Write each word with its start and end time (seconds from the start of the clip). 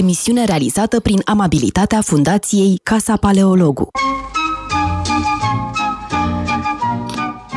emisiune 0.00 0.44
realizată 0.44 1.00
prin 1.00 1.20
amabilitatea 1.24 2.00
Fundației 2.00 2.80
Casa 2.82 3.16
Paleologu. 3.16 3.88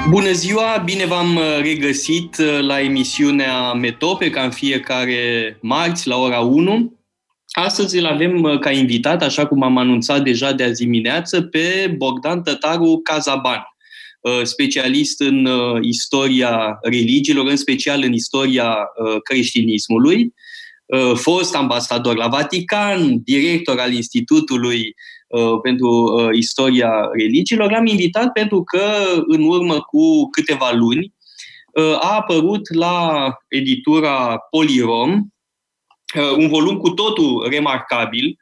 Bună 0.10 0.32
ziua, 0.32 0.82
bine 0.86 1.06
v-am 1.06 1.40
regăsit 1.62 2.36
la 2.62 2.82
emisiunea 2.82 3.74
Metope, 3.74 4.30
ca 4.30 4.42
în 4.42 4.52
fiecare 4.52 5.58
marți 5.62 6.08
la 6.08 6.18
ora 6.18 6.40
1. 6.40 7.00
Astăzi 7.52 7.98
îl 7.98 8.06
avem 8.06 8.58
ca 8.60 8.72
invitat, 8.72 9.22
așa 9.22 9.46
cum 9.46 9.64
am 9.64 9.78
anunțat 9.78 10.24
deja 10.24 10.52
de 10.52 10.64
azi 10.64 10.84
dimineață, 10.84 11.42
pe 11.42 11.94
Bogdan 11.98 12.44
Tătaru 12.44 13.00
Cazaban, 13.04 13.64
specialist 14.44 15.22
în 15.22 15.48
istoria 15.82 16.80
religiilor, 16.82 17.48
în 17.48 17.56
special 17.56 18.04
în 18.04 18.14
istoria 18.14 18.76
creștinismului, 19.24 20.22
Uh, 20.24 20.32
fost 21.16 21.56
ambasador 21.56 22.16
la 22.16 22.28
Vatican, 22.28 23.22
director 23.24 23.80
al 23.80 23.94
Institutului 23.94 24.96
uh, 25.28 25.60
pentru 25.62 25.88
uh, 25.88 26.30
Istoria 26.34 26.92
Religiilor. 27.20 27.72
L-am 27.72 27.86
invitat 27.86 28.32
pentru 28.32 28.64
că 28.64 28.82
în 29.28 29.44
urmă 29.44 29.80
cu 29.80 30.30
câteva 30.30 30.72
luni 30.72 31.14
a 32.00 32.16
apărut 32.16 32.74
la 32.74 33.28
editura 33.48 34.38
Polirom 34.50 35.28
un 36.38 36.48
volum 36.48 36.78
cu 36.78 36.90
totul 36.90 37.48
remarcabil 37.50 38.38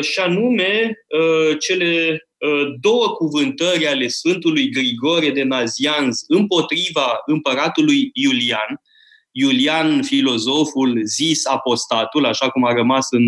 și 0.00 0.18
anume 0.20 0.92
cele 1.58 2.18
două 2.80 3.08
cuvântări 3.08 3.86
ale 3.86 4.06
Sfântului 4.06 4.70
Grigore 4.70 5.30
de 5.30 5.42
Nazianz 5.42 6.24
împotriva 6.28 7.20
împăratului 7.26 8.10
Iulian, 8.12 8.80
Iulian, 9.36 10.02
filozoful, 10.02 11.00
zis 11.04 11.46
apostatul, 11.46 12.24
așa 12.24 12.48
cum 12.48 12.64
a 12.64 12.72
rămas 12.72 13.06
în 13.10 13.24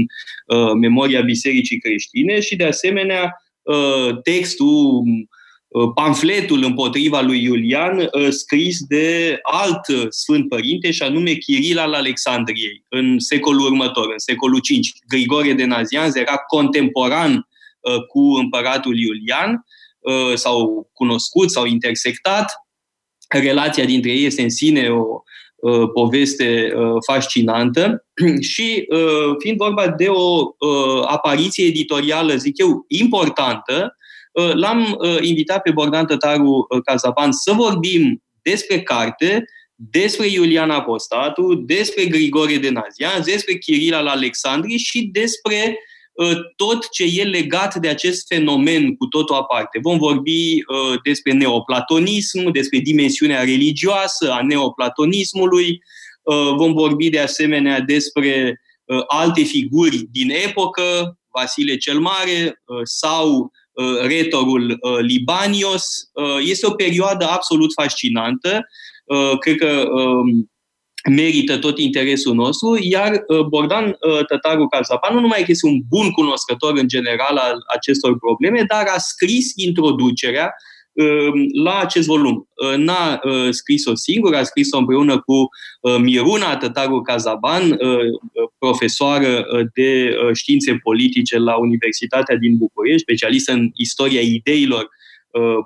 uh, 0.47 0.73
memoria 0.81 1.21
Bisericii 1.21 1.79
Creștine, 1.79 2.41
și 2.41 2.57
de 2.57 2.65
asemenea 2.65 3.43
uh, 3.63 4.23
textul, 4.23 5.03
uh, 5.69 5.91
pamfletul 5.95 6.65
împotriva 6.65 7.21
lui 7.21 7.43
Iulian, 7.43 7.99
uh, 7.99 8.29
scris 8.29 8.81
de 8.81 9.39
alt 9.43 10.13
Sfânt 10.13 10.49
Părinte, 10.49 10.91
și 10.91 11.03
anume 11.03 11.33
Chiril 11.33 11.79
al 11.79 11.95
Alexandriei, 11.95 12.85
în 12.89 13.19
secolul 13.19 13.67
următor, 13.67 14.11
în 14.11 14.19
secolul 14.19 14.61
V. 14.61 14.73
Grigore 15.09 15.53
de 15.53 15.65
Nazianz 15.65 16.15
era 16.15 16.37
contemporan 16.37 17.33
uh, 17.35 18.07
cu 18.07 18.21
împăratul 18.21 18.99
Iulian, 18.99 19.67
uh, 19.99 20.35
sau 20.35 20.89
cunoscut 20.93 21.51
sau 21.51 21.65
intersectat. 21.65 22.53
Relația 23.29 23.85
dintre 23.85 24.11
ei 24.11 24.25
este 24.25 24.43
în 24.43 24.51
sine 24.51 24.89
o 24.89 25.23
Uh, 25.67 25.91
poveste 25.93 26.73
uh, 26.77 26.97
fascinantă. 27.07 28.07
Și 28.51 28.87
uh, 28.89 29.35
fiind 29.39 29.57
vorba 29.57 29.89
de 29.89 30.07
o 30.09 30.43
apariție 31.07 31.67
editorială, 31.67 32.35
zic 32.35 32.59
eu, 32.59 32.85
importantă, 32.89 33.97
l-am 34.53 34.99
invitat 35.21 35.63
pe 35.63 35.71
Bogdan 35.71 36.07
Tătaru 36.07 36.67
Cazaban 36.85 37.33
să 37.33 37.53
vorbim 37.53 38.23
despre 38.43 38.83
carte, 38.83 39.45
despre 39.75 40.27
Iulian 40.27 40.71
Apostatu, 40.71 41.55
despre 41.55 42.05
Grigore 42.05 42.57
de 42.57 42.71
Nazian, 42.71 43.23
despre 43.25 43.55
Chiril 43.55 43.95
al 43.95 44.07
Alexandrii 44.07 44.79
și 44.79 45.09
despre 45.13 45.57
Uh, 45.57 45.96
tot 46.57 46.91
ce 46.91 47.05
e 47.05 47.23
legat 47.25 47.75
de 47.75 47.89
acest 47.89 48.27
fenomen 48.27 48.97
cu 48.97 49.07
totul 49.07 49.35
aparte. 49.35 49.79
Vom 49.83 49.99
vorbi 49.99 50.55
uh, 50.55 51.01
despre 51.03 51.33
neoplatonism, 51.33 52.51
despre 52.51 52.79
dimensiunea 52.79 53.41
religioasă 53.41 54.33
a 54.33 54.43
neoplatonismului, 54.43 55.83
uh, 56.23 56.55
vom 56.57 56.73
vorbi 56.73 57.09
de 57.09 57.21
asemenea 57.21 57.81
despre 57.81 58.61
alte 59.07 59.43
figuri 59.43 59.97
din 60.11 60.31
epocă, 60.31 61.19
Vasile 61.31 61.77
cel 61.77 61.99
Mare 61.99 62.63
sau 62.83 63.53
retorul 64.07 64.79
Libanios. 65.01 66.11
Este 66.45 66.67
o 66.67 66.71
perioadă 66.71 67.25
absolut 67.29 67.73
fascinantă. 67.73 68.67
Cred 69.41 69.57
că 69.57 69.89
um, 69.91 70.51
merită 71.11 71.59
tot 71.59 71.79
interesul 71.79 72.35
nostru, 72.35 72.79
iar 72.81 73.25
uh, 73.27 73.41
Bogdan 73.41 73.85
uh, 73.85 74.25
Tătaru 74.27 74.67
Calzapan 74.67 75.15
nu 75.15 75.21
numai 75.21 75.39
că 75.39 75.51
este 75.51 75.67
un 75.67 75.81
bun 75.89 76.11
cunoscător 76.11 76.79
în 76.79 76.89
general 76.89 77.37
al 77.37 77.65
acestor 77.75 78.19
probleme, 78.19 78.65
dar 78.69 78.87
a 78.95 78.99
scris 78.99 79.53
introducerea 79.55 80.55
um, 80.93 81.47
la 81.63 81.79
acest 81.79 82.07
volum. 82.07 82.49
Uh, 82.55 82.77
n-a 82.77 83.21
scris-o 83.51 83.95
singur, 83.95 84.35
a 84.35 84.43
scris-o 84.43 84.79
împreună 84.79 85.21
cu 85.21 85.49
Miruna 86.01 86.57
Tătaru 86.57 87.01
Cazaban, 87.01 87.79
profesoară 88.59 89.47
de 89.75 90.17
științe 90.33 90.79
politice 90.83 91.39
la 91.39 91.57
Universitatea 91.57 92.37
din 92.37 92.57
București, 92.57 93.01
specialistă 93.01 93.53
în 93.53 93.71
istoria 93.75 94.21
ideilor 94.21 94.83
Uh, 94.83 94.96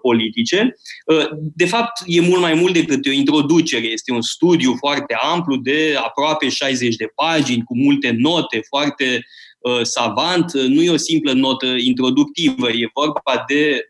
politice. 0.03 0.77
Uh, 1.07 1.29
de 1.55 1.67
fapt, 1.67 2.03
e 2.07 2.21
mult 2.21 2.41
mai 2.41 2.55
mult 2.55 2.73
decât 2.73 3.07
o 3.07 3.11
introducere. 3.11 3.87
Este 3.87 4.13
un 4.13 4.23
studiu 4.23 4.75
foarte 4.79 5.15
amplu 5.15 5.57
de 5.57 5.95
aproape 6.05 6.49
60 6.49 6.97
de 6.97 7.13
pagini, 7.15 7.65
cu 7.65 7.77
multe 7.77 8.15
note, 8.19 8.61
foarte 8.69 9.27
uh, 9.59 9.81
savant. 9.83 10.53
Nu 10.53 10.83
e 10.83 10.91
o 10.91 10.97
simplă 10.97 11.33
notă 11.33 11.67
introductivă, 11.67 12.69
e 12.69 12.91
vorba 12.95 13.45
de 13.49 13.89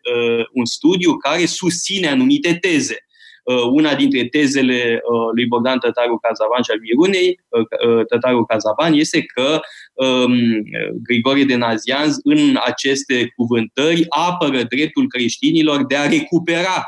un 0.53 0.65
studiu 0.65 1.17
care 1.17 1.45
susține 1.45 2.07
anumite 2.07 2.53
teze. 2.53 3.05
Uh, 3.43 3.63
una 3.71 3.95
dintre 3.95 4.25
tezele 4.25 5.01
uh, 5.03 5.29
lui 5.35 5.45
Bogdan 5.45 5.79
Tătaru 5.79 6.17
Cazavan 6.17 6.63
și 6.63 6.71
al 6.71 6.79
Mirunei 6.79 7.39
uh, 7.49 8.05
Tătaru 8.05 8.45
Cazavan 8.45 8.93
este 8.93 9.23
că 9.23 9.59
um, 9.93 10.33
Grigore 11.03 11.43
de 11.43 11.55
Nazianz 11.55 12.17
în 12.23 12.57
aceste 12.65 13.31
cuvântări 13.35 14.05
apără 14.09 14.63
dreptul 14.63 15.07
creștinilor 15.07 15.85
de 15.85 15.95
a 15.95 16.07
recupera 16.07 16.85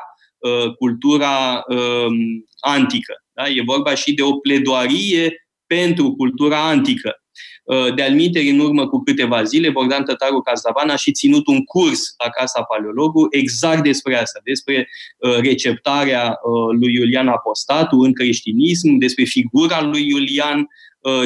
cultura 0.77 1.63
um, 1.67 2.15
antică. 2.59 3.13
Da? 3.33 3.49
E 3.49 3.61
vorba 3.65 3.95
și 3.95 4.13
de 4.13 4.21
o 4.21 4.31
pledoarie 4.31 5.47
pentru 5.67 6.11
cultura 6.11 6.67
antică. 6.67 7.22
Uh, 7.63 7.93
de-al 7.95 8.15
în 8.51 8.59
urmă 8.59 8.87
cu 8.87 9.03
câteva 9.03 9.43
zile, 9.43 9.69
Bogdan 9.69 10.03
Tătaru 10.03 10.41
Cazavan 10.41 10.89
a 10.89 10.95
și 10.95 11.11
ținut 11.11 11.47
un 11.47 11.63
curs 11.63 12.13
la 12.23 12.29
Casa 12.29 12.61
Paleologu 12.61 13.27
exact 13.29 13.83
despre 13.83 14.15
asta, 14.15 14.39
despre 14.43 14.89
uh, 15.17 15.37
receptarea 15.37 16.39
uh, 16.43 16.77
lui 16.79 16.93
Iulian 16.93 17.27
Apostatu 17.27 17.99
în 17.99 18.13
creștinism, 18.13 18.97
despre 18.97 19.23
figura 19.23 19.81
lui 19.81 20.07
Iulian 20.07 20.67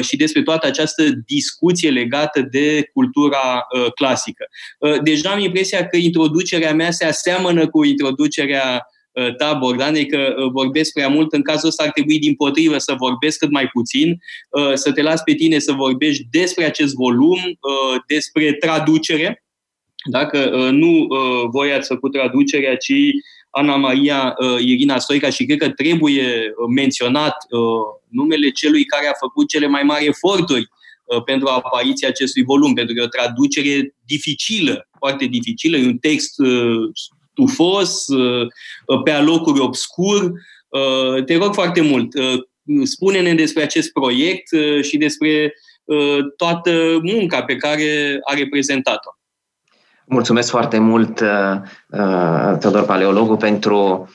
și 0.00 0.16
despre 0.16 0.42
toată 0.42 0.66
această 0.66 1.02
discuție 1.26 1.90
legată 1.90 2.40
de 2.50 2.90
cultura 2.92 3.66
clasică. 3.94 4.44
Deja 5.02 5.30
am 5.30 5.40
impresia 5.40 5.86
că 5.86 5.96
introducerea 5.96 6.74
mea 6.74 6.90
se 6.90 7.04
aseamănă 7.04 7.68
cu 7.68 7.84
introducerea 7.84 8.82
Uh, 8.82 8.96
ta, 9.36 9.54
Bogdan, 9.54 9.94
e 9.94 10.04
că 10.04 10.34
uh, 10.36 10.50
vorbesc 10.50 10.92
prea 10.92 11.08
mult. 11.08 11.32
În 11.32 11.42
cazul 11.42 11.68
ăsta 11.68 11.82
ar 11.82 11.90
trebui 11.90 12.18
din 12.18 12.34
potrivă 12.34 12.78
să 12.78 12.94
vorbesc 12.98 13.38
cât 13.38 13.50
mai 13.50 13.66
puțin, 13.66 14.18
uh, 14.50 14.72
să 14.74 14.92
te 14.92 15.02
las 15.02 15.22
pe 15.22 15.34
tine 15.34 15.58
să 15.58 15.72
vorbești 15.72 16.26
despre 16.30 16.64
acest 16.64 16.94
volum, 16.94 17.38
despre 18.06 18.52
traducere. 18.52 19.44
Dacă 20.10 20.70
nu 20.70 21.06
voi 21.50 21.72
ați 21.72 21.88
făcut 21.88 22.12
traducerea, 22.12 22.76
ci 22.76 22.92
Ana 23.50 23.76
Maria 23.76 24.34
Irina 24.58 24.98
Stoica 24.98 25.30
și 25.30 25.44
cred 25.44 25.58
că 25.58 25.68
trebuie 25.68 26.54
menționat 26.74 27.36
numele 28.08 28.50
celui 28.50 28.84
care 28.84 29.06
a 29.06 29.18
făcut 29.20 29.48
cele 29.48 29.66
mai 29.66 29.82
mari 29.82 30.06
eforturi 30.06 30.68
pentru 31.24 31.48
apariția 31.48 32.08
acestui 32.08 32.44
volum, 32.44 32.74
pentru 32.74 32.94
că 32.94 33.00
e 33.00 33.04
o 33.04 33.08
traducere 33.08 33.94
dificilă, 34.06 34.88
foarte 34.98 35.24
dificilă, 35.24 35.76
e 35.76 35.86
un 35.86 35.98
text 35.98 36.34
tufos, 37.38 38.06
uh, 38.06 38.46
uh, 38.86 39.02
pe 39.04 39.10
alocuri 39.10 39.60
obscur. 39.60 40.32
Uh, 40.68 41.24
te 41.24 41.36
rog 41.36 41.54
foarte 41.54 41.80
mult, 41.80 42.08
spune-ne 42.82 43.34
despre 43.34 43.62
acest 43.62 43.92
proiect 43.92 44.48
și 44.82 44.96
despre 44.96 45.52
toată 46.36 46.98
munca 47.02 47.42
pe 47.42 47.56
care 47.56 48.18
a 48.30 48.34
reprezentat-o. 48.34 49.10
Mulțumesc 50.04 50.50
foarte 50.50 50.78
mult, 50.78 51.14
Teodor 52.60 52.84
Paleologu, 52.86 53.36
pentru 53.36 54.08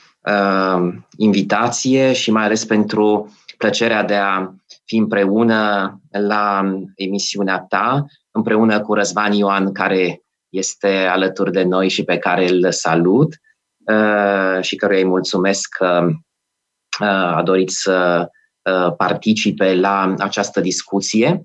invitație 1.18 2.14
și 2.14 2.32
mai 2.32 2.44
ales 2.44 2.66
pentru 2.66 3.36
plăcerea 3.58 4.04
de 4.04 4.16
a 4.16 4.52
fi 4.86 4.96
împreună 4.98 5.92
la 6.12 6.74
emisiunea 6.96 7.66
ta, 7.70 8.06
împreună 8.32 8.82
cu 8.82 8.94
Răzvan 8.94 9.32
Ioan, 9.32 9.72
care 9.72 10.23
este 10.54 10.88
alături 10.88 11.52
de 11.52 11.64
noi 11.64 11.90
și 11.90 12.04
pe 12.04 12.18
care 12.18 12.50
îl 12.50 12.72
salut 12.72 13.36
uh, 13.86 14.62
și 14.62 14.76
căruia 14.76 15.00
îi 15.00 15.06
mulțumesc 15.06 15.68
că 15.78 16.08
uh, 17.02 17.08
a 17.08 17.42
dorit 17.44 17.70
să 17.70 18.28
uh, 18.62 18.94
participe 18.98 19.76
la 19.76 20.14
această 20.18 20.62
discuție. 20.62 21.42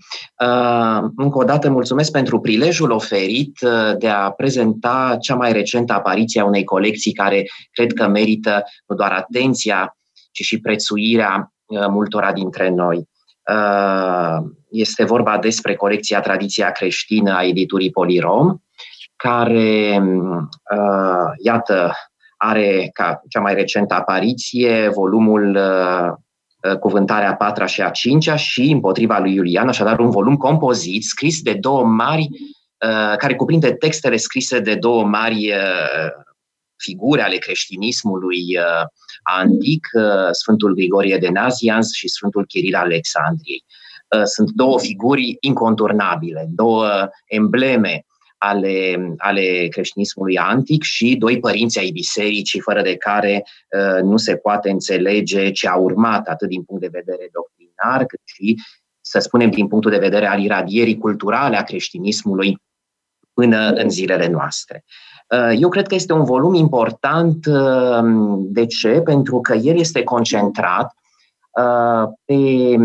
Încă 1.16 1.38
o 1.38 1.44
dată 1.44 1.70
mulțumesc 1.70 2.10
pentru 2.10 2.40
prilejul 2.40 2.90
oferit 2.90 3.58
de 3.98 4.08
a 4.08 4.30
prezenta 4.30 5.16
cea 5.20 5.34
mai 5.34 5.52
recentă 5.52 5.92
apariție 5.92 6.40
a 6.40 6.44
unei 6.44 6.64
colecții 6.64 7.12
care 7.12 7.44
cred 7.70 7.92
că 7.92 8.08
merită 8.08 8.62
nu 8.86 8.96
doar 8.96 9.12
atenția, 9.12 9.96
ci 10.32 10.42
și 10.42 10.60
prețuirea 10.60 11.52
multora 11.90 12.32
dintre 12.32 12.68
noi. 12.68 13.08
este 14.70 15.04
vorba 15.04 15.38
despre 15.38 15.74
colecția 15.74 16.20
Tradiția 16.20 16.70
creștină 16.70 17.34
a 17.34 17.44
editurii 17.44 17.90
Polirom, 17.90 18.58
care, 19.18 20.02
uh, 20.76 21.32
iată, 21.42 21.92
are 22.36 22.90
ca 22.92 23.22
cea 23.28 23.40
mai 23.40 23.54
recentă 23.54 23.94
apariție 23.94 24.88
volumul 24.88 25.56
uh, 25.56 26.12
Cuvântarea 26.80 27.30
a 27.30 27.34
patra 27.34 27.66
și 27.66 27.82
a 27.82 27.90
cincea 27.90 28.36
și 28.36 28.70
împotriva 28.70 29.18
lui 29.18 29.34
Iulian, 29.34 29.68
așadar 29.68 29.98
un 29.98 30.10
volum 30.10 30.36
compozit 30.36 31.02
scris 31.02 31.42
de 31.42 31.54
două 31.54 31.84
mari, 31.84 32.28
care 33.18 33.34
cuprinde 33.34 33.72
textele 33.72 34.16
scrise 34.16 34.60
de 34.60 34.74
două 34.74 35.04
mari 35.04 35.52
figuri 36.76 37.20
ale 37.20 37.36
creștinismului 37.36 38.42
antic, 39.22 39.88
Sfântul 40.30 40.74
Grigorie 40.74 41.18
de 41.18 41.28
Nazianz 41.28 41.90
și 41.92 42.08
Sfântul 42.08 42.46
Chiril 42.46 42.74
Alexandriei. 42.74 43.64
Sunt 44.24 44.50
două 44.50 44.80
figuri 44.80 45.36
inconturnabile, 45.40 46.46
două 46.50 47.08
embleme 47.26 48.04
ale, 48.38 49.14
ale 49.16 49.66
creștinismului 49.70 50.38
antic 50.38 50.82
și 50.82 51.16
doi 51.16 51.38
părinți 51.38 51.78
ai 51.78 51.90
bisericii, 51.90 52.60
fără 52.60 52.82
de 52.82 52.96
care 52.96 53.44
uh, 53.44 54.02
nu 54.02 54.16
se 54.16 54.36
poate 54.36 54.70
înțelege 54.70 55.50
ce 55.50 55.68
a 55.68 55.76
urmat, 55.76 56.26
atât 56.26 56.48
din 56.48 56.62
punct 56.62 56.82
de 56.82 56.90
vedere 56.92 57.28
doctrinar, 57.32 58.06
cât 58.06 58.20
și, 58.24 58.56
să 59.00 59.18
spunem, 59.18 59.50
din 59.50 59.66
punctul 59.66 59.90
de 59.90 59.98
vedere 59.98 60.26
al 60.26 60.42
iradierii 60.42 60.98
culturale 60.98 61.56
a 61.56 61.62
creștinismului 61.62 62.58
până 63.32 63.70
în 63.70 63.90
zilele 63.90 64.28
noastre. 64.28 64.84
Uh, 65.28 65.56
eu 65.60 65.68
cred 65.68 65.86
că 65.86 65.94
este 65.94 66.12
un 66.12 66.24
volum 66.24 66.54
important. 66.54 67.46
Uh, 67.46 68.38
de 68.38 68.66
ce? 68.66 68.88
Pentru 68.88 69.40
că 69.40 69.54
el 69.54 69.78
este 69.78 70.02
concentrat 70.02 70.94
uh, 71.50 72.08
pe 72.24 72.76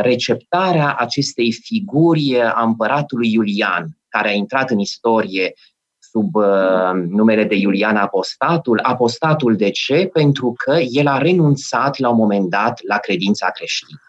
receptarea 0.00 0.94
acestei 0.98 1.52
figuri 1.52 2.40
a 2.40 2.62
împăratului 2.62 3.32
Iulian, 3.32 3.97
care 4.08 4.28
a 4.28 4.32
intrat 4.32 4.70
în 4.70 4.78
istorie 4.78 5.52
sub 5.98 6.34
uh, 6.34 6.90
numele 7.08 7.44
de 7.44 7.54
Iulian 7.54 7.96
Apostatul. 7.96 8.80
Apostatul 8.82 9.56
de 9.56 9.70
ce? 9.70 10.10
Pentru 10.12 10.54
că 10.64 10.78
el 10.90 11.06
a 11.06 11.18
renunțat 11.18 11.98
la 11.98 12.08
un 12.08 12.16
moment 12.16 12.50
dat 12.50 12.80
la 12.88 12.96
credința 12.96 13.50
creștină. 13.50 14.00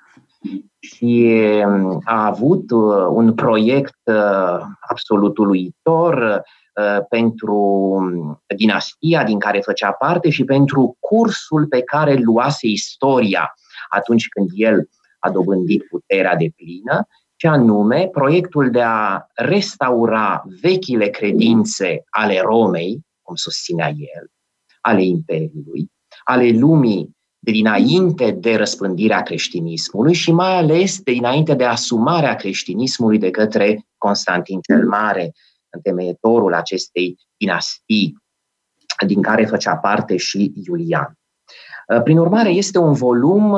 Și 0.80 1.32
um, 1.66 2.02
a 2.04 2.26
avut 2.26 2.72
uh, 2.72 3.08
un 3.10 3.34
proiect 3.34 4.00
uh, 4.04 4.60
absolut 4.90 5.38
uluitor 5.38 6.44
uh, 6.74 7.06
pentru 7.10 7.56
um, 7.56 8.44
dinastia 8.56 9.24
din 9.24 9.40
care 9.40 9.60
făcea 9.60 9.92
parte 9.92 10.30
și 10.30 10.44
pentru 10.44 10.98
cursul 11.00 11.68
pe 11.68 11.82
care 11.82 12.14
luase 12.14 12.68
istoria 12.68 13.54
atunci 13.90 14.28
când 14.28 14.50
el 14.54 14.90
a 15.20 15.30
dobândit 15.30 15.88
puterea 15.88 16.36
de 16.36 16.52
plină 16.56 17.08
ce 17.40 17.48
anume 17.48 18.08
proiectul 18.08 18.72
de 18.72 18.82
a 18.82 19.26
restaura 19.34 20.44
vechile 20.62 21.08
credințe 21.08 22.04
ale 22.10 22.42
Romei, 22.42 23.00
cum 23.22 23.36
susținea 23.36 23.88
el, 23.88 24.32
ale 24.82 25.04
Imperiului, 25.04 25.92
ale 26.24 26.50
lumii 26.50 27.18
de 27.40 27.52
dinainte 27.52 28.32
de 28.32 28.56
răspândirea 28.56 29.22
creștinismului 29.22 30.14
și 30.14 30.32
mai 30.32 30.58
ales 30.58 31.02
de 31.02 31.12
dinainte 31.12 31.54
de 31.54 31.66
asumarea 31.66 32.36
creștinismului 32.36 33.18
de 33.18 33.30
către 33.30 33.86
Constantin 33.98 34.60
cel 34.62 34.88
Mare, 34.88 35.32
întemeietorul 35.70 36.54
acestei 36.54 37.18
dinastii 37.38 38.18
din 39.08 39.22
care 39.22 39.46
făcea 39.46 39.76
parte 39.76 40.18
și 40.18 40.54
Iulian. 40.66 41.14
Prin 42.04 42.18
urmare, 42.18 42.50
este 42.50 42.78
un 42.78 42.94
volum 42.94 43.58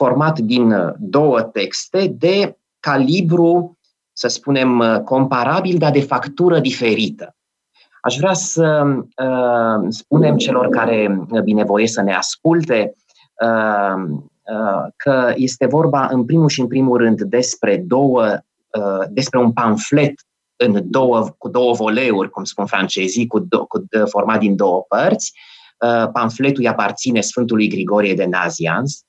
format 0.00 0.38
din 0.38 0.72
uh, 0.72 0.92
două 0.98 1.42
texte 1.42 2.14
de 2.18 2.56
calibru, 2.80 3.78
să 4.12 4.28
spunem, 4.28 4.78
uh, 4.78 5.00
comparabil, 5.04 5.78
dar 5.78 5.90
de 5.90 6.00
factură 6.00 6.60
diferită. 6.60 7.34
Aș 8.00 8.16
vrea 8.16 8.32
să 8.32 8.82
uh, 8.86 9.86
spunem 9.88 10.36
celor 10.36 10.68
care 10.68 11.26
binevoie 11.44 11.86
să 11.86 12.02
ne 12.02 12.14
asculte 12.14 12.94
uh, 13.44 14.02
uh, 14.42 14.86
că 14.96 15.32
este 15.36 15.66
vorba 15.66 16.08
în 16.10 16.24
primul 16.24 16.48
și 16.48 16.60
în 16.60 16.66
primul 16.66 16.98
rând 16.98 17.20
despre 17.20 17.76
două, 17.86 18.22
uh, 18.78 19.04
despre 19.10 19.38
un 19.38 19.52
pamflet 19.52 20.14
în 20.56 20.90
două, 20.90 21.34
cu 21.38 21.48
două 21.48 21.72
voleuri, 21.72 22.30
cum 22.30 22.44
spun 22.44 22.66
francezii, 22.66 23.26
cu, 23.26 23.38
do, 23.38 23.66
cu 23.66 23.84
format 24.04 24.38
din 24.38 24.56
două 24.56 24.84
părți. 24.88 25.32
Uh, 25.78 26.08
pamfletul 26.12 26.62
îi 26.62 26.68
aparține 26.68 27.20
Sfântului 27.20 27.68
Grigorie 27.68 28.14
de 28.14 28.24
Nazianz, 28.24 29.04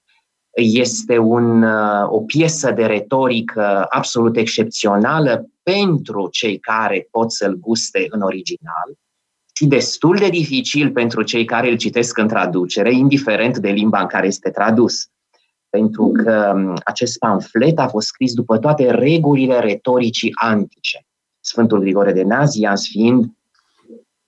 este 0.55 1.17
un, 1.17 1.63
uh, 1.63 2.05
o 2.07 2.21
piesă 2.21 2.71
de 2.71 2.85
retorică 2.85 3.85
absolut 3.89 4.37
excepțională 4.37 5.49
pentru 5.63 6.29
cei 6.31 6.59
care 6.59 7.07
pot 7.11 7.31
să-l 7.31 7.57
guste 7.59 8.05
în 8.09 8.21
original 8.21 8.97
și 9.61 9.67
destul 9.67 10.15
de 10.15 10.29
dificil 10.29 10.91
pentru 10.91 11.21
cei 11.21 11.45
care 11.45 11.69
îl 11.69 11.77
citesc 11.77 12.17
în 12.17 12.27
traducere, 12.27 12.93
indiferent 12.93 13.57
de 13.57 13.69
limba 13.69 13.99
în 13.99 14.07
care 14.07 14.27
este 14.27 14.49
tradus. 14.49 15.07
Pentru 15.69 16.11
că 16.23 16.51
um, 16.55 16.73
acest 16.83 17.17
pamflet 17.17 17.79
a 17.79 17.87
fost 17.87 18.07
scris 18.07 18.33
după 18.33 18.57
toate 18.57 18.91
regulile 18.91 19.59
retoricii 19.59 20.31
antice. 20.33 21.05
Sfântul 21.39 21.79
Grigore 21.79 22.11
de 22.11 22.23
Nazianz 22.23 22.85
fiind 22.85 23.25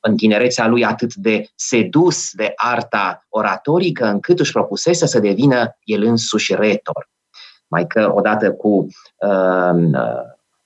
în 0.06 0.18
tinerețea 0.18 0.68
lui 0.68 0.86
atât 0.86 1.14
de 1.14 1.48
sedus 1.56 2.32
de 2.32 2.52
arta 2.56 3.26
oratorică, 3.30 4.06
încât 4.06 4.40
își 4.40 4.52
propusese 4.52 5.06
să 5.06 5.20
devină 5.20 5.78
el 5.84 6.04
însuși 6.04 6.56
retor. 6.56 7.10
Mai 7.68 7.88
că 7.88 8.12
odată 8.14 8.52
cu 8.52 8.88
uh, 9.18 9.94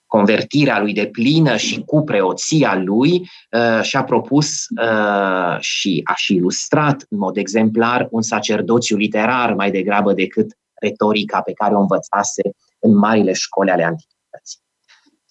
convertirea 0.07 0.80
lui 0.80 0.94
de 0.94 1.06
plină 1.06 1.56
și 1.56 1.84
cu 1.86 2.04
preoția 2.04 2.75
lui, 2.75 3.30
uh, 3.51 3.81
și-a 3.81 4.04
propus 4.04 4.66
uh, 4.81 5.57
și 5.60 6.01
a 6.04 6.13
și 6.16 6.34
ilustrat 6.34 7.06
în 7.10 7.18
mod 7.18 7.38
exemplar 7.38 8.07
un 8.12 8.22
sacerdoțiu 8.22 8.98
literar 8.98 9.54
mai 9.54 9.72
degrabă 9.72 10.13
decât 10.13 10.57
retorica 10.74 11.42
pe 11.42 11.54
care 11.54 11.75
o 11.75 11.80
învățase 11.80 12.42
în 12.80 12.98
marile 12.98 13.34
școli 13.34 13.69
ale 13.69 13.84
antichității. 13.84 14.16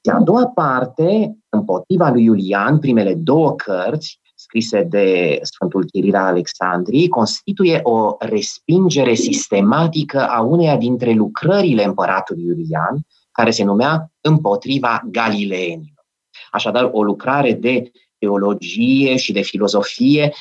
Și 0.06 0.12
a 0.12 0.20
doua 0.20 0.47
parte, 0.47 1.37
împotriva 1.49 2.08
lui 2.08 2.25
Iulian, 2.25 2.79
primele 2.79 3.14
două 3.14 3.55
cărți, 3.55 4.20
scrise 4.35 4.82
de 4.82 5.38
Sfântul 5.43 5.85
Chiril 5.85 6.14
Alexandrii, 6.14 7.08
constituie 7.08 7.81
o 7.82 8.17
respingere 8.19 9.14
sistematică 9.14 10.29
a 10.29 10.41
uneia 10.41 10.76
dintre 10.76 11.12
lucrările 11.12 11.85
împăratului 11.85 12.43
Iulian, 12.43 13.01
care 13.32 13.51
se 13.51 13.65
numea 13.65 14.13
Împotriva 14.20 15.03
Galileenilor. 15.10 16.06
Așadar, 16.51 16.89
o 16.93 17.03
lucrare 17.03 17.53
de 17.53 17.91
teologie 18.19 19.17
și 19.17 19.32
de 19.32 19.41
filozofie. 19.41 20.32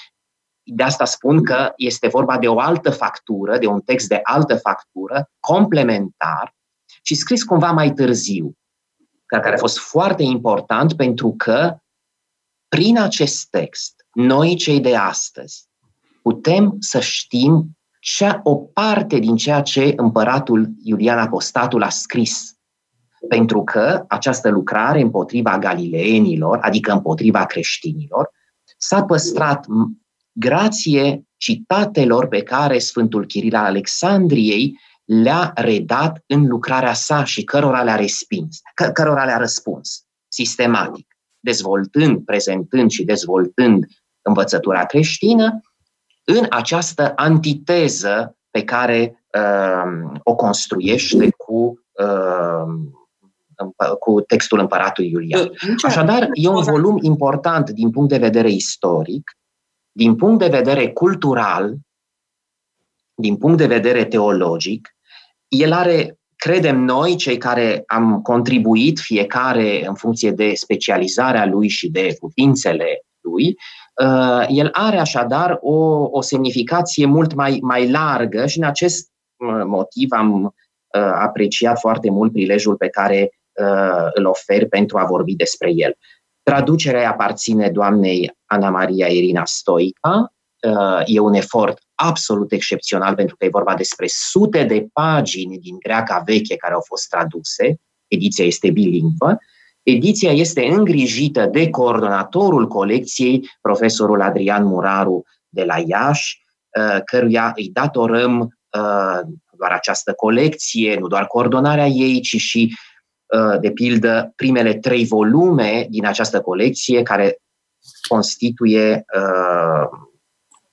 De 0.63 0.83
asta 0.83 1.05
spun 1.05 1.43
că 1.43 1.73
este 1.75 2.07
vorba 2.07 2.37
de 2.37 2.47
o 2.47 2.59
altă 2.59 2.91
factură, 2.91 3.57
de 3.57 3.67
un 3.67 3.81
text 3.81 4.07
de 4.07 4.19
altă 4.23 4.55
factură, 4.55 5.29
complementar 5.39 6.55
și 7.03 7.15
scris 7.15 7.43
cumva 7.43 7.71
mai 7.71 7.93
târziu, 7.93 8.55
care 9.25 9.55
a 9.55 9.57
fost 9.57 9.77
foarte 9.77 10.23
important 10.23 10.93
pentru 10.93 11.33
că 11.37 11.77
prin 12.67 12.99
acest 12.99 13.49
text, 13.49 14.05
noi 14.13 14.55
cei 14.55 14.79
de 14.79 14.95
astăzi, 14.95 15.67
putem 16.21 16.75
să 16.79 16.99
știm 16.99 17.77
cea, 17.99 18.39
o 18.43 18.55
parte 18.55 19.19
din 19.19 19.35
ceea 19.35 19.61
ce 19.61 19.93
împăratul 19.95 20.69
Iulian 20.83 21.17
Apostatul 21.17 21.83
a 21.83 21.89
scris. 21.89 22.53
Pentru 23.29 23.63
că 23.63 24.05
această 24.07 24.49
lucrare 24.49 25.01
împotriva 25.01 25.57
galileenilor, 25.57 26.57
adică 26.61 26.91
împotriva 26.91 27.45
creștinilor, 27.45 28.29
s-a 28.77 29.03
păstrat 29.03 29.65
grație 30.31 31.23
citatelor 31.37 32.27
pe 32.27 32.43
care 32.43 32.77
Sfântul 32.79 33.25
Chiril 33.25 33.55
al 33.55 33.65
Alexandriei 33.65 34.79
le-a 35.05 35.51
redat 35.55 36.23
în 36.27 36.47
lucrarea 36.47 36.93
sa 36.93 37.23
și 37.23 37.43
cărora 37.43 37.83
le-a 37.83 37.95
respins, 37.95 38.59
că, 38.73 38.89
cărora 38.89 39.25
le-a 39.25 39.37
răspuns 39.37 40.05
sistematic, 40.27 41.17
dezvoltând, 41.39 42.25
prezentând 42.25 42.89
și 42.89 43.03
dezvoltând 43.03 43.85
învățătura 44.21 44.85
creștină 44.85 45.59
în 46.23 46.45
această 46.49 47.13
antiteză 47.15 48.37
pe 48.49 48.63
care 48.63 49.25
uh, 49.37 50.19
o 50.23 50.35
construiește 50.35 51.29
cu, 51.37 51.85
uh, 51.91 52.65
cu 53.99 54.21
textul 54.21 54.59
împăratului 54.59 55.09
Iulian. 55.09 55.51
Așadar, 55.83 56.29
e 56.33 56.47
un 56.47 56.63
volum 56.63 56.97
important 57.01 57.69
din 57.69 57.91
punct 57.91 58.09
de 58.09 58.17
vedere 58.17 58.49
istoric, 58.49 59.37
din 59.91 60.15
punct 60.15 60.39
de 60.39 60.47
vedere 60.47 60.91
cultural, 60.91 61.75
din 63.15 63.37
punct 63.37 63.57
de 63.57 63.67
vedere 63.67 64.05
teologic, 64.05 64.94
el 65.47 65.73
are, 65.73 66.19
credem 66.35 66.79
noi, 66.79 67.15
cei 67.15 67.37
care 67.37 67.83
am 67.85 68.21
contribuit 68.21 68.99
fiecare 68.99 69.87
în 69.87 69.93
funcție 69.93 70.31
de 70.31 70.53
specializarea 70.53 71.45
lui 71.45 71.67
și 71.67 71.89
de 71.89 72.15
putințele 72.19 73.01
lui, 73.21 73.55
uh, 74.03 74.45
el 74.47 74.69
are 74.71 74.97
așadar 74.97 75.57
o, 75.61 76.07
o 76.11 76.21
semnificație 76.21 77.05
mult 77.05 77.33
mai, 77.33 77.59
mai 77.61 77.89
largă 77.89 78.45
și 78.45 78.57
în 78.57 78.65
acest 78.65 79.11
uh, 79.35 79.63
motiv 79.65 80.07
am 80.11 80.55
apreciat 81.13 81.79
foarte 81.79 82.09
mult 82.09 82.31
prilejul 82.31 82.75
pe 82.75 82.87
care 82.87 83.29
îl 84.13 84.25
ofer 84.25 84.67
pentru 84.67 84.97
a 84.97 85.05
vorbi 85.05 85.35
despre 85.35 85.71
el. 85.73 85.93
Traducerea 86.43 87.09
aparține 87.09 87.69
doamnei 87.69 88.31
Ana 88.45 88.69
Maria 88.69 89.07
Irina 89.07 89.45
Stoica. 89.45 90.33
E 91.05 91.19
un 91.19 91.33
efort 91.33 91.79
absolut 91.95 92.51
excepțional 92.51 93.15
pentru 93.15 93.35
că 93.35 93.45
e 93.45 93.49
vorba 93.49 93.75
despre 93.75 94.05
sute 94.09 94.63
de 94.63 94.87
pagini 94.93 95.57
din 95.57 95.77
greaca 95.79 96.21
veche 96.25 96.55
care 96.55 96.73
au 96.73 96.83
fost 96.85 97.09
traduse. 97.09 97.75
Ediția 98.07 98.45
este 98.45 98.71
bilingvă. 98.71 99.37
Ediția 99.83 100.31
este 100.31 100.65
îngrijită 100.65 101.45
de 101.45 101.69
coordonatorul 101.69 102.67
colecției, 102.67 103.49
profesorul 103.61 104.21
Adrian 104.21 104.65
Muraru 104.65 105.23
de 105.49 105.63
la 105.63 105.75
Iași, 105.85 106.41
uh, 106.79 107.01
căruia 107.05 107.51
îi 107.55 107.69
datorăm 107.73 108.39
uh, 108.39 109.19
doar 109.57 109.71
această 109.71 110.13
colecție, 110.13 110.97
nu 110.99 111.07
doar 111.07 111.27
coordonarea 111.27 111.87
ei, 111.87 112.19
ci 112.19 112.35
și, 112.35 112.77
uh, 113.37 113.59
de 113.59 113.71
pildă, 113.71 114.33
primele 114.35 114.73
trei 114.73 115.05
volume 115.05 115.87
din 115.89 116.05
această 116.05 116.41
colecție, 116.41 117.03
care 117.03 117.37
constituie 118.07 119.05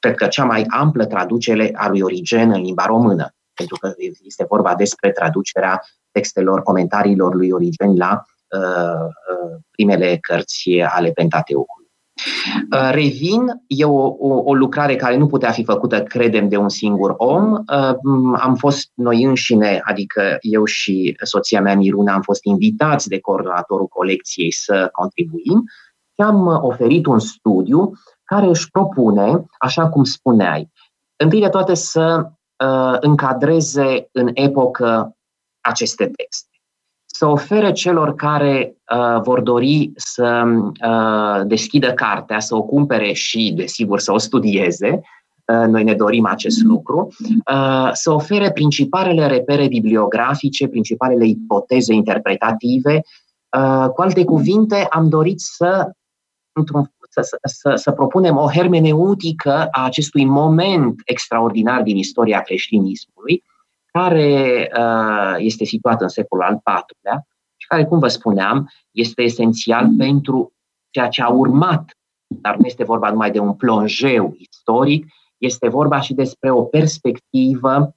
cred 0.03 0.15
că 0.15 0.27
cea 0.27 0.45
mai 0.45 0.65
amplă 0.69 1.07
traducere 1.07 1.71
a 1.75 1.89
lui 1.89 2.01
Origen 2.01 2.51
în 2.51 2.61
limba 2.61 2.87
română, 2.87 3.35
pentru 3.55 3.77
că 3.81 3.93
este 4.23 4.47
vorba 4.49 4.75
despre 4.75 5.11
traducerea 5.11 5.83
textelor, 6.11 6.63
comentariilor 6.63 7.35
lui 7.35 7.51
Origen 7.51 7.97
la 7.97 8.23
uh, 8.59 9.07
uh, 9.33 9.57
primele 9.71 10.19
cărți 10.21 10.71
ale 10.71 11.11
Pentateucului. 11.11 11.91
Uh, 12.73 12.91
revin, 12.93 13.63
e 13.67 13.85
o, 13.85 14.07
o, 14.07 14.43
o 14.45 14.55
lucrare 14.55 14.97
care 14.97 15.17
nu 15.17 15.27
putea 15.27 15.51
fi 15.51 15.65
făcută, 15.65 16.03
credem, 16.03 16.49
de 16.49 16.57
un 16.57 16.69
singur 16.69 17.15
om. 17.17 17.53
Uh, 17.53 17.95
am 18.41 18.55
fost 18.59 18.91
noi 18.95 19.23
înșine, 19.23 19.81
adică 19.85 20.37
eu 20.41 20.65
și 20.65 21.17
soția 21.23 21.61
mea 21.61 21.77
Miruna, 21.77 22.15
am 22.15 22.23
fost 22.23 22.45
invitați 22.45 23.09
de 23.09 23.21
coordonatorul 23.21 23.87
colecției 23.87 24.53
să 24.53 24.89
contribuim 24.93 25.65
și 26.15 26.25
am 26.25 26.47
oferit 26.47 27.07
un 27.07 27.19
studiu 27.19 27.93
care 28.33 28.47
își 28.47 28.71
propune, 28.71 29.45
așa 29.59 29.89
cum 29.89 30.05
spuneai, 30.05 30.73
întâi 31.17 31.41
de 31.41 31.49
toate 31.49 31.75
să 31.75 32.31
uh, 32.65 32.97
încadreze 33.01 34.09
în 34.13 34.31
epocă 34.35 35.17
aceste 35.61 36.05
texte. 36.05 36.51
Să 37.05 37.27
ofere 37.27 37.73
celor 37.73 38.15
care 38.15 38.77
uh, 38.97 39.21
vor 39.23 39.41
dori 39.41 39.93
să 39.95 40.45
uh, 40.87 41.47
deschidă 41.47 41.93
cartea, 41.93 42.41
să 42.41 42.55
o 42.55 42.63
cumpere 42.63 43.13
și, 43.13 43.53
desigur, 43.57 44.01
să 44.01 44.13
o 44.13 44.19
studieze, 44.19 45.01
uh, 45.47 45.67
noi 45.69 45.85
ne 45.85 45.95
dorim 45.95 46.27
acest 46.27 46.63
lucru, 46.63 47.09
uh, 47.53 47.91
să 47.93 48.13
ofere 48.13 48.53
principalele 48.53 49.27
repere 49.27 49.67
bibliografice, 49.67 50.69
principalele 50.69 51.27
ipoteze 51.27 51.93
interpretative. 51.95 53.03
Uh, 53.57 53.89
cu 53.95 54.03
alte 54.03 54.25
cuvinte, 54.25 54.87
am 54.91 55.09
dorit 55.09 55.41
să, 55.41 55.91
într-un 56.53 56.91
să, 57.21 57.39
să, 57.43 57.75
să 57.75 57.93
propunem 57.93 58.37
o 58.37 58.51
hermeneutică 58.51 59.69
a 59.71 59.85
acestui 59.85 60.25
moment 60.25 61.01
extraordinar 61.05 61.83
din 61.83 61.97
istoria 61.97 62.41
creștinismului, 62.41 63.43
care 63.93 64.71
uh, 64.79 65.35
este 65.39 65.65
situat 65.65 66.01
în 66.01 66.09
secolul 66.09 66.45
al 66.45 66.53
IV-lea 66.55 67.27
și 67.57 67.67
care, 67.67 67.85
cum 67.85 67.99
vă 67.99 68.09
spuneam, 68.09 68.71
este 68.91 69.23
esențial 69.23 69.89
pentru 69.99 70.53
ceea 70.91 71.09
ce 71.09 71.23
a 71.23 71.29
urmat. 71.29 71.91
Dar 72.27 72.57
nu 72.57 72.67
este 72.67 72.85
vorba 72.85 73.11
numai 73.11 73.31
de 73.31 73.39
un 73.39 73.55
plonjeu 73.55 74.35
istoric, 74.39 75.07
este 75.39 75.69
vorba 75.69 76.01
și 76.01 76.15
despre 76.15 76.51
o 76.51 76.63
perspectivă 76.63 77.97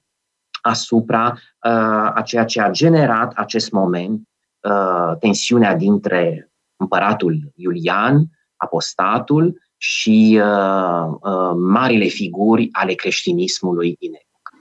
asupra 0.60 1.32
uh, 1.32 2.10
a 2.14 2.22
ceea 2.24 2.44
ce 2.44 2.60
a 2.60 2.70
generat 2.70 3.32
acest 3.32 3.70
moment, 3.70 4.28
uh, 4.60 5.16
tensiunea 5.18 5.74
dintre 5.74 6.50
împăratul 6.76 7.52
Iulian 7.54 8.26
apostatul 8.56 9.60
și 9.76 10.40
uh, 10.42 11.14
uh, 11.20 11.56
marile 11.56 12.06
figuri 12.06 12.68
ale 12.72 12.92
creștinismului 12.92 13.96
din 13.98 14.10
epocă. 14.12 14.52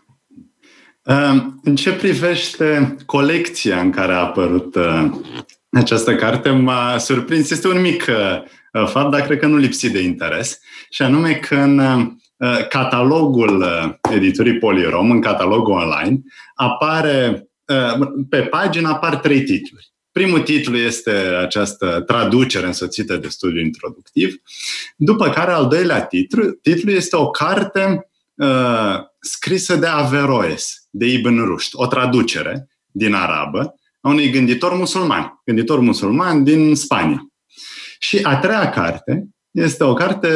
Uh, 1.03 1.45
în 1.63 1.75
ce 1.75 1.93
privește 1.93 2.95
colecția 3.05 3.79
în 3.79 3.91
care 3.91 4.13
a 4.13 4.19
apărut 4.19 4.75
uh, 4.75 5.11
această 5.71 6.15
carte, 6.15 6.49
m-a 6.49 6.97
surprins. 6.97 7.49
Este 7.49 7.67
un 7.67 7.81
mic 7.81 8.05
uh, 8.09 8.87
fapt, 8.87 9.11
dar 9.11 9.21
cred 9.21 9.39
că 9.39 9.47
nu 9.47 9.57
lipsit 9.57 9.91
de 9.91 10.01
interes, 10.01 10.59
și 10.89 11.01
anume 11.01 11.33
că 11.33 11.55
în 11.55 11.79
uh, 11.79 12.67
catalogul 12.69 13.61
uh, 13.61 13.93
editurii 14.13 14.57
Polirom, 14.57 15.11
în 15.11 15.21
catalogul 15.21 15.73
online, 15.73 16.21
apare, 16.55 17.47
uh, 17.65 18.07
pe 18.29 18.41
pagină 18.41 18.89
apar 18.89 19.15
trei 19.15 19.43
titluri. 19.43 19.93
Primul 20.19 20.39
titlu 20.39 20.77
este 20.77 21.11
această 21.41 22.03
traducere 22.07 22.65
însoțită 22.65 23.17
de 23.17 23.27
studiu 23.27 23.61
introductiv, 23.61 24.35
după 24.95 25.29
care 25.29 25.51
al 25.51 25.67
doilea 25.67 26.01
titlu, 26.05 26.51
titlu 26.51 26.91
este 26.91 27.15
o 27.15 27.29
carte 27.29 28.07
uh, 28.35 28.95
scrisă 29.19 29.75
de 29.75 29.85
Averroes, 29.85 30.87
de 30.89 31.05
Ibn 31.05 31.37
Rushd, 31.37 31.71
o 31.73 31.87
traducere 31.87 32.67
din 32.91 33.13
arabă 33.13 33.75
a 34.01 34.09
unui 34.09 34.29
gânditor 34.29 34.73
musulman, 34.73 35.41
gânditor 35.45 35.79
musulman 35.79 36.43
din 36.43 36.75
Spania. 36.75 37.27
Și 37.99 38.19
a 38.23 38.37
treia 38.37 38.69
carte 38.69 39.27
este 39.51 39.83
o 39.83 39.93
carte 39.93 40.29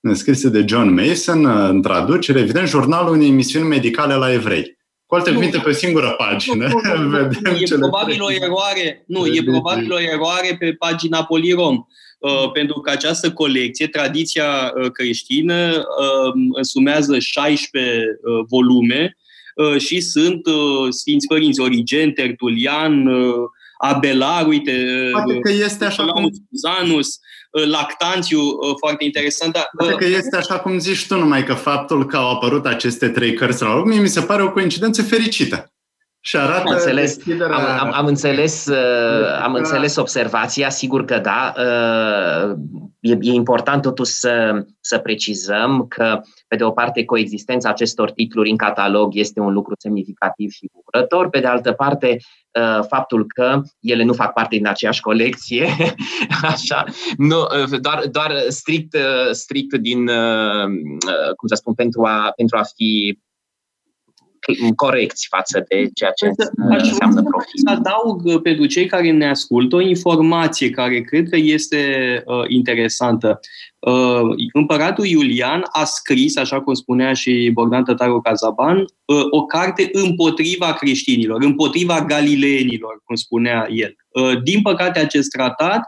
uh, 0.00 0.14
scrisă 0.14 0.48
de 0.48 0.64
John 0.66 0.88
Mason, 0.88 1.44
uh, 1.44 1.68
în 1.68 1.82
traducere, 1.82 2.40
evident, 2.40 2.68
jurnalul 2.68 3.12
unei 3.12 3.28
emisiuni 3.28 3.68
medicale 3.68 4.14
la 4.14 4.32
evrei. 4.32 4.77
Cu 5.08 5.14
alte 5.14 5.32
cuvinte, 5.32 5.58
pe 5.58 5.68
o 5.68 5.72
singură 5.72 6.10
pagină. 6.10 6.66
Nu, 6.66 6.96
nu, 6.96 7.08
Vedem 7.28 7.54
e 7.58 7.78
probabil 7.78 8.22
o 8.22 8.32
eroare. 8.32 9.04
Nu, 9.06 9.26
e 9.26 9.42
probabil 9.42 9.92
o 9.92 10.00
eroare 10.00 10.56
pe 10.58 10.72
pagina 10.72 11.24
Polirom. 11.24 11.86
Uh, 12.18 12.50
pentru 12.52 12.80
că 12.80 12.90
această 12.90 13.32
colecție, 13.32 13.86
tradiția 13.86 14.72
uh, 14.74 14.90
creștină, 14.90 15.72
uh, 15.74 16.32
însumează 16.52 17.18
16 17.18 18.02
uh, 18.02 18.44
volume 18.48 19.16
uh, 19.54 19.80
și 19.80 20.00
sunt 20.00 20.46
uh, 20.46 20.88
Sfinți 20.90 21.26
Părinți 21.26 21.60
Origen, 21.60 22.12
Tertulian, 22.12 23.06
uh, 23.06 23.34
Abelar, 23.78 24.46
uite, 24.46 24.86
Poate 25.12 25.38
că 25.38 25.52
este 25.52 25.84
așa 25.84 26.04
cum... 26.04 26.30
Zanus, 26.50 27.08
Uh, 27.08 27.18
lactanțiu 27.66 28.40
uh, 28.40 28.74
foarte 28.78 29.04
interesant. 29.04 29.52
Dar, 29.52 29.70
Poate 29.76 29.94
că 29.94 30.04
este 30.04 30.36
așa 30.36 30.58
cum 30.58 30.78
zici 30.78 31.06
tu, 31.06 31.18
numai 31.18 31.44
că 31.44 31.54
faptul 31.54 32.06
că 32.06 32.16
au 32.16 32.30
apărut 32.30 32.66
aceste 32.66 33.08
trei 33.08 33.34
cărți 33.34 33.62
la 33.62 33.74
urmă, 33.74 33.94
mi 33.94 34.08
se 34.08 34.20
pare 34.20 34.42
o 34.42 34.50
coincidență 34.50 35.02
fericită. 35.02 35.72
Și 36.28 36.36
arată 36.36 36.62
am 36.66 36.72
înțeles, 36.72 37.14
deschiderea... 37.14 37.56
am, 37.56 37.86
am, 37.86 37.92
am, 37.92 38.06
înțeles, 38.06 38.66
uh, 38.66 39.40
am 39.42 39.54
înțeles 39.54 39.96
observația, 39.96 40.70
sigur 40.70 41.04
că 41.04 41.18
da. 41.18 41.54
Uh, 41.56 42.56
e, 43.00 43.16
e 43.20 43.32
important 43.32 43.82
totuși 43.82 44.12
să, 44.12 44.64
să 44.80 44.98
precizăm 44.98 45.86
că, 45.88 46.20
pe 46.48 46.56
de 46.56 46.64
o 46.64 46.70
parte, 46.70 47.04
coexistența 47.04 47.68
acestor 47.68 48.10
titluri 48.10 48.50
în 48.50 48.56
catalog 48.56 49.16
este 49.16 49.40
un 49.40 49.52
lucru 49.52 49.74
semnificativ 49.78 50.50
și 50.50 50.70
bucurător, 50.72 51.28
pe 51.28 51.40
de 51.40 51.46
altă 51.46 51.72
parte, 51.72 52.16
uh, 52.60 52.84
faptul 52.88 53.24
că 53.26 53.62
ele 53.80 54.04
nu 54.04 54.12
fac 54.12 54.32
parte 54.32 54.56
din 54.56 54.66
aceeași 54.66 55.00
colecție, 55.00 55.68
așa, 56.52 56.84
nu, 57.16 57.40
uh, 57.40 57.80
doar, 57.80 58.02
doar 58.10 58.32
strict, 58.48 58.94
uh, 58.94 59.30
strict 59.30 59.76
din, 59.76 60.08
uh, 60.08 60.64
uh, 60.64 61.34
cum 61.36 61.48
să 61.48 61.54
spun, 61.54 61.74
pentru 61.74 62.04
a, 62.04 62.32
pentru 62.36 62.56
a 62.56 62.62
fi 62.62 63.18
corecți 64.76 65.26
față 65.30 65.64
de 65.68 65.88
ceea 65.94 66.10
ce 66.10 66.26
Aș 66.70 66.88
înseamnă 66.88 67.22
profil. 67.22 67.60
Să 67.66 67.70
adaug 67.70 68.24
uh, 68.24 68.40
pentru 68.42 68.66
cei 68.66 68.86
care 68.86 69.10
ne 69.10 69.28
ascultă 69.28 69.76
o 69.76 69.80
informație 69.80 70.70
care 70.70 71.00
cred 71.00 71.28
că 71.28 71.36
este 71.36 71.82
uh, 72.26 72.44
interesantă. 72.48 73.40
Uh, 73.78 74.20
împăratul 74.52 75.06
Iulian 75.06 75.62
a 75.72 75.84
scris, 75.84 76.36
așa 76.36 76.60
cum 76.60 76.74
spunea 76.74 77.12
și 77.12 77.50
Bogdan 77.52 77.84
Tătaru 77.84 78.20
Cazaban, 78.20 78.78
uh, 78.78 79.24
o 79.30 79.44
carte 79.44 79.88
împotriva 79.92 80.72
creștinilor, 80.72 81.42
împotriva 81.42 82.04
galileenilor, 82.04 83.02
cum 83.04 83.14
spunea 83.14 83.66
el. 83.70 83.96
Uh, 84.08 84.42
din 84.42 84.62
păcate, 84.62 84.98
acest 84.98 85.30
tratat 85.30 85.82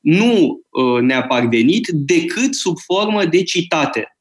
nu 0.00 0.60
uh, 0.70 1.00
ne-a 1.00 1.22
parvenit 1.26 1.88
decât 1.88 2.54
sub 2.54 2.76
formă 2.78 3.24
de 3.24 3.42
citate 3.42 4.10
Uh, 4.10 4.15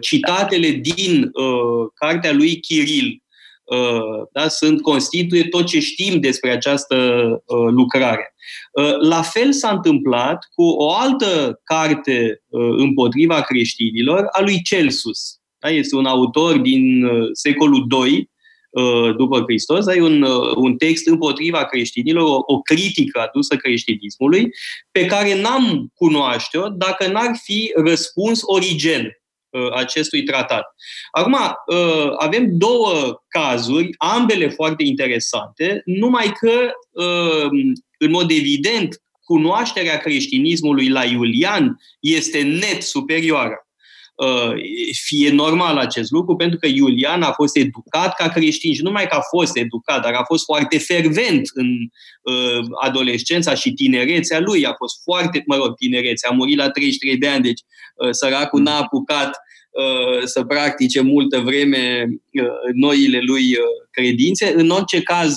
citatele 0.00 0.68
din 0.68 1.30
uh, 1.32 1.88
cartea 1.94 2.32
lui 2.32 2.60
Chiril 2.60 3.22
uh, 3.64 4.26
da, 4.32 4.48
sunt 4.48 4.82
constituie 4.82 5.44
tot 5.44 5.66
ce 5.66 5.80
știm 5.80 6.20
despre 6.20 6.50
această 6.50 6.96
uh, 7.44 7.68
lucrare. 7.70 8.34
Uh, 8.72 8.96
la 9.00 9.22
fel 9.22 9.52
s-a 9.52 9.70
întâmplat 9.70 10.48
cu 10.54 10.62
o 10.62 10.92
altă 10.92 11.60
carte 11.64 12.42
uh, 12.48 12.74
împotriva 12.76 13.40
creștinilor 13.40 14.26
a 14.32 14.40
lui 14.40 14.62
Celsus. 14.62 15.38
Da, 15.58 15.70
este 15.70 15.96
un 15.96 16.06
autor 16.06 16.58
din 16.58 17.04
uh, 17.04 17.28
secolul 17.32 17.86
II 18.06 18.30
uh, 18.70 19.16
după 19.16 19.42
Hristos, 19.46 19.86
ai 19.86 20.00
un, 20.00 20.22
uh, 20.22 20.54
un 20.56 20.76
text 20.76 21.06
împotriva 21.06 21.64
creștinilor, 21.64 22.22
o, 22.22 22.42
o 22.46 22.60
critică 22.60 23.20
adusă 23.20 23.56
creștinismului, 23.56 24.48
pe 24.90 25.06
care 25.06 25.40
n-am 25.40 25.90
cunoaște-o 25.94 26.68
dacă 26.68 27.06
n-ar 27.06 27.30
fi 27.42 27.72
răspuns 27.76 28.40
Origen, 28.42 29.19
acestui 29.74 30.22
tratat. 30.22 30.74
Acum, 31.10 31.36
avem 32.18 32.46
două 32.50 33.22
cazuri, 33.28 33.90
ambele 33.98 34.48
foarte 34.48 34.82
interesante, 34.82 35.82
numai 35.84 36.32
că, 36.40 36.70
în 37.98 38.10
mod 38.10 38.30
evident, 38.30 39.02
cunoașterea 39.24 39.98
creștinismului 39.98 40.88
la 40.88 41.04
Iulian 41.04 41.80
este 42.00 42.42
net 42.42 42.82
superioară. 42.82 43.68
Uh, 44.26 44.52
fie 45.04 45.30
normal 45.30 45.76
acest 45.76 46.10
lucru, 46.10 46.36
pentru 46.36 46.58
că 46.58 46.66
Iulian 46.66 47.22
a 47.22 47.32
fost 47.32 47.56
educat 47.56 48.14
ca 48.14 48.28
creștin 48.28 48.74
și 48.74 48.82
nu 48.82 48.88
numai 48.88 49.06
că 49.06 49.14
a 49.14 49.20
fost 49.36 49.56
educat, 49.56 50.02
dar 50.02 50.12
a 50.12 50.24
fost 50.24 50.44
foarte 50.44 50.78
fervent 50.78 51.50
în 51.52 51.68
uh, 52.22 52.64
adolescența 52.82 53.54
și 53.54 53.72
tinerețea 53.72 54.40
lui. 54.40 54.66
A 54.66 54.74
fost 54.76 55.02
foarte, 55.02 55.42
mă 55.46 55.56
rog, 55.56 55.74
tinerețea, 55.74 56.30
a 56.30 56.34
murit 56.34 56.56
la 56.56 56.70
33 56.70 57.16
de 57.16 57.28
ani, 57.28 57.42
deci 57.42 57.60
uh, 57.94 58.08
săracul 58.10 58.60
n-a 58.60 58.76
apucat 58.76 59.36
uh, 59.70 60.24
să 60.24 60.44
practice 60.44 61.00
multă 61.00 61.40
vreme 61.40 62.06
uh, 62.08 62.48
noile 62.74 63.18
lui 63.20 63.42
uh, 63.42 63.64
credințe. 63.90 64.52
În 64.56 64.70
orice 64.70 65.02
caz, 65.02 65.34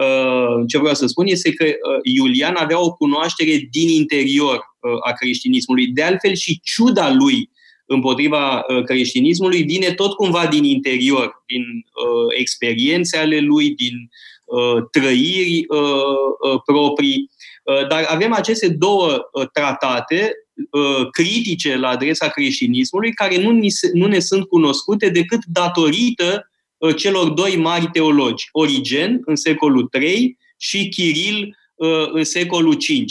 uh, 0.00 0.64
ce 0.66 0.78
vreau 0.78 0.94
să 0.94 1.06
spun 1.06 1.26
este 1.26 1.52
că 1.52 1.64
uh, 1.64 1.98
Iulian 2.02 2.54
avea 2.54 2.80
o 2.80 2.92
cunoaștere 2.92 3.68
din 3.70 3.88
interior 3.88 4.54
uh, 4.54 5.08
a 5.08 5.12
creștinismului. 5.12 5.86
De 5.86 6.02
altfel 6.02 6.34
și 6.34 6.60
ciuda 6.62 7.12
lui 7.12 7.54
împotriva 7.86 8.64
uh, 8.68 8.84
creștinismului 8.84 9.62
vine 9.62 9.92
tot 9.92 10.14
cumva 10.14 10.46
din 10.46 10.64
interior, 10.64 11.42
din 11.46 11.62
uh, 11.62 12.34
experiențe 12.38 13.16
ale 13.16 13.38
lui, 13.38 13.70
din 13.70 14.10
uh, 14.44 14.82
trăiri 14.90 15.64
uh, 15.68 16.50
uh, 16.50 16.60
proprii. 16.64 17.30
Uh, 17.62 17.86
dar 17.88 18.04
avem 18.08 18.32
aceste 18.32 18.68
două 18.68 19.28
uh, 19.32 19.46
tratate 19.52 20.32
uh, 20.70 21.10
critice 21.10 21.76
la 21.76 21.88
adresa 21.88 22.28
creștinismului 22.28 23.12
care 23.12 23.42
nu, 23.42 23.50
ni, 23.50 23.68
nu 23.92 24.06
ne 24.06 24.18
sunt 24.18 24.46
cunoscute 24.46 25.08
decât 25.08 25.44
datorită 25.44 26.50
uh, 26.76 26.96
celor 26.96 27.28
doi 27.28 27.56
mari 27.56 27.88
teologi, 27.92 28.48
Origen 28.52 29.20
în 29.24 29.36
secolul 29.36 29.88
III 30.00 30.38
și 30.56 30.88
Chiril 30.88 31.56
în 32.12 32.24
secolul 32.24 32.74
V 32.74 33.04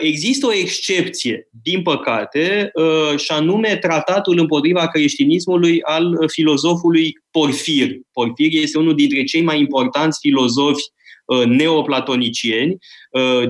există 0.00 0.46
o 0.46 0.54
excepție, 0.54 1.48
din 1.62 1.82
păcate, 1.82 2.70
uh, 2.74 3.18
și 3.18 3.32
anume 3.32 3.76
tratatul 3.76 4.38
împotriva 4.38 4.88
creștinismului 4.88 5.82
al 5.82 6.18
filozofului 6.26 7.12
Porfir. 7.30 7.96
Porfir 8.12 8.48
este 8.52 8.78
unul 8.78 8.94
dintre 8.94 9.24
cei 9.24 9.42
mai 9.42 9.58
importanți 9.58 10.18
filozofi 10.20 10.82
uh, 11.26 11.44
neoplatonicieni, 11.44 12.76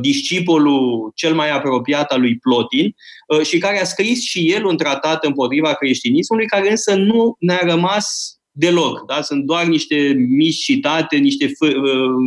discipolul 0.00 1.12
cel 1.14 1.34
mai 1.34 1.50
apropiat 1.50 2.12
al 2.12 2.20
lui 2.20 2.38
Plotin 2.38 2.94
și 3.42 3.58
care 3.58 3.80
a 3.80 3.84
scris 3.84 4.22
și 4.22 4.52
el 4.52 4.64
un 4.64 4.76
tratat 4.76 5.24
împotriva 5.24 5.74
creștinismului, 5.74 6.46
care 6.46 6.70
însă 6.70 6.94
nu 6.94 7.36
ne-a 7.38 7.60
rămas 7.62 8.38
deloc. 8.50 9.06
Da? 9.06 9.22
Sunt 9.22 9.44
doar 9.44 9.64
niște 9.64 10.14
mici 10.28 10.64
citate, 10.64 11.16
niște 11.16 11.50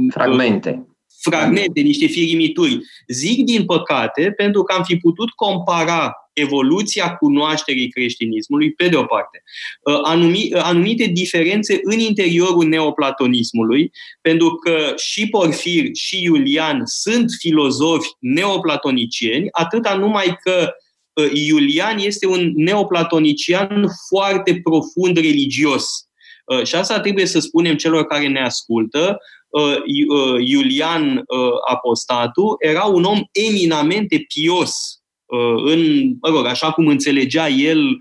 fragmente 0.10 0.90
fragmente, 1.22 1.82
niște 1.82 2.06
firimituri. 2.06 2.80
Zic 3.08 3.46
din 3.46 3.66
păcate 3.66 4.34
pentru 4.38 4.64
că 4.64 4.74
am 4.74 4.84
fi 4.84 4.96
putut 4.96 5.30
compara 5.30 6.14
evoluția 6.34 7.16
cunoașterii 7.16 7.90
creștinismului, 7.90 8.72
pe 8.72 8.88
de 8.88 8.96
o 8.96 9.04
parte, 9.04 9.44
uh, 9.84 9.94
uh, 9.96 10.62
anumite 10.64 11.06
diferențe 11.06 11.80
în 11.84 12.00
interiorul 12.00 12.68
neoplatonismului, 12.68 13.92
pentru 14.22 14.56
că 14.56 14.94
și 14.98 15.28
Porfir 15.28 15.90
și 15.94 16.24
Iulian 16.24 16.82
sunt 16.86 17.32
filozofi 17.40 18.10
neoplatonicieni, 18.20 19.48
atâta 19.52 19.96
numai 19.96 20.38
că 20.44 20.70
uh, 21.14 21.30
Iulian 21.34 21.98
este 21.98 22.28
un 22.28 22.52
neoplatonician 22.56 23.86
foarte 24.08 24.60
profund 24.64 25.18
religios. 25.18 26.09
Și 26.64 26.76
asta 26.76 27.00
trebuie 27.00 27.26
să 27.26 27.40
spunem 27.40 27.76
celor 27.76 28.06
care 28.06 28.28
ne 28.28 28.42
ascultă, 28.42 29.18
Uh, 29.50 29.76
uh, 30.08 30.46
Iulian 30.46 31.18
uh, 31.18 31.52
Apostatu 31.70 32.56
era 32.60 32.84
un 32.84 33.04
om 33.04 33.22
eminamente 33.32 34.26
pios 34.28 34.94
în, 35.66 36.08
mă 36.22 36.30
rog, 36.30 36.46
așa 36.46 36.72
cum 36.72 36.88
înțelegea 36.88 37.48
el 37.48 37.98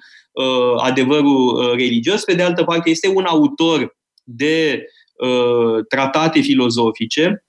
adevărul 0.76 1.74
religios. 1.76 2.24
Pe 2.24 2.34
de 2.34 2.42
altă 2.42 2.64
parte, 2.64 2.90
este 2.90 3.08
un 3.08 3.24
autor 3.24 3.96
de 4.24 4.84
tratate 5.88 6.40
filozofice. 6.40 7.44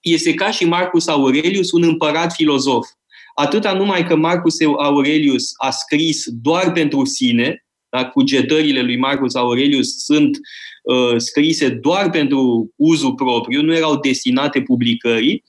Este 0.00 0.34
ca 0.34 0.50
și 0.50 0.64
Marcus 0.64 1.08
Aurelius, 1.08 1.72
un 1.72 1.82
împărat 1.82 2.32
filozof. 2.32 2.88
Atâta 3.34 3.72
numai 3.72 4.06
că 4.06 4.16
Marcus 4.16 4.56
Aurelius 4.78 5.52
a 5.56 5.70
scris 5.70 6.24
doar 6.28 6.72
pentru 6.72 7.04
sine, 7.04 7.66
da? 7.92 8.08
cugetările 8.08 8.82
lui 8.82 8.96
Marcus 8.96 9.34
Aurelius 9.34 10.04
sunt 10.04 10.38
uh, 10.82 11.14
scrise 11.16 11.68
doar 11.68 12.10
pentru 12.10 12.72
uzul 12.76 13.14
propriu, 13.14 13.62
nu 13.62 13.74
erau 13.74 13.96
destinate 13.96 14.62
publicării, 14.62 15.44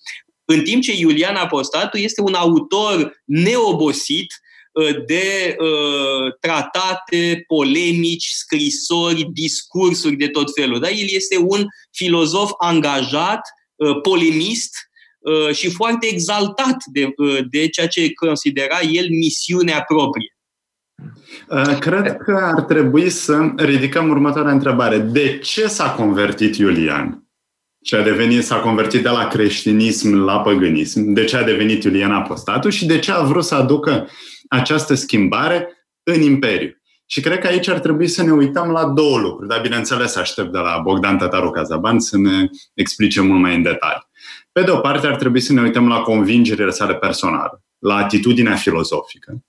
în 0.46 0.64
timp 0.64 0.82
ce 0.82 0.98
Iulian 0.98 1.36
Apostatu 1.36 1.98
este 1.98 2.22
un 2.22 2.34
autor 2.34 3.22
neobosit 3.26 4.34
uh, 4.72 5.06
de 5.06 5.56
uh, 5.60 6.34
tratate, 6.40 7.44
polemici, 7.48 8.28
scrisori, 8.28 9.28
discursuri 9.32 10.16
de 10.16 10.28
tot 10.28 10.54
felul. 10.56 10.80
Da? 10.80 10.90
El 10.90 11.08
este 11.10 11.38
un 11.38 11.66
filozof 11.92 12.52
angajat, 12.58 13.42
uh, 13.76 14.02
polemist 14.02 14.76
uh, 15.20 15.56
și 15.56 15.70
foarte 15.70 16.08
exaltat 16.08 16.78
de, 16.92 17.14
uh, 17.18 17.40
de 17.50 17.68
ceea 17.68 17.88
ce 17.88 18.14
considera 18.14 18.80
el 18.80 19.10
misiunea 19.10 19.84
proprie. 19.84 20.33
Uh, 21.48 21.78
cred 21.80 22.18
că 22.18 22.40
ar 22.42 22.62
trebui 22.62 23.10
să 23.10 23.52
ridicăm 23.56 24.10
următoarea 24.10 24.52
întrebare. 24.52 24.98
De 24.98 25.38
ce 25.38 25.68
s-a 25.68 25.90
convertit 25.90 26.56
Iulian? 26.56 27.28
Ce 27.82 27.96
a 27.96 28.04
devenit, 28.04 28.44
s-a 28.44 28.60
convertit 28.60 29.04
de 29.04 29.10
la 29.10 29.28
creștinism 29.28 30.14
la 30.14 30.40
păgânism? 30.40 31.12
De 31.12 31.24
ce 31.24 31.38
a 31.38 31.44
devenit 31.44 31.84
Iulian 31.84 32.12
apostatul 32.12 32.72
și 32.72 32.86
de 32.86 33.00
ce 33.00 33.12
a 33.12 33.22
vrut 33.22 33.44
să 33.44 33.56
aducă 33.56 34.08
această 34.50 34.94
schimbare 34.94 35.68
în 36.04 36.22
Imperiu? 36.22 36.78
Și 37.06 37.22
cred 37.22 37.40
că 37.40 37.48
aici 37.48 37.68
ar 37.68 37.80
trebui 37.80 38.08
să 38.08 38.24
ne 38.24 38.32
uităm 38.32 38.70
la 38.70 38.86
două 38.86 39.20
lucruri, 39.20 39.48
dar 39.48 39.62
bineînțeles 39.62 40.16
aștept 40.16 40.52
de 40.52 40.58
la 40.58 40.80
Bogdan 40.84 41.18
Tataru 41.18 41.50
Cazaban 41.50 42.00
să 42.00 42.18
ne 42.18 42.50
explice 42.74 43.22
mult 43.22 43.42
mai 43.42 43.56
în 43.56 43.62
detaliu. 43.62 44.08
Pe 44.52 44.62
de 44.62 44.72
o 44.72 44.78
parte 44.78 45.08
ar 45.08 45.16
trebui 45.16 45.40
să 45.40 45.54
ne 45.54 45.62
uităm 45.62 45.88
la 45.88 46.00
convingerile 46.00 46.70
sale 46.70 46.96
personale, 46.96 47.64
la 47.80 47.96
atitudinea 47.96 48.56
filozofică, 48.56 49.44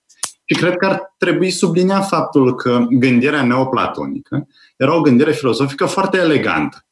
și 0.45 0.55
cred 0.55 0.75
că 0.75 0.85
ar 0.85 1.15
trebui 1.17 1.51
subliniat 1.51 2.07
faptul 2.07 2.55
că 2.55 2.85
gândirea 2.89 3.43
neoplatonică 3.43 4.47
era 4.77 4.95
o 4.95 5.01
gândire 5.01 5.31
filozofică 5.31 5.85
foarte 5.85 6.17
elegantă. 6.17 6.85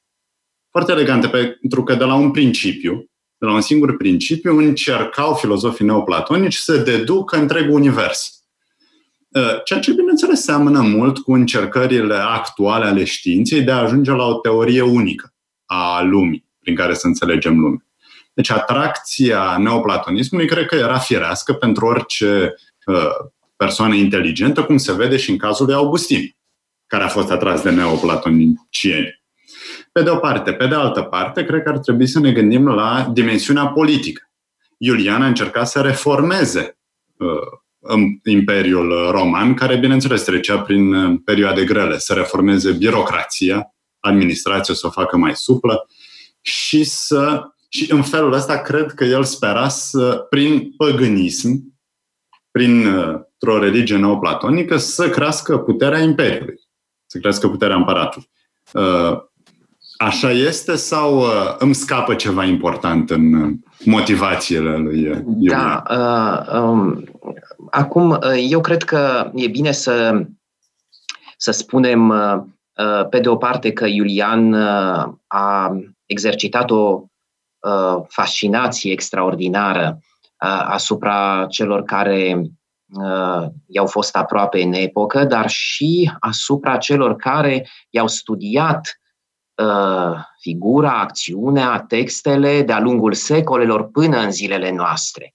Foarte 0.71 0.91
elegantă, 0.91 1.27
pentru 1.27 1.83
că 1.83 1.95
de 1.95 2.03
la 2.03 2.15
un 2.15 2.31
principiu, 2.31 3.09
de 3.37 3.45
la 3.45 3.53
un 3.53 3.61
singur 3.61 3.97
principiu, 3.97 4.57
încercau 4.57 5.33
filozofii 5.33 5.85
neoplatonici 5.85 6.55
să 6.55 6.77
deducă 6.77 7.37
întregul 7.37 7.73
univers. 7.73 8.43
Ă, 9.35 9.61
ceea 9.63 9.79
ce, 9.79 9.93
bineînțeles, 9.93 10.41
seamănă 10.41 10.81
mult 10.81 11.17
cu 11.17 11.33
încercările 11.33 12.15
actuale 12.15 12.85
ale 12.85 13.03
științei 13.03 13.61
de 13.61 13.71
a 13.71 13.81
ajunge 13.81 14.11
la 14.11 14.25
o 14.25 14.33
teorie 14.33 14.81
unică 14.81 15.33
a 15.65 16.01
lumii, 16.01 16.45
prin 16.59 16.75
care 16.75 16.93
să 16.93 17.07
înțelegem 17.07 17.59
lumea. 17.59 17.85
Deci 18.33 18.49
atracția 18.49 19.57
neoplatonismului 19.57 20.47
cred 20.47 20.65
că 20.65 20.75
era 20.75 20.97
firească 20.97 21.53
pentru 21.53 21.85
orice 21.85 22.53
uh, 22.85 23.31
persoană 23.63 23.95
inteligentă, 23.95 24.63
cum 24.63 24.77
se 24.77 24.93
vede 24.93 25.17
și 25.17 25.29
în 25.29 25.37
cazul 25.37 25.65
lui 25.65 25.75
Augustin, 25.75 26.35
care 26.87 27.03
a 27.03 27.07
fost 27.07 27.31
atras 27.31 27.61
de 27.61 27.69
neoplatonicieni. 27.69 29.21
Pe 29.91 30.03
de 30.03 30.09
o 30.09 30.15
parte. 30.15 30.53
Pe 30.53 30.67
de 30.67 30.75
altă 30.75 31.01
parte, 31.01 31.45
cred 31.45 31.63
că 31.63 31.69
ar 31.69 31.77
trebui 31.77 32.07
să 32.07 32.19
ne 32.19 32.31
gândim 32.31 32.67
la 32.67 33.09
dimensiunea 33.13 33.67
politică. 33.67 34.31
Iulian 34.77 35.21
a 35.21 35.27
încercat 35.27 35.67
să 35.67 35.81
reformeze 35.81 36.77
uh, 37.17 38.01
Imperiul 38.23 39.11
Roman, 39.11 39.53
care, 39.53 39.75
bineînțeles, 39.77 40.23
trecea 40.23 40.59
prin 40.59 40.93
uh, 40.93 41.19
perioade 41.25 41.63
grele, 41.63 41.97
să 41.97 42.13
reformeze 42.13 42.71
birocrația, 42.71 43.73
administrația 43.99 44.73
să 44.73 44.87
o 44.87 44.89
facă 44.89 45.17
mai 45.17 45.35
suplă 45.35 45.87
și 46.41 46.83
să 46.83 47.47
și 47.69 47.91
în 47.91 48.01
felul 48.01 48.33
ăsta 48.33 48.57
cred 48.57 48.91
că 48.91 49.03
el 49.03 49.23
spera 49.23 49.67
să, 49.67 50.25
prin 50.29 50.73
păgânism, 50.77 51.72
prin 52.53 52.85
uh, 52.85 53.19
într-o 53.39 53.59
religie 53.59 53.97
neoplatonică, 53.97 54.77
să 54.77 55.09
crească 55.09 55.57
puterea 55.57 55.99
Imperiului, 55.99 56.59
să 57.05 57.19
crească 57.19 57.49
puterea 57.49 57.75
împăratului. 57.75 58.29
Uh, 58.73 59.17
așa 59.97 60.31
este 60.31 60.75
sau 60.75 61.17
uh, 61.17 61.55
îmi 61.57 61.75
scapă 61.75 62.15
ceva 62.15 62.43
important 62.43 63.09
în 63.09 63.53
motivațiile 63.85 64.77
lui 64.77 65.01
Iulian? 65.01 65.83
Da. 65.83 65.83
Uh, 65.89 66.59
um, 66.61 67.03
acum, 67.71 68.19
eu 68.49 68.61
cred 68.61 68.83
că 68.83 69.31
e 69.33 69.47
bine 69.47 69.71
să, 69.71 70.25
să 71.37 71.51
spunem, 71.51 72.09
uh, 72.09 73.07
pe 73.09 73.19
de 73.19 73.29
o 73.29 73.35
parte, 73.35 73.71
că 73.71 73.85
Iulian 73.85 74.53
uh, 74.53 75.13
a 75.27 75.77
exercitat 76.05 76.71
o 76.71 77.03
uh, 77.59 78.03
fascinație 78.07 78.91
extraordinară 78.91 79.99
asupra 80.49 81.45
celor 81.49 81.83
care 81.83 82.41
uh, 82.93 83.47
i-au 83.67 83.85
fost 83.85 84.15
aproape 84.15 84.61
în 84.61 84.73
epocă, 84.73 85.23
dar 85.23 85.49
și 85.49 86.11
asupra 86.19 86.77
celor 86.77 87.15
care 87.15 87.67
i-au 87.89 88.07
studiat 88.07 88.99
uh, 89.55 90.17
figura, 90.39 90.99
acțiunea, 90.99 91.85
textele 91.87 92.61
de-a 92.61 92.79
lungul 92.79 93.13
secolelor 93.13 93.89
până 93.91 94.17
în 94.17 94.31
zilele 94.31 94.71
noastre. 94.71 95.33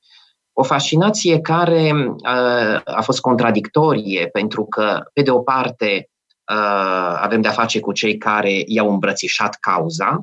O 0.53 0.63
fascinație 0.63 1.41
care 1.41 1.93
uh, 1.93 2.81
a 2.85 3.01
fost 3.01 3.21
contradictorie, 3.21 4.27
pentru 4.27 4.65
că, 4.65 5.01
pe 5.13 5.23
de 5.23 5.31
o 5.31 5.39
parte, 5.39 6.11
uh, 6.53 7.19
avem 7.21 7.41
de-a 7.41 7.51
face 7.51 7.81
cu 7.81 7.93
cei 7.93 8.17
care 8.17 8.63
i-au 8.67 8.91
îmbrățișat 8.91 9.57
cauza. 9.61 10.21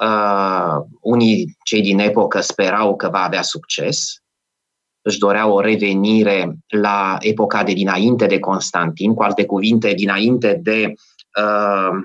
Uh, 0.00 0.76
unii, 1.00 1.56
cei 1.64 1.82
din 1.82 1.98
epocă, 1.98 2.40
sperau 2.40 2.96
că 2.96 3.08
va 3.08 3.22
avea 3.22 3.42
succes, 3.42 4.22
își 5.02 5.18
doreau 5.18 5.52
o 5.52 5.60
revenire 5.60 6.56
la 6.66 7.16
epoca 7.20 7.64
de 7.64 7.72
dinainte 7.72 8.26
de 8.26 8.38
Constantin, 8.38 9.14
cu 9.14 9.22
alte 9.22 9.44
cuvinte, 9.44 9.92
dinainte 9.92 10.60
de 10.62 10.92
uh, 11.40 12.02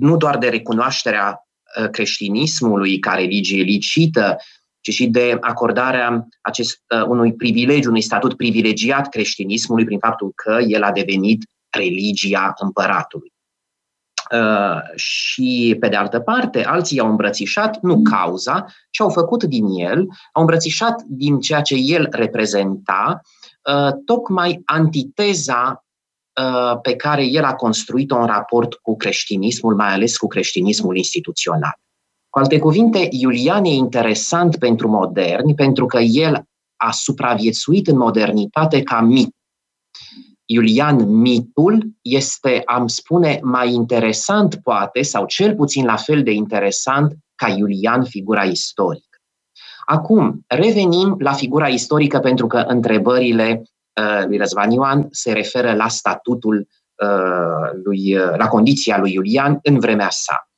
nu 0.00 0.16
doar 0.16 0.38
de 0.38 0.48
recunoașterea 0.48 1.46
uh, 1.80 1.90
creștinismului 1.90 2.98
ca 2.98 3.14
religie 3.14 3.62
licită, 3.62 4.36
ci 4.80 4.90
și 4.90 5.06
de 5.06 5.36
acordarea 5.40 6.28
acest, 6.40 6.82
uh, 6.94 7.04
unui 7.06 7.34
privilegiu, 7.34 7.88
unui 7.88 8.00
statut 8.00 8.36
privilegiat 8.36 9.08
creștinismului 9.08 9.84
prin 9.84 9.98
faptul 9.98 10.32
că 10.34 10.58
el 10.66 10.82
a 10.82 10.92
devenit 10.92 11.44
religia 11.70 12.54
împăratului. 12.58 13.32
Uh, 14.32 14.80
și, 14.94 15.76
pe 15.80 15.88
de 15.88 15.96
altă 15.96 16.20
parte, 16.20 16.64
alții 16.64 17.00
au 17.00 17.08
îmbrățișat 17.08 17.78
nu 17.82 18.02
cauza, 18.02 18.66
ci 18.90 19.00
au 19.00 19.08
făcut 19.08 19.44
din 19.44 19.66
el, 19.66 19.98
au 20.32 20.40
îmbrățișat 20.40 21.02
din 21.02 21.40
ceea 21.40 21.60
ce 21.60 21.74
el 21.74 22.08
reprezenta, 22.10 23.20
uh, 23.72 23.92
tocmai 24.04 24.62
antiteza 24.64 25.84
uh, 26.42 26.80
pe 26.82 26.96
care 26.96 27.24
el 27.24 27.44
a 27.44 27.54
construit-o 27.54 28.16
în 28.16 28.26
raport 28.26 28.74
cu 28.74 28.96
creștinismul, 28.96 29.74
mai 29.74 29.92
ales 29.92 30.16
cu 30.16 30.26
creștinismul 30.26 30.96
instituțional. 30.96 31.78
Cu 32.30 32.38
alte 32.38 32.58
cuvinte, 32.58 33.08
Iulian 33.10 33.64
e 33.64 33.72
interesant 33.72 34.58
pentru 34.58 34.88
moderni 34.88 35.54
pentru 35.54 35.86
că 35.86 35.98
el 35.98 36.42
a 36.76 36.90
supraviețuit 36.90 37.86
în 37.86 37.96
modernitate 37.96 38.82
ca 38.82 39.00
mit. 39.00 39.34
Iulian 40.46 41.08
mitul 41.08 41.86
este, 42.02 42.62
am 42.64 42.86
spune, 42.86 43.38
mai 43.42 43.72
interesant 43.72 44.54
poate, 44.62 45.02
sau 45.02 45.26
cel 45.26 45.54
puțin 45.54 45.84
la 45.84 45.96
fel 45.96 46.22
de 46.22 46.30
interesant 46.30 47.16
ca 47.34 47.48
Iulian 47.48 48.04
figura 48.04 48.44
istorică. 48.44 49.18
Acum, 49.84 50.44
revenim 50.46 51.16
la 51.18 51.32
figura 51.32 51.68
istorică 51.68 52.18
pentru 52.18 52.46
că 52.46 52.58
întrebările 52.58 53.62
uh, 54.00 54.24
lui 54.26 54.36
Răzvan 54.36 54.70
Ioan 54.70 55.06
se 55.10 55.32
referă 55.32 55.74
la 55.74 55.88
statutul 55.88 56.68
uh, 57.02 57.80
lui, 57.84 58.16
uh, 58.16 58.34
la 58.36 58.48
condiția 58.48 58.98
lui 58.98 59.12
Iulian 59.12 59.58
în 59.62 59.78
vremea 59.78 60.10
sa. 60.10 60.48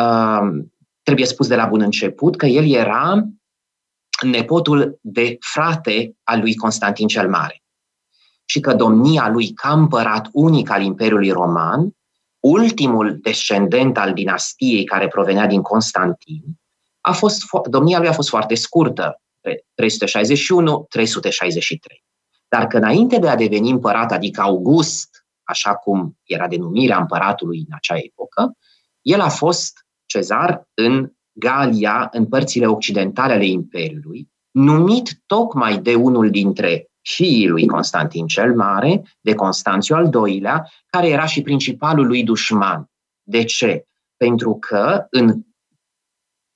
Uh, 0.00 0.64
trebuie 1.02 1.26
spus 1.26 1.48
de 1.48 1.56
la 1.56 1.66
bun 1.66 1.80
început 1.80 2.36
că 2.36 2.46
el 2.46 2.70
era 2.70 3.24
nepotul 4.26 4.98
de 5.00 5.36
frate 5.40 6.16
al 6.22 6.40
lui 6.40 6.54
Constantin 6.54 7.06
cel 7.06 7.28
Mare 7.28 7.59
și 8.50 8.60
că 8.60 8.74
domnia 8.74 9.28
lui 9.28 9.52
ca 9.52 9.72
împărat 9.72 10.28
unic 10.32 10.70
al 10.70 10.82
Imperiului 10.82 11.30
Roman, 11.30 11.96
ultimul 12.38 13.18
descendent 13.22 13.98
al 13.98 14.12
dinastiei 14.12 14.84
care 14.84 15.08
provenea 15.08 15.46
din 15.46 15.62
Constantin, 15.62 16.42
a 17.00 17.12
fost, 17.12 17.40
domnia 17.68 17.98
lui 17.98 18.08
a 18.08 18.12
fost 18.12 18.28
foarte 18.28 18.54
scurtă, 18.54 19.22
361-363. 19.48 19.52
Dar 22.48 22.66
că 22.66 22.76
înainte 22.76 23.18
de 23.18 23.28
a 23.28 23.36
deveni 23.36 23.70
împărat, 23.70 24.12
adică 24.12 24.40
August, 24.40 25.24
așa 25.42 25.74
cum 25.74 26.18
era 26.22 26.48
denumirea 26.48 26.98
împăratului 26.98 27.58
în 27.58 27.74
acea 27.76 27.96
epocă, 27.96 28.56
el 29.00 29.20
a 29.20 29.28
fost 29.28 29.86
cezar 30.06 30.68
în 30.74 31.12
Galia, 31.32 32.08
în 32.12 32.26
părțile 32.26 32.66
occidentale 32.66 33.32
ale 33.32 33.46
Imperiului, 33.46 34.28
numit 34.50 35.22
tocmai 35.26 35.78
de 35.78 35.94
unul 35.94 36.30
dintre 36.30 36.89
fiii 37.02 37.48
lui 37.48 37.66
Constantin 37.66 38.26
cel 38.26 38.54
Mare, 38.54 39.02
de 39.20 39.34
Constanțiu 39.34 39.94
al 39.94 40.10
II-lea, 40.26 40.70
care 40.86 41.08
era 41.08 41.26
și 41.26 41.42
principalul 41.42 42.06
lui 42.06 42.24
dușman. 42.24 42.90
De 43.22 43.44
ce? 43.44 43.84
Pentru 44.16 44.56
că 44.60 45.06
în, 45.10 45.42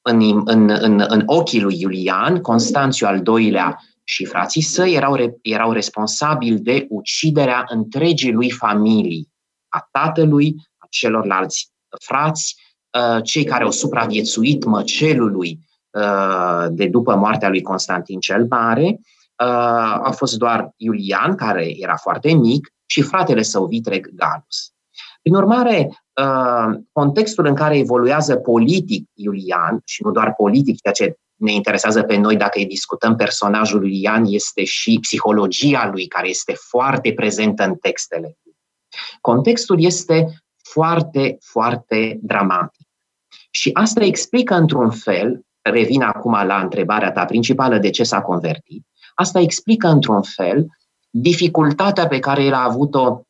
în, 0.02 0.42
în, 0.44 0.68
în, 0.68 1.04
în 1.08 1.22
ochii 1.26 1.60
lui 1.60 1.80
Iulian, 1.80 2.40
Constanțiu 2.40 3.06
al 3.06 3.22
II-lea 3.26 3.78
și 4.04 4.24
frații 4.24 4.62
săi 4.62 4.94
erau, 4.94 5.38
erau 5.42 5.72
responsabili 5.72 6.60
de 6.60 6.86
uciderea 6.88 7.64
întregii 7.68 8.32
lui 8.32 8.50
familii, 8.50 9.32
a 9.68 9.88
tatălui, 9.90 10.54
a 10.78 10.86
celorlalți 10.90 11.72
frați, 12.00 12.56
uh, 12.90 13.22
cei 13.22 13.44
care 13.44 13.64
au 13.64 13.70
supraviețuit 13.70 14.64
măcelului 14.64 15.58
uh, 15.90 16.66
de 16.70 16.86
după 16.86 17.14
moartea 17.14 17.48
lui 17.48 17.62
Constantin 17.62 18.20
cel 18.20 18.46
Mare, 18.46 18.84
uh, 18.84 19.13
a 19.36 20.10
fost 20.10 20.36
doar 20.36 20.70
Iulian, 20.76 21.34
care 21.34 21.80
era 21.80 21.96
foarte 21.96 22.32
mic, 22.32 22.72
și 22.86 23.02
fratele 23.02 23.42
său 23.42 23.66
Vitreg 23.66 24.08
Galus. 24.14 24.72
Prin 25.22 25.34
urmare, 25.34 25.88
uh, 26.20 26.80
contextul 26.92 27.46
în 27.46 27.54
care 27.54 27.78
evoluează 27.78 28.36
politic 28.36 29.08
Iulian, 29.14 29.80
și 29.84 30.02
nu 30.02 30.10
doar 30.10 30.34
politic, 30.34 30.80
ceea 30.80 30.94
ce 30.94 31.18
ne 31.34 31.52
interesează 31.52 32.02
pe 32.02 32.16
noi 32.16 32.36
dacă 32.36 32.58
îi 32.58 32.66
discutăm 32.66 33.16
personajul 33.16 33.80
lui 33.80 33.90
Iulian, 33.90 34.24
este 34.26 34.64
și 34.64 34.98
psihologia 35.00 35.88
lui, 35.92 36.06
care 36.06 36.28
este 36.28 36.52
foarte 36.52 37.12
prezentă 37.12 37.64
în 37.64 37.74
textele. 37.74 38.38
Contextul 39.20 39.82
este 39.82 40.44
foarte, 40.62 41.36
foarte 41.40 42.18
dramatic. 42.22 42.86
Și 43.50 43.70
asta 43.72 44.04
explică 44.04 44.54
într-un 44.54 44.90
fel, 44.90 45.40
revin 45.62 46.02
acum 46.02 46.32
la 46.32 46.60
întrebarea 46.60 47.12
ta 47.12 47.24
principală 47.24 47.78
de 47.78 47.90
ce 47.90 48.04
s-a 48.04 48.22
convertit, 48.22 48.86
Asta 49.14 49.40
explică, 49.40 49.88
într-un 49.88 50.22
fel, 50.22 50.66
dificultatea 51.10 52.06
pe 52.06 52.18
care 52.18 52.44
el 52.44 52.54
a 52.54 52.64
avut-o 52.64 53.20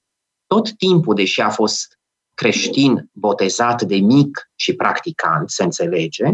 tot 0.47 0.77
timpul, 0.77 1.15
deși 1.15 1.41
a 1.41 1.51
fost 1.51 1.99
creștin, 2.35 3.11
botezat 3.13 3.83
de 3.83 3.97
mic 3.97 4.51
și 4.55 4.75
practicant, 4.75 5.51
se 5.51 5.63
înțelege, 5.63 6.25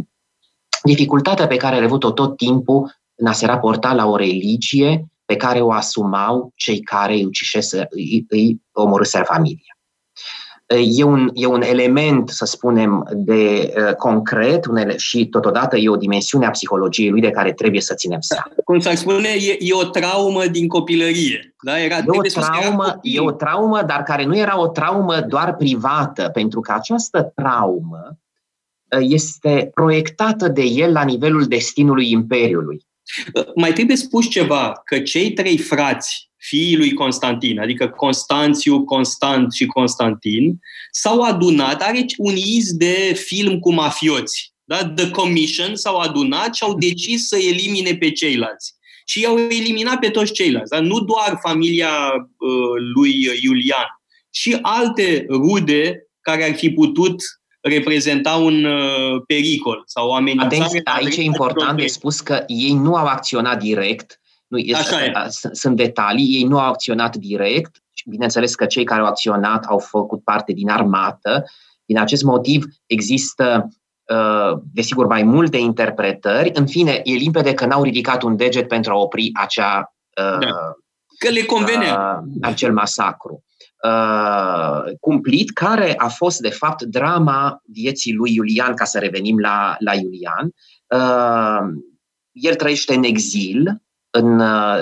dificultatea 0.82 1.46
pe 1.46 1.56
care 1.56 1.76
a 1.76 1.82
avut-o 1.84 2.10
tot 2.10 2.36
timpul 2.36 3.00
în 3.14 3.26
a 3.26 3.32
se 3.32 3.46
raporta 3.46 3.92
la 3.92 4.06
o 4.06 4.16
religie 4.16 5.06
pe 5.24 5.36
care 5.36 5.60
o 5.60 5.72
asumau 5.72 6.52
cei 6.54 6.80
care 6.80 7.12
îi 7.12 7.24
ucișese, 7.24 7.86
îi, 7.90 8.24
îi 8.28 8.62
omorâseră 8.72 9.24
familia. 9.24 9.78
E 10.78 11.02
un, 11.02 11.30
e 11.34 11.46
un 11.46 11.62
element, 11.62 12.28
să 12.28 12.44
spunem, 12.44 13.08
de 13.14 13.72
uh, 13.76 13.94
concret 13.94 14.66
un 14.66 14.76
ele- 14.76 14.96
și 14.96 15.26
totodată 15.26 15.76
e 15.76 15.88
o 15.88 15.96
dimensiune 15.96 16.46
a 16.46 16.50
psihologiei 16.50 17.10
lui 17.10 17.20
de 17.20 17.30
care 17.30 17.52
trebuie 17.52 17.80
să 17.80 17.94
ținem 17.94 18.20
seama. 18.20 18.52
Cum 18.64 18.80
s-ar 18.80 18.94
spune, 18.94 19.28
e, 19.28 19.56
e 19.60 19.74
o 19.74 19.84
traumă 19.84 20.46
din 20.46 20.68
copilărie. 20.68 21.54
Da? 21.62 21.80
Era, 21.80 21.96
e, 21.96 22.02
o 22.06 22.22
traumă, 22.22 22.98
e 23.02 23.20
o 23.20 23.30
traumă, 23.30 23.82
dar 23.82 24.02
care 24.02 24.24
nu 24.24 24.36
era 24.36 24.60
o 24.60 24.68
traumă 24.68 25.20
doar 25.20 25.56
privată, 25.56 26.30
pentru 26.32 26.60
că 26.60 26.72
această 26.72 27.32
traumă 27.34 28.18
uh, 28.96 29.06
este 29.08 29.70
proiectată 29.74 30.48
de 30.48 30.62
el 30.62 30.92
la 30.92 31.02
nivelul 31.02 31.44
destinului 31.44 32.10
Imperiului. 32.10 32.86
Mai 33.54 33.72
trebuie 33.72 33.96
spus 33.96 34.28
ceva, 34.28 34.80
că 34.84 34.98
cei 34.98 35.32
trei 35.32 35.58
frați 35.58 36.29
fiii 36.40 36.76
lui 36.76 36.92
Constantin, 36.92 37.60
adică 37.60 37.88
Constanțiu, 37.88 38.84
Constant 38.84 39.52
și 39.52 39.66
Constantin, 39.66 40.58
s-au 40.90 41.20
adunat, 41.20 41.82
are 41.82 42.04
un 42.16 42.36
iz 42.36 42.72
de 42.72 43.22
film 43.26 43.58
cu 43.58 43.72
mafioți. 43.72 44.52
Da? 44.64 44.84
The 44.84 45.10
Commission 45.10 45.76
s-au 45.76 45.98
adunat 45.98 46.54
și 46.54 46.62
au 46.62 46.78
decis 46.78 47.28
să 47.28 47.36
elimine 47.36 47.96
pe 47.96 48.10
ceilalți. 48.10 48.74
Și 49.04 49.20
i-au 49.20 49.38
eliminat 49.38 49.98
pe 49.98 50.08
toți 50.08 50.32
ceilalți. 50.32 50.70
Da? 50.70 50.80
Nu 50.80 51.00
doar 51.00 51.38
familia 51.42 51.90
uh, 52.12 52.82
lui 52.94 53.28
Iulian, 53.40 54.00
și 54.30 54.58
alte 54.62 55.26
rude 55.28 56.06
care 56.20 56.44
ar 56.44 56.54
fi 56.54 56.70
putut 56.70 57.22
reprezenta 57.60 58.34
un 58.34 58.64
uh, 58.64 59.22
pericol 59.26 59.82
sau 59.86 60.08
o 60.08 60.14
amenințare. 60.14 60.54
Atenție, 60.54 60.80
aici 60.84 61.16
e 61.16 61.22
important 61.22 61.78
de 61.78 61.86
spus 61.86 62.20
că 62.20 62.44
ei 62.46 62.72
nu 62.72 62.94
au 62.94 63.06
acționat 63.06 63.60
direct, 63.60 64.19
nu, 64.50 64.58
Așa 64.74 65.04
e. 65.04 65.12
Sunt 65.52 65.76
detalii, 65.76 66.34
ei 66.34 66.44
nu 66.44 66.58
au 66.58 66.68
acționat 66.68 67.16
direct, 67.16 67.82
bineînțeles 68.06 68.54
că 68.54 68.66
cei 68.66 68.84
care 68.84 69.00
au 69.00 69.06
acționat 69.06 69.64
au 69.64 69.78
făcut 69.78 70.24
parte 70.24 70.52
din 70.52 70.70
armată. 70.70 71.44
Din 71.84 71.98
acest 71.98 72.22
motiv 72.22 72.64
există, 72.86 73.68
uh, 74.04 74.60
desigur, 74.72 75.06
mai 75.06 75.22
multe 75.22 75.56
interpretări. 75.56 76.50
În 76.54 76.66
fine, 76.66 77.00
e 77.04 77.12
limpede 77.12 77.54
că 77.54 77.66
n-au 77.66 77.82
ridicat 77.82 78.22
un 78.22 78.36
deget 78.36 78.68
pentru 78.68 78.92
a 78.92 78.96
opri 78.96 79.30
acea 79.34 79.94
uh, 80.22 80.38
da. 80.38 80.74
Că 81.18 81.28
le 81.28 81.42
convenea. 81.42 82.22
Uh, 82.26 82.32
acel 82.40 82.72
masacru. 82.72 83.44
Uh, 83.84 84.92
cumplit, 85.00 85.50
care 85.50 85.94
a 85.96 86.08
fost, 86.08 86.38
de 86.38 86.50
fapt, 86.50 86.82
drama 86.82 87.62
vieții 87.72 88.14
lui 88.14 88.34
Iulian, 88.34 88.74
ca 88.74 88.84
să 88.84 88.98
revenim 88.98 89.38
la, 89.38 89.76
la 89.78 89.94
Iulian. 89.94 90.52
Uh, 90.86 91.80
el 92.32 92.54
trăiește 92.54 92.94
în 92.94 93.02
exil, 93.02 93.82
în, 94.10 94.36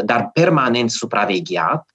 dar 0.04 0.30
permanent 0.32 0.90
supravegheat, 0.90 1.90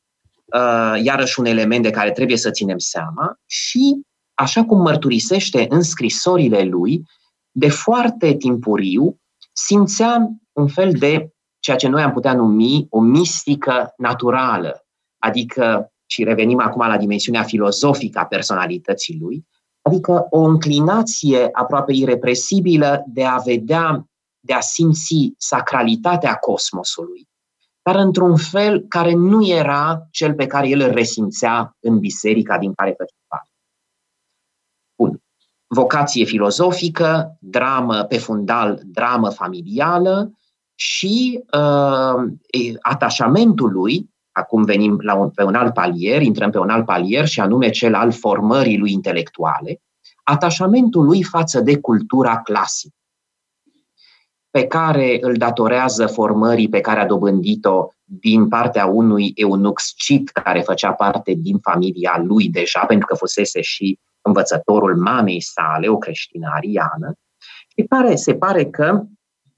iarăși 1.01 1.39
un 1.39 1.45
element 1.45 1.83
de 1.83 1.89
care 1.89 2.11
trebuie 2.11 2.37
să 2.37 2.51
ținem 2.51 2.77
seama 2.77 3.39
și, 3.45 4.01
așa 4.33 4.63
cum 4.63 4.81
mărturisește 4.81 5.65
în 5.69 5.81
scrisorile 5.81 6.63
lui, 6.63 7.03
de 7.51 7.69
foarte 7.69 8.33
timpuriu 8.33 9.19
simțeam 9.53 10.41
un 10.51 10.67
fel 10.67 10.91
de 10.91 11.33
ceea 11.59 11.77
ce 11.77 11.87
noi 11.87 12.01
am 12.01 12.11
putea 12.11 12.33
numi 12.33 12.85
o 12.89 12.99
mistică 12.99 13.93
naturală, 13.97 14.85
adică, 15.17 15.93
și 16.05 16.23
revenim 16.23 16.59
acum 16.59 16.87
la 16.87 16.97
dimensiunea 16.97 17.43
filozofică 17.43 18.19
a 18.19 18.25
personalității 18.25 19.17
lui, 19.19 19.45
adică 19.81 20.27
o 20.29 20.39
înclinație 20.39 21.49
aproape 21.51 21.93
irepresibilă 21.93 23.03
de 23.07 23.25
a 23.25 23.37
vedea, 23.37 24.07
de 24.45 24.53
a 24.53 24.60
simți 24.60 25.34
sacralitatea 25.38 26.36
cosmosului, 26.36 27.27
dar 27.82 27.95
într-un 27.95 28.38
fel 28.38 28.86
care 28.88 29.13
nu 29.13 29.45
era 29.45 30.08
cel 30.12 30.34
pe 30.34 30.47
care 30.47 30.67
el 30.67 30.79
îl 30.79 30.91
resimțea 30.91 31.75
în 31.79 31.99
biserica 31.99 32.58
din 32.58 32.73
care 32.73 32.89
făcea 32.97 33.15
parte. 33.27 33.49
Bun. 34.95 35.21
Vocație 35.67 36.25
filozofică, 36.25 37.38
dramă 37.39 38.03
pe 38.03 38.17
fundal, 38.17 38.82
dramă 38.86 39.29
familială 39.29 40.32
și 40.75 41.43
uh, 41.53 42.23
atașamentul 42.82 43.71
lui, 43.71 44.10
acum 44.32 44.63
venim 44.63 44.99
la 45.01 45.13
un, 45.15 45.29
pe 45.29 45.43
un 45.43 45.56
alt 45.56 45.73
palier, 45.73 46.21
intrăm 46.21 46.51
pe 46.51 46.58
un 46.58 46.69
alt 46.69 46.86
palier 46.86 47.25
și 47.27 47.39
anume 47.39 47.69
cel 47.69 47.95
al 47.95 48.12
formării 48.12 48.77
lui 48.77 48.91
intelectuale, 48.91 49.82
atașamentul 50.23 51.06
lui 51.06 51.23
față 51.23 51.62
de 51.62 51.79
cultura 51.79 52.41
clasică 52.41 52.95
pe 54.53 54.67
care 54.67 55.17
îl 55.21 55.33
datorează 55.33 56.07
formării 56.07 56.69
pe 56.69 56.79
care 56.81 56.99
a 56.99 57.05
dobândit-o 57.05 57.87
din 58.03 58.47
partea 58.47 58.85
unui 58.85 59.31
eunuc 59.35 59.79
scit 59.79 60.29
care 60.29 60.61
făcea 60.61 60.91
parte 60.91 61.33
din 61.33 61.57
familia 61.57 62.21
lui 62.25 62.49
deja, 62.49 62.85
pentru 62.85 63.07
că 63.07 63.15
fusese 63.15 63.61
și 63.61 63.99
învățătorul 64.21 64.95
mamei 64.95 65.41
sale, 65.41 65.87
o 65.87 65.97
creștină 65.97 66.51
ariană, 66.55 67.13
și 67.67 67.85
pare, 67.87 68.15
se 68.15 68.35
pare 68.35 68.65
că, 68.65 69.01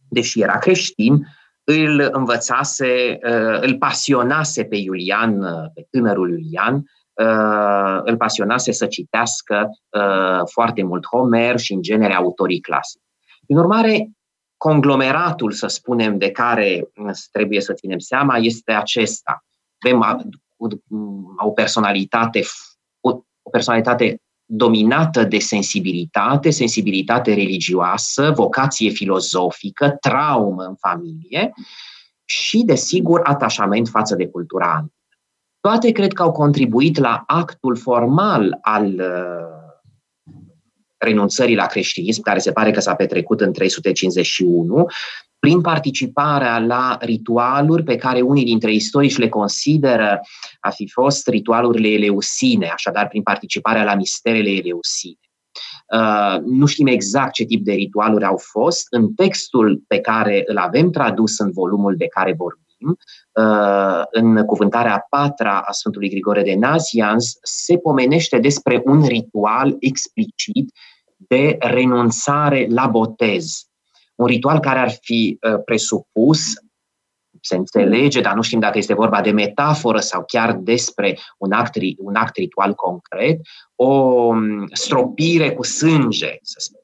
deși 0.10 0.42
era 0.42 0.58
creștin, 0.58 1.28
îl 1.64 2.10
învățase, 2.12 3.20
uh, 3.24 3.62
îl 3.62 3.78
pasionase 3.78 4.64
pe 4.64 4.76
Iulian, 4.76 5.44
uh, 5.44 5.70
pe 5.74 5.88
tânărul 5.90 6.30
Iulian, 6.30 6.76
uh, 7.14 8.02
îl 8.04 8.18
pasionase 8.18 8.72
să 8.72 8.86
citească 8.86 9.70
foarte 10.52 10.84
mult 10.84 11.06
Homer 11.06 11.60
și, 11.60 11.74
în 11.74 11.82
genere, 11.82 12.14
autorii 12.14 12.60
clasici. 12.60 13.02
În 13.48 13.58
urmare, 13.58 14.10
conglomeratul, 14.66 15.52
să 15.52 15.68
spunem, 15.68 16.18
de 16.18 16.32
care 16.32 16.90
trebuie 17.32 17.62
să 17.62 17.74
ținem 17.74 18.00
seama 18.00 18.38
este 18.38 18.72
acesta. 18.72 19.46
Avem 19.80 20.30
o 21.38 21.50
personalitate, 21.50 22.42
o 23.02 23.50
personalitate 23.52 24.22
dominată 24.46 25.24
de 25.24 25.40
sensibilitate, 25.40 26.50
sensibilitate 26.50 27.34
religioasă, 27.34 28.32
vocație 28.32 28.90
filozofică, 28.90 29.90
traumă 29.90 30.64
în 30.64 30.76
familie 30.76 31.52
și, 32.26 32.64
desigur, 32.66 33.22
atașament 33.24 33.88
față 33.88 34.16
de 34.16 34.28
cultura 34.28 34.86
Toate 35.60 35.92
cred 35.92 36.14
că 36.14 36.22
au 36.22 36.32
contribuit 36.32 36.98
la 36.98 37.24
actul 37.28 37.76
formal 37.76 38.58
al 38.62 38.86
uh, 38.86 39.55
renunțării 41.06 41.56
la 41.56 41.66
creștinism, 41.66 42.22
care 42.22 42.40
se 42.40 42.52
pare 42.52 42.72
că 42.72 42.80
s-a 42.80 42.96
petrecut 42.96 43.42
în 43.42 43.54
351, 43.54 44.86
prin 45.40 45.62
participarea 45.62 46.60
la 46.60 46.98
ritualuri 47.02 47.84
pe 47.84 47.96
care 47.96 48.22
unii 48.22 48.46
dintre 48.46 48.74
istorici 48.74 49.18
le 49.18 49.30
consideră 49.30 50.20
a 50.60 50.70
fi 50.70 50.90
fost 50.90 51.28
ritualurile 51.28 51.88
eleusine, 51.88 52.68
așadar 52.68 53.08
prin 53.08 53.22
participarea 53.22 53.84
la 53.84 53.96
misterele 53.96 54.50
eleusine. 54.50 55.20
Uh, 55.94 56.42
nu 56.46 56.66
știm 56.66 56.88
exact 56.88 57.34
ce 57.34 57.44
tip 57.44 57.64
de 57.64 57.72
ritualuri 57.72 58.26
au 58.26 58.38
fost. 58.38 58.88
În 58.90 59.14
textul 59.14 59.84
pe 59.88 60.00
care 60.00 60.44
îl 60.46 60.58
avem 60.58 60.90
tradus 60.90 61.40
în 61.40 61.52
volumul 61.52 61.96
de 61.98 62.08
care 62.08 62.36
vorbim, 62.38 62.98
uh, 63.32 64.04
în 64.12 64.46
cuvântarea 64.46 64.96
a 64.96 65.06
patra 65.10 65.60
a 65.60 65.72
Sfântului 65.72 66.10
Grigore 66.10 66.44
de 66.44 66.56
Nazianz, 66.56 67.38
se 67.42 67.78
pomenește 67.78 68.38
despre 68.40 68.82
un 68.86 69.06
ritual 69.06 69.76
explicit 69.80 70.72
de 71.16 71.58
renunțare 71.60 72.68
la 72.70 72.88
botez 72.88 73.70
un 74.16 74.26
ritual 74.26 74.60
care 74.60 74.80
ar 74.80 74.92
fi 75.02 75.40
uh, 75.42 75.64
presupus 75.66 76.54
se 77.42 77.56
înțelege, 77.56 78.22
dar 78.22 78.34
nu 78.34 78.42
știm 78.42 78.60
dacă 78.60 78.78
este 78.78 78.94
vorba 78.94 79.22
de 79.22 79.32
metaforă 79.32 80.00
sau 80.00 80.24
chiar 80.28 80.54
despre 80.54 81.20
un 81.38 81.52
act, 81.52 81.76
un 81.98 82.16
act 82.16 82.38
ritual 82.38 82.74
concret, 82.74 83.40
o 83.76 83.86
um, 83.86 84.68
stropire 84.72 85.52
cu 85.52 85.64
sânge, 85.64 86.38
să 86.42 86.56
spun. 86.58 86.80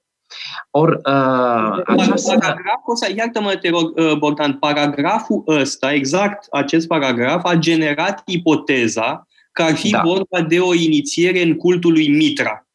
Or, 0.70 0.89
uh, 0.89 1.82
această... 1.86 2.38
Paragraful 2.38 2.94
ăsta, 2.94 3.08
iartă-mă, 3.15 3.56
te 3.56 3.70
rog, 3.70 3.98
uh, 3.98 4.17
Bogdan, 4.17 4.58
paragraful 4.58 5.44
ăsta, 5.48 5.94
exact 5.94 6.48
acest 6.52 6.88
paragraf, 6.88 7.44
a 7.44 7.56
generat 7.56 8.22
ipoteza 8.26 9.28
că 9.52 9.63
ar 9.63 9.76
fi 9.76 9.89
da. 9.89 10.02
vorba 10.06 10.41
de 10.41 10.60
o 10.60 10.74
inițiere 10.74 11.41
în 11.41 11.56
cultul 11.56 11.91
lui 11.91 12.10
Mitra. 12.10 12.65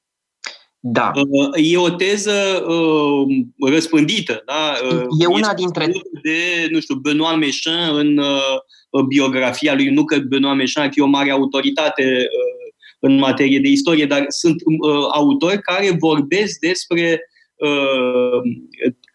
Da. 0.92 1.12
Uh, 1.14 1.70
e 1.70 1.76
o 1.76 1.90
teză 1.90 2.64
uh, 2.68 3.70
răspândită. 3.70 4.42
Da? 4.46 4.74
Uh, 4.96 5.02
e 5.20 5.26
una 5.26 5.54
dintre... 5.54 5.86
De, 6.22 6.68
nu 6.70 6.80
știu, 6.80 6.94
Benoît 6.94 7.38
Méchain 7.38 7.96
în 7.96 8.18
uh, 8.18 9.04
biografia 9.08 9.74
lui. 9.74 9.88
Nu 9.88 10.04
că 10.04 10.16
Benoît 10.16 10.56
Méchain 10.56 10.86
ar 10.86 10.92
fi 10.92 11.00
o 11.00 11.06
mare 11.06 11.30
autoritate 11.30 12.02
uh, 12.02 12.72
în 13.00 13.18
materie 13.18 13.58
de 13.58 13.68
istorie, 13.68 14.06
dar 14.06 14.24
sunt 14.28 14.62
uh, 14.64 15.06
autori 15.12 15.60
care 15.60 15.96
vorbesc 15.98 16.58
despre 16.58 17.20
uh, 17.54 18.40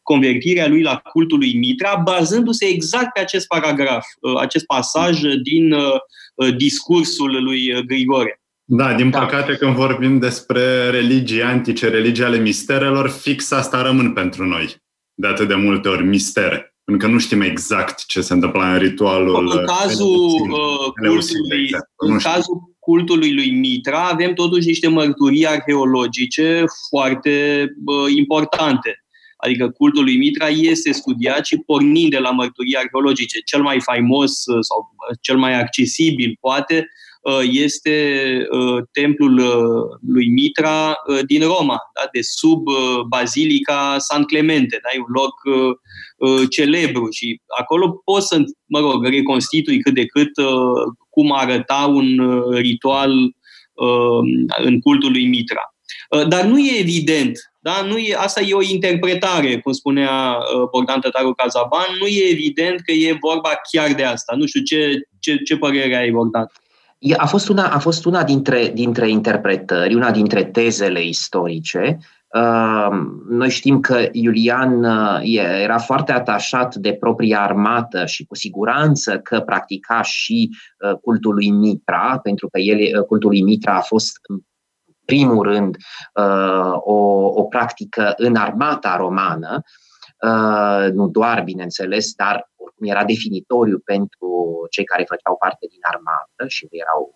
convertirea 0.01 0.67
lui 0.67 0.81
la 0.81 0.97
cultul 0.97 1.37
lui 1.37 1.57
Mitra, 1.57 2.01
bazându-se 2.03 2.65
exact 2.65 3.13
pe 3.13 3.19
acest 3.19 3.47
paragraf, 3.47 4.05
uh, 4.21 4.33
acest 4.39 4.65
pasaj 4.65 5.19
din 5.43 5.71
uh, 5.71 6.55
discursul 6.57 7.43
lui 7.43 7.83
Grigore. 7.85 8.40
Da, 8.73 8.93
din 8.93 9.09
da. 9.09 9.19
păcate 9.19 9.55
când 9.55 9.75
vorbim 9.75 10.19
despre 10.19 10.89
religii 10.89 11.41
antice, 11.41 11.89
religii 11.89 12.23
ale 12.23 12.37
misterelor, 12.37 13.09
fix 13.09 13.51
asta 13.51 13.81
rămân 13.81 14.13
pentru 14.13 14.45
noi. 14.45 14.75
De 15.13 15.27
atât 15.27 15.47
de 15.47 15.55
multe 15.55 15.87
ori, 15.87 16.03
mistere. 16.03 16.75
Pentru 16.83 17.07
că 17.07 17.13
nu 17.13 17.19
știm 17.19 17.41
exact 17.41 18.05
ce 18.05 18.21
se 18.21 18.33
întâmplă 18.33 18.63
în 18.63 18.77
ritualul... 18.77 19.57
În 19.57 19.65
cazul, 19.65 20.49
uh, 20.51 21.09
cultului, 21.09 21.69
în 21.95 22.17
cazul 22.17 22.75
cultului 22.79 23.33
lui 23.33 23.51
Mitra 23.51 24.07
avem 24.07 24.33
totuși 24.33 24.67
niște 24.67 24.87
mărturii 24.87 25.47
arheologice 25.47 26.63
foarte 26.89 27.65
uh, 27.85 28.13
importante. 28.15 29.03
Adică 29.37 29.69
cultul 29.69 30.03
lui 30.03 30.17
Mitra 30.17 30.47
este 30.47 30.91
studiat 30.91 31.45
și 31.45 31.57
pornind 31.65 32.09
de 32.09 32.17
la 32.17 32.31
mărturii 32.31 32.77
arheologice. 32.77 33.39
Cel 33.39 33.61
mai 33.61 33.81
faimos 33.81 34.45
uh, 34.45 34.57
sau 34.61 34.79
uh, 34.79 35.17
cel 35.21 35.37
mai 35.37 35.59
accesibil, 35.59 36.37
poate, 36.39 36.75
Uh, 36.75 37.01
este 37.51 38.37
uh, 38.51 38.83
templul 38.91 39.37
uh, 39.37 39.99
lui 40.07 40.29
Mitra 40.29 40.95
din 41.25 41.41
Roma, 41.41 41.79
da? 41.93 42.09
de 42.11 42.19
sub 42.21 42.63
Bazilica 43.07 43.95
San 43.97 44.23
Clemente. 44.23 44.79
Da? 44.83 44.89
E 44.93 44.99
un 44.99 45.13
loc 45.13 45.33
celebru 46.49 47.09
și 47.09 47.41
acolo 47.59 48.01
poți 48.05 48.27
să, 48.27 48.43
mă 48.65 48.79
rog, 48.79 49.05
reconstitui 49.05 49.81
cât 49.81 49.93
de 49.93 50.05
cât 50.05 50.31
cum 51.09 51.31
arăta 51.31 51.91
un 51.93 52.21
ritual 52.51 53.11
în 54.63 54.79
cultul 54.79 55.11
lui 55.11 55.27
Mitra. 55.27 55.75
Dar 56.27 56.43
nu 56.43 56.59
e 56.59 56.79
evident, 56.79 57.39
da? 57.59 57.81
nu 57.81 57.97
e, 57.97 58.15
asta 58.17 58.41
e 58.41 58.53
o 58.53 58.61
interpretare, 58.61 59.59
cum 59.59 59.71
spunea 59.71 60.37
Bogdan 60.71 60.99
Tătaru 60.99 61.33
Cazaban, 61.33 61.87
nu 61.99 62.07
e 62.07 62.31
evident 62.31 62.79
că 62.81 62.91
e 62.91 63.17
vorba 63.21 63.49
chiar 63.71 63.93
de 63.93 64.03
asta. 64.03 64.35
Nu 64.35 64.45
știu 64.45 64.61
ce, 64.61 65.07
ce, 65.19 65.37
ce 65.37 65.57
părere 65.57 65.95
ai, 65.95 66.11
Bogdan. 66.11 66.51
A 67.17 67.25
fost 67.25 67.49
una, 67.49 67.67
a 67.67 67.79
fost 67.79 68.05
una 68.05 68.23
dintre, 68.23 68.71
dintre 68.73 69.09
interpretări, 69.09 69.95
una 69.95 70.11
dintre 70.11 70.43
tezele 70.43 71.03
istorice. 71.03 71.97
Uh, 72.33 72.89
noi 73.29 73.49
știm 73.49 73.79
că 73.79 74.07
Iulian 74.11 74.83
uh, 74.83 75.19
era 75.61 75.77
foarte 75.77 76.11
atașat 76.11 76.75
de 76.75 76.93
propria 76.93 77.41
armată 77.41 78.05
și 78.05 78.25
cu 78.25 78.35
siguranță 78.35 79.19
că 79.19 79.39
practica 79.39 80.01
și 80.01 80.49
uh, 80.79 80.97
cultul 80.97 81.33
lui 81.33 81.49
Mitra, 81.49 82.19
pentru 82.23 82.47
că 82.49 82.59
el, 82.59 83.03
cultul 83.03 83.29
lui 83.29 83.43
Mitra 83.43 83.75
a 83.75 83.81
fost 83.81 84.11
în 84.21 84.39
primul 85.05 85.43
rând 85.43 85.75
o, 86.75 86.93
o 87.25 87.43
practică 87.43 88.13
în 88.17 88.35
armata 88.35 88.95
romană, 88.95 89.61
nu 90.93 91.07
doar, 91.07 91.41
bineînțeles, 91.43 92.13
dar 92.13 92.50
era 92.79 93.05
definitoriu 93.05 93.79
pentru 93.79 94.29
cei 94.69 94.83
care 94.83 95.05
făceau 95.07 95.35
parte 95.39 95.67
din 95.69 95.79
armată 95.81 96.47
și 96.47 96.67
erau 96.69 97.15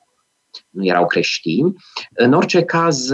nu 0.69 0.85
erau 0.85 1.05
creștini. 1.05 1.73
În 2.13 2.33
orice 2.33 2.63
caz, 2.63 3.09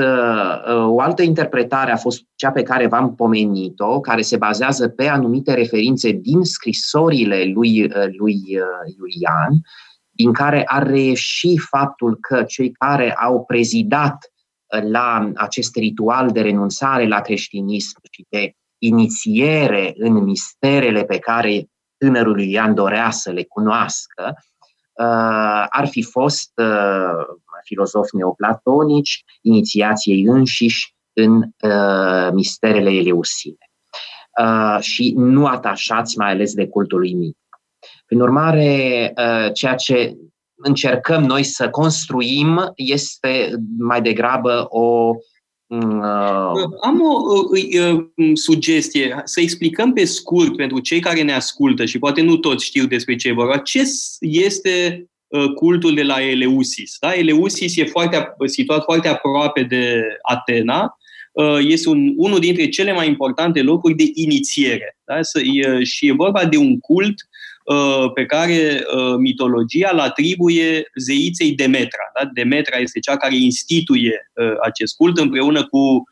o 0.85 0.99
altă 0.99 1.21
interpretare 1.21 1.91
a 1.91 1.95
fost 1.95 2.23
cea 2.35 2.51
pe 2.51 2.63
care 2.63 2.87
v-am 2.87 3.15
pomenit-o, 3.15 3.99
care 3.99 4.21
se 4.21 4.37
bazează 4.37 4.89
pe 4.89 5.07
anumite 5.07 5.53
referințe 5.53 6.11
din 6.11 6.43
scrisorile 6.43 7.43
lui, 7.43 7.87
lui 8.17 8.41
Iulian, 8.97 9.61
din 10.09 10.33
care 10.33 10.63
ar 10.65 10.87
reieși 10.87 11.57
faptul 11.57 12.17
că 12.19 12.43
cei 12.43 12.71
care 12.71 13.13
au 13.13 13.45
prezidat 13.45 14.17
la 14.81 15.31
acest 15.35 15.75
ritual 15.75 16.31
de 16.31 16.41
renunțare 16.41 17.07
la 17.07 17.21
creștinism 17.21 17.99
și 18.11 18.25
de 18.29 18.53
inițiere 18.77 19.93
în 19.97 20.23
misterele 20.23 21.03
pe 21.03 21.19
care 21.19 21.65
tânărul 22.01 22.39
Iulian 22.39 22.73
dorea 22.73 23.09
să 23.09 23.31
le 23.31 23.43
cunoască, 23.43 24.33
uh, 24.93 25.65
ar 25.69 25.87
fi 25.89 26.03
fost 26.03 26.51
uh, 26.55 27.25
filozofi 27.63 28.15
neoplatonici, 28.15 29.23
inițiației 29.41 30.23
înșiși 30.23 30.95
în 31.13 31.35
uh, 31.35 32.31
misterele 32.33 32.89
eleusine 32.89 33.65
și 34.79 35.13
nu 35.17 35.45
atașați 35.45 36.17
mai 36.17 36.31
ales 36.31 36.53
de 36.53 36.67
cultul 36.67 36.99
lui 36.99 37.13
Mitra. 37.13 37.39
Prin 38.05 38.21
urmare, 38.21 39.13
ceea 39.53 39.75
ce 39.75 40.17
încercăm 40.55 41.23
noi 41.23 41.43
să 41.43 41.69
construim 41.69 42.71
este 42.75 43.51
mai 43.77 44.01
degrabă 44.01 44.65
o 44.69 45.15
Uh, 45.15 45.17
Am 46.81 47.01
o 47.01 47.23
uh, 47.49 48.03
uh, 48.15 48.31
sugestie, 48.33 49.21
să 49.23 49.41
explicăm 49.41 49.93
pe 49.93 50.05
scurt 50.05 50.55
pentru 50.55 50.79
cei 50.79 50.99
care 50.99 51.21
ne 51.21 51.33
ascultă 51.33 51.85
și 51.85 51.99
poate 51.99 52.21
nu 52.21 52.37
toți 52.37 52.65
știu 52.65 52.85
despre 52.85 53.15
ce 53.15 53.31
vorba, 53.31 53.57
ce 53.57 53.83
este 54.19 55.05
uh, 55.27 55.53
cultul 55.53 55.95
de 55.95 56.03
la 56.03 56.21
Eleusis. 56.21 56.97
Da? 56.99 57.13
Eleusis 57.13 57.77
e 57.77 57.85
foarte, 57.85 58.33
situat 58.45 58.83
foarte 58.83 59.07
aproape 59.07 59.63
de 59.63 60.01
Atena, 60.21 60.97
uh, 61.31 61.57
este 61.67 61.89
un, 61.89 62.13
unul 62.15 62.39
dintre 62.39 62.69
cele 62.69 62.93
mai 62.93 63.07
importante 63.07 63.61
locuri 63.61 63.95
de 63.95 64.11
inițiere. 64.13 64.97
Da? 65.05 65.19
Și 65.83 66.07
e 66.07 66.13
vorba 66.13 66.45
de 66.45 66.57
un 66.57 66.79
cult 66.79 67.13
Uh, 67.13 67.30
pe 68.13 68.25
care 68.25 68.83
uh, 68.95 69.15
mitologia 69.17 69.89
îl 69.93 69.99
atribuie 69.99 70.89
zeiței 70.95 71.51
Demetra. 71.51 72.11
Da? 72.19 72.29
Demetra 72.33 72.77
este 72.77 72.99
cea 72.99 73.17
care 73.17 73.35
instituie 73.35 74.31
uh, 74.33 74.53
acest 74.61 74.95
cult 74.95 75.17
împreună 75.17 75.67
cu 75.67 76.03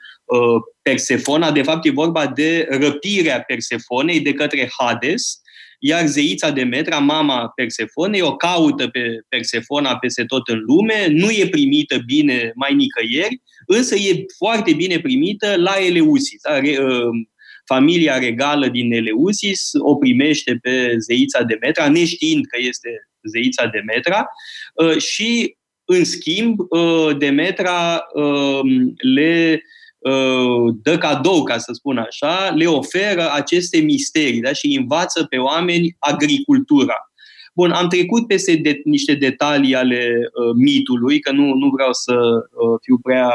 Persefona. 0.82 1.52
De 1.52 1.62
fapt, 1.62 1.86
e 1.86 1.92
vorba 1.92 2.28
de 2.28 2.68
răpirea 2.70 3.42
Persefonei 3.42 4.20
de 4.20 4.34
către 4.34 4.70
Hades, 4.78 5.42
iar 5.80 6.06
zeița 6.06 6.50
Demetra, 6.50 6.98
mama 6.98 7.52
Persefonei, 7.56 8.22
o 8.22 8.36
caută 8.36 8.88
pe 8.88 9.20
Persefona 9.30 9.98
peste 9.98 10.24
tot 10.26 10.48
în 10.48 10.60
lume, 10.68 11.08
nu 11.10 11.30
e 11.30 11.48
primită 11.48 11.98
bine 12.06 12.52
mai 12.56 12.76
nicăieri, 12.76 13.42
însă 13.66 13.96
e 13.96 14.26
foarte 14.38 14.74
bine 14.74 15.00
primită 15.00 15.56
la 15.58 15.76
Eleusis. 15.86 16.42
Da? 16.42 16.60
Familia 17.74 18.18
regală 18.18 18.68
din 18.68 18.94
Eleusis 18.94 19.70
o 19.80 19.96
primește 19.96 20.60
pe 20.62 20.96
zeița 20.98 21.44
Demetra, 21.44 21.90
neștiind 21.90 22.46
că 22.46 22.58
este 22.60 22.90
zeița 23.22 23.66
Demetra 23.66 24.28
uh, 24.74 24.98
și, 24.98 25.58
în 25.86 26.04
schimb, 26.04 26.60
uh, 26.60 27.18
Demetra 27.18 28.02
um, 28.14 28.94
le 29.16 29.64
uh, 30.00 30.74
dă 30.82 30.98
cadou, 30.98 31.44
ca 31.44 31.58
să 31.58 31.72
spun 31.74 31.98
așa, 31.98 32.50
le 32.50 32.66
oferă 32.66 33.32
aceste 33.34 33.78
misterii 33.78 34.42
da? 34.42 34.54
și 34.54 34.78
învață 34.80 35.26
pe 35.30 35.38
oameni 35.38 35.96
agricultura. 36.00 36.98
Bun, 37.56 37.72
am 37.72 37.88
trecut 37.88 38.28
peste 38.28 38.56
de, 38.56 38.82
niște 38.84 39.14
detalii 39.14 39.76
ale 39.76 40.10
uh, 40.10 40.54
mitului, 40.56 41.20
că 41.20 41.32
nu, 41.32 41.54
nu 41.54 41.70
vreau 41.70 41.94
să 41.94 42.14
uh, 42.14 42.80
fiu 42.82 42.98
prea, 42.98 43.30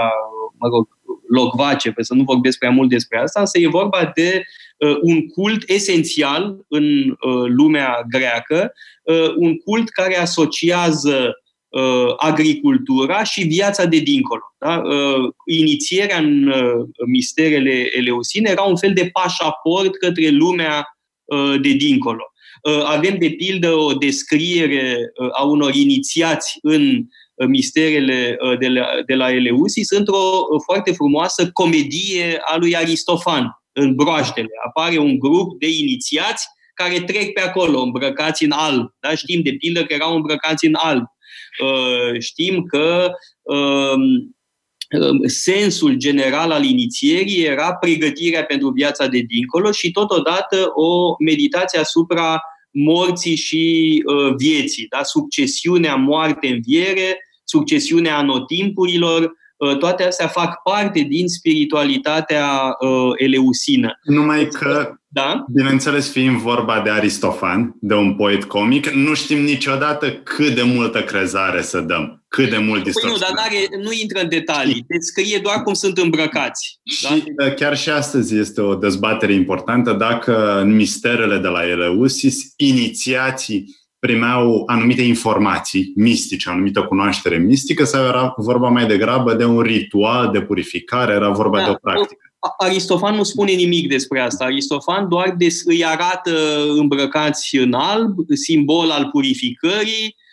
mă 0.59 0.69
rog, 0.69 0.94
locvace, 1.35 1.91
pe 1.91 2.03
să 2.03 2.15
nu 2.15 2.23
vorbesc 2.23 2.59
prea 2.59 2.71
mult 2.71 2.89
despre 2.89 3.19
asta, 3.19 3.41
însă 3.41 3.59
e 3.59 3.69
vorba 3.69 4.13
de 4.15 4.45
uh, 4.79 4.97
un 5.01 5.29
cult 5.29 5.63
esențial 5.67 6.57
în 6.69 7.09
uh, 7.09 7.45
lumea 7.47 8.05
greacă, 8.09 8.73
uh, 9.03 9.33
un 9.37 9.57
cult 9.57 9.89
care 9.89 10.19
asociază 10.19 11.33
uh, 11.69 12.15
agricultura 12.17 13.23
și 13.23 13.43
viața 13.43 13.85
de 13.85 13.99
dincolo. 13.99 14.43
Da? 14.59 14.83
Uh, 14.85 15.33
inițierea 15.47 16.19
în 16.19 16.47
uh, 16.47 16.87
misterele 17.07 17.97
eleusine 17.97 18.51
era 18.51 18.63
un 18.63 18.77
fel 18.77 18.93
de 18.93 19.11
pașaport 19.13 19.97
către 19.97 20.29
lumea 20.29 20.99
uh, 21.25 21.61
de 21.61 21.73
dincolo. 21.73 22.25
Uh, 22.63 22.83
avem, 22.85 23.17
de 23.19 23.31
pildă, 23.31 23.73
o 23.73 23.93
descriere 23.93 24.97
uh, 25.15 25.29
a 25.33 25.45
unor 25.45 25.75
inițiați 25.75 26.59
în 26.63 26.83
Uh, 26.91 27.24
misterele 27.49 28.37
uh, 28.41 28.59
de 28.59 28.69
la, 28.69 28.87
de 29.07 29.15
la 29.15 29.31
Eleusis 29.31 29.91
într-o 29.91 30.15
uh, 30.17 30.61
foarte 30.65 30.93
frumoasă 30.93 31.51
comedie 31.53 32.41
a 32.45 32.57
lui 32.57 32.77
Aristofan, 32.77 33.63
în 33.73 33.95
broaștele. 33.95 34.49
Apare 34.67 34.99
un 34.99 35.19
grup 35.19 35.59
de 35.59 35.67
inițiați 35.71 36.47
care 36.75 37.01
trec 37.01 37.33
pe 37.33 37.41
acolo, 37.41 37.81
îmbrăcați 37.81 38.45
în 38.45 38.51
alb. 38.51 38.91
Da? 39.01 39.15
Știm 39.15 39.43
de 39.43 39.55
pildă 39.59 39.85
că 39.85 39.95
erau 39.95 40.15
îmbrăcați 40.15 40.67
în 40.67 40.75
alb. 40.75 41.05
Știm 42.19 42.63
că 42.63 43.11
um, 43.43 44.35
um, 45.01 45.27
sensul 45.27 45.95
general 45.95 46.51
al 46.51 46.65
inițierii 46.65 47.45
era 47.45 47.75
pregătirea 47.75 48.45
pentru 48.45 48.71
viața 48.71 49.07
de 49.07 49.19
dincolo 49.19 49.71
și 49.71 49.91
totodată 49.91 50.71
o 50.75 51.15
meditație 51.19 51.79
asupra 51.79 52.43
morții 52.75 53.37
și 53.37 54.03
uh, 54.07 54.35
vieții, 54.37 54.87
da? 54.89 55.03
succesiunea 55.03 55.95
moarte-înviere, 55.95 57.19
succesiunea 57.45 58.17
anotimpurilor, 58.17 59.33
uh, 59.57 59.77
toate 59.79 60.05
astea 60.05 60.27
fac 60.27 60.63
parte 60.63 61.01
din 61.01 61.29
spiritualitatea 61.29 62.47
uh, 62.79 63.13
eleusină. 63.17 63.99
Numai 64.03 64.49
că 64.49 64.95
da? 65.15 65.45
Bineînțeles, 65.53 66.11
fiind 66.11 66.37
vorba 66.37 66.81
de 66.81 66.91
Aristofan, 66.91 67.77
de 67.81 67.95
un 67.95 68.15
poet 68.15 68.45
comic, 68.45 68.89
nu 68.89 69.15
știm 69.15 69.39
niciodată 69.39 70.13
cât 70.13 70.55
de 70.55 70.63
multă 70.63 71.03
crezare 71.03 71.63
să 71.63 71.81
dăm, 71.81 72.24
cât 72.35 72.51
de 72.51 72.59
mult 72.59 72.83
Păi 72.83 73.11
nu, 73.11 73.19
dar 73.19 73.31
n-are, 73.35 73.83
nu 73.83 73.93
intră 73.93 74.21
în 74.21 74.29
detalii, 74.29 74.85
descrie 74.89 75.39
doar 75.43 75.63
cum 75.63 75.75
sunt 75.75 75.99
îmbrăcați. 75.99 76.81
Și 76.85 77.03
da? 77.03 77.45
Uh, 77.45 77.55
chiar 77.55 77.77
și 77.77 77.91
astăzi 77.91 78.37
este 78.37 78.61
o 78.61 78.75
dezbatere 78.75 79.33
importantă 79.33 79.93
dacă 79.93 80.61
în 80.61 80.75
misterele 80.75 81.39
de 81.39 81.49
la 81.49 81.69
Eleusis, 81.69 82.53
inițiații 82.57 83.77
primeau 83.99 84.63
anumite 84.67 85.03
informații 85.03 85.93
mistice, 85.97 86.51
anumită 86.51 86.83
cunoaștere 86.83 87.37
mistică 87.37 87.85
sau 87.85 88.05
era 88.05 88.35
vorba 88.37 88.69
mai 88.69 88.87
degrabă 88.87 89.35
de 89.35 89.45
un 89.45 89.61
ritual 89.61 90.31
de 90.33 90.41
purificare, 90.41 91.13
era 91.13 91.31
vorba 91.31 91.59
da, 91.59 91.65
de 91.65 91.71
o 91.71 91.75
practică? 91.75 92.21
Aristofan 92.59 93.15
nu 93.15 93.23
spune 93.23 93.53
nimic 93.53 93.89
despre 93.89 94.21
asta. 94.21 94.45
Aristofan 94.45 95.09
doar 95.09 95.35
des, 95.39 95.63
îi 95.65 95.85
arată 95.85 96.33
îmbrăcați 96.77 97.57
în 97.57 97.73
alb, 97.73 98.17
simbol 98.33 98.91
al 98.91 99.09
purificării, 99.13 100.05
uh, 100.05 100.24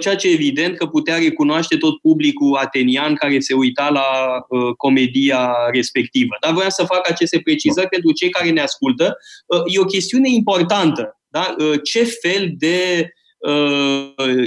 ceea 0.00 0.16
ce 0.16 0.28
evident 0.28 0.76
că 0.76 0.86
putea 0.86 1.18
recunoaște 1.18 1.76
tot 1.76 2.00
publicul 2.00 2.56
atenian 2.56 3.14
care 3.14 3.40
se 3.40 3.54
uita 3.54 3.88
la 3.90 4.02
uh, 4.48 4.74
comedia 4.76 5.54
respectivă. 5.72 6.36
Dar 6.40 6.52
vreau 6.54 6.70
să 6.70 6.84
fac 6.84 7.10
aceste 7.10 7.40
precizări 7.40 7.88
pentru 7.88 8.12
cei 8.12 8.30
care 8.30 8.50
ne 8.50 8.60
ascultă. 8.60 9.16
Uh, 9.46 9.62
e 9.74 9.78
o 9.78 9.84
chestiune 9.84 10.28
importantă. 10.30 11.18
Da? 11.28 11.54
Ce 11.82 12.04
fel 12.04 12.52
de 12.58 13.08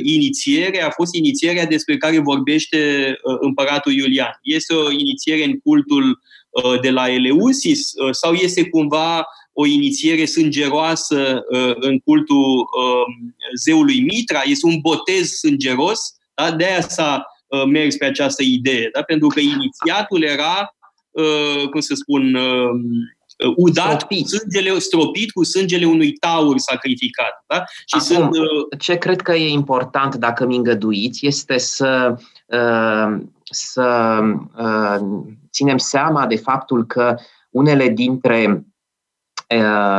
inițiere 0.04 0.82
a 0.82 0.90
fost 0.90 1.16
inițierea 1.16 1.66
despre 1.66 1.98
care 1.98 2.20
vorbește 2.20 3.14
împăratul 3.40 3.92
Iulian. 3.92 4.40
Este 4.42 4.74
o 4.74 4.92
inițiere 4.92 5.44
în 5.44 5.60
cultul 5.60 6.20
Uh, 6.64 6.80
de 6.80 6.90
la 6.90 7.10
Eleusis 7.10 7.92
uh, 7.94 8.10
sau 8.12 8.34
este 8.34 8.70
cumva 8.70 9.28
o 9.60 9.66
inițiere 9.66 10.26
sângeroasă 10.26 11.44
uh, 11.50 11.76
în 11.76 12.00
cultul 12.00 12.70
zeului 13.60 14.02
Mitra? 14.02 14.42
Este 14.46 14.66
un 14.66 14.78
botez 14.82 15.30
sângeros? 15.30 16.00
Da? 16.34 16.52
De 16.52 16.66
aia 16.66 16.82
s-a 16.82 17.26
mers 17.68 17.96
pe 17.96 18.06
această 18.06 18.44
idee. 18.44 18.90
Da? 18.94 19.02
Pentru 19.02 19.28
că 19.28 19.40
inițiatul 19.40 20.24
era, 20.24 20.76
cum 21.72 21.80
să 21.80 21.94
spun, 21.94 22.38
udat 23.56 24.02
stropit. 24.02 24.22
cu 24.22 24.28
sângele, 24.28 24.80
stropit 24.80 25.32
cu 25.32 25.44
sângele 25.44 25.86
unui 25.86 26.12
taur 26.12 26.58
sacrificat. 26.58 27.44
Da? 27.48 27.64
Și 27.66 27.96
Acum, 27.96 28.06
sunt, 28.06 28.38
uh... 28.38 28.80
ce 28.80 28.96
cred 28.96 29.22
că 29.22 29.34
e 29.34 29.50
important, 29.50 30.16
dacă 30.16 30.46
mi 30.46 30.56
îngăduiți, 30.56 31.26
este 31.26 31.58
să, 31.58 32.16
uh, 32.46 33.18
să 33.44 34.20
uh, 34.58 35.24
ținem 35.52 35.78
seama 35.78 36.28
de 36.28 36.36
faptul 36.36 36.86
că 36.86 37.16
unele 37.50 37.90
dintre 37.90 38.48
uh, 38.48 38.60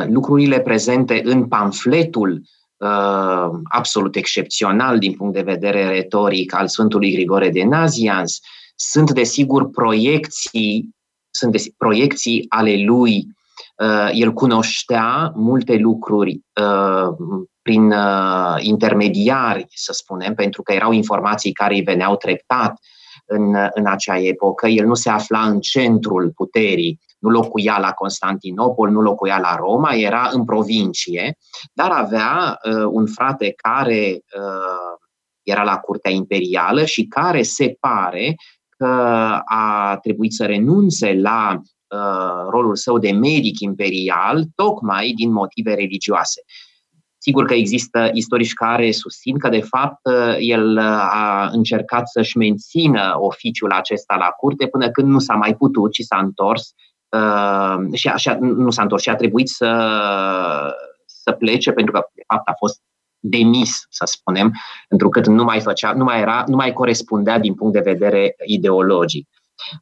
lucrurile 0.07 0.61
prezente 0.61 1.21
în 1.25 1.49
pamfletul 1.49 2.43
uh, 2.77 3.49
absolut 3.65 4.17
excepțional 4.17 4.99
din 4.99 5.13
punct 5.13 5.35
de 5.35 5.43
vedere 5.43 5.89
retoric 5.89 6.55
al 6.55 6.69
Sfântului 6.69 7.13
Grigore 7.13 7.51
de 7.51 7.65
Nazians 7.65 8.39
sunt 8.77 9.11
desigur 9.11 9.71
proiecții 9.71 10.97
sunt 11.31 11.53
de, 11.53 11.63
proiecții 11.77 12.47
ale 12.49 12.85
lui 12.85 13.27
uh, 13.77 14.11
el 14.13 14.33
cunoștea 14.33 15.33
multe 15.35 15.77
lucruri 15.77 16.41
uh, 16.61 17.09
prin 17.63 17.93
uh, 17.93 18.57
intermediari, 18.59 19.67
să 19.75 19.93
spunem, 19.93 20.35
pentru 20.35 20.63
că 20.63 20.73
erau 20.73 20.93
informații 20.93 21.53
care 21.53 21.75
îi 21.75 21.83
veneau 21.83 22.17
treptat 22.17 22.79
în, 23.27 23.55
în 23.75 23.87
acea 23.87 24.19
epocă. 24.19 24.67
El 24.67 24.87
nu 24.87 24.95
se 24.95 25.11
afla 25.11 25.41
în 25.41 25.61
centrul 25.61 26.33
puterii, 26.35 27.01
nu 27.19 27.31
locuia 27.31 27.79
la 27.79 27.93
Constantinopol, 27.93 28.91
nu 28.91 29.01
locuia 29.01 29.39
la 29.39 29.57
Roma, 29.57 29.93
era 29.93 30.29
în 30.33 30.45
provincie, 30.45 31.37
dar 31.73 31.91
avea 31.91 32.59
uh, 32.65 32.85
un 32.91 33.07
frate 33.07 33.53
care 33.57 34.19
uh, 34.37 34.99
era 35.43 35.63
la 35.63 35.77
curtea 35.77 36.11
imperială 36.11 36.85
și 36.85 37.07
care 37.07 37.43
se 37.43 37.77
pare 37.81 38.35
că 38.77 38.87
a 39.45 39.99
trebuit 40.03 40.33
să 40.33 40.45
renunțe 40.45 41.15
la 41.15 41.61
uh, 41.61 42.49
rolul 42.51 42.77
său 42.77 42.99
de 42.99 43.11
medic 43.11 43.61
imperial, 43.61 44.45
tocmai 44.55 45.13
din 45.17 45.33
motive 45.33 45.75
religioase. 45.75 46.43
Sigur 47.21 47.45
că 47.45 47.55
există 47.55 48.11
istorici 48.13 48.53
care 48.53 48.91
susțin 48.91 49.39
că, 49.39 49.49
de 49.49 49.61
fapt, 49.61 50.01
uh, 50.03 50.37
el 50.39 50.77
uh, 50.77 50.85
a 51.11 51.49
încercat 51.53 52.09
să-și 52.09 52.37
mențină 52.37 53.17
oficiul 53.19 53.71
acesta 53.73 54.17
la 54.17 54.27
curte 54.27 54.67
până 54.67 54.91
când 54.91 55.09
nu 55.09 55.19
s-a 55.19 55.35
mai 55.35 55.55
putut 55.57 55.95
și 55.95 56.03
s-a 56.03 56.19
întors 56.19 56.73
uh, 57.09 57.77
și, 57.93 58.09
a, 58.09 58.17
și 58.17 58.29
a, 58.29 58.39
nu 58.41 58.71
s-a 58.71 58.83
întors 58.83 59.03
și 59.03 59.09
a 59.09 59.17
trebuit 59.17 59.49
să, 59.49 59.71
să 61.07 61.33
plece 61.33 61.73
pentru 61.73 61.93
că, 61.93 62.01
de 62.15 62.23
fapt, 62.27 62.49
a 62.49 62.53
fost 62.59 62.81
demis, 63.19 63.87
să 63.91 64.05
spunem, 64.07 64.53
pentru 64.89 65.09
că 65.09 65.21
nu 65.31 65.45
mai 65.45 65.61
făcea, 65.61 65.93
nu 65.93 66.05
mai 66.05 66.21
era, 66.21 66.45
nu 66.47 66.57
mai 66.57 66.73
corespundea 66.73 67.39
din 67.39 67.55
punct 67.55 67.73
de 67.73 67.91
vedere 67.91 68.35
ideologic. 68.47 69.29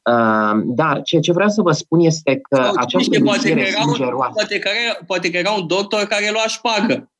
Uh, 0.04 0.60
dar 0.64 1.02
ce, 1.02 1.18
ce 1.18 1.32
vreau 1.32 1.48
să 1.48 1.62
vă 1.62 1.72
spun 1.72 2.00
este 2.00 2.40
că 2.48 2.62
Sau, 2.62 2.74
această 2.76 3.20
poate 3.20 3.52
că, 3.52 3.60
era 3.60 3.82
un, 3.86 4.18
poate, 4.32 4.58
că 4.58 4.68
era, 4.84 4.98
poate 5.06 5.30
că 5.30 5.36
era 5.36 5.50
un 5.50 5.66
doctor 5.66 6.04
care 6.04 6.30
lua 6.30 6.46
șpagă. 6.46 7.10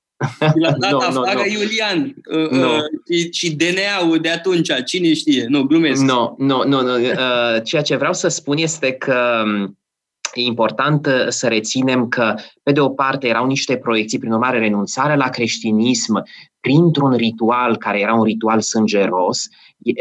l-a 0.55 0.73
dat 0.79 0.91
no, 0.97 0.97
afară 0.97 1.39
no, 1.39 1.45
no. 1.45 1.61
Iulian 1.61 2.15
uh, 2.31 2.51
no. 2.51 2.67
uh, 2.67 2.83
și, 3.11 3.33
și 3.33 3.55
DNA-ul 3.57 4.19
de 4.19 4.29
atunci, 4.29 4.71
cine 4.85 5.15
știe? 5.15 5.45
Nu, 5.49 5.63
glumesc. 5.63 6.03
Nu, 6.03 6.35
nu, 6.39 6.65
nu. 6.65 6.79
Uh, 6.79 7.63
ceea 7.65 7.83
ce 7.83 7.97
vreau 7.97 8.13
să 8.13 8.29
spun 8.29 8.57
este 8.57 8.93
că 8.93 9.43
um, 9.45 9.79
e 10.41 10.45
important 10.45 11.07
uh, 11.07 11.27
să 11.29 11.49
reținem 11.49 12.09
că, 12.09 12.35
pe 12.63 12.73
de 12.73 12.81
o 12.81 12.89
parte, 12.89 13.29
erau 13.29 13.47
niște 13.47 13.77
proiecții, 13.77 14.19
prin 14.19 14.33
urmare, 14.33 14.59
renunțarea 14.59 15.17
la 15.17 15.29
creștinism 15.29 16.23
printr-un 16.61 17.13
ritual 17.13 17.77
care 17.77 18.01
era 18.01 18.15
un 18.15 18.23
ritual 18.23 18.61
sângeros, 18.61 19.47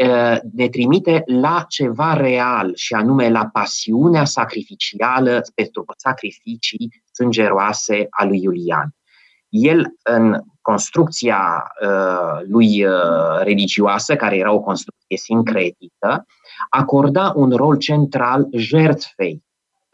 uh, 0.02 0.38
ne 0.52 0.68
trimite 0.68 1.22
la 1.26 1.64
ceva 1.68 2.14
real 2.14 2.72
și 2.74 2.94
anume 2.94 3.28
la 3.28 3.48
pasiunea 3.52 4.24
sacrificială 4.24 5.42
pentru 5.54 5.84
sacrificii 5.96 7.02
sângeroase 7.12 8.06
a 8.10 8.24
lui 8.24 8.42
Iulian. 8.42 8.94
El, 9.48 9.86
în 10.02 10.40
construcția 10.60 11.72
uh, 11.82 12.40
lui 12.48 12.84
uh, 12.84 12.92
religioasă, 13.42 14.16
care 14.16 14.36
era 14.36 14.52
o 14.52 14.60
construcție 14.60 15.16
sincretică, 15.16 16.26
acorda 16.70 17.32
un 17.36 17.50
rol 17.50 17.76
central 17.76 18.48
jertfei, 18.52 19.42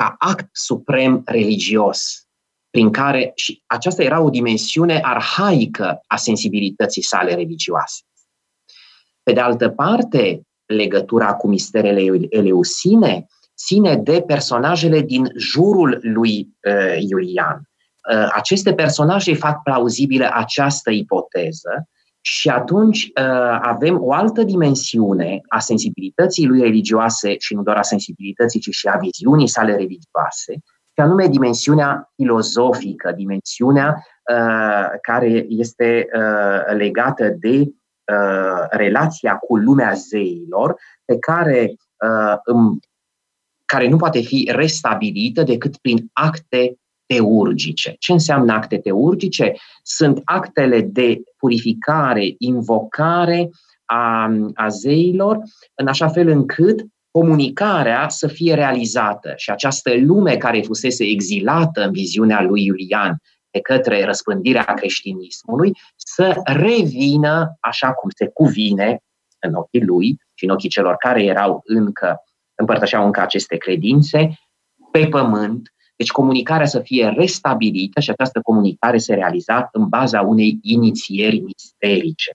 ca 0.02 0.14
act 0.18 0.48
suprem 0.52 1.22
religios, 1.24 2.26
prin 2.70 2.90
care 2.90 3.32
și 3.34 3.62
aceasta 3.66 4.02
era 4.02 4.20
o 4.20 4.30
dimensiune 4.30 5.00
arhaică 5.02 6.00
a 6.06 6.16
sensibilității 6.16 7.02
sale 7.02 7.34
religioase. 7.34 8.02
Pe 9.22 9.32
de 9.32 9.40
altă 9.40 9.68
parte, 9.68 10.42
legătura 10.66 11.34
cu 11.34 11.48
misterele 11.48 12.26
eleusine 12.28 13.26
ține 13.56 13.96
de 13.96 14.22
personajele 14.26 15.00
din 15.00 15.30
jurul 15.36 15.98
lui 16.02 16.48
uh, 16.68 16.96
Iulian. 16.98 17.70
Uh, 18.12 18.28
aceste 18.34 18.74
personaje 18.74 19.34
fac 19.34 19.62
plauzibilă 19.62 20.30
această 20.32 20.90
ipoteză 20.90 21.88
și 22.24 22.48
atunci 22.48 23.04
uh, 23.04 23.58
avem 23.60 24.02
o 24.02 24.12
altă 24.12 24.42
dimensiune 24.42 25.40
a 25.48 25.58
sensibilității 25.58 26.46
lui 26.46 26.60
religioase 26.60 27.38
și 27.38 27.54
nu 27.54 27.62
doar 27.62 27.76
a 27.76 27.82
sensibilității, 27.82 28.60
ci 28.60 28.68
și 28.70 28.88
a 28.88 28.96
viziunii 28.96 29.46
sale 29.46 29.70
religioase, 29.70 30.52
și 30.94 31.00
anume 31.00 31.26
dimensiunea 31.26 32.12
filozofică, 32.16 33.12
dimensiunea 33.12 34.04
uh, 34.32 34.98
care 35.00 35.46
este 35.48 36.06
uh, 36.16 36.76
legată 36.76 37.28
de 37.28 37.58
uh, 37.58 38.66
relația 38.70 39.36
cu 39.36 39.56
lumea 39.56 39.92
zeilor, 39.92 40.76
pe 41.04 41.18
care, 41.18 41.74
uh, 42.06 42.36
îm, 42.44 42.80
care 43.64 43.88
nu 43.88 43.96
poate 43.96 44.20
fi 44.20 44.50
restabilită 44.54 45.42
decât 45.42 45.76
prin 45.76 46.10
acte 46.12 46.76
teurgice. 47.12 47.96
Ce 47.98 48.12
înseamnă 48.12 48.52
acte 48.52 48.78
teurgice? 48.78 49.52
Sunt 49.82 50.20
actele 50.24 50.80
de 50.80 51.22
purificare, 51.36 52.34
invocare 52.38 53.50
a, 53.84 54.30
a 54.54 54.68
zeilor, 54.68 55.38
în 55.74 55.86
așa 55.86 56.08
fel 56.08 56.28
încât 56.28 56.84
comunicarea 57.10 58.08
să 58.08 58.26
fie 58.26 58.54
realizată 58.54 59.32
și 59.36 59.50
această 59.50 59.90
lume 59.96 60.36
care 60.36 60.60
fusese 60.60 61.04
exilată 61.04 61.84
în 61.84 61.92
viziunea 61.92 62.42
lui 62.42 62.64
Iulian 62.64 63.16
de 63.50 63.60
către 63.60 64.04
răspândirea 64.04 64.64
creștinismului 64.64 65.72
să 65.96 66.40
revină 66.44 67.56
așa 67.60 67.92
cum 67.92 68.10
se 68.10 68.26
cuvine 68.26 69.02
în 69.38 69.54
ochii 69.54 69.84
lui 69.84 70.16
și 70.34 70.44
în 70.44 70.50
ochii 70.50 70.68
celor 70.68 70.94
care 70.96 71.24
erau 71.24 71.60
încă, 71.64 72.16
împărtășeau 72.54 73.04
încă 73.04 73.20
aceste 73.20 73.56
credințe, 73.56 74.38
pe 74.90 75.06
pământ, 75.06 75.72
deci 76.02 76.10
comunicarea 76.10 76.66
să 76.66 76.80
fie 76.80 77.14
restabilită 77.16 78.00
și 78.00 78.10
această 78.10 78.40
comunicare 78.42 78.98
se 78.98 79.14
realiza 79.14 79.68
în 79.72 79.88
baza 79.88 80.20
unei 80.20 80.58
inițieri 80.62 81.38
misterice. 81.38 82.30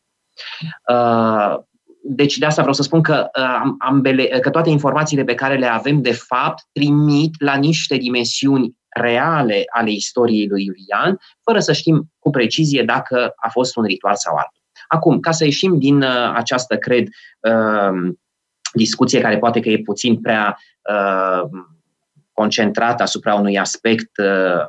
Uh, 0.93 1.55
deci 2.03 2.37
de 2.37 2.45
asta 2.45 2.61
vreau 2.61 2.75
să 2.75 2.83
spun 2.83 3.01
că, 3.01 3.29
uh, 3.39 3.71
ambele, 3.79 4.25
că 4.25 4.49
toate 4.49 4.69
informațiile 4.69 5.23
pe 5.23 5.33
care 5.33 5.57
le 5.57 5.65
avem, 5.65 6.01
de 6.01 6.11
fapt, 6.11 6.63
trimit 6.71 7.41
la 7.41 7.55
niște 7.55 7.97
dimensiuni 7.97 8.75
reale 8.89 9.63
ale 9.73 9.91
istoriei 9.91 10.47
lui 10.47 10.63
Iulian, 10.63 11.19
fără 11.43 11.59
să 11.59 11.73
știm 11.73 12.11
cu 12.19 12.29
precizie 12.29 12.83
dacă 12.83 13.33
a 13.35 13.49
fost 13.49 13.75
un 13.75 13.83
ritual 13.83 14.15
sau 14.15 14.35
altul. 14.35 14.63
Acum, 14.87 15.19
ca 15.19 15.31
să 15.31 15.43
ieșim 15.43 15.79
din 15.79 16.01
uh, 16.01 16.31
această, 16.33 16.77
cred, 16.77 17.07
discuție 18.73 19.21
care 19.21 19.37
poate 19.37 19.59
că 19.59 19.69
e 19.69 19.81
puțin 19.81 20.21
prea 20.21 20.57
concentrat 22.41 23.01
asupra 23.01 23.35
unui 23.35 23.57
aspect 23.57 24.17
uh, 24.17 24.65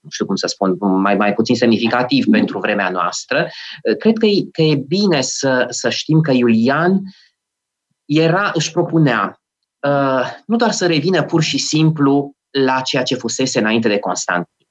nu 0.00 0.10
știu 0.10 0.26
cum 0.26 0.36
să 0.36 0.46
spun, 0.46 0.76
mai, 0.80 1.16
mai 1.16 1.34
puțin 1.34 1.56
semnificativ 1.56 2.24
pentru 2.30 2.58
vremea 2.58 2.90
noastră, 2.90 3.46
uh, 3.46 3.96
cred 3.96 4.18
că 4.18 4.26
e, 4.26 4.48
că 4.52 4.62
e 4.62 4.74
bine 4.74 5.20
să, 5.20 5.66
să 5.68 5.90
știm 5.90 6.20
că 6.20 6.30
Iulian 6.30 7.00
era, 8.04 8.50
își 8.54 8.70
propunea 8.70 9.42
uh, 9.86 10.24
nu 10.46 10.56
doar 10.56 10.70
să 10.70 10.86
revină 10.86 11.22
pur 11.22 11.42
și 11.42 11.58
simplu 11.58 12.32
la 12.50 12.80
ceea 12.80 13.02
ce 13.02 13.14
fusese 13.14 13.58
înainte 13.58 13.88
de 13.88 13.98
Constantin. 13.98 14.66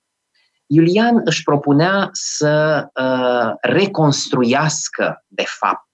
Iulian 0.66 1.22
își 1.24 1.44
propunea 1.44 2.10
să 2.12 2.86
uh, 3.02 3.54
reconstruiască, 3.62 5.24
de 5.28 5.44
fapt, 5.60 5.88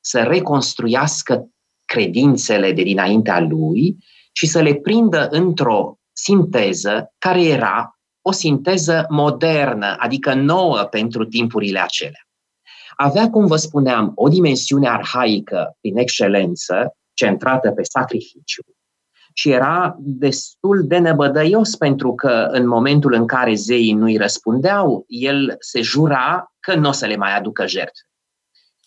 să 0.00 0.22
reconstruiască 0.22 1.48
credințele 1.84 2.72
de 2.72 2.82
dinaintea 2.82 3.40
lui 3.40 3.96
și 4.36 4.46
să 4.46 4.60
le 4.60 4.74
prindă 4.74 5.28
într-o 5.30 5.98
sinteză 6.12 7.12
care 7.18 7.42
era 7.44 7.98
o 8.22 8.32
sinteză 8.32 9.06
modernă, 9.08 9.96
adică 9.98 10.34
nouă 10.34 10.78
pentru 10.78 11.24
timpurile 11.24 11.80
acelea. 11.80 12.20
Avea, 12.96 13.30
cum 13.30 13.46
vă 13.46 13.56
spuneam, 13.56 14.12
o 14.14 14.28
dimensiune 14.28 14.88
arhaică 14.88 15.76
prin 15.80 15.98
excelență, 15.98 16.96
centrată 17.14 17.70
pe 17.70 17.82
sacrificiu, 17.82 18.62
și 19.34 19.50
era 19.50 19.96
destul 19.98 20.86
de 20.86 20.98
nebădăios 20.98 21.76
pentru 21.76 22.14
că 22.14 22.48
în 22.50 22.66
momentul 22.66 23.12
în 23.12 23.26
care 23.26 23.54
zeii 23.54 23.92
nu-i 23.92 24.16
răspundeau, 24.16 25.04
el 25.08 25.56
se 25.58 25.80
jura 25.80 26.52
că 26.60 26.74
nu 26.74 26.88
o 26.88 26.92
să 26.92 27.06
le 27.06 27.16
mai 27.16 27.36
aducă 27.36 27.66
jertfe 27.66 28.06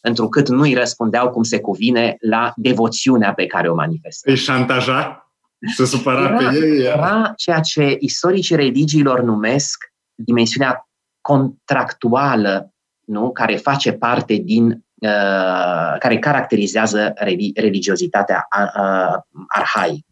întrucât 0.01 0.49
nu 0.49 0.61
îi 0.61 0.73
răspundeau 0.73 1.29
cum 1.29 1.43
se 1.43 1.59
cuvine 1.59 2.17
la 2.19 2.53
devoțiunea 2.55 3.33
pe 3.33 3.45
care 3.45 3.69
o 3.69 3.75
manifestă. 3.75 4.29
Îi 4.29 4.37
șantaja? 4.37 5.28
Se 5.75 5.85
supăra 5.85 6.19
era, 6.19 6.37
pe 6.37 6.55
ei. 6.55 6.85
Era 6.85 7.33
ceea 7.35 7.59
ce 7.59 7.97
istoricii 7.99 8.55
religiilor 8.55 9.21
numesc 9.21 9.93
dimensiunea 10.15 10.89
contractuală, 11.21 12.73
nu? 13.05 13.31
care 13.31 13.55
face 13.55 13.91
parte 13.91 14.33
din, 14.33 14.69
uh, 14.95 15.95
care 15.99 16.19
caracterizează 16.19 17.13
religiozitatea 17.55 18.47
uh, 18.57 19.15
arhaică. 19.47 20.07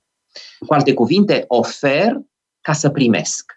Cu 0.66 0.74
alte 0.74 0.94
cuvinte, 0.94 1.44
ofer 1.48 2.18
ca 2.62 2.74
să 2.74 2.90
primesc. 2.90 3.52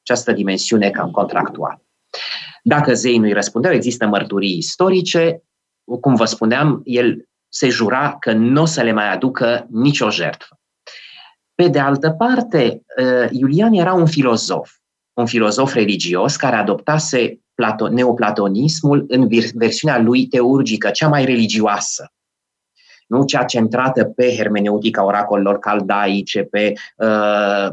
Această 0.00 0.32
dimensiune 0.32 0.90
cam 0.90 1.10
contractuală. 1.10 1.82
Dacă 2.62 2.94
zeii 2.94 3.18
nu-i 3.18 3.32
răspundeau, 3.32 3.72
există 3.72 4.06
mărturii 4.06 4.56
istorice, 4.56 5.42
cum 6.00 6.14
vă 6.14 6.24
spuneam, 6.24 6.80
el 6.84 7.28
se 7.48 7.68
jura 7.68 8.16
că 8.18 8.32
nu 8.32 8.62
o 8.62 8.64
să 8.64 8.82
le 8.82 8.92
mai 8.92 9.12
aducă 9.12 9.66
nicio 9.70 10.10
jertfă. 10.10 10.57
Pe 11.62 11.68
de 11.68 11.78
altă 11.78 12.10
parte, 12.10 12.82
Iulian 13.30 13.72
era 13.72 13.92
un 13.92 14.06
filozof, 14.06 14.70
un 15.12 15.26
filozof 15.26 15.72
religios 15.72 16.36
care 16.36 16.56
adoptase 16.56 17.40
neoplatonismul 17.90 19.04
în 19.08 19.28
versiunea 19.54 19.98
lui 19.98 20.26
teurgică, 20.26 20.90
cea 20.90 21.08
mai 21.08 21.24
religioasă. 21.24 22.12
Nu 23.06 23.24
cea 23.24 23.44
centrată 23.44 24.04
pe 24.04 24.34
hermeneutica 24.36 25.04
oracolelor 25.04 25.58
caldaice, 25.58 26.42
pe 26.42 26.72
uh, 26.96 27.68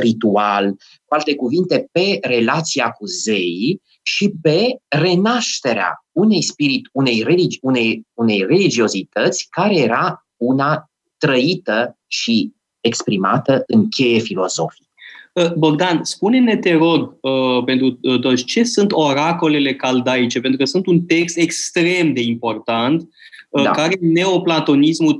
ritual, 0.00 0.70
cu 1.04 1.14
alte 1.14 1.34
cuvinte, 1.34 1.88
pe 1.92 2.18
relația 2.20 2.90
cu 2.90 3.06
zeii 3.06 3.82
și 4.02 4.32
pe 4.42 4.66
renașterea 4.88 6.04
unei 6.12 6.42
spirit, 6.42 6.88
unei, 6.92 7.24
religi- 7.24 7.58
unei, 7.60 8.06
unei 8.14 8.44
religiozități 8.48 9.46
care 9.50 9.76
era 9.76 10.26
una 10.36 10.90
trăită 11.18 11.98
și 12.06 12.56
exprimată 12.88 13.64
în 13.66 13.88
cheie 13.88 14.18
filozofică. 14.18 14.88
Uh, 15.32 15.52
Bogdan, 15.52 16.04
spune-ne, 16.04 16.56
te 16.56 16.74
rog, 16.74 17.16
uh, 17.20 17.64
pentru 17.64 17.98
uh, 18.02 18.20
toți, 18.20 18.44
ce 18.44 18.64
sunt 18.64 18.92
oracolele 18.92 19.74
caldaice? 19.74 20.40
Pentru 20.40 20.58
că 20.58 20.64
sunt 20.64 20.86
un 20.86 21.00
text 21.00 21.36
extrem 21.36 22.12
de 22.12 22.20
important 22.20 23.08
da. 23.50 23.70
care 23.70 23.96
neoplatonismul 24.00 25.16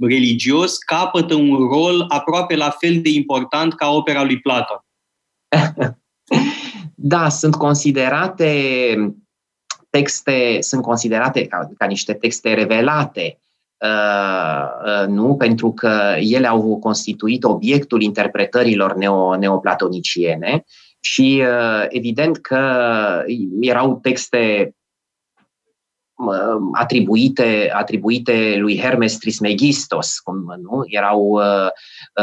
religios 0.00 0.78
capătă 0.78 1.34
un 1.34 1.56
rol 1.56 2.04
aproape 2.08 2.56
la 2.56 2.70
fel 2.70 3.00
de 3.00 3.08
important 3.08 3.74
ca 3.74 3.88
opera 3.88 4.24
lui 4.24 4.40
Platon. 4.40 4.84
da, 6.94 7.28
sunt 7.28 7.54
considerate 7.54 9.14
texte, 9.90 10.56
sunt 10.60 10.82
considerate 10.82 11.46
ca, 11.46 11.70
ca 11.76 11.86
niște 11.86 12.12
texte 12.12 12.54
revelate 12.54 13.38
Uh, 13.38 13.42
uh, 13.42 13.45
nu? 15.08 15.36
Pentru 15.36 15.72
că 15.72 16.14
ele 16.18 16.46
au 16.46 16.78
constituit 16.78 17.44
obiectul 17.44 18.02
interpretărilor 18.02 18.94
neo, 18.94 19.36
neoplatoniciene 19.36 20.64
și 21.06 21.42
uh, 21.42 21.84
evident 21.88 22.36
că 22.36 23.24
erau 23.60 23.98
texte 24.02 24.74
atribuite, 26.72 27.70
atribuite 27.72 28.56
lui 28.58 28.80
Hermes 28.80 29.18
Trismegistos, 29.18 30.18
cum 30.18 30.36
nu? 30.36 30.82
erau 30.86 31.20
uh, 31.20 31.68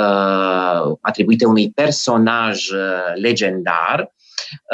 uh, 0.02 0.96
atribuite 1.02 1.46
unui 1.46 1.72
personaj 1.72 2.68
legendar, 3.14 4.14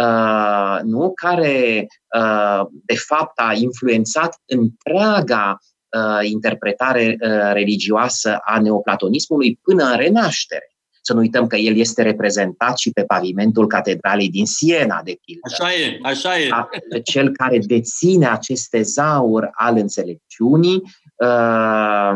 uh, 0.02 0.80
nu? 0.84 1.12
care 1.16 1.88
uh, 2.18 2.62
de 2.86 2.96
fapt 2.96 3.40
a 3.40 3.54
influențat 3.54 4.42
întreaga 4.46 5.60
uh, 5.60 5.69
interpretare 6.22 7.18
uh, 7.20 7.52
religioasă 7.54 8.38
a 8.42 8.62
neoplatonismului 8.62 9.60
până 9.64 9.84
în 9.84 9.98
renaștere. 9.98 10.74
Să 11.02 11.14
nu 11.14 11.20
uităm 11.20 11.48
că 11.48 11.56
el 11.56 11.78
este 11.78 12.02
reprezentat 12.02 12.78
și 12.78 12.92
pe 12.92 13.04
pavimentul 13.04 13.68
catedralei 13.68 14.30
din 14.30 14.46
Siena, 14.46 15.02
de 15.04 15.18
pildă. 15.26 15.42
Așa 15.52 15.74
e, 15.74 16.00
așa 16.02 16.40
e. 16.40 16.50
Cel 17.04 17.30
care 17.32 17.58
deține 17.58 18.28
acest 18.28 18.70
tezaur 18.70 19.50
al 19.52 19.78
înțelepciunii 19.78 20.82
uh, 21.16 22.12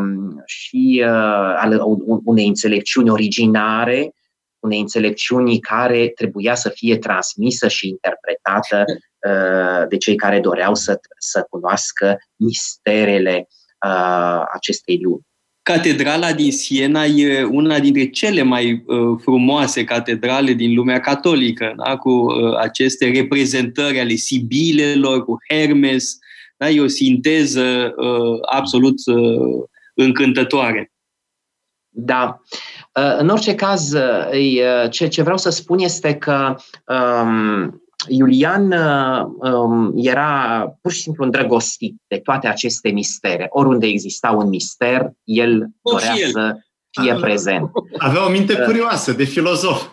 și 0.45 1.03
uh, 1.05 1.55
al 1.57 1.81
unei 2.23 2.47
înțelepciuni 2.47 3.09
originare, 3.09 4.13
unei 4.59 4.79
înțelepciuni 4.79 5.59
care 5.59 6.07
trebuia 6.07 6.55
să 6.55 6.69
fie 6.69 6.97
transmisă 6.97 7.67
și 7.67 7.87
interpretată 7.87 8.83
uh, 8.87 9.87
de 9.87 9.97
cei 9.97 10.15
care 10.15 10.39
doreau 10.39 10.75
să, 10.75 10.99
să 11.17 11.45
cunoască 11.49 12.17
misterele 12.35 13.35
uh, 13.37 13.61
acestei 14.53 14.99
lumi. 15.01 15.21
Catedrala 15.63 16.33
din 16.33 16.51
Siena 16.51 17.05
e 17.05 17.43
una 17.43 17.79
dintre 17.79 18.09
cele 18.09 18.41
mai 18.41 18.83
uh, 18.85 19.19
frumoase 19.21 19.83
catedrale 19.83 20.53
din 20.53 20.73
lumea 20.73 20.99
catolică, 20.99 21.73
da? 21.85 21.97
cu 21.97 22.09
uh, 22.09 22.57
aceste 22.57 23.11
reprezentări 23.11 23.99
ale 23.99 24.13
sibilelor, 24.13 25.25
cu 25.25 25.37
Hermes. 25.49 26.17
Da? 26.57 26.69
E 26.69 26.81
o 26.81 26.87
sinteză 26.87 27.93
uh, 27.97 28.39
absolut 28.51 28.95
uh, 29.05 29.63
încântătoare. 29.93 30.91
Da. 31.89 32.41
Uh, 32.93 33.15
în 33.17 33.29
orice 33.29 33.55
caz, 33.55 33.93
uh, 33.93 34.27
uh, 34.31 34.89
ce, 34.89 35.07
ce 35.07 35.21
vreau 35.21 35.37
să 35.37 35.49
spun 35.49 35.79
este 35.79 36.15
că 36.15 36.55
um, 36.87 37.82
Iulian 38.07 38.71
uh, 38.71 39.51
um, 39.51 39.93
era 39.95 40.65
pur 40.81 40.91
și 40.91 41.01
simplu 41.01 41.23
îndrăgostit 41.23 41.95
de 42.07 42.17
toate 42.17 42.47
aceste 42.47 42.89
mistere. 42.89 43.47
Oriunde 43.49 43.87
exista 43.87 44.31
un 44.31 44.49
mister, 44.49 45.11
el 45.23 45.67
dorea 45.81 46.13
el. 46.15 46.29
să 46.29 46.57
fie 47.01 47.15
prezent. 47.15 47.71
Avea 47.97 48.25
o 48.25 48.29
minte 48.29 48.53
uh, 48.59 48.65
curioasă, 48.65 49.11
de 49.11 49.23
filozof. 49.23 49.87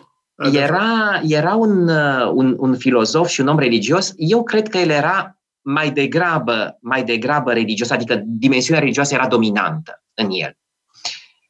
Era, 0.53 1.21
era 1.27 1.55
un, 1.55 1.87
uh, 1.87 2.31
un, 2.33 2.55
un 2.59 2.77
filozof 2.77 3.27
și 3.27 3.41
un 3.41 3.47
om 3.47 3.59
religios. 3.59 4.13
Eu 4.15 4.43
cred 4.43 4.67
că 4.67 4.77
el 4.77 4.89
era 4.89 5.35
mai 5.61 5.91
degrabă, 5.91 6.77
mai 6.81 7.03
degrabă 7.03 7.53
religios, 7.53 7.89
adică 7.89 8.21
dimensiunea 8.25 8.81
religioasă 8.81 9.13
era 9.13 9.27
dominantă 9.27 10.03
în 10.13 10.27
el. 10.31 10.57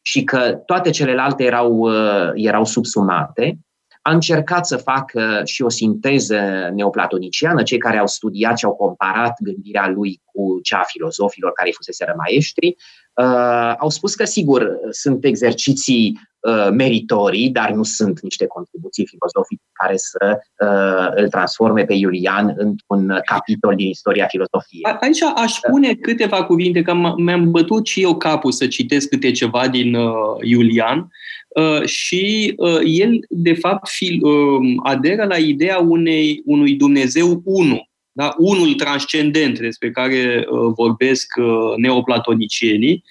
Și 0.02 0.24
că 0.24 0.62
toate 0.66 0.90
celelalte 0.90 1.44
erau, 1.44 1.90
erau 2.34 2.66
subsumate 2.66 3.60
a 4.02 4.12
încercat 4.12 4.66
să 4.68 4.78
facă 4.78 5.42
și 5.46 5.62
o 5.62 5.70
sinteză 5.70 6.70
neoplatoniciană, 6.74 7.64
cei 7.64 7.78
care 7.78 7.98
au 7.98 8.08
studiat 8.08 8.58
și 8.58 8.66
au 8.66 8.76
comparat 8.76 9.34
gândirea 9.40 9.90
lui 9.90 10.22
cu 10.26 10.60
cea 10.64 10.78
a 10.78 10.84
filozofilor 10.84 11.52
care 11.52 11.68
îi 11.68 11.76
fusese 11.76 12.06
maestri, 12.18 12.76
uh, 13.14 13.74
au 13.78 13.90
spus 13.90 14.16
că, 14.16 14.26
sigur, 14.26 14.78
sunt 14.90 15.26
exerciții 15.26 16.20
uh, 16.40 16.70
meritorii, 16.72 17.50
dar 17.50 17.72
nu 17.72 17.84
sunt 17.84 18.22
niște 18.22 18.46
contribuții 18.46 19.08
filozofice 19.08 19.64
care 19.72 19.98
să 19.98 20.38
uh, 20.66 21.12
îl 21.16 21.30
transforme 21.30 21.84
pe 21.84 21.94
Iulian 21.94 22.54
într-un 22.58 23.20
capitol 23.26 23.76
din 23.76 23.88
istoria 23.88 24.26
filozofiei. 24.26 24.98
Aici 25.00 25.22
aș 25.36 25.52
spune 25.52 25.94
câteva 25.94 26.44
cuvinte, 26.44 26.82
că 26.82 26.94
mi-am 27.18 27.52
bătut 27.52 27.88
și 27.88 28.02
eu 28.02 28.18
capul 28.18 28.52
să 28.52 28.68
citesc 28.68 29.10
câte 29.10 29.32
ceva 29.32 29.68
din 29.68 29.96
uh, 29.96 30.12
Iulian. 30.42 31.12
Uh, 31.56 31.86
și 31.86 32.54
uh, 32.58 32.80
el, 32.84 33.20
de 33.30 33.54
fapt, 33.54 33.90
fil, 33.90 34.26
uh, 34.26 34.76
aderă 34.84 35.26
la 35.26 35.38
ideea 35.38 35.78
unei, 35.80 36.42
unui 36.46 36.74
Dumnezeu 36.74 37.42
unu, 37.46 37.90
da? 38.12 38.36
unul 38.38 38.74
transcendent 38.74 39.60
despre 39.60 39.92
care 39.92 40.46
uh, 40.50 40.74
vorbesc 40.76 41.34
uh, 41.38 41.76
neoplatonicienii, 41.78 43.04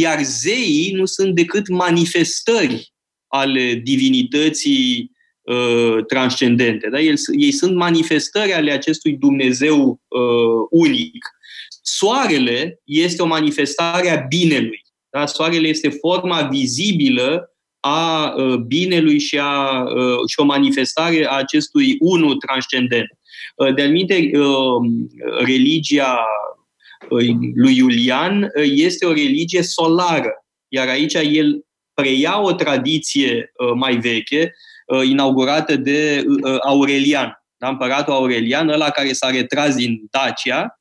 iar 0.00 0.22
zeii 0.22 0.92
nu 0.92 1.04
sunt 1.04 1.34
decât 1.34 1.68
manifestări 1.68 2.92
ale 3.26 3.74
divinității 3.74 5.10
uh, 5.42 6.04
transcendente. 6.06 6.88
Da? 6.88 7.00
El, 7.00 7.14
ei 7.38 7.52
sunt 7.52 7.74
manifestări 7.74 8.52
ale 8.52 8.70
acestui 8.70 9.12
Dumnezeu 9.12 10.00
uh, 10.08 10.66
unic. 10.70 11.28
Soarele 11.82 12.80
este 12.84 13.22
o 13.22 13.26
manifestare 13.26 14.10
a 14.10 14.16
binelui. 14.16 14.82
Da? 15.10 15.26
Soarele 15.26 15.68
este 15.68 15.88
forma 15.88 16.42
vizibilă 16.42 17.52
a 17.80 18.34
binelui 18.66 19.18
și, 19.18 19.38
a, 19.38 19.84
și 20.28 20.40
o 20.40 20.44
manifestare 20.44 21.26
a 21.26 21.36
acestui 21.36 21.96
unu 21.98 22.34
transcendent. 22.34 23.08
De 23.74 23.82
anumite, 23.82 24.30
religia 25.44 26.18
lui 27.54 27.76
Iulian 27.76 28.50
este 28.62 29.06
o 29.06 29.12
religie 29.12 29.62
solară, 29.62 30.30
iar 30.68 30.88
aici 30.88 31.14
el 31.14 31.64
preia 31.94 32.40
o 32.40 32.52
tradiție 32.52 33.52
mai 33.74 33.96
veche, 33.96 34.54
inaugurată 35.04 35.76
de 35.76 36.24
Aurelian, 36.60 37.42
da? 37.56 37.68
împăratul 37.68 38.12
Aurelian, 38.12 38.68
ăla 38.68 38.90
care 38.90 39.12
s-a 39.12 39.30
retras 39.30 39.74
din 39.74 40.00
Dacia, 40.10 40.60
Uh, 40.62 40.77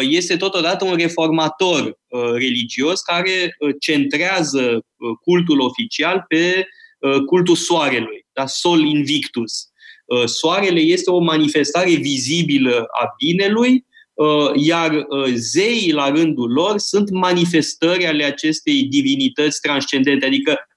este 0.00 0.36
totodată 0.36 0.84
un 0.84 0.96
reformator 0.96 1.98
uh, 2.08 2.32
religios 2.32 3.00
care 3.00 3.56
uh, 3.58 3.74
centrează 3.80 4.84
cultul 5.22 5.60
oficial 5.60 6.24
pe 6.28 6.66
cultul 7.26 7.54
soarelui, 7.54 8.26
da? 8.32 8.46
Sol 8.46 8.80
Invictus. 8.80 9.68
Soarele 10.24 10.80
este 10.80 11.10
o 11.10 11.18
manifestare 11.18 11.94
vizibilă 11.94 12.86
a 13.00 13.14
binelui, 13.18 13.86
iar 14.54 15.06
zeii, 15.34 15.92
la 15.92 16.10
rândul 16.10 16.52
lor, 16.52 16.78
sunt 16.78 17.10
manifestări 17.10 18.06
ale 18.06 18.24
acestei 18.24 18.82
divinități 18.82 19.60
transcendente, 19.60 20.26
adică 20.26 20.50
Uh, 20.50 20.69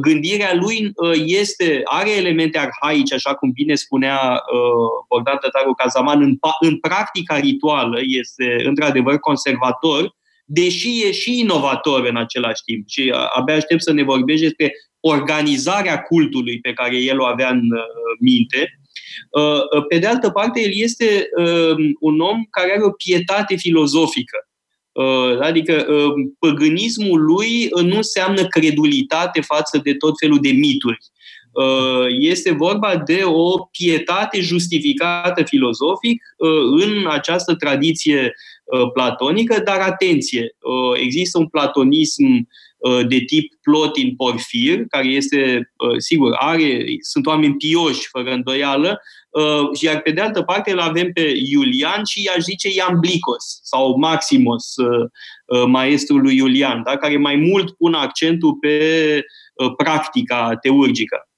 gândirea 0.00 0.54
lui 0.54 0.90
uh, 0.94 1.12
este, 1.24 1.80
are 1.84 2.10
elemente 2.10 2.58
arhaice, 2.58 3.14
așa 3.14 3.34
cum 3.34 3.50
bine 3.50 3.74
spunea 3.74 4.18
uh, 4.18 5.04
Bogdan 5.08 5.38
Tătaru 5.40 5.74
Cazaman, 5.74 6.22
în, 6.22 6.36
în 6.60 6.78
practica 6.78 7.38
rituală 7.38 8.00
este 8.02 8.56
într-adevăr 8.64 9.18
conservator, 9.18 10.16
deși 10.44 11.06
e 11.06 11.12
și 11.12 11.38
inovator 11.38 12.06
în 12.06 12.16
același 12.16 12.62
timp. 12.64 12.88
Și 12.88 13.14
abia 13.34 13.54
aștept 13.54 13.82
să 13.82 13.92
ne 13.92 14.02
vorbești 14.02 14.42
despre 14.42 14.72
organizarea 15.00 16.02
cultului 16.02 16.60
pe 16.60 16.72
care 16.72 16.96
el 16.96 17.20
o 17.20 17.24
avea 17.24 17.48
în 17.48 17.62
minte. 18.20 18.78
Pe 19.88 19.98
de 19.98 20.06
altă 20.06 20.30
parte, 20.30 20.60
el 20.60 20.70
este 20.72 21.28
un 22.00 22.20
om 22.20 22.44
care 22.50 22.72
are 22.72 22.82
o 22.82 22.90
pietate 22.90 23.56
filozofică. 23.56 24.38
Adică 25.40 25.86
păgânismul 26.38 27.24
lui 27.24 27.68
nu 27.82 27.96
înseamnă 27.96 28.46
credulitate 28.46 29.40
față 29.40 29.80
de 29.84 29.94
tot 29.94 30.14
felul 30.20 30.38
de 30.40 30.50
mituri. 30.50 30.98
Este 32.18 32.52
vorba 32.52 32.96
de 32.96 33.20
o 33.24 33.58
pietate 33.58 34.40
justificată 34.40 35.42
filozofic 35.42 36.22
în 36.76 37.06
această 37.08 37.54
tradiție 37.54 38.34
platonică, 38.92 39.60
dar 39.64 39.80
atenție, 39.80 40.56
există 40.94 41.38
un 41.38 41.46
platonism 41.46 42.46
Uh, 42.84 43.06
de 43.06 43.18
tip 43.18 43.52
Plotin 43.62 44.14
Porfir, 44.16 44.84
care 44.88 45.06
este, 45.06 45.70
uh, 45.76 45.96
sigur, 45.98 46.34
are, 46.38 46.84
sunt 47.00 47.26
oameni 47.26 47.56
pioși, 47.56 48.08
fără 48.08 48.30
îndoială, 48.30 49.00
uh, 49.40 49.80
iar 49.80 50.00
pe 50.00 50.10
de 50.10 50.20
altă 50.20 50.42
parte 50.42 50.70
îl 50.70 50.80
avem 50.80 51.12
pe 51.12 51.32
Iulian 51.50 52.04
și 52.04 52.30
aș 52.36 52.42
zice 52.42 52.68
Iamblicos 52.74 53.58
sau 53.62 53.98
Maximos, 53.98 54.74
maestrul 55.66 56.20
lui 56.20 56.36
Iulian, 56.36 56.82
da? 56.82 56.96
care 56.96 57.16
mai 57.16 57.36
mult 57.36 57.70
pun 57.70 57.94
accentul 57.94 58.54
pe 58.54 59.22
practica 59.76 60.56
teurgică. 60.60 61.28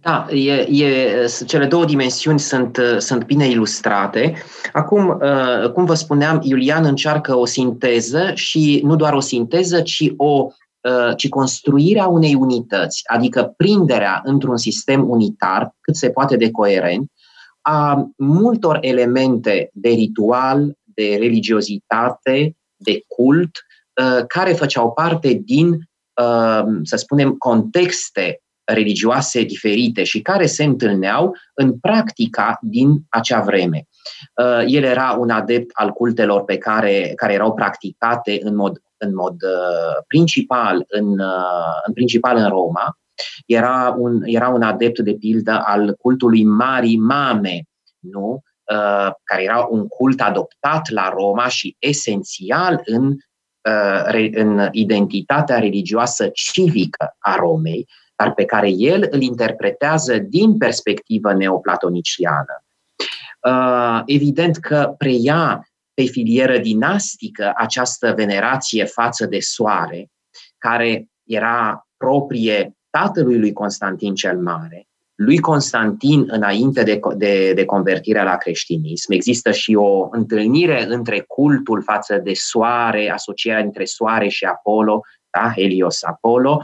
Da, 0.00 0.26
e, 0.30 0.84
e, 0.84 1.26
cele 1.46 1.66
două 1.66 1.84
dimensiuni 1.84 2.38
sunt, 2.38 2.78
sunt 2.98 3.24
bine 3.24 3.48
ilustrate. 3.48 4.34
Acum, 4.72 5.18
uh, 5.20 5.70
cum 5.70 5.84
vă 5.84 5.94
spuneam, 5.94 6.40
Iulian 6.42 6.84
încearcă 6.84 7.36
o 7.36 7.44
sinteză 7.44 8.30
și 8.34 8.80
nu 8.84 8.96
doar 8.96 9.12
o 9.12 9.20
sinteză, 9.20 9.80
ci, 9.80 10.12
o, 10.16 10.26
uh, 10.26 10.52
ci 11.16 11.28
construirea 11.28 12.06
unei 12.06 12.34
unități, 12.34 13.02
adică 13.06 13.54
prinderea 13.56 14.20
într-un 14.24 14.56
sistem 14.56 15.10
unitar, 15.10 15.74
cât 15.80 15.96
se 15.96 16.10
poate 16.10 16.36
de 16.36 16.50
coerent, 16.50 17.10
a 17.60 18.10
multor 18.16 18.78
elemente 18.80 19.70
de 19.72 19.88
ritual, 19.88 20.72
de 20.84 21.16
religiozitate, 21.18 22.56
de 22.76 23.04
cult, 23.06 23.50
uh, 24.02 24.24
care 24.26 24.52
făceau 24.52 24.92
parte 24.92 25.32
din, 25.44 25.78
să 26.82 26.96
spunem, 26.96 27.32
contexte 27.32 28.40
religioase 28.64 29.42
diferite 29.42 30.04
și 30.04 30.20
care 30.20 30.46
se 30.46 30.64
întâlneau 30.64 31.36
în 31.54 31.78
practica 31.78 32.58
din 32.62 33.04
acea 33.08 33.40
vreme. 33.40 33.86
Uh, 34.34 34.64
el 34.66 34.82
era 34.82 35.16
un 35.18 35.30
adept 35.30 35.70
al 35.72 35.90
cultelor 35.90 36.44
pe 36.44 36.58
care, 36.58 37.12
care 37.16 37.32
erau 37.32 37.54
practicate 37.54 38.38
în 38.42 38.56
mod, 38.56 38.82
în 38.98 39.14
mod 39.14 39.42
uh, 39.42 40.02
principal 40.06 40.84
în, 40.88 41.18
uh, 41.18 41.80
în 41.86 41.92
principal 41.92 42.36
în 42.36 42.48
Roma. 42.48 42.98
Era 43.46 43.94
un, 43.98 44.22
era 44.24 44.48
un 44.48 44.62
adept, 44.62 44.98
de 44.98 45.14
pildă, 45.14 45.62
al 45.64 45.94
cultului 45.94 46.44
Marii 46.44 46.98
Mame, 46.98 47.62
nu? 47.98 48.42
care 49.24 49.42
era 49.42 49.66
un 49.70 49.86
cult 49.86 50.20
adoptat 50.20 50.90
la 50.90 51.08
Roma 51.08 51.48
și 51.48 51.76
esențial 51.78 52.80
în, 52.84 53.16
în 54.32 54.68
identitatea 54.70 55.58
religioasă 55.58 56.28
civică 56.28 57.16
a 57.18 57.36
Romei, 57.36 57.86
dar 58.16 58.34
pe 58.34 58.44
care 58.44 58.70
el 58.70 59.06
îl 59.10 59.20
interpretează 59.20 60.18
din 60.18 60.56
perspectivă 60.56 61.34
neoplatoniciană. 61.34 62.62
Uh, 63.48 64.02
evident 64.06 64.56
că 64.56 64.94
preia 64.98 65.68
pe 65.98 66.04
filieră 66.04 66.58
dinastică 66.58 67.52
această 67.56 68.12
venerație 68.16 68.84
față 68.84 69.26
de 69.26 69.38
soare, 69.40 70.10
care 70.58 71.08
era 71.24 71.88
proprie 71.96 72.76
tatălui 72.90 73.38
lui 73.38 73.52
Constantin 73.52 74.14
cel 74.14 74.38
Mare, 74.38 74.88
lui 75.14 75.38
Constantin 75.38 76.24
înainte 76.26 76.82
de, 76.82 77.00
de, 77.16 77.52
de 77.52 77.64
convertirea 77.64 78.22
la 78.22 78.36
creștinism. 78.36 79.12
Există 79.12 79.50
și 79.50 79.74
o 79.74 80.08
întâlnire 80.10 80.84
între 80.84 81.20
cultul 81.20 81.82
față 81.82 82.18
de 82.18 82.32
soare, 82.34 83.10
asocierea 83.10 83.62
între 83.62 83.84
soare 83.84 84.28
și 84.28 84.44
Apollo, 84.44 85.00
da? 85.30 85.52
Helios 85.56 86.02
Apollo, 86.02 86.62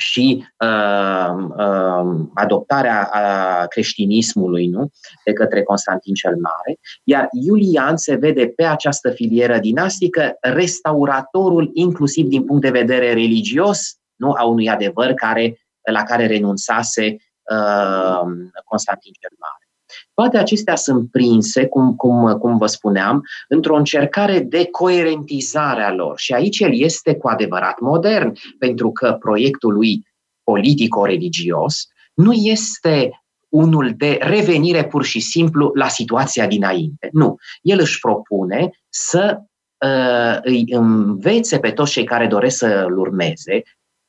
și 0.00 0.46
uh, 0.64 1.48
uh, 1.56 2.26
adoptarea 2.34 3.02
a 3.12 3.66
creștinismului 3.66 4.66
nu? 4.66 4.90
de 5.24 5.32
către 5.32 5.62
Constantin 5.62 6.14
cel 6.14 6.36
Mare, 6.36 6.78
iar 7.04 7.28
Iulian 7.32 7.96
se 7.96 8.14
vede 8.14 8.46
pe 8.46 8.64
această 8.64 9.10
filieră 9.10 9.58
dinastică 9.58 10.36
restauratorul 10.40 11.70
inclusiv 11.72 12.26
din 12.26 12.44
punct 12.44 12.62
de 12.62 12.70
vedere 12.70 13.12
religios 13.12 13.98
nu? 14.16 14.32
a 14.32 14.44
unui 14.44 14.68
adevăr 14.68 15.12
care, 15.12 15.60
la 15.92 16.02
care 16.02 16.26
renunțase 16.26 17.16
uh, 17.50 18.22
Constantin 18.64 19.12
cel 19.20 19.36
Mare. 19.38 19.59
Toate 20.14 20.38
acestea 20.38 20.76
sunt 20.76 21.10
prinse, 21.10 21.66
cum, 21.66 21.94
cum, 21.94 22.38
cum 22.38 22.58
vă 22.58 22.66
spuneam, 22.66 23.22
într-o 23.48 23.76
încercare 23.76 24.40
de 24.40 24.68
coerentizare 24.70 25.82
a 25.82 25.92
lor. 25.92 26.18
Și 26.18 26.32
aici 26.32 26.58
el 26.58 26.80
este 26.80 27.14
cu 27.14 27.28
adevărat 27.28 27.80
modern, 27.80 28.32
pentru 28.58 28.90
că 28.90 29.16
proiectul 29.20 29.72
lui 29.72 30.06
politico-religios 30.42 31.88
nu 32.14 32.32
este 32.32 33.10
unul 33.48 33.94
de 33.96 34.18
revenire 34.20 34.86
pur 34.86 35.04
și 35.04 35.20
simplu 35.20 35.70
la 35.74 35.88
situația 35.88 36.46
dinainte. 36.46 37.08
Nu. 37.12 37.36
El 37.62 37.78
își 37.80 37.98
propune 38.00 38.70
să 38.88 39.40
uh, 39.86 40.38
îi 40.42 40.64
învețe 40.68 41.58
pe 41.58 41.70
toți 41.70 41.92
cei 41.92 42.04
care 42.04 42.26
doresc 42.26 42.56
să-l 42.56 42.98
urmeze 42.98 43.62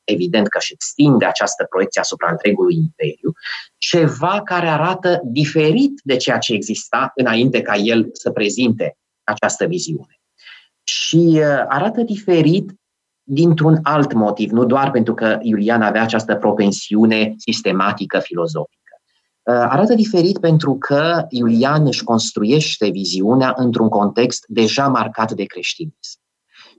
evident 0.04 0.48
că 0.48 0.58
își 0.60 0.72
extinde 0.72 1.24
această 1.24 1.66
proiecție 1.70 2.00
asupra 2.00 2.30
întregului 2.30 2.74
imperiu, 2.74 3.32
ceva 3.78 4.42
care 4.44 4.68
arată 4.68 5.20
diferit 5.24 6.00
de 6.04 6.16
ceea 6.16 6.38
ce 6.38 6.52
exista 6.52 7.12
înainte 7.14 7.60
ca 7.60 7.76
el 7.76 8.08
să 8.12 8.30
prezinte 8.30 8.96
această 9.24 9.64
viziune. 9.64 10.20
Și 10.84 11.16
uh, 11.16 11.64
arată 11.68 12.00
diferit 12.00 12.72
dintr-un 13.22 13.78
alt 13.82 14.12
motiv, 14.12 14.50
nu 14.50 14.64
doar 14.64 14.90
pentru 14.90 15.14
că 15.14 15.38
Iulian 15.42 15.82
avea 15.82 16.02
această 16.02 16.34
propensiune 16.34 17.34
sistematică 17.36 18.18
filozofică. 18.18 18.80
Uh, 19.42 19.54
arată 19.54 19.94
diferit 19.94 20.38
pentru 20.38 20.76
că 20.78 21.26
Iulian 21.28 21.86
își 21.86 22.04
construiește 22.04 22.88
viziunea 22.88 23.52
într-un 23.56 23.88
context 23.88 24.44
deja 24.48 24.88
marcat 24.88 25.32
de 25.32 25.44
creștinism. 25.44 26.21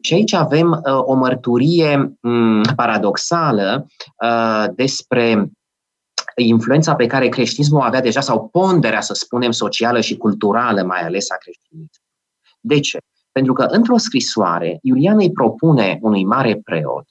Și 0.05 0.13
aici 0.13 0.33
avem 0.33 0.71
uh, 0.71 1.01
o 1.05 1.13
mărturie 1.13 2.17
um, 2.21 2.61
paradoxală 2.75 3.85
uh, 4.23 4.65
despre 4.75 5.51
influența 6.35 6.95
pe 6.95 7.05
care 7.05 7.27
creștinismul 7.27 7.81
avea 7.81 8.01
deja, 8.01 8.21
sau 8.21 8.47
ponderea, 8.47 9.01
să 9.01 9.13
spunem, 9.13 9.51
socială 9.51 10.01
și 10.01 10.17
culturală, 10.17 10.83
mai 10.83 11.01
ales 11.01 11.31
a 11.31 11.35
creștinismului. 11.35 12.11
De 12.59 12.79
ce? 12.79 12.97
Pentru 13.31 13.53
că 13.53 13.63
într-o 13.63 13.97
scrisoare, 13.97 14.79
Iulian 14.81 15.17
îi 15.17 15.31
propune 15.31 15.97
unui 16.01 16.25
mare 16.25 16.61
preot 16.63 17.05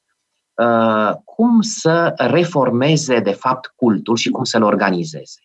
uh, 0.55 1.13
cum 1.25 1.61
să 1.61 2.15
reformeze, 2.17 3.21
de 3.21 3.33
fapt, 3.33 3.73
cultul 3.77 4.17
și 4.17 4.31
cum 4.31 4.45
să-l 4.45 4.63
organizeze. 4.63 5.41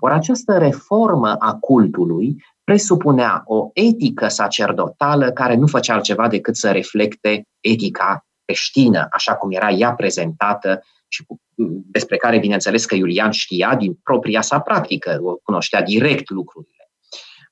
Ori 0.00 0.14
această 0.14 0.58
reformă 0.58 1.34
a 1.34 1.54
cultului 1.54 2.36
presupunea 2.64 3.42
o 3.44 3.70
etică 3.72 4.28
sacerdotală 4.28 5.32
care 5.32 5.54
nu 5.54 5.66
făcea 5.66 5.94
altceva 5.94 6.28
decât 6.28 6.56
să 6.56 6.70
reflecte 6.70 7.42
etica 7.60 8.26
creștină, 8.44 9.06
așa 9.10 9.34
cum 9.34 9.50
era 9.50 9.70
ea 9.70 9.94
prezentată 9.94 10.82
și 11.08 11.24
cu, 11.24 11.40
despre 11.90 12.16
care, 12.16 12.38
bineînțeles, 12.38 12.84
că 12.84 12.94
Iulian 12.94 13.30
știa 13.30 13.76
din 13.76 13.98
propria 14.02 14.40
sa 14.40 14.60
practică, 14.60 15.18
cunoștea 15.42 15.82
direct 15.82 16.30
lucrurile. 16.30 16.82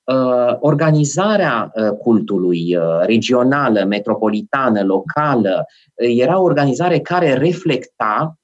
Uh, 0.04 0.56
organizarea 0.60 1.72
uh, 1.74 1.90
cultului 1.90 2.76
uh, 2.76 3.00
regională, 3.00 3.84
metropolitană, 3.84 4.82
locală, 4.82 5.64
era 5.94 6.38
o 6.38 6.42
organizare 6.42 6.98
care 7.00 7.34
reflecta 7.34 8.34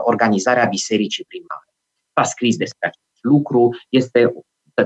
organizarea 0.00 0.64
bisericii 0.64 1.24
primare. 1.28 1.74
A 2.12 2.22
scris 2.22 2.56
despre 2.56 2.86
acest 2.86 3.18
lucru, 3.20 3.68
este 3.88 4.32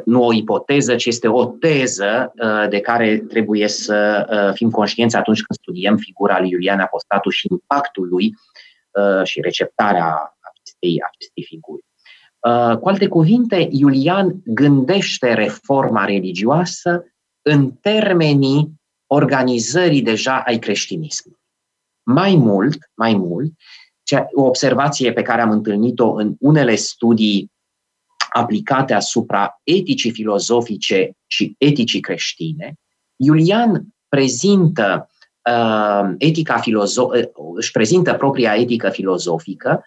nu 0.04 0.24
o 0.24 0.32
ipoteză, 0.32 0.96
ci 0.96 1.04
este 1.04 1.28
o 1.28 1.46
teză 1.46 2.32
uh, 2.42 2.68
de 2.68 2.80
care 2.80 3.18
trebuie 3.18 3.68
să 3.68 4.26
uh, 4.30 4.54
fim 4.54 4.70
conștienți 4.70 5.16
atunci 5.16 5.42
când 5.42 5.58
studiem 5.58 5.96
figura 5.96 6.40
lui 6.40 6.50
Iulian 6.50 6.80
Apostatu 6.80 7.28
și 7.28 7.46
impactul 7.50 8.08
lui 8.08 8.34
uh, 8.90 9.24
și 9.24 9.40
receptarea 9.40 10.36
acestei, 10.40 10.98
acestei 11.12 11.44
figuri. 11.44 11.86
Cu 12.80 12.88
alte 12.88 13.08
cuvinte, 13.08 13.68
Iulian 13.70 14.34
gândește 14.44 15.34
reforma 15.34 16.04
religioasă 16.04 17.04
în 17.42 17.70
termenii 17.70 18.80
organizării 19.06 20.02
deja 20.02 20.42
ai 20.46 20.58
creștinismului. 20.58 21.40
Mai 22.02 22.34
mult, 22.34 22.78
mai 22.94 23.14
mult, 23.14 23.52
o 24.34 24.42
observație 24.42 25.12
pe 25.12 25.22
care 25.22 25.40
am 25.40 25.50
întâlnit-o 25.50 26.12
în 26.12 26.34
unele 26.38 26.74
studii 26.74 27.50
aplicate 28.28 28.94
asupra 28.94 29.60
eticii 29.62 30.10
filozofice 30.10 31.10
și 31.26 31.54
eticii 31.58 32.00
creștine, 32.00 32.74
Iulian 33.16 33.86
prezintă 34.08 35.10
uh, 35.50 36.14
etica 36.18 36.60
filozo- 36.60 37.10
uh, 37.14 37.52
își 37.54 37.70
prezintă 37.70 38.14
propria 38.14 38.54
etică 38.54 38.88
filozofică, 38.88 39.84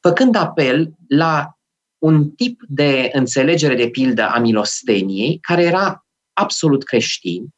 făcând 0.00 0.34
apel 0.34 0.92
la 1.08 1.58
un 1.98 2.30
tip 2.30 2.60
de 2.68 3.10
înțelegere 3.12 3.74
de 3.74 3.88
pildă 3.88 4.28
a 4.28 4.38
milosteniei, 4.38 5.38
care 5.40 5.62
era 5.62 6.06
absolut 6.32 6.84
creștin, 6.84 7.48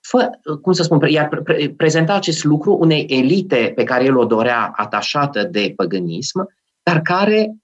fă, 0.00 0.30
cum 0.62 0.72
să 0.72 0.82
spun, 0.82 1.08
iar 1.08 1.28
pre- 1.28 1.74
prezenta 1.76 2.14
acest 2.14 2.44
lucru 2.44 2.76
unei 2.80 3.06
elite 3.08 3.72
pe 3.74 3.84
care 3.84 4.04
el 4.04 4.16
o 4.16 4.24
dorea 4.24 4.72
atașată 4.76 5.44
de 5.44 5.72
păgânism, 5.76 6.48
dar 6.82 7.00
care, 7.02 7.46
uh, 7.48 7.56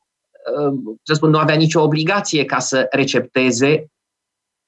să 1.03 1.15
spun, 1.15 1.31
nu 1.31 1.39
avea 1.39 1.55
nicio 1.55 1.83
obligație 1.83 2.45
ca 2.45 2.59
să 2.59 2.87
recepteze 2.91 3.87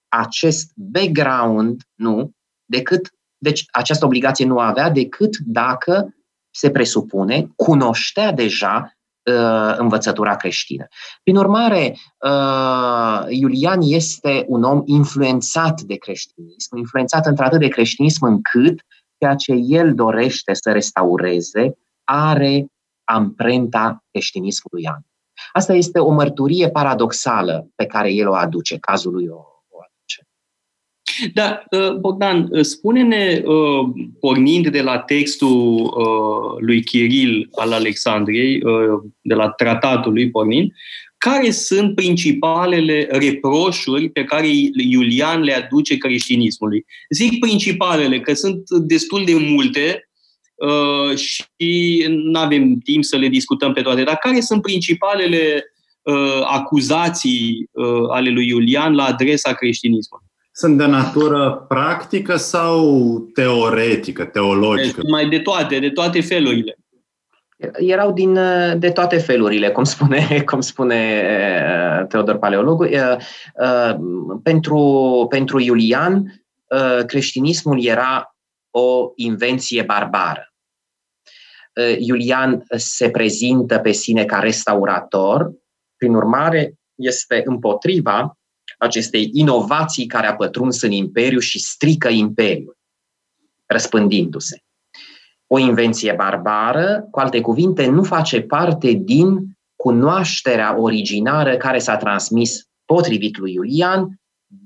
acest 0.08 0.72
background, 0.74 1.82
nu, 1.94 2.30
decât, 2.64 3.08
deci 3.38 3.64
această 3.72 4.04
obligație 4.04 4.46
nu 4.46 4.58
avea 4.58 4.90
decât 4.90 5.36
dacă 5.38 6.14
se 6.50 6.70
presupune, 6.70 7.48
cunoștea 7.56 8.32
deja 8.32 8.96
uh, 9.30 9.74
învățătura 9.76 10.36
creștină. 10.36 10.86
Prin 11.22 11.36
urmare, 11.36 11.96
uh, 12.18 13.24
Iulian 13.28 13.80
este 13.82 14.44
un 14.48 14.62
om 14.62 14.82
influențat 14.84 15.80
de 15.80 15.94
creștinism, 15.94 16.76
influențat 16.76 17.26
într-atât 17.26 17.58
de 17.58 17.68
creștinism 17.68 18.24
încât 18.24 18.80
ceea 19.18 19.34
ce 19.34 19.52
el 19.52 19.94
dorește 19.94 20.54
să 20.54 20.72
restaureze 20.72 21.78
are 22.04 22.66
amprenta 23.04 24.04
creștinismului 24.10 24.86
an. 24.86 25.00
Asta 25.56 25.74
este 25.74 25.98
o 25.98 26.12
mărturie 26.12 26.68
paradoxală 26.70 27.68
pe 27.74 27.86
care 27.86 28.12
el 28.12 28.28
o 28.28 28.34
aduce, 28.34 28.78
cazul 28.78 29.12
lui 29.12 29.26
o 29.28 29.54
da, 31.32 31.64
uh, 31.70 31.94
Bogdan, 31.94 32.48
uh, 32.50 32.64
spune-ne, 32.64 33.42
uh, 33.44 33.88
pornind 34.20 34.68
de 34.68 34.80
la 34.80 34.98
textul 34.98 35.92
lui 36.58 36.82
Chiril 36.82 37.48
al 37.54 37.72
Alexandriei, 37.72 38.62
de 39.22 39.34
la 39.34 39.48
tratatul 39.48 40.12
lui 40.12 40.30
pornind, 40.30 40.72
care 41.18 41.50
sunt 41.50 41.94
principalele 41.94 43.08
reproșuri 43.10 44.08
pe 44.08 44.24
care 44.24 44.46
Iulian 44.74 45.40
le 45.40 45.52
aduce 45.52 45.96
creștinismului? 45.96 46.84
Zic 47.10 47.38
principalele, 47.38 48.20
că 48.20 48.34
sunt 48.34 48.70
destul 48.70 49.24
de 49.24 49.34
multe 49.34 50.08
și 51.14 52.06
nu 52.08 52.38
avem 52.38 52.78
timp 52.84 53.04
să 53.04 53.16
le 53.16 53.28
discutăm 53.28 53.72
pe 53.72 53.82
toate, 53.82 54.02
dar 54.02 54.16
care 54.16 54.40
sunt 54.40 54.62
principalele 54.62 55.64
acuzații 56.44 57.70
ale 58.10 58.30
lui 58.30 58.46
Iulian 58.46 58.94
la 58.94 59.04
adresa 59.04 59.52
creștinismului? 59.52 60.26
sunt 60.56 60.78
de 60.78 60.86
natură 60.86 61.64
practică 61.68 62.36
sau 62.36 63.18
teoretică, 63.34 64.24
teologică? 64.24 65.00
Deci, 65.00 65.10
mai 65.10 65.28
de 65.28 65.38
toate, 65.38 65.78
de 65.78 65.90
toate 65.90 66.20
felurile. 66.20 66.76
Erau 67.72 68.12
din, 68.12 68.38
de 68.76 68.90
toate 68.90 69.16
felurile, 69.16 69.70
cum 69.70 69.84
spune, 69.84 70.26
cum 70.50 70.60
spune 70.60 71.22
uh, 72.00 72.06
Teodor 72.06 72.36
Paleologul. 72.36 72.90
Uh, 72.92 73.16
uh, 73.54 73.96
pentru, 74.42 75.26
pentru 75.28 75.60
Iulian, 75.60 76.44
creștinismul 77.06 77.84
era 77.84 78.33
o 78.76 79.12
invenție 79.14 79.82
barbară. 79.82 80.52
Iulian 81.98 82.64
se 82.76 83.10
prezintă 83.10 83.78
pe 83.78 83.92
sine 83.92 84.24
ca 84.24 84.38
restaurator, 84.38 85.52
prin 85.96 86.14
urmare 86.14 86.74
este 86.94 87.42
împotriva 87.44 88.38
acestei 88.78 89.30
inovații 89.32 90.06
care 90.06 90.26
a 90.26 90.34
pătruns 90.34 90.82
în 90.82 90.90
imperiu 90.90 91.38
și 91.38 91.58
strică 91.58 92.08
imperiul, 92.08 92.76
răspândindu-se. 93.66 94.58
O 95.46 95.58
invenție 95.58 96.12
barbară, 96.12 97.06
cu 97.10 97.20
alte 97.20 97.40
cuvinte, 97.40 97.86
nu 97.86 98.02
face 98.02 98.40
parte 98.40 98.90
din 98.90 99.58
cunoașterea 99.76 100.80
originară 100.80 101.56
care 101.56 101.78
s-a 101.78 101.96
transmis 101.96 102.68
potrivit 102.84 103.36
lui 103.36 103.52
Iulian 103.52 104.20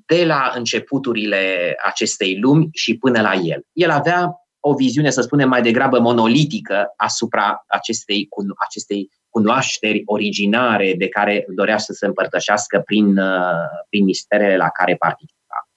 de 0.07 0.25
la 0.25 0.53
începuturile 0.55 1.75
acestei 1.85 2.39
lumi 2.41 2.69
și 2.73 2.97
până 2.97 3.21
la 3.21 3.35
el. 3.35 3.63
El 3.73 3.91
avea 3.91 4.33
o 4.61 4.75
viziune, 4.75 5.11
să 5.11 5.21
spunem, 5.21 5.49
mai 5.49 5.63
degrabă 5.63 5.99
monolitică 5.99 6.93
asupra 6.97 7.65
acestei, 7.67 8.29
acestei 8.59 9.11
cunoașteri 9.29 10.03
originare 10.05 10.95
de 10.99 11.09
care 11.09 11.47
dorea 11.55 11.79
să 11.79 11.93
se 11.93 12.07
împărtășească 12.07 12.83
prin, 12.85 13.19
uh, 13.19 13.69
prin 13.89 14.05
misterele 14.05 14.57
la 14.57 14.69
care 14.69 14.95
participa. 14.95 15.69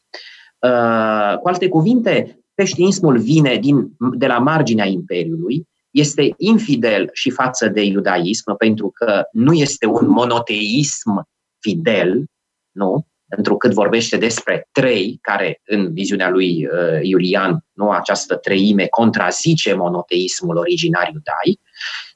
Uh, 0.59 1.39
cu 1.39 1.47
alte 1.47 1.68
cuvinte, 1.68 2.39
creștinismul 2.53 3.18
vine 3.18 3.55
din, 3.55 3.95
de 4.18 4.28
la 4.28 4.38
marginea 4.38 4.86
Imperiului, 4.86 5.68
este 5.91 6.34
infidel 6.38 7.09
și 7.14 7.30
față 7.30 7.68
de 7.68 7.82
iudaism, 7.82 8.57
pentru 8.57 8.91
că 8.93 9.24
nu 9.32 9.53
este 9.53 9.86
un 9.86 10.07
monoteism 10.07 11.30
fidel, 11.59 12.24
nu? 12.72 13.05
Întrucât 13.38 13.71
vorbește 13.71 14.17
despre 14.17 14.67
trei, 14.71 15.19
care 15.21 15.61
în 15.65 15.93
viziunea 15.93 16.29
lui 16.29 16.65
uh, 16.65 16.99
Iulian, 17.01 17.65
nu 17.73 17.89
această 17.89 18.36
treime, 18.36 18.86
contrazice 18.86 19.73
monoteismul 19.73 20.57
originar 20.57 21.07
iudaic, 21.13 21.59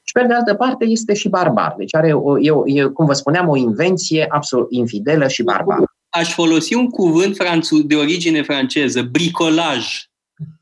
și 0.02 0.12
pe 0.12 0.24
de 0.26 0.34
altă 0.34 0.54
parte 0.54 0.84
este 0.84 1.14
și 1.14 1.28
barbar. 1.28 1.74
Deci 1.78 1.94
are, 1.94 2.12
o, 2.12 2.38
e, 2.38 2.52
e, 2.64 2.82
cum 2.82 3.06
vă 3.06 3.12
spuneam, 3.12 3.48
o 3.48 3.56
invenție 3.56 4.26
absolut 4.28 4.66
infidelă 4.70 5.28
și 5.28 5.42
barbară. 5.42 5.84
Aș 6.08 6.32
folosi 6.32 6.74
un 6.74 6.88
cuvânt 6.88 7.36
franțu, 7.36 7.78
de 7.82 7.94
origine 7.94 8.42
franceză, 8.42 9.02
bricolaj. 9.02 9.86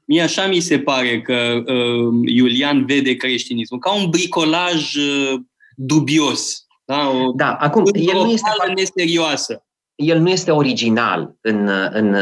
Mie 0.04 0.22
așa 0.22 0.46
mi 0.46 0.60
se 0.60 0.78
pare 0.78 1.20
că 1.20 1.62
uh, 1.66 2.14
Iulian 2.24 2.84
vede 2.86 3.14
creștinismul, 3.14 3.80
ca 3.80 3.94
un 3.94 4.10
bricolaj 4.10 4.94
uh, 4.94 5.40
dubios. 5.76 6.66
Da, 6.84 7.08
o, 7.08 7.32
da 7.32 7.52
acum, 7.52 7.82
el 7.94 8.22
nu 8.22 8.30
este 8.30 8.50
neserioasă 8.76 9.64
el 9.94 10.20
nu 10.20 10.28
este 10.28 10.50
original 10.50 11.36
în, 11.40 11.68
în 11.90 12.16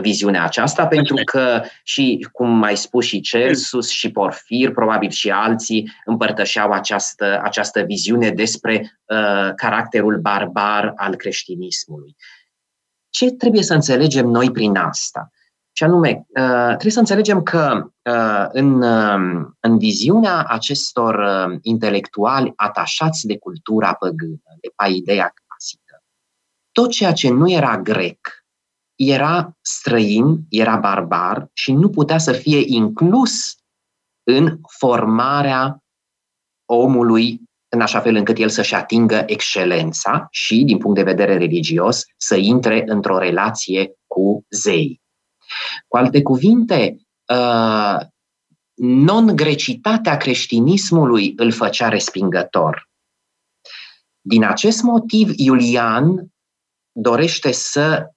viziunea 0.00 0.44
aceasta, 0.44 0.86
pentru 0.86 1.14
că 1.24 1.62
și, 1.82 2.28
cum 2.32 2.50
mai 2.50 2.76
spus 2.76 3.04
și 3.04 3.20
Celsus 3.20 3.88
și 3.88 4.10
Porfir, 4.10 4.72
probabil 4.72 5.10
și 5.10 5.30
alții, 5.30 5.92
împărtășeau 6.04 6.70
această, 6.70 7.40
această 7.42 7.82
viziune 7.82 8.30
despre 8.30 8.98
uh, 9.04 9.50
caracterul 9.56 10.18
barbar 10.18 10.92
al 10.96 11.14
creștinismului. 11.14 12.16
Ce 13.10 13.30
trebuie 13.30 13.62
să 13.62 13.74
înțelegem 13.74 14.26
noi 14.26 14.50
prin 14.50 14.76
asta? 14.76 15.30
Și 15.72 15.84
anume, 15.84 16.26
uh, 16.28 16.66
trebuie 16.66 16.92
să 16.92 16.98
înțelegem 16.98 17.42
că 17.42 17.90
uh, 18.02 18.46
în, 18.48 18.82
uh, 18.82 19.46
în 19.60 19.78
viziunea 19.78 20.44
acestor 20.48 21.14
uh, 21.14 21.58
intelectuali 21.62 22.52
atașați 22.56 23.26
de 23.26 23.38
cultura 23.38 23.94
păgână, 23.94 24.56
de 24.60 24.68
paideia 24.76 25.34
tot 26.76 26.90
ceea 26.90 27.12
ce 27.12 27.30
nu 27.30 27.50
era 27.50 27.78
grec 27.78 28.46
era 28.96 29.56
străin, 29.60 30.46
era 30.48 30.76
barbar 30.76 31.50
și 31.52 31.72
nu 31.72 31.90
putea 31.90 32.18
să 32.18 32.32
fie 32.32 32.62
inclus 32.66 33.56
în 34.22 34.60
formarea 34.78 35.84
omului 36.64 37.40
în 37.68 37.80
așa 37.80 38.00
fel 38.00 38.14
încât 38.14 38.38
el 38.38 38.48
să-și 38.48 38.74
atingă 38.74 39.22
excelența 39.26 40.26
și, 40.30 40.62
din 40.64 40.78
punct 40.78 40.96
de 40.96 41.02
vedere 41.02 41.36
religios, 41.36 42.04
să 42.16 42.36
intre 42.36 42.82
într-o 42.86 43.18
relație 43.18 43.92
cu 44.06 44.44
zei. 44.48 45.00
Cu 45.88 45.96
alte 45.96 46.22
cuvinte, 46.22 46.96
uh, 47.32 47.96
non-grecitatea 48.74 50.16
creștinismului 50.16 51.32
îl 51.36 51.52
făcea 51.52 51.88
respingător. 51.88 52.88
Din 54.20 54.44
acest 54.44 54.82
motiv, 54.82 55.30
Iulian 55.36 56.30
dorește 56.98 57.52
să 57.52 58.10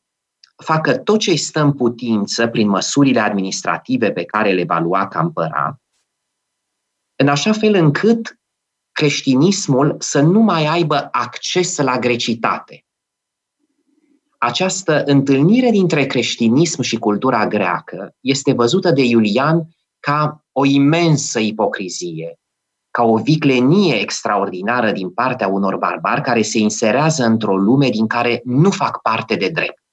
facă 0.64 0.98
tot 0.98 1.20
ce 1.20 1.30
îi 1.30 1.38
stă 1.38 1.62
în 1.62 1.74
putință 1.74 2.48
prin 2.48 2.68
măsurile 2.68 3.20
administrative 3.20 4.12
pe 4.12 4.24
care 4.24 4.52
le 4.52 4.64
va 4.64 4.80
lua 4.80 5.08
ca 5.08 5.20
împărat, 5.20 5.82
în 7.16 7.28
așa 7.28 7.52
fel 7.52 7.74
încât 7.74 8.40
creștinismul 8.92 9.96
să 10.00 10.22
nu 10.22 10.40
mai 10.40 10.66
aibă 10.66 11.08
acces 11.12 11.78
la 11.78 12.00
grecitate. 12.00 12.86
Această 14.38 15.04
întâlnire 15.04 15.70
dintre 15.70 16.06
creștinism 16.06 16.82
și 16.82 16.98
cultura 16.98 17.48
greacă 17.48 18.16
este 18.20 18.54
văzută 18.54 18.92
de 18.92 19.04
Iulian 19.04 19.68
ca 20.00 20.46
o 20.52 20.66
imensă 20.66 21.40
ipocrizie, 21.40 22.40
ca 23.00 23.06
o 23.06 23.18
viclenie 23.18 24.00
extraordinară 24.00 24.92
din 24.92 25.10
partea 25.10 25.48
unor 25.48 25.78
barbari 25.78 26.22
care 26.22 26.42
se 26.42 26.58
inserează 26.58 27.26
într-o 27.26 27.58
lume 27.58 27.90
din 27.90 28.08
care 28.08 28.42
nu 28.44 28.72
fac 28.72 29.02
parte 29.02 29.36
de 29.36 29.50
drept 29.50 29.84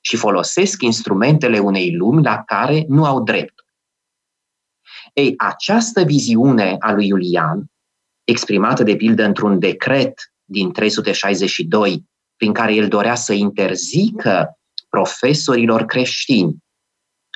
și 0.00 0.16
folosesc 0.16 0.82
instrumentele 0.82 1.58
unei 1.58 1.94
lumi 1.94 2.22
la 2.22 2.42
care 2.42 2.84
nu 2.88 3.04
au 3.04 3.22
drept. 3.22 3.54
Ei, 5.12 5.34
această 5.36 6.02
viziune 6.02 6.76
a 6.78 6.92
lui 6.92 7.06
Iulian, 7.06 7.70
exprimată 8.24 8.82
de 8.82 8.96
pildă 8.96 9.24
într-un 9.24 9.58
decret 9.58 10.32
din 10.44 10.72
362, 10.72 12.04
prin 12.36 12.52
care 12.52 12.74
el 12.74 12.88
dorea 12.88 13.14
să 13.14 13.32
interzică 13.32 14.58
profesorilor 14.88 15.82
creștini 15.82 16.56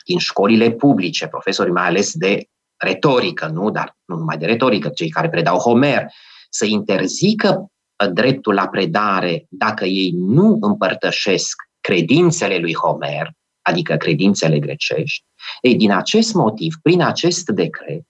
din 0.07 0.19
școlile 0.19 0.71
publice, 0.71 1.27
profesori 1.27 1.71
mai 1.71 1.87
ales 1.87 2.13
de 2.15 2.47
retorică, 2.83 3.47
nu, 3.47 3.71
dar 3.71 3.97
nu 4.05 4.17
numai 4.17 4.39
de 4.39 4.47
retorică, 4.47 4.89
cei 4.89 5.09
care 5.09 5.29
predau 5.29 5.59
Homer, 5.59 6.07
să 6.51 6.65
interzică 6.65 7.67
dreptul 8.13 8.55
la 8.55 8.69
predare 8.69 9.47
dacă 9.49 9.85
ei 9.85 10.13
nu 10.17 10.59
împărtășesc 10.61 11.57
credințele 11.81 12.59
lui 12.59 12.75
Homer, 12.75 13.31
adică 13.63 13.97
credințele 13.97 14.59
grecești. 14.59 15.25
Ei, 15.61 15.77
din 15.77 15.93
acest 15.93 16.35
motiv, 16.35 16.75
prin 16.83 17.03
acest 17.03 17.47
decret, 17.47 18.03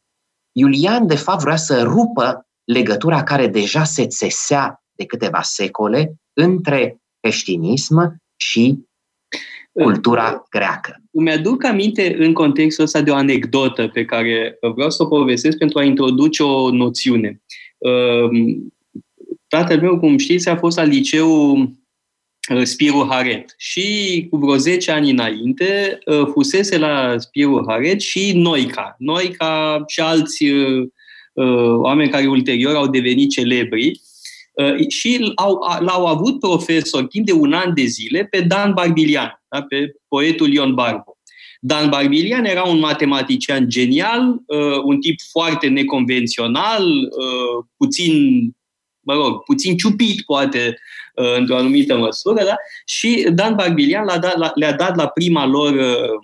Iulian, 0.53 1.07
de 1.07 1.17
fapt, 1.17 1.41
vrea 1.41 1.57
să 1.57 1.83
rupă 1.83 2.47
legătura 2.65 3.23
care 3.23 3.47
deja 3.47 3.85
se 3.85 4.07
țesea 4.07 4.83
de 4.93 5.05
câteva 5.05 5.43
secole 5.43 6.15
între 6.33 7.01
creștinism 7.21 8.17
și 8.37 8.87
cultura 9.73 10.43
greacă. 10.51 11.02
Îmi 11.15 11.31
aduc 11.31 11.65
aminte 11.65 12.17
în 12.19 12.33
contextul 12.33 12.85
ăsta 12.85 13.03
de 13.03 13.11
o 13.11 13.15
anecdotă 13.15 13.89
pe 13.89 14.05
care 14.05 14.59
vreau 14.75 14.91
să 14.91 15.03
o 15.03 15.07
povestesc 15.07 15.59
pentru 15.59 15.79
a 15.79 15.85
introduce 15.85 16.43
o 16.43 16.71
noțiune. 16.71 17.43
Ehm, 17.79 18.73
tatăl 19.49 19.81
meu, 19.81 19.99
cum 19.99 20.19
știți, 20.19 20.49
a 20.49 20.57
fost 20.57 20.77
la 20.77 20.83
liceu 20.83 21.53
uh, 22.55 22.63
Spiru 22.63 23.07
Haret 23.11 23.55
și 23.57 24.27
cu 24.31 24.37
vreo 24.37 24.57
10 24.57 24.91
ani 24.91 25.11
înainte 25.11 25.99
uh, 26.07 26.27
fusese 26.33 26.79
la 26.79 27.15
Spiru 27.19 27.65
Haret 27.69 28.01
și 28.01 28.33
Noica. 28.35 28.95
Noica 28.99 29.83
și 29.87 30.01
alți 30.01 30.45
uh, 30.45 30.89
oameni 31.77 32.11
care 32.11 32.27
ulterior 32.27 32.75
au 32.75 32.87
devenit 32.87 33.31
celebri 33.31 34.01
și 34.89 35.33
au, 35.35 35.59
l-au 35.81 36.07
avut 36.07 36.39
profesor 36.39 37.07
timp 37.07 37.27
de 37.27 37.33
un 37.33 37.53
an 37.53 37.75
de 37.75 37.85
zile 37.85 38.25
pe 38.25 38.41
Dan 38.41 38.73
Barbilian, 38.73 39.43
da? 39.49 39.63
pe 39.63 39.93
poetul 40.09 40.53
Ion 40.53 40.75
Barbu. 40.75 41.19
Dan 41.61 41.89
Barbilian 41.89 42.45
era 42.45 42.63
un 42.63 42.79
matematician 42.79 43.69
genial, 43.69 44.37
un 44.85 45.01
tip 45.01 45.21
foarte 45.33 45.69
neconvențional, 45.69 46.85
puțin 47.77 48.45
mă 49.03 49.15
rog, 49.15 49.43
puțin 49.43 49.77
ciupit, 49.77 50.23
poate, 50.23 50.79
uh, 51.15 51.37
într-o 51.39 51.57
anumită 51.57 51.97
măsură, 51.97 52.45
da? 52.45 52.55
și 52.85 53.27
Dan 53.33 53.55
Barbilian 53.55 54.05
le-a 54.05 54.19
dat 54.19 54.37
la, 54.37 54.51
le-a 54.55 54.73
dat 54.73 54.97
la 54.97 55.07
prima 55.07 55.47
lor 55.47 55.73
uh, 55.73 56.19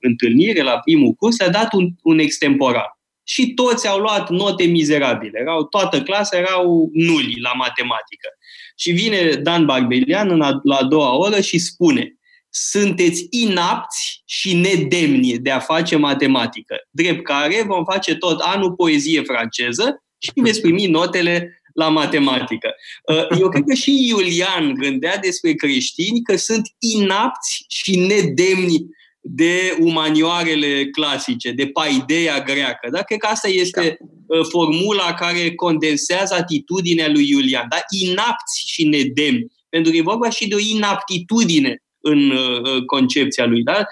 întâlnire, 0.00 0.62
la 0.62 0.78
primul 0.78 1.12
curs, 1.12 1.38
le-a 1.38 1.50
dat 1.50 1.72
un, 1.72 1.88
un 2.02 2.18
extemporan. 2.18 2.98
Și 3.24 3.54
toți 3.54 3.88
au 3.88 3.98
luat 3.98 4.30
note 4.30 4.64
mizerabile. 4.64 5.38
Erau, 5.40 5.64
toată 5.64 6.02
clasa 6.02 6.36
erau 6.36 6.90
nuli 6.92 7.40
la 7.40 7.52
matematică. 7.52 8.28
Și 8.76 8.90
vine 8.90 9.32
Dan 9.32 9.66
Barbilian 9.66 10.30
în 10.30 10.40
a, 10.40 10.60
la 10.62 10.76
a 10.76 10.84
doua 10.84 11.16
oră 11.16 11.40
și 11.40 11.58
spune 11.58 12.14
sunteți 12.50 13.26
inapți 13.30 14.22
și 14.24 14.54
nedemni 14.54 15.38
de 15.38 15.50
a 15.50 15.58
face 15.58 15.96
matematică. 15.96 16.76
Drept 16.90 17.24
care 17.24 17.64
vom 17.66 17.84
face 17.84 18.14
tot 18.14 18.40
anul 18.40 18.72
poezie 18.72 19.22
franceză 19.22 20.02
și 20.18 20.30
veți 20.34 20.60
primi 20.60 20.86
notele 20.86 21.62
la 21.74 21.88
matematică. 21.88 22.74
Uh, 23.04 23.38
eu 23.40 23.48
cred 23.48 23.62
că 23.66 23.74
și 23.74 24.08
Iulian 24.08 24.74
gândea 24.74 25.16
despre 25.16 25.52
creștini 25.52 26.22
că 26.22 26.36
sunt 26.36 26.68
inapți 26.78 27.64
și 27.68 27.98
nedemni 27.98 28.86
de 29.20 29.76
umanioarele 29.80 30.86
clasice, 30.86 31.50
de 31.50 31.66
paideia 31.66 32.40
greacă. 32.40 32.88
Da? 32.90 33.02
Cred 33.02 33.18
că 33.18 33.26
asta 33.26 33.48
este 33.48 33.98
da. 34.00 34.38
Uh, 34.38 34.46
formula 34.48 35.14
care 35.14 35.54
condensează 35.54 36.34
atitudinea 36.34 37.08
lui 37.08 37.28
Iulian. 37.28 37.66
Da? 37.68 37.76
Inapți 38.08 38.62
și 38.66 38.84
nedemni. 38.84 39.52
Pentru 39.68 39.90
că 39.90 39.96
e 39.96 40.02
vorba 40.02 40.30
și 40.30 40.48
de 40.48 40.54
o 40.54 40.58
inaptitudine 40.58 41.82
în 42.00 42.30
uh, 42.30 42.84
concepția 42.86 43.46
lui. 43.46 43.62
Da? 43.62 43.84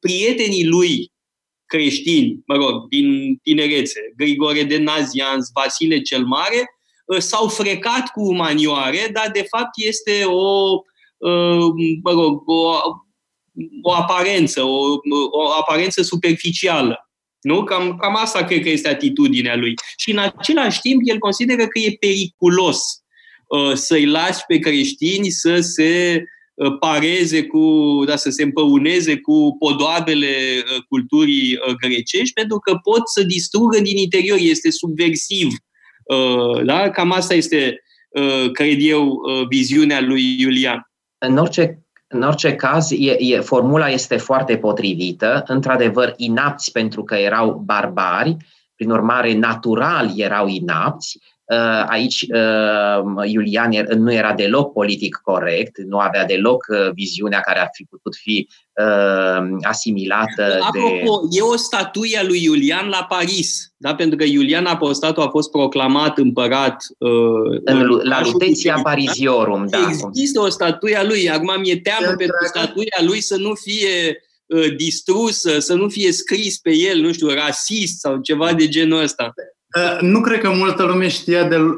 Prietenii 0.00 0.66
lui 0.66 1.12
creștini, 1.66 2.42
mă 2.46 2.54
rog, 2.54 2.88
din 2.88 3.36
tinerețe, 3.42 4.00
Grigore 4.16 4.62
de 4.62 4.78
Nazianz, 4.78 5.50
Vasile 5.54 6.00
cel 6.00 6.24
Mare, 6.24 6.70
Uh, 7.06 7.18
s-au 7.18 7.48
frecat 7.48 8.08
cu 8.08 8.34
manioare, 8.34 9.10
dar 9.12 9.30
de 9.32 9.46
fapt 9.48 9.70
este 9.74 10.24
o, 10.24 10.72
uh, 11.16 11.66
mă 12.02 12.10
rog, 12.10 12.42
o, 12.48 12.72
o 13.82 13.92
aparență, 13.92 14.62
o, 14.62 14.96
o 15.30 15.50
aparență 15.60 16.02
superficială. 16.02 17.10
Nu? 17.40 17.64
Cam, 17.64 17.96
cam 17.96 18.16
asta 18.16 18.44
cred 18.44 18.62
că 18.62 18.68
este 18.68 18.88
atitudinea 18.88 19.56
lui. 19.56 19.74
Și 19.96 20.10
în 20.10 20.18
același 20.18 20.80
timp, 20.80 21.00
el 21.04 21.18
consideră 21.18 21.66
că 21.66 21.78
e 21.78 21.96
periculos 22.00 22.82
uh, 23.46 23.72
să-i 23.72 24.06
lași 24.06 24.40
pe 24.46 24.58
creștini 24.58 25.30
să 25.30 25.60
se 25.60 26.22
uh, 26.54 26.78
pareze 26.78 27.42
cu, 27.42 28.02
da, 28.06 28.16
să 28.16 28.30
se 28.30 28.42
împăuneze 28.42 29.16
cu 29.16 29.56
podoabele 29.58 30.36
uh, 30.56 30.82
culturii 30.88 31.54
uh, 31.54 31.74
grecești, 31.74 32.34
pentru 32.34 32.58
că 32.58 32.74
pot 32.82 33.08
să 33.08 33.22
distrugă 33.22 33.80
din 33.80 33.96
interior, 33.96 34.38
este 34.40 34.70
subversiv 34.70 35.48
Uh, 36.06 36.64
da? 36.64 36.90
Cam 36.90 37.12
asta 37.12 37.34
este, 37.34 37.82
uh, 38.08 38.50
cred 38.52 38.76
eu, 38.80 39.06
uh, 39.06 39.46
viziunea 39.48 40.00
lui 40.00 40.40
Iulian. 40.40 40.90
În 41.18 41.36
orice 41.36 41.85
în 42.06 42.22
orice 42.22 42.56
caz, 42.56 42.90
e, 42.90 43.16
e, 43.18 43.40
formula 43.40 43.88
este 43.88 44.16
foarte 44.16 44.56
potrivită. 44.56 45.42
Într-adevăr, 45.46 46.14
inapți 46.16 46.72
pentru 46.72 47.04
că 47.04 47.14
erau 47.14 47.62
barbari, 47.64 48.36
prin 48.74 48.90
urmare, 48.90 49.34
natural 49.34 50.12
erau 50.16 50.46
inapți, 50.46 51.18
Uh, 51.18 51.35
aici 51.86 52.26
uh, 52.28 53.30
Iulian 53.30 53.86
nu 53.96 54.12
era 54.12 54.32
deloc 54.32 54.72
politic 54.72 55.20
corect, 55.22 55.78
nu 55.78 55.98
avea 55.98 56.24
deloc 56.24 56.66
uh, 56.68 56.92
viziunea 56.94 57.40
care 57.40 57.60
ar 57.60 57.68
fi 57.72 57.84
putut 57.84 58.14
fi 58.14 58.48
asimilată 59.62 60.58
Apropo, 60.60 61.26
de... 61.30 61.38
e 61.38 61.40
o 61.40 61.56
statuie 61.56 62.18
a 62.18 62.24
lui 62.24 62.42
Iulian 62.42 62.88
la 62.88 63.06
Paris, 63.08 63.72
da? 63.76 63.94
pentru 63.94 64.16
că 64.16 64.24
Iulian 64.24 64.66
Apostatul 64.66 65.22
a 65.22 65.28
fost 65.28 65.50
proclamat 65.50 66.18
împărat 66.18 66.84
în, 67.64 68.00
la 68.02 68.20
Luteția 68.22 68.74
da? 68.74 68.82
Pariziorum. 68.82 69.66
Da, 69.66 69.78
Există 70.08 70.40
o 70.40 70.48
statuie 70.48 70.96
a 70.96 71.04
lui, 71.04 71.30
acum 71.30 71.60
mi-e 71.60 71.80
teamă 71.80 72.14
pentru 72.16 72.46
statuia 72.46 72.98
lui 73.06 73.20
să 73.20 73.36
nu 73.36 73.54
fie 73.54 74.20
distrusă, 74.76 75.58
să 75.58 75.74
nu 75.74 75.88
fie 75.88 76.12
scris 76.12 76.58
pe 76.58 76.74
el, 76.74 77.00
nu 77.00 77.12
știu, 77.12 77.28
rasist 77.28 77.98
sau 77.98 78.20
ceva 78.20 78.52
de 78.52 78.68
genul 78.68 79.02
ăsta. 79.02 79.34
Uh, 79.76 80.00
nu 80.00 80.20
cred 80.20 80.40
că 80.40 80.50
multă 80.50 80.82
lume 80.82 81.08
știa 81.08 81.44
de 81.44 81.56
uh, 81.56 81.76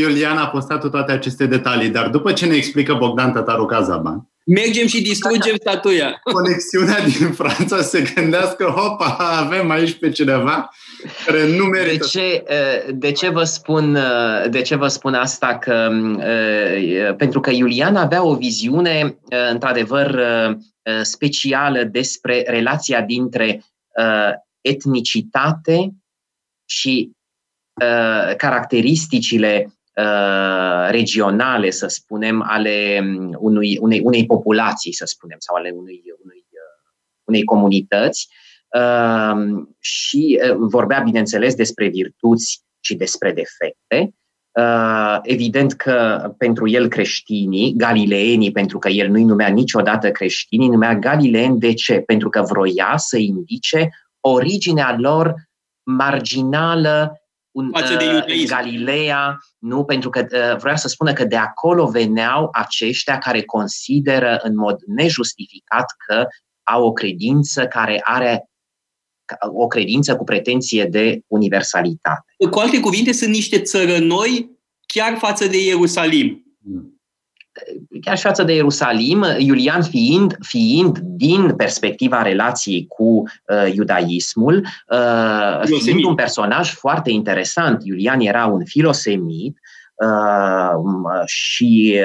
Iulian 0.00 0.36
a 0.36 0.46
postat 0.46 0.90
toate 0.90 1.12
aceste 1.12 1.46
detalii, 1.46 1.88
dar 1.88 2.08
după 2.08 2.32
ce 2.32 2.46
ne 2.46 2.54
explică 2.54 2.94
Bogdan 2.94 3.32
Tătaru 3.32 3.66
Cazaban, 3.66 4.26
Mergem 4.46 4.86
și 4.86 5.02
distrugem 5.02 5.56
statuia. 5.60 6.20
Conexiunea 6.22 7.04
din 7.04 7.32
Franța 7.32 7.82
se 7.82 8.12
gândească, 8.14 8.64
hopa, 8.64 9.16
avem 9.46 9.70
aici 9.70 9.98
pe 9.98 10.10
cineva 10.10 10.68
care 11.26 11.56
nu 11.56 11.64
merită. 11.64 11.92
De 11.92 12.18
ce, 12.18 12.44
uh, 12.48 12.94
de 12.94 13.12
ce, 13.12 13.28
vă, 13.28 13.44
spun, 13.44 13.94
uh, 13.94 14.50
de 14.50 14.62
ce 14.62 14.76
vă 14.76 14.88
spun 14.88 15.14
asta? 15.14 15.58
Că, 15.58 15.90
pentru 17.16 17.40
că 17.40 17.50
Iulian 17.50 17.96
avea 17.96 18.24
o 18.24 18.34
viziune, 18.34 19.18
într-adevăr, 19.52 20.20
specială 21.02 21.82
despre 21.82 22.44
relația 22.46 23.00
dintre 23.00 23.64
etnicitate 24.60 25.94
și 26.64 27.10
uh, 27.10 27.21
caracteristicile 28.36 29.72
uh, 29.96 30.90
regionale, 30.90 31.70
să 31.70 31.86
spunem, 31.86 32.44
ale 32.46 33.00
um, 33.02 33.36
unui, 33.38 33.78
unei, 33.80 34.00
unei 34.02 34.26
populații, 34.26 34.92
să 34.92 35.04
spunem, 35.06 35.36
sau 35.40 35.56
ale 35.56 35.70
unui, 35.70 36.02
unui, 36.22 36.44
uh, 36.50 36.92
unei 37.24 37.44
comunități. 37.44 38.28
Uh, 38.78 39.64
și 39.78 40.40
uh, 40.42 40.56
vorbea, 40.58 41.00
bineînțeles, 41.00 41.54
despre 41.54 41.88
virtuți 41.88 42.62
și 42.80 42.94
despre 42.94 43.32
defecte. 43.32 44.14
Uh, 44.58 45.18
evident 45.22 45.72
că 45.72 46.28
pentru 46.38 46.68
el 46.68 46.88
creștinii, 46.88 47.74
galileenii, 47.76 48.52
pentru 48.52 48.78
că 48.78 48.88
el 48.88 49.08
nu-i 49.08 49.24
numea 49.24 49.48
niciodată 49.48 50.10
creștinii, 50.10 50.68
numea 50.68 50.94
galileeni 50.94 51.58
de 51.58 51.74
ce? 51.74 52.00
Pentru 52.00 52.28
că 52.28 52.42
vroia 52.42 52.94
să 52.96 53.16
indice 53.16 53.88
originea 54.20 54.96
lor 54.98 55.34
marginală 55.82 57.21
un, 57.52 57.70
Față 57.72 57.96
de 57.96 58.32
uh, 58.32 58.44
Galileea, 58.46 59.38
nu? 59.58 59.84
Pentru 59.84 60.10
că 60.10 60.26
uh, 60.30 60.58
vreau 60.58 60.76
să 60.76 60.88
spună 60.88 61.12
că 61.12 61.24
de 61.24 61.36
acolo 61.36 61.86
veneau 61.86 62.48
aceștia 62.52 63.18
care 63.18 63.42
consideră 63.42 64.40
în 64.42 64.56
mod 64.56 64.76
nejustificat 64.86 65.84
că 66.06 66.26
au 66.62 66.84
o 66.84 66.92
credință 66.92 67.66
care 67.66 68.00
are 68.02 68.46
o 69.40 69.66
credință 69.66 70.16
cu 70.16 70.24
pretenție 70.24 70.84
de 70.84 71.20
universalitate. 71.26 72.34
Cu 72.50 72.58
alte 72.58 72.80
cuvinte, 72.80 73.12
sunt 73.12 73.30
niște 73.30 73.60
țărănoi 73.60 74.50
chiar 74.86 75.18
față 75.18 75.46
de 75.46 75.64
Ierusalim. 75.64 76.56
Hmm 76.62 76.91
chiar 78.00 78.16
și 78.16 78.22
față 78.22 78.42
de 78.42 78.54
Ierusalim, 78.54 79.24
Iulian 79.38 79.82
fiind, 79.82 80.36
fiind 80.40 80.98
din 80.98 81.54
perspectiva 81.56 82.22
relației 82.22 82.86
cu 82.86 83.04
uh, 83.04 83.74
iudaismul, 83.74 84.66
uh, 84.88 85.78
fiind 85.82 86.04
un 86.04 86.14
personaj 86.14 86.70
foarte 86.70 87.10
interesant. 87.10 87.84
Iulian 87.84 88.20
era 88.20 88.46
un 88.46 88.64
filosemit 88.64 89.58
uh, 89.94 91.22
și 91.24 92.00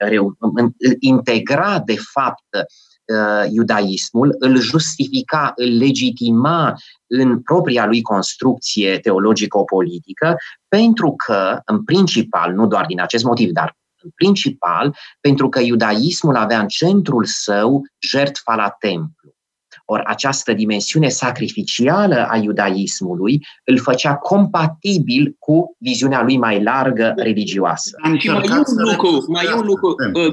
uh, 0.00 0.66
integra, 0.98 1.82
de 1.84 1.96
fapt, 2.12 2.48
uh, 2.54 3.50
iudaismul, 3.50 4.36
îl 4.38 4.56
justifica, 4.56 5.52
îl 5.56 5.76
legitima 5.76 6.74
în 7.06 7.40
propria 7.40 7.86
lui 7.86 8.02
construcție 8.02 8.98
teologico-politică, 8.98 10.36
pentru 10.68 11.14
că, 11.26 11.60
în 11.64 11.84
principal, 11.84 12.52
nu 12.52 12.66
doar 12.66 12.86
din 12.86 13.00
acest 13.00 13.24
motiv, 13.24 13.50
dar 13.50 13.76
principal 14.14 14.96
pentru 15.20 15.48
că 15.48 15.60
iudaismul 15.60 16.36
avea 16.36 16.60
în 16.60 16.68
centrul 16.68 17.24
său 17.24 17.82
jertfa 17.98 18.54
la 18.54 18.68
templu. 18.78 19.34
Ori 19.86 20.02
această 20.04 20.52
dimensiune 20.52 21.08
sacrificială 21.08 22.26
a 22.30 22.36
iudaismului 22.36 23.46
îl 23.64 23.78
făcea 23.78 24.14
compatibil 24.16 25.36
cu 25.38 25.76
viziunea 25.78 26.22
lui 26.22 26.36
mai 26.36 26.62
largă 26.62 27.12
religioasă. 27.16 27.96
Și 28.18 28.28
mai 28.28 28.44
e 28.48 28.52
un 28.52 28.84
lucru, 28.90 29.24
mai 29.28 29.44
e 29.44 29.52
un 29.52 29.66
lucru, 29.66 29.94
uh, 30.14 30.32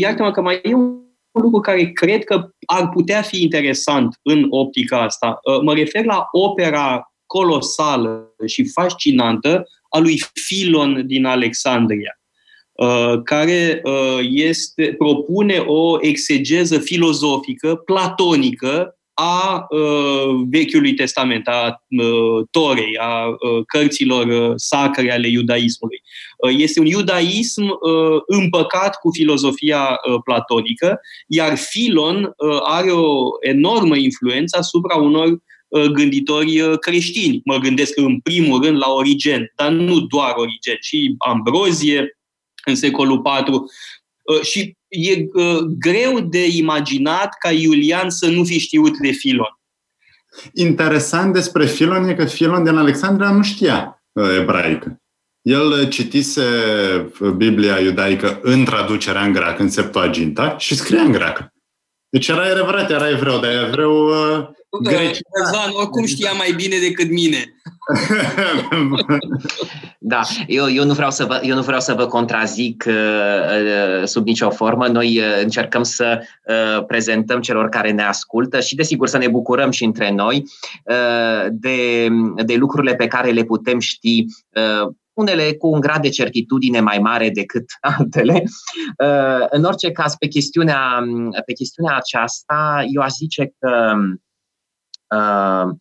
iartă-mă 0.00 0.30
că 0.30 0.40
mai 0.40 0.60
e 0.62 0.74
un 0.74 1.00
lucru 1.40 1.60
care 1.60 1.84
cred 1.84 2.24
că 2.24 2.48
ar 2.66 2.88
putea 2.88 3.22
fi 3.22 3.42
interesant 3.42 4.18
în 4.22 4.46
optica 4.50 5.02
asta. 5.02 5.38
Uh, 5.42 5.60
mă 5.62 5.74
refer 5.74 6.04
la 6.04 6.28
opera 6.30 7.12
colosală 7.26 8.34
și 8.46 8.68
fascinantă 8.68 9.64
a 9.88 9.98
lui 9.98 10.22
Filon 10.32 11.06
din 11.06 11.24
Alexandria, 11.24 12.18
uh, 12.18 12.21
care 13.24 13.80
uh, 13.84 14.18
este, 14.30 14.94
propune 14.98 15.58
o 15.58 15.96
exegeză 16.00 16.78
filozofică, 16.78 17.74
platonică, 17.74 18.96
a 19.14 19.66
uh, 19.68 20.44
Vechiului 20.50 20.94
Testament, 20.94 21.48
a 21.48 21.84
uh, 21.88 22.46
Torei, 22.50 22.96
a 22.98 23.26
uh, 23.26 23.64
cărților 23.66 24.52
sacre 24.56 25.12
ale 25.12 25.28
iudaismului. 25.28 26.02
Este 26.56 26.80
un 26.80 26.86
iudaism 26.86 27.78
împăcat 28.26 28.98
cu 28.98 29.10
filozofia 29.12 30.00
platonică, 30.24 31.00
iar 31.26 31.56
Filon 31.56 32.34
are 32.62 32.90
o 32.90 33.28
enormă 33.40 33.96
influență 33.96 34.58
asupra 34.58 34.96
unor 34.96 35.38
gânditori 35.92 36.78
creștini. 36.78 37.40
Mă 37.44 37.56
gândesc 37.56 37.98
în 37.98 38.20
primul 38.20 38.62
rând 38.62 38.78
la 38.78 38.90
Origen, 38.90 39.52
dar 39.56 39.70
nu 39.70 40.00
doar 40.00 40.32
Origen, 40.36 40.76
și 40.80 41.14
Ambrozie 41.18 42.18
în 42.64 42.74
secolul 42.74 43.22
IV. 43.46 43.54
Și 44.42 44.76
e 44.88 45.28
greu 45.78 46.20
de 46.20 46.46
imaginat 46.46 47.36
ca 47.38 47.50
Iulian 47.50 48.10
să 48.10 48.30
nu 48.30 48.44
fi 48.44 48.58
știut 48.58 48.98
de 48.98 49.10
Filon. 49.10 49.58
Interesant 50.52 51.32
despre 51.32 51.66
Filon 51.66 52.08
e 52.08 52.14
că 52.14 52.24
Filon 52.24 52.64
din 52.64 52.76
Alexandria 52.76 53.30
nu 53.30 53.42
știa 53.42 54.04
ebraică. 54.38 54.96
El 55.42 55.88
citise 55.88 56.42
Biblia 57.36 57.78
iudaică 57.78 58.38
în 58.42 58.64
traducerea 58.64 59.24
în 59.24 59.32
greacă, 59.32 59.62
în 59.62 59.70
Septuaginta, 59.70 60.58
și 60.58 60.74
scria 60.74 61.00
în 61.00 61.12
greacă. 61.12 61.51
Deci 62.12 62.28
era 62.28 62.42
adevărat, 62.42 62.90
era 62.90 63.08
evreu, 63.10 63.38
dar 63.38 63.50
evreu 63.66 64.06
uh, 64.06 64.48
grec. 64.82 65.16
Răzvan, 65.40 65.70
oricum 65.72 66.06
știa 66.06 66.32
mai 66.32 66.52
bine 66.56 66.76
decât 66.78 67.10
mine. 67.10 67.56
da, 70.12 70.20
eu, 70.46 70.70
eu, 70.70 70.84
nu 70.84 70.92
vreau 70.92 71.10
să 71.10 71.24
vă, 71.24 71.40
eu 71.42 71.54
nu 71.54 71.62
vreau 71.62 71.80
să 71.80 71.94
vă 71.94 72.06
contrazic 72.06 72.84
uh, 72.86 72.94
uh, 72.94 74.06
sub 74.06 74.26
nicio 74.26 74.50
formă. 74.50 74.86
Noi 74.86 75.18
uh, 75.18 75.42
încercăm 75.42 75.82
să 75.82 76.20
uh, 76.46 76.84
prezentăm 76.86 77.40
celor 77.40 77.68
care 77.68 77.90
ne 77.90 78.02
ascultă 78.02 78.60
și, 78.60 78.74
desigur, 78.74 79.08
să 79.08 79.18
ne 79.18 79.28
bucurăm 79.28 79.70
și 79.70 79.84
între 79.84 80.10
noi 80.10 80.44
uh, 80.84 81.46
de, 81.50 82.08
de 82.44 82.54
lucrurile 82.54 82.94
pe 82.94 83.06
care 83.06 83.30
le 83.30 83.42
putem 83.42 83.78
ști 83.78 84.24
uh, 84.50 84.92
unele 85.14 85.54
cu 85.54 85.68
un 85.68 85.80
grad 85.80 86.02
de 86.02 86.08
certitudine 86.08 86.80
mai 86.80 86.98
mare 86.98 87.30
decât 87.30 87.64
altele. 87.98 88.42
Uh, 89.04 89.46
în 89.50 89.64
orice 89.64 89.90
caz, 89.90 90.14
pe 90.14 90.26
chestiunea, 90.26 91.02
pe 91.46 91.52
chestiunea 91.52 91.96
aceasta, 91.96 92.84
eu 92.94 93.02
aș 93.02 93.12
zice 93.12 93.54
că 93.58 93.92
uh, 95.16 95.72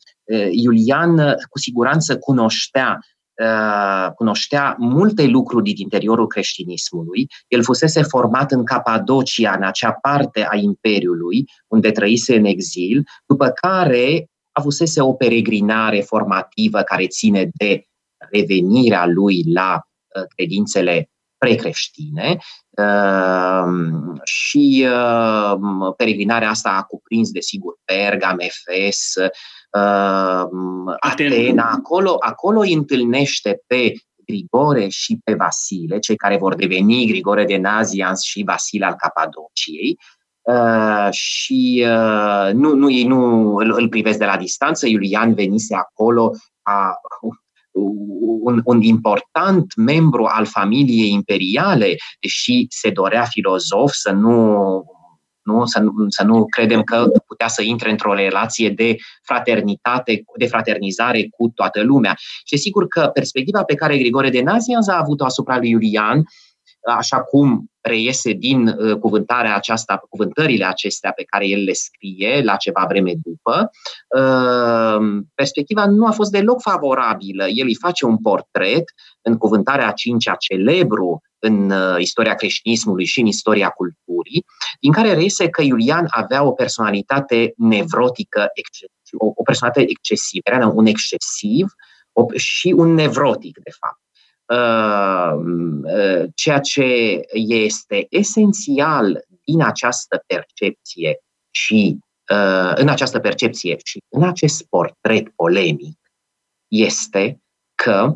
Iulian 0.52 1.18
cu 1.50 1.60
siguranță 1.60 2.18
cunoștea 2.18 3.00
uh, 3.42 4.12
cunoștea 4.16 4.76
multe 4.80 5.26
lucruri 5.26 5.64
din 5.64 5.76
interiorul 5.78 6.28
creștinismului. 6.28 7.28
El 7.48 7.64
fusese 7.64 8.02
format 8.02 8.52
în 8.52 8.64
Capadocia, 8.64 9.54
în 9.56 9.64
acea 9.64 9.92
parte 9.92 10.48
a 10.50 10.56
Imperiului, 10.56 11.46
unde 11.68 11.92
trăise 11.92 12.36
în 12.36 12.46
exil, 12.46 13.04
după 13.26 13.50
care 13.50 14.26
avusese 14.52 15.02
o 15.02 15.14
peregrinare 15.14 16.02
formativă 16.02 16.82
care 16.82 17.08
ține 17.08 17.50
de 17.54 17.86
revenirea 18.32 19.06
lui 19.06 19.44
la 19.54 19.82
uh, 20.16 20.24
credințele 20.36 21.10
precreștine 21.38 22.38
uh, 22.70 24.20
și 24.24 24.88
uh, 24.88 25.94
peregrinarea 25.98 26.50
asta 26.50 26.70
a 26.70 26.84
cuprins, 26.84 27.32
desigur, 27.32 27.74
Pergam, 27.86 28.38
Efes, 28.40 29.14
Atena. 31.00 31.72
Acolo, 31.72 32.16
acolo 32.20 32.60
îi 32.60 32.74
întâlnește 32.74 33.62
pe 33.68 33.94
Grigore 34.26 34.88
și 34.88 35.20
pe 35.24 35.34
Vasile, 35.34 36.00
cei 36.00 36.16
care 36.16 36.38
vor 36.38 36.56
deveni 36.56 37.08
Grigore 37.08 37.46
de 37.46 37.58
Nazians 37.58 38.22
și 38.22 38.44
Vasile 38.44 38.86
al 38.86 38.96
Capadociei, 38.96 39.98
Uh, 40.42 41.08
și 41.12 41.86
uh, 41.88 42.54
nu, 42.54 42.74
nu, 42.74 42.90
ei 42.90 43.04
nu 43.04 43.54
îl, 43.56 43.74
îl 43.78 43.90
privesc 43.90 44.18
de 44.18 44.26
la 44.26 44.38
distanță. 44.38 44.88
Iulian 44.88 45.34
venise 45.34 45.76
acolo 45.76 46.32
a 46.62 46.94
un, 48.44 48.62
un 48.64 48.82
important 48.82 49.76
membru 49.76 50.24
al 50.24 50.46
familiei 50.46 51.12
imperiale, 51.12 51.96
deși 52.20 52.66
se 52.70 52.90
dorea 52.90 53.24
filozof 53.24 53.92
să 53.92 54.12
nu 54.12 54.84
nu? 55.44 55.66
Să, 55.66 55.80
nu, 55.80 55.92
să 56.08 56.24
nu 56.24 56.46
credem 56.46 56.82
că 56.82 57.06
putea 57.28 57.48
să 57.48 57.62
intre 57.62 57.90
într-o 57.90 58.14
relație 58.14 58.70
de 58.70 58.96
fraternitate, 59.24 60.24
de 60.38 60.46
fraternizare 60.46 61.28
cu 61.30 61.52
toată 61.56 61.84
lumea. 61.84 62.16
Și 62.46 62.58
sigur 62.58 62.88
că 62.88 63.10
perspectiva 63.14 63.64
pe 63.64 63.76
care 63.76 63.98
Grigore 63.98 64.30
de 64.30 64.42
Nazianz 64.42 64.88
a 64.88 64.98
avut-o 64.98 65.26
asupra 65.26 65.58
lui 65.58 65.70
Iulian 65.70 66.24
așa 66.98 67.22
cum 67.22 67.72
reiese 67.82 68.32
din 68.32 68.68
uh, 68.68 68.98
cuvântarea 68.98 69.56
aceasta, 69.56 70.04
cuvântările 70.10 70.66
acestea 70.66 71.12
pe 71.12 71.24
care 71.24 71.48
el 71.48 71.64
le 71.64 71.74
scrie 71.74 72.42
la 72.44 72.56
ceva 72.56 72.86
vreme 72.88 73.14
după, 73.24 73.70
uh, 74.18 75.24
perspectiva 75.36 75.86
nu 75.86 76.06
a 76.06 76.12
fost 76.12 76.32
deloc 76.32 76.62
favorabilă. 76.62 77.48
El 77.48 77.66
îi 77.66 77.76
face 77.76 78.06
un 78.06 78.18
portret 78.18 78.84
în 79.22 79.38
cuvântarea 79.38 79.88
a 79.88 79.92
cincea 79.92 80.36
celebru 80.36 81.22
în 81.40 81.72
uh, 81.72 81.96
istoria 82.00 82.36
creștinismului 82.36 83.06
și 83.06 83.20
în 83.20 83.26
istoria 83.26 83.70
culturii, 83.70 84.46
din 84.80 84.92
care 84.92 85.14
reiese 85.14 85.50
că 85.50 85.62
Iulian 85.62 86.06
avea 86.10 86.44
o 86.44 86.52
personalitate 86.52 87.54
nevrotică, 87.58 88.48
o, 89.18 89.26
o 89.36 89.44
personalitate 89.44 89.90
excesivă, 89.90 90.42
era 90.44 90.68
un 90.68 90.86
excesiv 90.86 91.66
și 92.36 92.74
un 92.78 92.94
nevrotic, 92.94 93.60
de 93.64 93.72
fapt. 93.80 94.00
Ehm, 94.52 95.86
eh, 95.86 96.30
ceea 96.36 96.60
ce 96.60 97.22
este 97.32 98.08
esențial 98.10 99.26
din 99.44 99.62
această 99.62 100.24
percepție 100.28 101.20
și 101.52 101.98
eh, 102.26 102.72
în 102.76 102.90
această 102.90 103.20
percepție 103.20 103.78
și 103.84 104.04
în 104.10 104.24
acest 104.24 104.64
portret 104.64 105.30
polemic 105.30 105.98
este 106.68 107.42
că 107.76 108.16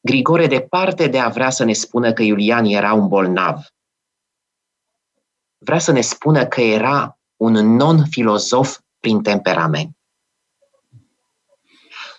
Grigore, 0.00 0.46
departe 0.46 1.06
de 1.06 1.18
a 1.18 1.28
vrea 1.28 1.50
să 1.50 1.64
ne 1.64 1.72
spună 1.72 2.12
că 2.12 2.22
Iulian 2.22 2.64
era 2.64 2.92
un 2.92 3.08
bolnav, 3.08 3.66
vrea 5.58 5.78
să 5.78 5.92
ne 5.92 6.00
spună 6.00 6.46
că 6.46 6.60
era 6.60 7.18
un 7.36 7.52
non-filozof 7.52 8.78
prin 9.00 9.22
temperament. 9.22 9.96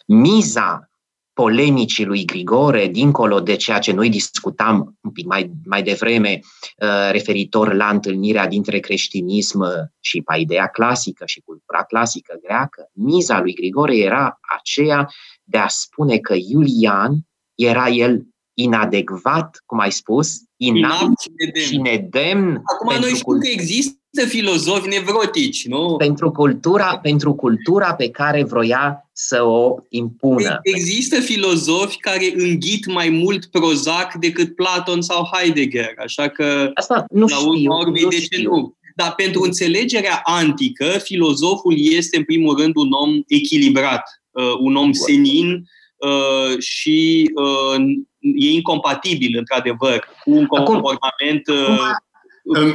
Miza 0.05 0.89
polemicii 1.38 2.05
lui 2.05 2.25
Grigore, 2.25 2.88
dincolo 2.88 3.39
de 3.39 3.55
ceea 3.55 3.79
ce 3.79 3.91
noi 3.91 4.09
discutam 4.09 4.97
un 5.01 5.11
pic 5.11 5.25
mai, 5.25 5.51
mai 5.65 5.83
devreme, 5.83 6.39
uh, 6.39 7.11
referitor 7.11 7.73
la 7.73 7.89
întâlnirea 7.89 8.47
dintre 8.47 8.79
creștinism 8.79 9.63
și 9.99 10.21
paideea 10.21 10.67
clasică 10.67 11.23
și 11.25 11.41
cultura 11.45 11.83
clasică 11.83 12.39
greacă, 12.43 12.89
miza 12.93 13.41
lui 13.41 13.53
Grigore 13.53 13.97
era 13.97 14.39
aceea 14.57 15.09
de 15.43 15.57
a 15.57 15.67
spune 15.67 16.17
că 16.17 16.35
Iulian 16.49 17.13
era 17.55 17.88
el 17.88 18.21
inadecvat, 18.53 19.61
cum 19.65 19.79
ai 19.79 19.91
spus, 19.91 20.38
inapt 20.55 21.21
și 21.67 21.77
nedemn. 21.77 22.61
Acum 22.73 22.99
noi 22.99 23.09
știm 23.09 23.39
că 23.39 23.47
există 23.47 23.99
filozofi 24.26 24.88
nevrotici, 24.88 25.68
nu? 25.68 25.95
Pentru 25.97 26.32
cultura, 26.32 26.99
pentru 27.01 27.34
cultura 27.34 27.93
pe 27.93 28.09
care 28.09 28.43
vroia 28.43 29.09
să 29.13 29.43
o 29.43 29.76
impună. 29.89 30.59
Există 30.61 31.20
filozofi 31.20 31.97
care 31.97 32.34
înghit 32.36 32.86
mai 32.86 33.09
mult 33.09 33.45
Prozac 33.45 34.13
decât 34.13 34.55
Platon 34.55 35.01
sau 35.01 35.30
Heidegger, 35.34 35.93
așa 36.03 36.28
că 36.28 36.72
Asta 36.74 37.05
nu 37.09 37.26
la 37.26 37.36
știu, 37.36 37.49
urmă 37.49 37.99
nu 38.01 38.07
de 38.07 38.20
ce 38.20 38.41
nu? 38.41 38.76
Dar 38.95 39.13
pentru 39.15 39.41
înțelegerea 39.41 40.20
antică, 40.24 40.86
filozoful 40.86 41.74
este 41.78 42.18
în 42.18 42.24
primul 42.24 42.57
rând 42.59 42.76
un 42.76 42.91
om 42.91 43.22
echilibrat, 43.28 44.03
uh, 44.32 44.53
un 44.59 44.76
om 44.76 44.91
senin 44.91 45.63
uh, 45.97 46.59
și 46.59 47.32
uh, 47.36 47.82
e 48.20 48.51
incompatibil, 48.51 49.38
într-adevăr, 49.38 50.07
cu 50.24 50.32
un 50.32 50.45
comportament 50.45 51.41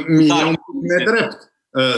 Mie 0.07 0.43
un 0.43 0.55
nedrept. 0.97 1.51
Uh, 1.71 1.95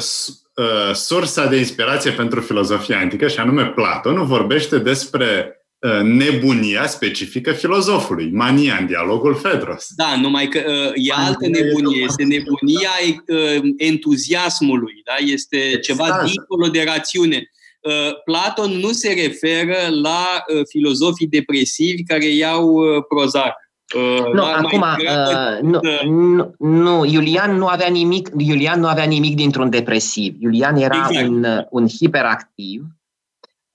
uh, 0.56 0.94
sursa 0.94 1.46
de 1.46 1.58
inspirație 1.58 2.12
pentru 2.12 2.42
filozofia 2.42 3.00
antică, 3.00 3.28
și 3.28 3.40
anume 3.40 3.66
Platon, 3.66 4.26
vorbește 4.26 4.78
despre 4.78 5.60
uh, 5.80 6.02
nebunia 6.02 6.88
specifică 6.88 7.52
filozofului, 7.52 8.32
mania 8.32 8.78
în 8.80 8.86
dialogul 8.86 9.36
Fedros. 9.36 9.88
Da, 9.96 10.16
numai 10.22 10.48
că 10.48 10.64
uh, 10.68 10.92
e 10.96 11.14
altă 11.16 11.48
nebunie, 11.48 12.04
este 12.04 12.24
nebunia 12.24 12.90
uh, 13.28 13.74
entuziasmului, 13.78 15.02
da? 15.06 15.14
este 15.26 15.58
exact. 15.58 15.82
ceva 15.82 16.24
dincolo 16.26 16.68
de 16.68 16.84
rațiune. 16.84 17.50
Uh, 17.86 18.22
Platon 18.24 18.72
nu 18.72 18.92
se 18.92 19.14
referă 19.14 19.78
la 19.90 20.44
uh, 20.48 20.62
filozofii 20.70 21.28
depresivi 21.28 22.04
care 22.04 22.26
iau 22.26 22.74
uh, 22.74 23.04
Prozac. 23.08 23.54
Uh, 23.96 24.34
nu, 24.34 24.44
acum, 24.44 24.82
uh, 24.82 25.62
nu, 25.62 25.80
nu, 26.06 26.56
nu, 26.58 27.06
Iulian 27.06 27.58
nu 27.58 27.68
avea 27.68 27.88
nimic, 27.88 28.30
Iulian 28.38 28.80
nu 28.80 28.88
avea 28.88 29.04
nimic 29.04 29.36
dintr-un 29.36 29.70
depresiv. 29.70 30.36
Iulian 30.40 30.76
era 30.76 31.08
exact. 31.10 31.28
un, 31.28 31.46
un 31.70 31.88
hiperactiv, 31.88 32.82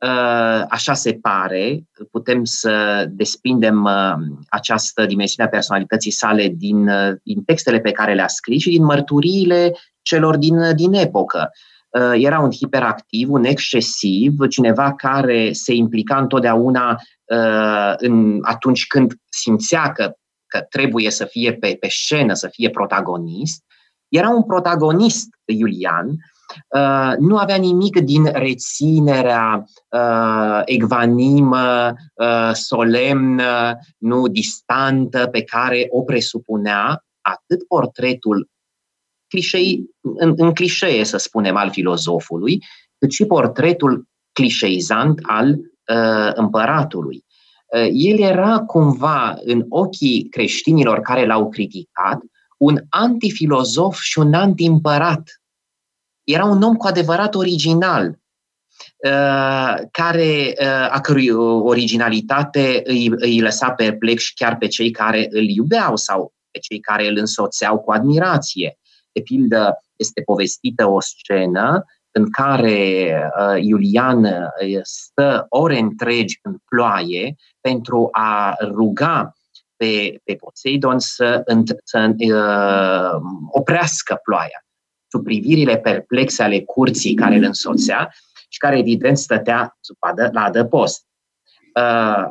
uh, 0.01 0.65
așa 0.69 0.95
se 0.95 1.19
pare. 1.23 1.85
Putem 2.11 2.45
să 2.45 3.05
desprindem 3.09 3.85
uh, 3.85 4.15
această 4.49 5.07
dimensiune 5.07 5.49
a 5.49 5.53
personalității 5.53 6.11
sale 6.11 6.49
din, 6.49 6.89
uh, 6.89 7.13
din 7.23 7.45
textele 7.45 7.81
pe 7.81 7.91
care 7.91 8.15
le-a 8.15 8.29
scris 8.29 8.63
și 8.63 8.71
din 8.71 8.85
mărturiile 8.85 9.77
celor 10.03 10.37
din, 10.37 10.75
din 10.75 10.93
epocă. 10.93 11.51
Uh, 11.99 12.13
era 12.15 12.39
un 12.39 12.51
hiperactiv, 12.51 13.31
un 13.31 13.45
excesiv, 13.45 14.33
cineva 14.49 14.95
care 14.95 15.53
se 15.53 15.75
implica 15.75 16.17
întotdeauna 16.17 16.99
Uh, 17.31 17.95
în, 17.97 18.39
atunci 18.43 18.87
când 18.87 19.13
simțea 19.29 19.93
că, 19.93 20.13
că 20.47 20.61
trebuie 20.71 21.11
să 21.11 21.25
fie 21.25 21.55
pe, 21.55 21.77
pe 21.81 21.89
scenă, 21.89 22.35
să 22.35 22.49
fie 22.49 22.71
protagonist. 22.71 23.65
Era 24.09 24.29
un 24.29 24.45
protagonist, 24.45 25.29
Iulian, 25.45 26.09
uh, 26.09 27.13
nu 27.19 27.37
avea 27.37 27.57
nimic 27.57 28.01
din 28.01 28.25
reținerea 28.33 29.65
uh, 29.89 30.63
egvanimă, 30.65 31.93
uh, 32.15 32.51
solemnă, 32.53 33.79
nu 33.99 34.27
distantă 34.27 35.27
pe 35.27 35.43
care 35.43 35.87
o 35.91 36.03
presupunea 36.03 37.05
atât 37.21 37.67
portretul 37.67 38.49
clișei, 39.31 39.91
în, 40.01 40.33
în 40.37 40.53
clișee, 40.53 41.05
să 41.05 41.17
spunem, 41.17 41.57
al 41.57 41.71
filozofului, 41.71 42.65
cât 42.99 43.13
și 43.13 43.25
portretul 43.25 44.09
clișeizant 44.33 45.21
al 45.23 45.49
uh, 45.49 46.31
împăratului. 46.35 47.25
Uh, 47.67 47.89
el 47.93 48.19
era 48.19 48.59
cumva, 48.59 49.39
în 49.45 49.65
ochii 49.69 50.29
creștinilor 50.31 51.01
care 51.01 51.27
l-au 51.27 51.49
criticat, 51.49 52.21
un 52.57 52.81
antifilozof 52.89 54.01
și 54.01 54.19
un 54.19 54.35
antiîmpărat. 54.35 55.43
Era 56.25 56.45
un 56.45 56.63
om 56.63 56.75
cu 56.75 56.87
adevărat 56.87 57.35
original, 57.35 58.19
uh, 59.07 59.75
care, 59.91 60.55
uh, 60.61 60.89
a 60.91 61.01
cărui 61.01 61.31
originalitate 61.63 62.81
îi, 62.85 63.13
îi 63.17 63.41
lăsa 63.41 63.71
perplex 63.71 64.29
chiar 64.35 64.57
pe 64.57 64.67
cei 64.67 64.91
care 64.91 65.27
îl 65.31 65.49
iubeau 65.49 65.97
sau 65.97 66.33
pe 66.51 66.59
cei 66.59 66.81
care 66.81 67.09
îl 67.09 67.17
însoțeau 67.17 67.79
cu 67.79 67.93
admirație. 67.93 68.79
De 69.13 69.21
pildă, 69.21 69.83
este 69.97 70.23
povestită 70.23 70.87
o 70.87 71.01
scenă 71.01 71.85
în 72.11 72.31
care 72.31 73.15
uh, 73.39 73.63
Iulian 73.63 74.25
uh, 74.25 74.81
stă 74.83 75.47
ore 75.49 75.79
întregi 75.79 76.39
în 76.43 76.57
ploaie 76.69 77.35
pentru 77.61 78.09
a 78.13 78.57
ruga 78.61 79.35
pe, 79.77 80.21
pe 80.25 80.35
Poseidon 80.35 80.99
să, 80.99 81.43
să 81.85 82.15
uh, 82.19 83.21
oprească 83.51 84.21
ploaia. 84.23 84.65
Sub 85.09 85.25
privirile 85.25 85.79
perplexe 85.79 86.43
ale 86.43 86.61
curții 86.61 87.15
care 87.15 87.37
îl 87.37 87.45
însoțea 87.45 88.11
și 88.49 88.59
care 88.59 88.79
evident 88.79 89.19
stătea 89.19 89.77
sub 89.81 89.97
adă, 89.99 90.29
la 90.33 90.43
adăpost. 90.43 91.07
Uh, 91.75 92.25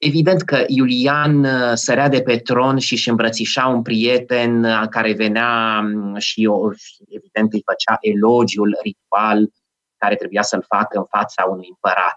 Evident 0.00 0.42
că 0.42 0.64
Iulian 0.66 1.44
uh, 1.44 1.72
sărea 1.74 2.08
de 2.08 2.22
pe 2.22 2.36
tron 2.36 2.78
și 2.78 2.92
își 2.92 3.08
îmbrățișa 3.08 3.66
un 3.66 3.82
prieten 3.82 4.64
uh, 4.64 4.82
care 4.90 5.12
venea 5.12 5.80
mm, 5.80 6.16
și 6.18 6.48
evident 7.08 7.52
îi 7.52 7.62
făcea 7.64 7.98
elogiul 8.00 8.78
ritual 8.82 9.50
care 9.96 10.14
trebuia 10.14 10.42
să-l 10.42 10.64
facă 10.68 10.98
în 10.98 11.04
fața 11.18 11.44
unui 11.50 11.66
împărat. 11.68 12.16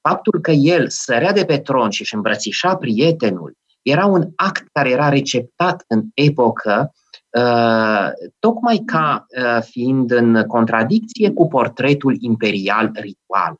Faptul 0.00 0.40
că 0.40 0.50
el 0.50 0.88
sărea 0.88 1.32
de 1.32 1.44
pe 1.44 1.58
tron 1.58 1.90
și 1.90 2.00
își 2.00 2.14
îmbrățișa 2.14 2.76
prietenul 2.76 3.56
era 3.82 4.06
un 4.06 4.28
act 4.36 4.68
care 4.72 4.90
era 4.90 5.08
receptat 5.08 5.84
în 5.88 6.02
epocă 6.14 6.92
uh, 7.38 8.08
tocmai 8.38 8.82
ca 8.86 9.26
fiind 9.60 10.10
în 10.10 10.44
contradicție 10.46 11.30
cu 11.30 11.48
portretul 11.48 12.16
imperial 12.20 12.90
ritual. 12.94 13.54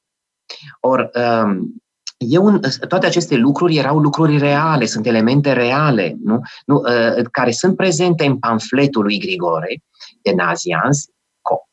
Or, 0.80 1.10
um, 1.14 1.83
e 2.28 2.38
un, 2.38 2.60
toate 2.88 3.06
aceste 3.06 3.36
lucruri 3.36 3.76
erau 3.76 3.98
lucruri 3.98 4.38
reale, 4.38 4.84
sunt 4.84 5.06
elemente 5.06 5.52
reale, 5.52 6.16
nu? 6.22 6.40
Nu, 6.66 6.76
uh, 6.76 7.24
care 7.30 7.50
sunt 7.50 7.76
prezente 7.76 8.24
în 8.24 8.38
pamfletul 8.38 9.02
lui 9.02 9.18
Grigore 9.18 9.82
de 10.22 10.32
Nazians, 10.36 11.04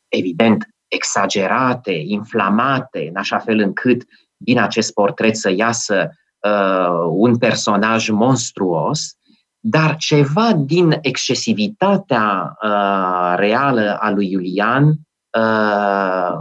evident, 0.07 0.67
exagerate, 0.87 1.91
inflamate, 1.91 3.07
în 3.09 3.15
așa 3.15 3.39
fel 3.39 3.59
încât 3.59 4.03
din 4.37 4.59
acest 4.59 4.93
portret 4.93 5.35
să 5.35 5.51
iasă 5.55 6.09
uh, 6.39 7.07
un 7.09 7.37
personaj 7.37 8.09
monstruos, 8.09 9.15
dar 9.59 9.95
ceva 9.95 10.53
din 10.53 10.97
excesivitatea 11.01 12.57
uh, 12.63 13.33
reală 13.35 13.97
a 13.99 14.09
lui 14.09 14.31
Iulian 14.31 14.87
uh, 15.37 16.33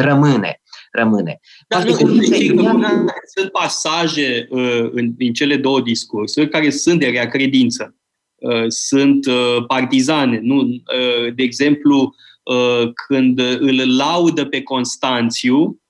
rămâne 0.00 0.60
rămâne. 0.92 1.40
Dar 1.68 1.84
nu, 1.84 2.24
Iulian... 2.24 3.06
Sunt 3.36 3.50
pasaje 3.52 4.46
uh, 4.50 4.88
în, 4.90 5.14
în 5.18 5.32
cele 5.32 5.56
două 5.56 5.80
discursuri 5.80 6.48
care 6.48 6.70
sunt 6.70 7.00
de 7.00 7.06
rea 7.06 7.28
credință. 7.28 7.96
Uh, 8.34 8.64
sunt 8.68 9.26
uh, 9.26 9.64
partizane. 9.66 10.38
Nu? 10.42 10.60
Uh, 10.60 11.34
de 11.34 11.42
exemplu, 11.42 12.14
uh, 12.42 12.90
când 13.06 13.40
îl 13.40 13.96
laudă 13.96 14.44
pe 14.44 14.62
Constanțiu 14.62 15.80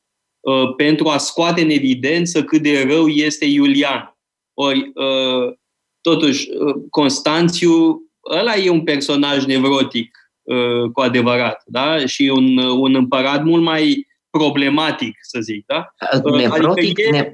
uh, 0.41 0.75
pentru 0.77 1.09
a 1.09 1.19
scoate 1.19 1.61
în 1.61 1.71
evidență 1.71 2.45
cât 2.45 2.63
de 2.63 2.87
rău 2.89 3.07
este 3.07 3.45
Iulian. 3.45 4.17
Ori, 4.55 4.79
uh, 4.79 5.55
totuși, 6.01 6.49
uh, 6.51 6.75
Constanțiu, 6.91 8.03
ăla 8.31 8.57
e 8.57 8.71
un 8.71 8.83
personaj 8.83 9.45
nevrotic 9.45 10.19
uh, 10.43 10.91
cu 10.93 11.01
adevărat, 11.01 11.63
da? 11.67 12.07
Și 12.07 12.23
un, 12.35 12.57
un 12.59 12.95
împărat 12.95 13.45
mult 13.45 13.63
mai 13.63 14.07
problematic, 14.31 15.19
să 15.21 15.39
zic, 15.41 15.67
da? 15.67 15.95
Nevrotic, 16.31 16.85
adică 16.85 17.03
e... 17.03 17.11
ne, 17.11 17.33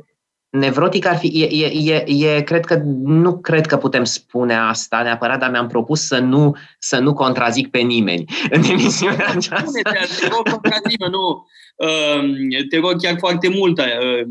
nevrotic 0.54 1.06
ar 1.06 1.16
fi, 1.16 1.26
e, 1.26 1.44
e, 1.44 1.92
e, 1.92 2.26
e, 2.26 2.42
cred 2.42 2.64
că, 2.64 2.80
nu 3.04 3.38
cred 3.38 3.66
că 3.66 3.76
putem 3.76 4.04
spune 4.04 4.54
asta 4.54 5.02
neapărat, 5.02 5.38
dar 5.38 5.50
mi-am 5.50 5.66
propus 5.66 6.06
să 6.06 6.18
nu, 6.18 6.56
să 6.78 6.98
nu 6.98 7.14
contrazic 7.14 7.70
pe 7.70 7.78
nimeni 7.78 8.24
în 8.50 8.62
emisiunea 8.62 9.26
aceasta. 9.26 9.80
Te 10.20 10.28
rog, 10.28 10.48
contrazimă, 10.48 11.06
nu, 11.10 11.46
um, 11.76 12.36
te 12.68 12.78
rog 12.78 13.00
chiar 13.00 13.14
foarte 13.18 13.48
mult. 13.48 13.78
Uh, 13.78 14.26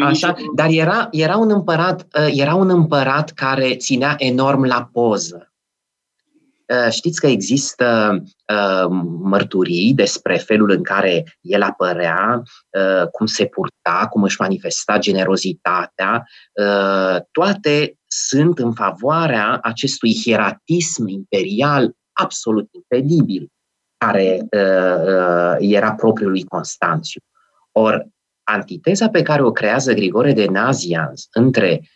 Așa, 0.00 0.34
dar 0.54 0.68
era, 0.70 1.08
era, 1.10 1.36
un 1.36 1.50
împărat, 1.50 2.06
uh, 2.18 2.28
era 2.30 2.54
un 2.54 2.70
împărat 2.70 3.30
care 3.30 3.76
ținea 3.76 4.14
enorm 4.18 4.64
la 4.64 4.88
poză. 4.92 5.47
Uh, 6.74 6.90
știți 6.90 7.20
că 7.20 7.26
există 7.26 8.18
uh, 8.22 8.86
mărturii 9.20 9.94
despre 9.94 10.36
felul 10.36 10.70
în 10.70 10.82
care 10.82 11.38
el 11.40 11.62
apărea, 11.62 12.42
uh, 12.78 13.08
cum 13.10 13.26
se 13.26 13.46
purta, 13.46 14.06
cum 14.10 14.22
își 14.22 14.40
manifesta 14.40 14.98
generozitatea. 14.98 16.26
Toate 17.30 17.98
sunt 18.06 18.58
în 18.58 18.72
favoarea 18.72 19.58
acestui 19.62 20.20
hieratism 20.22 21.06
imperial 21.06 21.92
absolut 22.12 22.68
incredibil, 22.72 23.48
care 23.96 24.46
era 25.58 25.92
propriul 25.92 26.30
lui 26.30 26.44
Constanțiu. 26.44 27.20
Or, 27.72 28.06
antiteza 28.44 29.08
pe 29.08 29.22
care 29.22 29.42
o 29.42 29.52
creează 29.52 29.92
Grigore 29.92 30.32
de 30.32 30.46
Nazians 30.46 31.28
între 31.32 31.88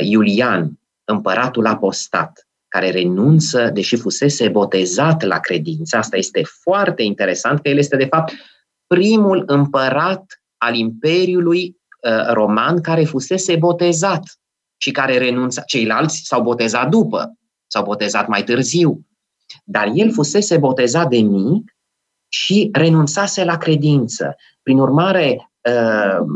Iulian, 0.00 0.78
împăratul 1.04 1.66
apostat, 1.66 2.43
care 2.74 2.90
renunță, 2.90 3.70
deși 3.72 3.96
fusese 3.96 4.48
botezat 4.48 5.22
la 5.22 5.38
credință. 5.38 5.96
Asta 5.96 6.16
este 6.16 6.42
foarte 6.62 7.02
interesant, 7.02 7.60
că 7.60 7.68
el 7.68 7.78
este, 7.78 7.96
de 7.96 8.04
fapt, 8.04 8.32
primul 8.86 9.42
împărat 9.46 10.42
al 10.56 10.74
Imperiului 10.74 11.62
uh, 11.66 12.32
Roman 12.32 12.80
care 12.80 13.04
fusese 13.04 13.56
botezat 13.56 14.22
și 14.76 14.90
care 14.90 15.18
renunța. 15.18 15.62
Ceilalți 15.62 16.22
s-au 16.24 16.42
botezat 16.42 16.88
după, 16.88 17.38
s-au 17.66 17.84
botezat 17.84 18.28
mai 18.28 18.44
târziu. 18.44 19.06
Dar 19.64 19.90
el 19.94 20.12
fusese 20.12 20.58
botezat 20.58 21.08
de 21.08 21.18
mic 21.18 21.76
și 22.28 22.68
renunțase 22.72 23.44
la 23.44 23.56
credință. 23.56 24.36
Prin 24.62 24.78
urmare, 24.78 25.50
uh, 25.68 26.26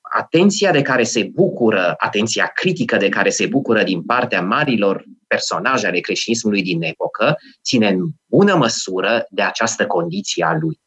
atenția 0.00 0.72
de 0.72 0.82
care 0.82 1.02
se 1.02 1.30
bucură, 1.34 1.94
atenția 1.96 2.50
critică 2.54 2.96
de 2.96 3.08
care 3.08 3.30
se 3.30 3.46
bucură 3.46 3.82
din 3.82 4.02
partea 4.02 4.42
marilor 4.42 5.04
personaje 5.34 5.86
ale 5.86 6.00
creștinismului 6.00 6.62
din 6.62 6.82
epocă, 6.82 7.36
ține 7.64 7.88
în 7.88 8.08
bună 8.26 8.54
măsură 8.54 9.26
de 9.30 9.42
această 9.42 9.86
condiție 9.86 10.44
a 10.44 10.56
lui. 10.60 10.80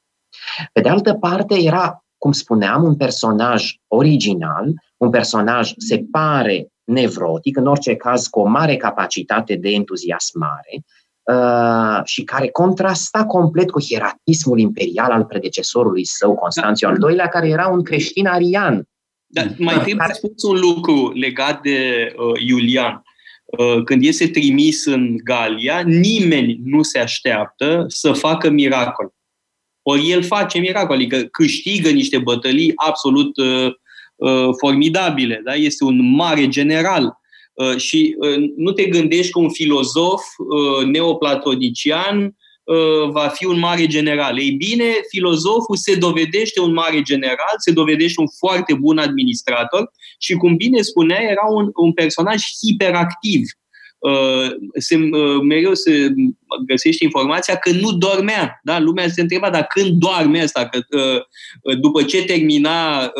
Pe 0.73 0.81
de 0.81 0.89
altă 0.89 1.13
parte, 1.13 1.55
era 1.61 2.05
cum 2.17 2.31
spuneam, 2.31 2.83
un 2.83 2.95
personaj 2.95 3.73
original, 3.87 4.73
un 4.97 5.09
personaj 5.09 5.73
se 5.77 6.05
pare 6.11 6.67
nevrotic, 6.83 7.57
în 7.57 7.67
orice 7.67 7.95
caz 7.95 8.27
cu 8.27 8.39
o 8.39 8.47
mare 8.47 8.77
capacitate 8.77 9.55
de 9.55 9.69
entuziasmare, 9.69 10.83
Uh, 11.33 12.01
și 12.03 12.23
care 12.23 12.47
contrasta 12.47 13.25
complet 13.25 13.71
cu 13.71 13.81
hieratismul 13.81 14.59
imperial 14.59 15.11
al 15.11 15.25
predecesorului 15.25 16.05
său, 16.05 16.35
Constanțiu 16.35 16.87
al 16.87 16.97
II-lea, 17.01 17.27
care 17.27 17.47
era 17.47 17.67
un 17.67 17.83
creștin 17.83 18.27
arian. 18.27 18.87
Dar 19.27 19.55
mai 19.57 19.81
trebuie 19.81 20.07
să 20.07 20.13
spus 20.13 20.43
un 20.43 20.59
lucru 20.59 21.11
legat 21.13 21.61
de 21.61 22.11
uh, 22.17 22.41
Iulian. 22.47 23.03
Uh, 23.57 23.83
când 23.83 24.03
este 24.03 24.27
trimis 24.27 24.85
în 24.85 25.15
Galia, 25.23 25.79
nimeni 25.85 26.59
nu 26.63 26.83
se 26.83 26.99
așteaptă 26.99 27.85
să 27.87 28.11
facă 28.11 28.49
miracol. 28.49 29.13
Ori 29.81 30.09
el 30.09 30.23
face 30.23 30.59
miracol, 30.59 30.95
adică 30.95 31.17
câștigă 31.17 31.89
niște 31.89 32.17
bătălii 32.17 32.71
absolut 32.75 33.37
uh, 33.37 33.71
uh, 34.15 34.49
formidabile. 34.57 35.41
Da? 35.43 35.53
Este 35.53 35.83
un 35.83 36.15
mare 36.15 36.47
general 36.47 37.23
Uh, 37.55 37.77
și 37.77 38.15
uh, 38.19 38.51
nu 38.55 38.71
te 38.71 38.85
gândești 38.85 39.31
că 39.31 39.39
un 39.39 39.49
filozof 39.49 40.21
uh, 40.37 40.85
neoplatonician 40.85 42.35
va 43.09 43.27
fi 43.27 43.45
un 43.45 43.59
mare 43.59 43.87
general. 43.87 44.39
Ei 44.39 44.51
bine, 44.51 44.85
filozoful 45.09 45.75
se 45.75 45.95
dovedește 45.95 46.61
un 46.61 46.73
mare 46.73 47.01
general, 47.01 47.55
se 47.57 47.71
dovedește 47.71 48.21
un 48.21 48.27
foarte 48.37 48.73
bun 48.73 48.97
administrator 48.97 49.91
și, 50.25 50.33
cum 50.33 50.55
bine 50.55 50.81
spunea, 50.81 51.21
era 51.21 51.45
un, 51.49 51.69
un 51.73 51.93
personaj 51.93 52.43
hiperactiv. 52.65 53.41
Se, 54.77 54.95
mereu 55.43 55.73
se 55.73 56.13
găsește 56.65 57.03
informația 57.03 57.55
că 57.55 57.71
nu 57.71 57.91
dormea. 57.91 58.59
Da? 58.63 58.79
Lumea 58.79 59.09
se 59.09 59.21
întreba, 59.21 59.49
dar 59.49 59.67
când 59.67 59.91
doarme 59.99 60.41
asta? 60.41 60.67
Că, 60.67 60.79
după 61.79 62.03
ce 62.03 62.23
termina 62.23 63.11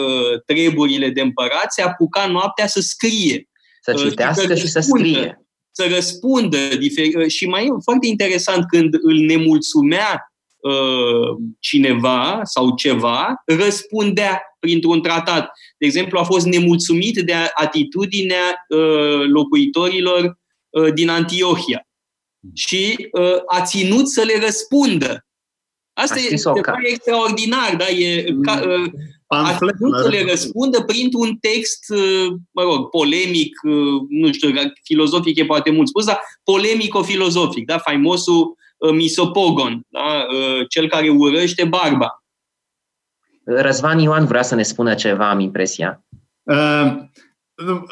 treburile 0.46 1.10
de 1.10 1.22
împărat, 1.22 1.74
se 1.74 1.82
apuca 1.82 2.28
noaptea 2.28 2.68
să 2.68 2.82
scrie. 2.82 3.50
Să 3.82 3.94
citească 3.94 4.56
și 4.56 4.68
să 4.68 4.80
scrie. 4.80 5.46
Să 5.72 5.88
răspundă. 5.94 6.58
Și 7.28 7.48
mai 7.48 7.66
e 7.66 7.70
foarte 7.84 8.08
interesant 8.08 8.66
când 8.68 8.94
îl 9.02 9.16
nemulțumea 9.16 10.34
uh, 10.58 11.38
cineva 11.60 12.40
sau 12.44 12.76
ceva, 12.76 13.44
răspundea 13.46 14.42
printr-un 14.60 15.02
tratat. 15.02 15.50
De 15.86 15.98
exemplu, 15.98 16.20
a 16.20 16.24
fost 16.24 16.46
nemulțumit 16.46 17.18
de 17.18 17.34
atitudinea 17.54 18.66
uh, 18.70 19.28
locuitorilor 19.28 20.40
uh, 20.70 20.94
din 20.94 21.10
Antiohia 21.10 21.88
și 22.54 23.10
a 23.48 23.62
ținut 23.62 24.08
să 24.08 24.22
le 24.22 24.40
răspundă. 24.40 25.26
Asta 25.94 26.20
e, 26.20 26.28
e 26.30 26.90
extraordinar, 26.90 27.76
da? 27.76 27.88
E 27.88 28.24
ca, 28.42 28.62
mm 28.66 28.94
pamflet, 29.28 29.76
să 30.02 30.08
le 30.10 30.26
răspundă 30.30 30.84
printr-un 30.84 31.36
text, 31.36 31.86
uh, 31.90 32.34
mă 32.52 32.62
rog, 32.62 32.90
polemic, 32.90 33.62
uh, 33.64 34.02
nu 34.10 34.32
știu, 34.32 34.50
filozofic 34.84 35.38
e 35.38 35.46
poate 35.46 35.72
mult 35.72 35.88
spus, 35.88 36.06
dar 36.06 36.20
polemico-filozofic, 36.44 37.66
da? 37.66 37.78
faimosul 37.78 38.58
uh, 38.78 38.92
misopogon, 38.92 39.82
da? 39.88 40.26
cel 40.70 40.88
care 40.88 41.10
urăște 41.10 41.64
barba. 41.64 42.25
Răzvan 43.46 44.00
Ioan 44.00 44.26
vrea 44.26 44.42
să 44.42 44.56
ne 44.56 44.64
spună 44.64 44.94
ceva, 44.94 45.30
am 45.30 45.40
impresia. 45.40 46.04
Uh, 46.44 46.96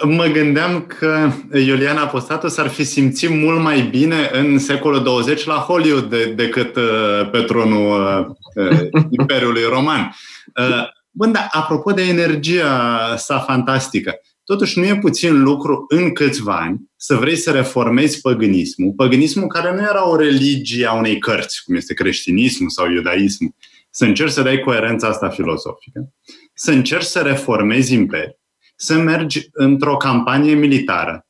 mă 0.03 0.25
gândeam 0.25 0.81
că 0.81 1.30
Iulian 1.53 1.97
Apostatu 1.97 2.47
s-ar 2.47 2.67
fi 2.67 2.84
simțit 2.84 3.30
mult 3.30 3.61
mai 3.61 3.81
bine 3.81 4.30
în 4.31 4.59
secolul 4.59 5.03
20 5.03 5.45
la 5.45 5.53
Hollywood 5.53 6.09
de, 6.09 6.25
decât 6.25 6.75
uh, 6.75 7.30
pe 7.31 7.41
tronul 7.41 8.01
uh, 8.55 8.77
Imperiului 9.19 9.63
Roman. 9.63 10.15
Uh, 10.59 10.88
Bun, 11.15 11.31
dar 11.31 11.47
apropo 11.51 11.91
de 11.91 12.01
energia 12.01 13.15
sa 13.17 13.39
fantastică, 13.39 14.13
totuși 14.43 14.80
nu 14.80 14.85
e 14.85 14.97
puțin 14.97 15.41
lucru 15.41 15.85
în 15.88 16.13
câțiva 16.13 16.57
ani 16.57 16.81
să 16.95 17.15
vrei 17.15 17.35
să 17.35 17.51
reformezi 17.51 18.21
păgânismul, 18.21 18.93
păgânismul 18.95 19.47
care 19.47 19.75
nu 19.75 19.81
era 19.81 20.09
o 20.09 20.15
religie 20.15 20.85
a 20.88 20.93
unei 20.93 21.17
cărți, 21.17 21.63
cum 21.65 21.75
este 21.75 21.93
creștinismul 21.93 22.69
sau 22.69 22.89
iudaismul, 22.89 23.55
să 23.95 24.05
încerci 24.05 24.31
să 24.31 24.41
dai 24.41 24.59
coerența 24.59 25.07
asta 25.07 25.29
filozofică, 25.29 26.13
să 26.53 26.71
încerci 26.71 27.03
să 27.03 27.19
reformezi 27.19 27.93
imperiul, 27.93 28.39
să 28.75 28.97
mergi 28.97 29.47
într-o 29.51 29.97
campanie 29.97 30.53
militară, 30.53 31.27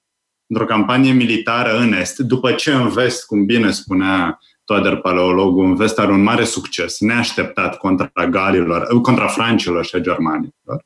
într-o 0.47 0.65
campanie 0.65 1.11
militară 1.11 1.77
în 1.77 1.93
Est, 1.93 2.17
după 2.17 2.51
ce 2.51 2.73
în 2.73 2.89
Vest, 2.89 3.25
cum 3.25 3.45
bine 3.45 3.71
spunea 3.71 4.39
Toader 4.65 4.95
Paleologul 4.95 5.65
în 5.65 5.75
vest 5.75 5.99
are 5.99 6.11
un 6.11 6.23
mare 6.23 6.43
succes, 6.43 6.99
neașteptat 6.99 7.77
contra 7.77 8.27
galilor, 8.29 9.01
contra 9.01 9.27
francilor 9.27 9.85
și 9.85 9.95
a 9.95 9.99
germanilor. 9.99 10.85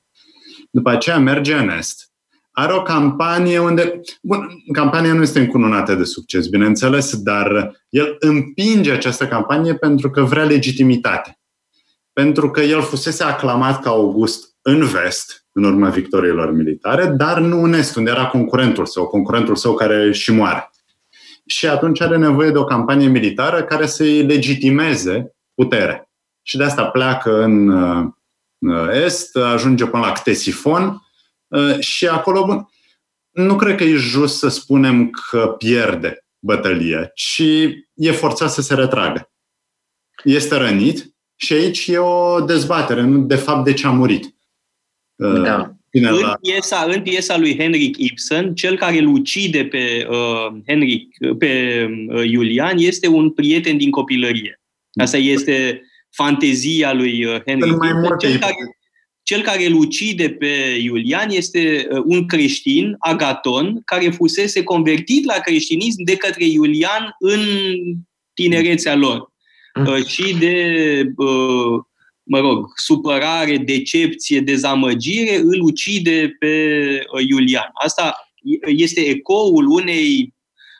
După 0.72 0.90
aceea 0.90 1.20
merge 1.20 1.54
în 1.54 1.70
est. 1.70 2.12
Are 2.52 2.74
o 2.74 2.82
campanie 2.82 3.60
unde, 3.60 4.02
bun, 4.22 4.48
campania 4.72 5.14
nu 5.14 5.22
este 5.22 5.40
încununată 5.40 5.96
de 5.96 6.04
succes, 6.04 6.48
bineînțeles, 6.48 7.16
dar 7.16 7.76
el 7.90 8.16
împinge 8.20 8.92
această 8.92 9.28
campanie 9.28 9.76
pentru 9.76 10.10
că 10.10 10.22
vrea 10.22 10.44
legitimitate. 10.44 11.37
Pentru 12.18 12.52
că 12.52 12.62
el 12.62 12.82
fusese 12.82 13.24
aclamat 13.24 13.82
ca 13.82 13.90
August 13.90 14.56
în 14.62 14.86
vest, 14.86 15.46
în 15.52 15.64
urma 15.64 15.90
victoriilor 15.90 16.52
militare, 16.52 17.06
dar 17.06 17.40
nu 17.40 17.64
în 17.64 17.74
est, 17.74 17.96
unde 17.96 18.10
era 18.10 18.26
concurentul 18.28 18.86
său, 18.86 19.08
concurentul 19.08 19.56
său 19.56 19.74
care 19.74 20.12
și 20.12 20.32
moare 20.32 20.72
și 21.48 21.68
atunci 21.68 22.02
are 22.02 22.18
nevoie 22.18 22.52
de 22.52 22.58
o 22.58 22.64
campanie 22.64 23.08
militară 23.08 23.64
care 23.64 23.86
să-i 23.86 24.22
legitimeze 24.22 25.36
puterea. 25.54 26.10
Și 26.42 26.58
de 26.58 26.64
asta 26.64 26.86
pleacă 26.86 27.44
în 27.44 27.68
uh, 27.68 28.90
Est, 29.04 29.36
ajunge 29.36 29.86
până 29.86 30.06
la 30.06 30.12
Ctesifon 30.12 31.02
uh, 31.48 31.80
și 31.80 32.08
acolo, 32.08 32.46
bun, 32.46 32.70
nu 33.32 33.56
cred 33.56 33.76
că 33.76 33.84
e 33.84 33.96
just 33.96 34.38
să 34.38 34.48
spunem 34.48 35.10
că 35.10 35.56
pierde 35.58 36.26
bătălia, 36.40 37.06
ci 37.06 37.44
e 37.94 38.12
forțat 38.12 38.52
să 38.52 38.62
se 38.62 38.74
retragă. 38.74 39.32
Este 40.24 40.58
rănit 40.58 41.16
și 41.40 41.54
aici 41.54 41.88
e 41.88 41.98
o 41.98 42.42
dezbatere, 42.42 43.02
nu 43.02 43.26
de 43.26 43.36
fapt 43.36 43.66
de 43.66 43.74
ce 43.74 43.88
a 43.88 43.92
murit. 43.92 44.36
Uh, 45.16 45.42
da 45.42 45.78
în, 45.92 46.04
la... 46.04 46.38
piesa, 46.42 46.88
în 46.88 47.02
piesa 47.02 47.38
lui 47.38 47.58
Henrik 47.58 47.98
Ibsen, 47.98 48.56
cel 48.56 48.78
care 48.78 48.98
îl 48.98 49.08
ucide 49.08 49.66
pe, 49.66 50.08
uh, 50.10 50.62
Henrik, 50.68 51.18
pe 51.38 51.86
uh, 52.08 52.30
Iulian 52.30 52.78
este 52.78 53.08
un 53.08 53.30
prieten 53.30 53.78
din 53.78 53.92
copilărie. 53.92 54.62
Asta 55.02 55.18
este 55.18 55.82
fantezia 56.10 56.94
lui 56.94 57.26
uh, 57.26 57.42
Henrik 57.46 57.74
Ibsen. 57.74 58.18
Cel 58.20 58.40
care, 58.40 58.56
cel 59.24 59.42
care 59.42 59.66
îl 59.66 59.74
ucide 59.74 60.30
pe 60.30 60.78
Iulian 60.82 61.30
este 61.30 61.88
uh, 61.90 62.02
un 62.06 62.26
creștin, 62.26 62.96
Agaton, 63.00 63.82
care 63.86 64.10
fusese 64.10 64.64
convertit 64.64 65.26
la 65.26 65.34
creștinism 65.34 66.04
de 66.04 66.16
către 66.16 66.46
Iulian 66.46 67.16
în 67.20 67.40
tinerețea 68.34 68.96
lor. 68.96 69.36
Mm. 69.78 69.86
Uh, 69.86 70.06
și 70.06 70.36
de 70.40 71.02
uh, 71.16 71.84
mă 72.24 72.40
rog, 72.40 72.66
supărare, 72.76 73.58
decepție, 73.58 74.40
dezamăgire, 74.40 75.38
îl 75.38 75.62
ucide 75.62 76.36
pe 76.40 76.56
uh, 77.14 77.26
Iulian. 77.28 77.70
Asta 77.74 78.32
este 78.66 79.02
ecoul 79.02 79.68
unei 79.68 80.34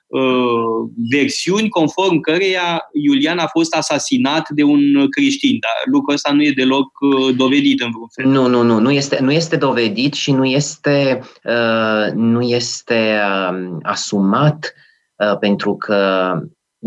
uh, 0.08 0.90
versiuni 1.10 1.70
conform 1.70 2.20
căreia 2.20 2.82
Iulian 2.94 3.38
a 3.38 3.48
fost 3.48 3.76
asasinat 3.76 4.50
de 4.50 4.64
un 4.64 5.10
creștin. 5.10 5.58
Dar 5.60 5.94
lucrul 5.94 6.14
ăsta 6.14 6.32
nu 6.32 6.44
e 6.44 6.52
deloc 6.52 7.00
uh, 7.00 7.36
dovedit 7.36 7.82
în 7.82 7.92
vreun 7.92 8.08
fel. 8.14 8.26
Nu, 8.26 8.48
nu, 8.48 8.62
nu. 8.62 8.80
Nu 8.80 8.92
este, 8.92 9.20
nu 9.22 9.32
este 9.32 9.56
dovedit 9.56 10.14
și 10.14 10.32
nu 10.32 10.46
este, 10.46 11.22
uh, 11.44 12.14
nu 12.14 12.42
este 12.42 13.20
uh, 13.52 13.78
asumat 13.82 14.74
uh, 15.16 15.38
pentru 15.40 15.76
că 15.76 16.32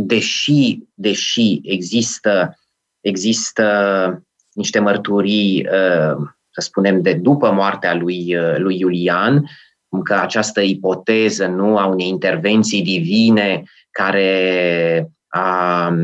deși, 0.07 0.79
deși 0.95 1.61
există, 1.63 2.59
există 3.01 3.67
niște 4.53 4.79
mărturii, 4.79 5.67
uh, 5.67 6.17
să 6.51 6.61
spunem, 6.61 7.03
de 7.03 7.13
după 7.13 7.51
moartea 7.51 7.95
lui, 7.95 8.37
uh, 8.37 8.57
lui 8.57 8.79
Iulian, 8.79 9.45
că 10.05 10.15
această 10.15 10.61
ipoteză 10.61 11.47
nu 11.47 11.79
a 11.79 11.87
unei 11.87 12.09
intervenții 12.09 12.83
divine 12.83 13.63
care 13.91 15.11
a, 15.29 15.95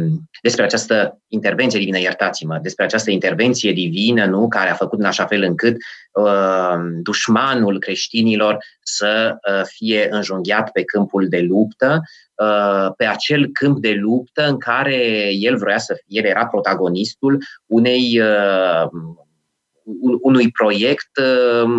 despre 0.43 0.64
această 0.64 1.20
intervenție 1.28 1.78
divină, 1.78 1.98
iertați-mă, 1.98 2.59
despre 2.62 2.85
această 2.85 3.10
intervenție 3.10 3.73
divină, 3.73 4.24
nu, 4.24 4.48
care 4.48 4.70
a 4.70 4.74
făcut 4.74 4.98
în 4.98 5.05
așa 5.05 5.27
fel 5.27 5.43
încât 5.43 5.77
uh, 6.12 6.74
dușmanul 7.02 7.78
creștinilor 7.78 8.59
să 8.82 9.36
uh, 9.51 9.62
fie 9.64 10.06
înjunghiat 10.10 10.70
pe 10.70 10.85
câmpul 10.85 11.28
de 11.28 11.40
luptă, 11.40 12.01
uh, 12.01 12.26
pe 12.96 13.04
acel 13.04 13.46
câmp 13.52 13.78
de 13.78 13.92
luptă 13.92 14.48
în 14.48 14.58
care 14.58 15.28
el 15.32 15.56
vrea 15.56 15.78
să 15.78 15.96
fie, 16.04 16.20
el 16.20 16.28
era 16.28 16.46
protagonistul 16.46 17.42
unei, 17.66 18.20
uh, 18.20 18.88
unui 20.20 20.50
proiect 20.50 21.10
uh, 21.16 21.70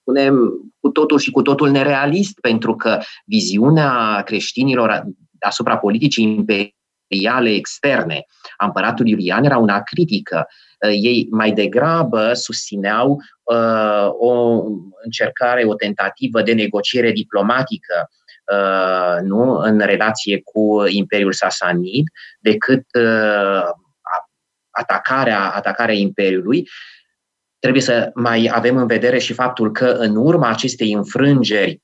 spunem, 0.00 0.52
cu 0.80 0.88
totul 0.88 1.18
și 1.18 1.30
cu 1.30 1.42
totul 1.42 1.70
nerealist, 1.70 2.40
pentru 2.40 2.76
că 2.76 2.98
viziunea 3.24 4.22
creștinilor 4.24 5.04
asupra 5.38 5.78
politicii 5.78 6.44
materiale 7.10 7.50
externe 7.50 8.24
a 8.56 8.64
împăratului 8.64 9.10
Iulian 9.10 9.44
era 9.44 9.58
una 9.58 9.82
critică. 9.82 10.46
Ei 10.90 11.26
mai 11.30 11.52
degrabă 11.52 12.32
susțineau 12.32 13.22
uh, 13.42 14.08
o 14.18 14.62
încercare, 15.04 15.64
o 15.64 15.74
tentativă 15.74 16.42
de 16.42 16.52
negociere 16.52 17.10
diplomatică 17.10 17.94
uh, 18.08 18.19
nu, 19.22 19.56
în 19.56 19.78
relație 19.78 20.40
cu 20.44 20.84
Imperiul 20.88 21.32
Sasanid, 21.32 22.06
decât 22.40 22.84
uh, 22.98 23.70
atacarea, 24.70 25.50
atacarea 25.50 25.94
Imperiului. 25.94 26.68
Trebuie 27.58 27.82
să 27.82 28.10
mai 28.14 28.50
avem 28.52 28.76
în 28.76 28.86
vedere 28.86 29.18
și 29.18 29.32
faptul 29.32 29.72
că 29.72 29.86
în 29.86 30.16
urma 30.16 30.48
acestei 30.48 30.92
înfrângeri 30.92 31.82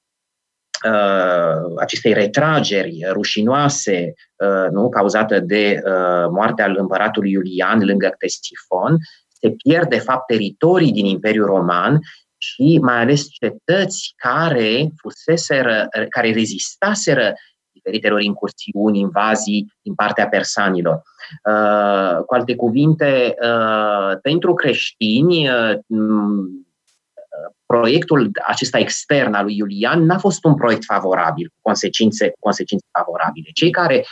uh, 0.84 1.72
acestei 1.78 2.12
retrageri 2.12 2.98
rușinoase 3.10 4.12
uh, 4.36 4.70
nu, 4.70 4.88
cauzată 4.88 5.40
de 5.40 5.80
uh, 5.84 6.28
moartea 6.30 6.74
împăratului 6.76 7.30
Iulian 7.30 7.84
lângă 7.84 8.08
Ctesifon, 8.08 8.96
se 9.40 9.50
pierd 9.50 9.88
de 9.88 9.98
fapt 9.98 10.26
teritorii 10.26 10.92
din 10.92 11.04
Imperiul 11.04 11.46
Roman 11.46 11.98
și 12.46 12.78
mai 12.82 13.00
ales 13.00 13.28
cetăți 13.28 14.12
care 14.16 14.88
fuseseră, 14.96 15.88
care 16.10 16.32
rezistaseră 16.32 17.34
diferitelor 17.72 18.20
incursiuni, 18.20 18.98
invazii 18.98 19.72
din 19.82 19.94
partea 19.94 20.28
persanilor. 20.28 21.02
Uh, 21.44 22.24
cu 22.26 22.34
alte 22.34 22.56
cuvinte, 22.56 23.34
uh, 23.42 24.18
pentru 24.22 24.54
creștini, 24.54 25.48
uh, 25.48 25.78
proiectul 27.66 28.30
acesta 28.46 28.78
extern 28.78 29.34
al 29.34 29.44
lui 29.44 29.56
Iulian 29.56 30.04
n-a 30.04 30.18
fost 30.18 30.44
un 30.44 30.54
proiect 30.54 30.84
favorabil, 30.84 31.48
cu 31.48 31.58
consecințe, 31.62 32.28
cu 32.28 32.38
consecințe 32.40 32.86
favorabile. 32.98 33.48
Cei 33.54 33.70
care, 33.70 34.04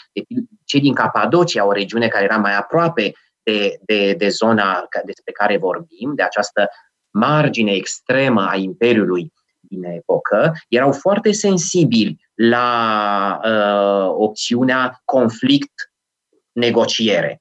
cei 0.65 0.81
din 0.81 0.94
Capadocia, 0.94 1.66
o 1.66 1.73
regiune 1.73 2.09
care 2.09 2.24
era 2.24 2.36
mai 2.36 2.56
aproape 2.56 3.12
de, 3.43 3.78
de, 3.81 4.15
de 4.19 4.28
zona 4.28 4.89
despre 5.05 5.32
care 5.32 5.56
vorbim, 5.56 6.12
de 6.15 6.23
această 6.23 6.69
margine 7.14 7.72
extremă 7.72 8.46
a 8.50 8.56
Imperiului 8.56 9.32
din 9.60 9.84
epocă, 9.84 10.52
erau 10.68 10.92
foarte 10.92 11.32
sensibili 11.32 12.16
la 12.34 13.40
uh, 13.44 14.14
opțiunea 14.18 15.02
conflict-negociere. 15.04 17.38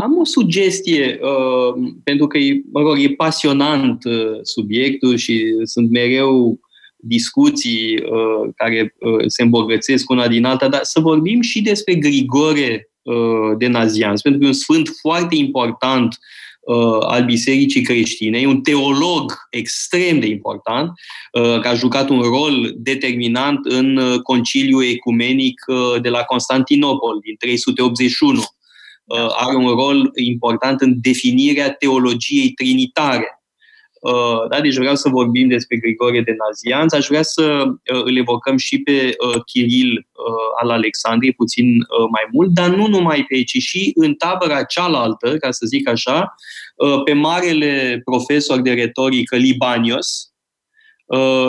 Am 0.00 0.18
o 0.18 0.24
sugestie, 0.24 1.18
uh, 1.22 1.74
pentru 2.04 2.26
că 2.26 2.38
e, 2.38 2.62
mă 2.72 2.80
rog, 2.80 2.98
e 2.98 3.14
pasionant 3.14 4.04
uh, 4.04 4.38
subiectul 4.42 5.16
și 5.16 5.54
sunt 5.62 5.90
mereu 5.90 6.58
discuții 6.96 7.94
uh, 7.94 8.48
care 8.56 8.94
uh, 8.98 9.24
se 9.26 9.42
îmbogățesc 9.42 10.10
una 10.10 10.28
din 10.28 10.44
alta, 10.44 10.68
dar 10.68 10.80
să 10.82 11.00
vorbim 11.00 11.40
și 11.40 11.62
despre 11.62 11.94
Grigore 11.94 12.90
uh, 13.02 13.56
de 13.58 13.66
Nazianz, 13.66 14.20
pentru 14.20 14.40
că 14.40 14.46
e 14.46 14.50
un 14.50 14.54
sfânt 14.54 14.88
foarte 15.00 15.36
important 15.36 16.12
uh, 16.12 16.18
al 17.00 17.24
Bisericii 17.24 17.82
Creștine, 17.82 18.38
e 18.38 18.46
un 18.46 18.60
teolog 18.60 19.32
extrem 19.50 20.20
de 20.20 20.26
important, 20.26 20.90
uh, 21.32 21.60
care 21.60 21.68
a 21.68 21.74
jucat 21.74 22.08
un 22.08 22.20
rol 22.20 22.72
determinant 22.76 23.58
în 23.62 23.96
uh, 23.96 24.20
conciliul 24.20 24.84
ecumenic 24.84 25.64
uh, 25.66 26.00
de 26.00 26.08
la 26.08 26.22
Constantinopol 26.22 27.18
din 27.22 27.34
381. 27.38 28.38
Uh, 29.04 29.18
are 29.36 29.56
un 29.56 29.68
rol 29.68 30.10
important 30.14 30.80
în 30.80 30.94
definirea 31.00 31.72
teologiei 31.72 32.50
trinitare. 32.50 33.39
Uh, 34.00 34.48
da, 34.50 34.60
deci 34.60 34.76
vreau 34.76 34.94
să 34.94 35.08
vorbim 35.08 35.48
despre 35.48 35.76
Grigore 35.76 36.20
de 36.20 36.36
Nazianz. 36.38 36.92
Aș 36.92 37.06
vrea 37.06 37.22
să 37.22 37.64
uh, 37.66 38.02
îl 38.04 38.16
evocăm 38.16 38.56
și 38.56 38.78
pe 38.78 39.16
Chiril 39.44 40.06
al 40.62 40.70
Alexandriei 40.70 41.32
puțin 41.32 41.66
mai 42.10 42.28
mult, 42.32 42.50
dar 42.50 42.68
nu 42.68 42.86
numai 42.86 43.24
pe 43.28 43.36
ei, 43.36 43.44
ci 43.44 43.56
și 43.56 43.92
în 43.94 44.14
tabăra 44.14 44.62
cealaltă, 44.62 45.36
ca 45.36 45.50
să 45.50 45.66
zic 45.66 45.88
așa, 45.88 46.34
pe 47.04 47.12
marele 47.12 48.00
profesor 48.04 48.60
de 48.60 48.72
retorică 48.72 49.36
Libanios, 49.36 50.32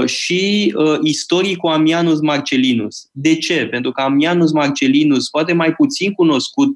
și 0.05 0.73
istoricul 1.01 1.71
Amianus 1.71 2.19
Marcellinus. 2.19 3.09
De 3.11 3.35
ce? 3.35 3.65
Pentru 3.65 3.91
că 3.91 4.01
Amianus 4.01 4.51
Marcellinus, 4.51 5.29
poate 5.29 5.53
mai 5.53 5.73
puțin 5.73 6.11
cunoscut 6.11 6.75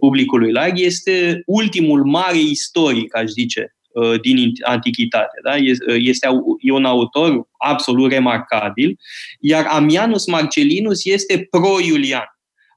publicului 0.00 0.52
larg, 0.52 0.78
este 0.78 1.42
ultimul 1.46 2.04
mare 2.04 2.38
istoric, 2.38 3.16
aș 3.16 3.26
zice, 3.26 3.70
Uh, 3.70 3.75
din 4.20 4.52
antichitate. 4.62 5.40
Da? 5.42 5.54
Uh, 5.54 5.96
este 5.98 6.28
e 6.60 6.72
un 6.72 6.84
autor 6.84 7.48
absolut 7.58 8.10
remarcabil, 8.10 8.98
iar 9.40 9.66
Amianus 9.68 10.26
Marcellinus 10.26 11.04
este 11.04 11.46
pro-Iulian. 11.50 12.30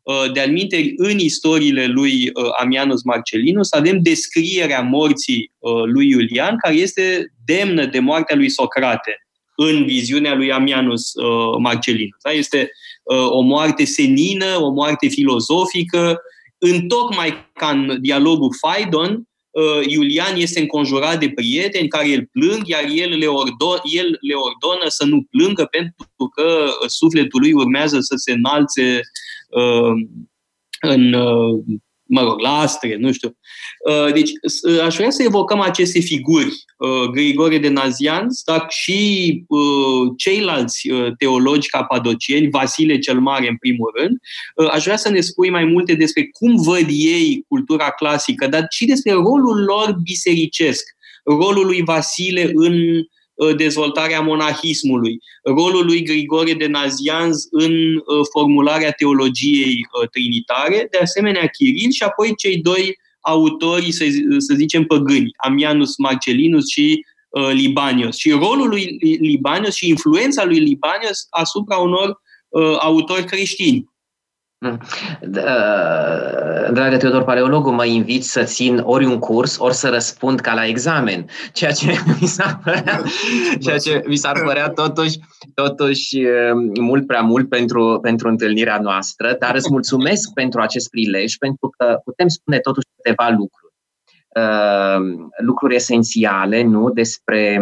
Uh, 0.04 0.32
de-al 0.32 0.50
în 0.96 1.20
istoriile 1.20 1.86
lui 1.86 2.32
Amianus 2.60 3.04
Marcellinus 3.04 3.72
avem 3.74 4.02
descrierea 4.02 4.82
morții 4.82 5.52
lui 5.86 6.08
Iulian, 6.08 6.58
care 6.58 6.76
este 6.76 7.34
demnă 7.46 7.86
de 7.86 8.00
moartea 8.00 8.36
lui 8.36 8.50
Socrate 8.50 9.28
în 9.56 9.86
viziunea 9.86 10.36
lui 10.36 10.52
Amianus 10.52 11.12
Marcellinus. 11.60 12.18
Da? 12.24 12.32
Este 12.32 12.72
o 13.30 13.42
moarte 13.42 13.86
senină, 13.86 14.58
o 14.60 14.70
moarte 14.70 15.08
filozofică, 15.08 16.20
întocmai 16.58 17.34
ca 17.54 17.70
în 17.70 17.98
dialogul 18.02 18.50
Phaidon, 18.62 19.12
Uh, 19.12 19.29
Iulian 19.88 20.36
este 20.36 20.60
înconjurat 20.60 21.20
de 21.20 21.30
prieteni 21.30 21.88
care 21.88 22.14
îl 22.14 22.30
plâng, 22.32 22.68
iar 22.68 22.84
el 22.94 23.18
le, 23.18 23.26
ordon, 23.26 23.80
el 23.84 24.18
le 24.22 24.34
ordonă 24.34 24.88
să 24.88 25.06
nu 25.06 25.24
plângă 25.30 25.66
pentru 25.66 26.28
că 26.36 26.66
sufletul 26.88 27.40
lui 27.40 27.54
urmează 27.54 27.98
să 28.00 28.14
se 28.16 28.32
înalțe 28.32 29.00
uh, 29.50 29.94
în 30.80 31.14
uh, 31.14 31.64
mă 32.10 32.22
rog, 32.22 32.40
la 32.40 32.60
astre, 32.60 32.96
nu 33.00 33.12
știu. 33.12 33.38
Uh, 33.90 34.14
deci, 34.14 34.32
uh, 34.70 34.82
aș 34.82 34.96
vrea 34.96 35.10
să 35.10 35.24
evocăm 35.24 35.60
aceste 35.60 36.00
figuri, 36.00 36.54
uh, 36.78 37.10
Grigore 37.12 37.58
de 37.58 37.68
Nazianz, 37.68 38.42
dar 38.46 38.66
și 38.70 39.44
ceilalți 40.18 40.90
teologi 41.18 41.70
capadocieni, 41.70 42.50
Vasile 42.50 43.00
cel 43.00 43.20
Mare 43.20 43.48
în 43.48 43.58
primul 43.58 43.92
rând. 44.00 44.18
Aș 44.72 44.84
vrea 44.84 44.98
să 44.98 45.10
ne 45.10 45.20
spui 45.20 45.50
mai 45.50 45.64
multe 45.64 45.94
despre 45.94 46.30
cum 46.32 46.62
văd 46.62 46.86
ei 46.88 47.46
cultura 47.48 47.90
clasică, 47.90 48.48
dar 48.48 48.66
și 48.70 48.86
despre 48.86 49.12
rolul 49.12 49.64
lor 49.64 49.96
bisericesc, 50.04 50.84
rolul 51.24 51.66
lui 51.66 51.82
Vasile 51.84 52.52
în 52.54 52.74
Uh, 52.74 53.06
dezvoltarea 53.56 54.22
monahismului, 54.22 55.20
rolul 55.44 55.86
lui 55.86 56.04
Grigore 56.04 56.54
de 56.54 56.68
Nazianz 56.68 57.48
în 57.52 57.96
uh, 57.96 58.04
formularea 58.32 58.92
teologiei 58.92 59.88
uh, 60.02 60.10
trinitare, 60.10 60.88
de 60.92 60.98
asemenea 60.98 61.48
Chiril 61.48 61.92
și 61.92 62.04
apoi 62.04 62.36
cei 62.36 62.58
doi 62.58 62.98
autori, 63.20 63.92
să, 63.92 64.06
să 64.38 64.54
zicem, 64.56 64.84
păgâni, 64.84 65.32
Amianus 65.38 65.98
Marcellinus 65.98 66.70
și 66.70 67.06
Libanios. 67.52 68.18
Și 68.18 68.32
rolul 68.32 68.70
lui 68.70 68.98
Libanios 69.20 69.76
și 69.76 69.88
influența 69.88 70.46
lui 70.46 70.60
Libanios 70.60 71.28
asupra 71.30 71.78
unor 71.78 72.22
autori 72.80 73.24
creștini. 73.24 73.90
Mm. 74.62 74.80
Dragă 76.72 76.98
Teodor 76.98 77.24
Paleologu, 77.24 77.72
mă 77.72 77.86
invit 77.86 78.24
să 78.24 78.44
țin 78.44 78.82
ori 78.84 79.06
un 79.06 79.20
curs, 79.20 79.58
ori 79.60 79.74
să 79.74 79.90
răspund 79.90 80.40
ca 80.40 80.54
la 80.54 80.66
examen, 80.66 81.26
ceea 81.54 81.72
ce 81.72 81.92
mi 82.22 82.28
s-ar 82.28 82.60
părea, 82.64 83.02
ceea 83.62 83.78
ce 83.78 84.04
mi 84.08 84.16
s-ar 84.16 84.42
părea 84.42 84.70
totuși, 84.70 85.20
totuși 85.54 86.18
mult 86.80 87.08
prea 87.08 87.22
mult 87.22 87.50
pentru, 87.50 88.00
pentru 88.02 88.28
întâlnirea 88.28 88.80
noastră, 88.80 89.36
dar 89.40 89.56
îți 89.56 89.72
mulțumesc 89.72 90.34
pentru 90.42 90.62
acest 90.62 90.90
prilej, 90.90 91.36
pentru 91.36 91.70
că 91.78 92.00
putem 92.04 92.28
spune 92.28 92.60
totuși 92.60 92.88
câteva 92.96 93.30
lucruri. 93.30 93.74
lucruri 95.38 95.76
esențiale, 95.76 96.64
nu, 96.64 96.90
despre 96.90 97.62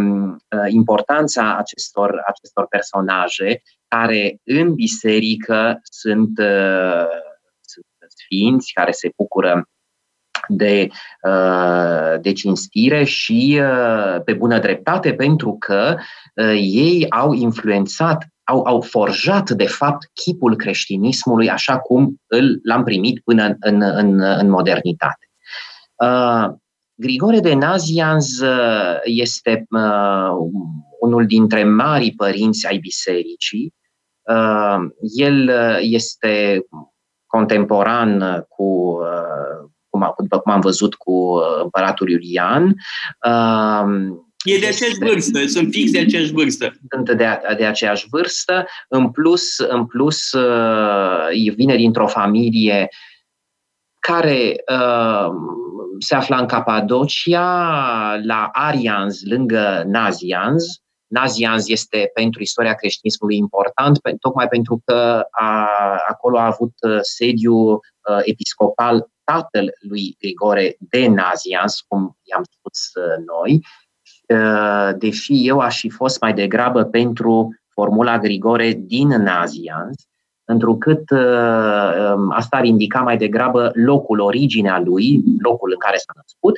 importanța 0.68 1.57
acestor, 1.57 2.24
acestor 2.28 2.68
personaje 2.68 3.61
care 3.88 4.40
în 4.44 4.74
biserică 4.74 5.80
sunt, 5.84 6.38
uh, 6.38 7.08
sunt 7.62 7.86
sfinți, 8.08 8.74
care 8.74 8.92
se 8.92 9.10
bucură 9.16 9.70
de, 10.48 10.88
uh, 11.28 12.22
de 12.22 12.32
cinstire 12.32 13.04
și 13.04 13.62
uh, 13.62 14.22
pe 14.24 14.34
bună 14.34 14.60
dreptate, 14.60 15.14
pentru 15.14 15.56
că 15.60 15.98
ei 16.60 17.10
au 17.10 17.34
influențat, 17.34 18.26
au, 18.44 18.64
au 18.66 18.82
forjat, 18.82 19.50
de 19.50 19.66
fapt, 19.66 20.10
chipul 20.14 20.56
creștinismului 20.56 21.50
așa 21.50 21.80
cum 21.80 22.16
îl, 22.28 22.60
l-am 22.64 22.84
primit 22.84 23.22
până 23.24 23.56
în, 23.60 23.82
în, 23.82 24.22
în 24.22 24.50
modernitate. 24.50 25.30
Grigore 26.96 27.40
de 27.40 27.54
Nazianz 27.54 28.42
este 29.04 29.66
unul 31.08 31.26
dintre 31.26 31.64
marii 31.64 32.14
părinți 32.14 32.68
ai 32.68 32.78
bisericii 32.78 33.76
Uh, 34.28 34.88
el 35.16 35.50
uh, 35.50 35.78
este 35.80 36.66
contemporan 37.26 38.46
cu, 38.50 38.98
uh, 39.02 39.70
cum, 39.90 40.14
după 40.18 40.40
cum 40.40 40.52
am 40.52 40.60
văzut, 40.60 40.96
cu 40.96 41.40
împăratul 41.64 42.10
Iulian. 42.10 42.76
E 44.44 44.60
de 44.60 44.68
aceeași 44.68 44.98
vârstă, 45.00 45.48
sunt 45.48 45.68
fix 45.72 45.92
de 45.92 46.00
aceeași 46.00 46.32
vârstă. 46.32 46.74
Sunt 46.90 47.06
de, 47.06 47.40
de 47.58 47.66
aceeași 47.66 48.08
vârstă. 48.10 48.66
În 48.88 49.12
plus, 49.12 49.58
în 49.58 49.86
plus, 49.86 50.32
uh, 50.32 51.54
vine 51.56 51.76
dintr-o 51.76 52.08
familie 52.08 52.90
care 54.00 54.56
uh, 54.72 55.28
se 56.00 56.16
afla 56.16 56.38
în 56.38 56.46
Capadocia, 56.46 58.20
la 58.24 58.50
Arians, 58.52 59.20
lângă 59.24 59.84
Nazians. 59.86 60.82
Nazians 61.08 61.68
este 61.68 62.12
pentru 62.14 62.42
istoria 62.42 62.74
creștinismului 62.74 63.38
important, 63.38 64.00
tocmai 64.20 64.48
pentru 64.48 64.82
că 64.86 65.24
a, 65.32 65.70
acolo 66.08 66.38
a 66.38 66.46
avut 66.46 66.74
uh, 66.82 67.00
sediu 67.02 67.56
uh, 67.56 67.80
episcopal 68.22 69.10
tatăl 69.24 69.72
lui 69.80 70.16
Grigore 70.20 70.76
de 70.80 71.08
Nazians, 71.08 71.82
cum 71.88 72.18
i-am 72.22 72.44
spus 72.44 72.92
uh, 72.94 73.26
noi, 73.26 73.66
deși 74.98 75.48
eu 75.48 75.60
aș 75.60 75.80
fi 75.80 75.90
fost 75.90 76.22
mai 76.22 76.34
degrabă 76.34 76.84
pentru 76.84 77.50
formula 77.74 78.20
Grigore 78.20 78.74
din 78.74 79.08
Nazians, 79.08 80.08
întrucât 80.48 81.10
uh, 81.10 82.14
um, 82.14 82.32
asta 82.32 82.57
ar 82.57 82.64
indica 82.64 82.99
mai 82.99 83.18
degrabă 83.18 83.72
locul, 83.74 84.19
originea 84.19 84.80
lui, 84.80 85.24
locul 85.40 85.69
în 85.72 85.78
care 85.78 85.98
s-a 85.98 86.14
născut 86.15 86.56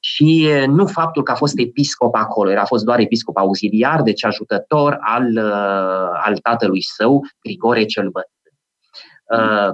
și 0.00 0.48
uh, 0.48 0.66
nu 0.66 0.86
faptul 0.86 1.22
că 1.22 1.32
a 1.32 1.34
fost 1.34 1.58
episcop 1.58 2.14
acolo, 2.14 2.50
era 2.50 2.64
fost 2.64 2.84
doar 2.84 2.98
episcop 2.98 3.36
auxiliar, 3.36 4.02
deci 4.02 4.24
ajutător 4.24 4.98
al, 5.00 5.26
uh, 5.36 6.20
al 6.24 6.36
tatălui 6.42 6.82
său, 6.82 7.20
Grigore 7.42 7.84
cel 7.84 8.10
Bătrân. 8.10 8.34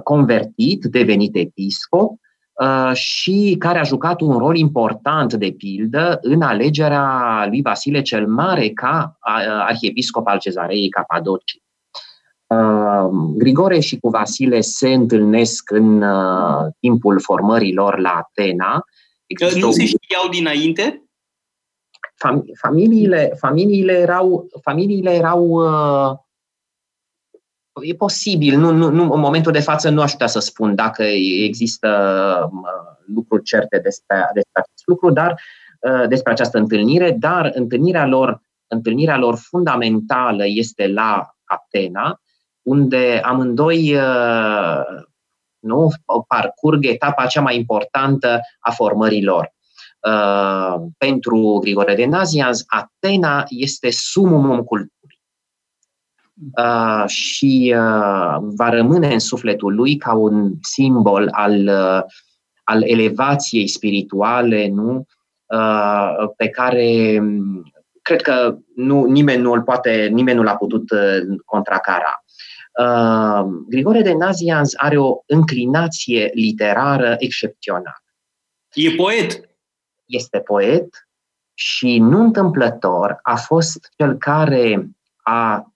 Convertit, 0.03 0.83
devenit 0.83 1.35
episcop, 1.35 2.11
și 2.93 3.55
care 3.59 3.79
a 3.79 3.83
jucat 3.83 4.21
un 4.21 4.37
rol 4.37 4.55
important, 4.55 5.33
de 5.33 5.53
pildă, 5.57 6.17
în 6.21 6.41
alegerea 6.41 7.45
lui 7.47 7.61
Vasile 7.61 8.01
cel 8.01 8.27
Mare 8.27 8.69
ca 8.69 9.17
arhiepiscop 9.67 10.27
al 10.27 10.39
cezarei 10.39 10.89
Capadocii. 10.89 11.63
Grigore 13.35 13.79
și 13.79 13.97
cu 13.99 14.09
Vasile 14.09 14.61
se 14.61 14.93
întâlnesc 14.93 15.71
în 15.71 16.01
uh, 16.01 16.71
timpul 16.79 17.19
formărilor 17.19 17.99
la 17.99 18.09
Atena. 18.09 18.83
Există 19.25 19.65
nu 19.65 19.71
se 19.71 19.85
știau 19.85 20.29
dinainte? 20.31 21.03
Fam- 22.25 22.59
familiile, 22.59 23.33
familiile 23.39 23.93
erau, 23.93 24.47
familiile 24.61 25.13
erau 25.13 25.43
uh, 25.45 26.17
e 27.81 27.93
posibil, 27.93 28.57
nu, 28.57 28.71
nu, 28.71 28.89
nu, 28.89 29.13
în 29.13 29.19
momentul 29.19 29.51
de 29.51 29.59
față 29.59 29.89
nu 29.89 30.01
aș 30.01 30.11
putea 30.11 30.27
să 30.27 30.39
spun 30.39 30.75
dacă 30.75 31.03
există 31.43 31.89
uh, 32.51 32.97
lucruri 33.15 33.43
certe 33.43 33.79
despre, 33.79 34.29
despre 34.33 34.61
acest 34.61 34.83
lucru, 34.85 35.11
dar 35.11 35.41
uh, 35.79 36.07
despre 36.07 36.31
această 36.31 36.57
întâlnire, 36.57 37.15
dar 37.19 37.51
întâlnirea 37.53 38.05
lor, 38.05 38.41
întâlnirea 38.67 39.17
lor 39.17 39.35
fundamentală 39.35 40.43
este 40.45 40.87
la 40.87 41.35
Atena, 41.43 42.21
unde 42.63 43.19
amândoi 43.23 43.95
uh, 43.95 45.03
nu, 45.59 45.89
parcurg 46.27 46.85
etapa 46.85 47.25
cea 47.25 47.41
mai 47.41 47.55
importantă 47.55 48.39
a 48.59 48.71
formărilor. 48.71 49.53
Uh, 50.07 50.75
pentru 50.97 51.59
Grigore 51.61 51.95
de 51.95 52.05
Nazianz, 52.05 52.63
Atena 52.67 53.43
este 53.47 53.89
sumumum 53.91 54.63
culturii. 54.63 55.21
Uh, 56.57 57.03
și 57.07 57.73
uh, 57.77 58.37
va 58.55 58.69
rămâne 58.69 59.13
în 59.13 59.19
sufletul 59.19 59.75
lui 59.75 59.97
ca 59.97 60.13
un 60.13 60.51
simbol 60.61 61.29
al, 61.31 61.67
uh, 61.67 62.01
al 62.63 62.83
elevației 62.83 63.67
spirituale, 63.67 64.67
nu? 64.67 65.05
Uh, 65.45 66.29
pe 66.37 66.47
care 66.47 67.17
um, 67.19 67.63
cred 68.01 68.21
că 68.21 68.57
nu, 68.75 69.03
nimeni 69.03 69.41
nu 69.41 69.55
l 69.55 69.61
poate, 69.61 70.09
nimeni 70.11 70.37
nu 70.37 70.43
l-a 70.43 70.55
putut 70.55 70.91
uh, 70.91 71.37
contracara. 71.45 72.22
Uh, 72.79 73.45
Grigore 73.69 74.01
de 74.01 74.13
Nazianz 74.13 74.73
are 74.77 74.97
o 74.97 75.17
înclinație 75.25 76.31
literară 76.33 77.15
excepțională. 77.19 78.03
E 78.73 78.95
poet? 78.95 79.49
Este 80.05 80.39
poet 80.39 81.07
și 81.53 81.97
nu 81.97 82.21
întâmplător 82.21 83.19
a 83.21 83.35
fost 83.35 83.89
cel 83.97 84.17
care 84.17 84.89
a 85.17 85.73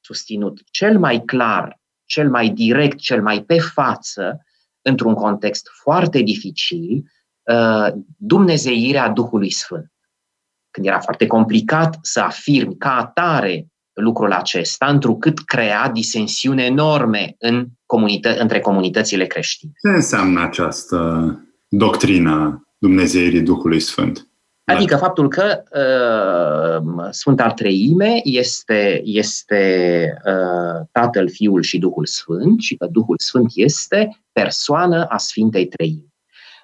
susținut 0.00 0.60
cel 0.70 0.98
mai 0.98 1.22
clar, 1.24 1.80
cel 2.04 2.30
mai 2.30 2.48
direct, 2.48 2.98
cel 2.98 3.22
mai 3.22 3.42
pe 3.42 3.58
față, 3.58 4.44
într-un 4.82 5.14
context 5.14 5.68
foarte 5.82 6.20
dificil, 6.20 7.12
uh, 7.42 7.88
dumnezeirea 8.16 9.08
Duhului 9.08 9.50
Sfânt. 9.50 9.92
Când 10.70 10.86
era 10.86 11.00
foarte 11.00 11.26
complicat 11.26 11.98
să 12.02 12.20
afirmi 12.20 12.76
ca 12.76 12.96
atare 12.96 13.66
lucrul 13.94 14.32
acesta, 14.32 14.86
întrucât 14.86 15.38
crea 15.38 15.88
disensiune 15.88 16.64
enorme 16.64 17.34
în 17.38 17.66
comunită- 17.86 18.36
între 18.38 18.60
comunitățile 18.60 19.26
creștine. 19.26 19.72
Ce 19.82 19.88
înseamnă 19.88 20.42
această 20.42 20.98
doctrină 21.68 22.66
Dumnezeirii 22.78 23.42
Duhului 23.42 23.80
Sfânt? 23.80 24.28
Adică 24.64 24.96
faptul 24.96 25.28
că 25.28 25.62
uh, 25.70 27.06
Sfânta 27.10 27.50
Treime 27.50 28.20
este, 28.22 29.00
este 29.04 30.06
uh, 30.26 30.86
Tatăl, 30.92 31.30
Fiul 31.30 31.62
și 31.62 31.78
Duhul 31.78 32.06
Sfânt 32.06 32.60
și 32.60 32.76
că 32.76 32.86
Duhul 32.90 33.16
Sfânt 33.18 33.50
este 33.54 34.24
persoană 34.32 35.04
a 35.04 35.16
Sfintei 35.16 35.66
Treimi. 35.66 36.12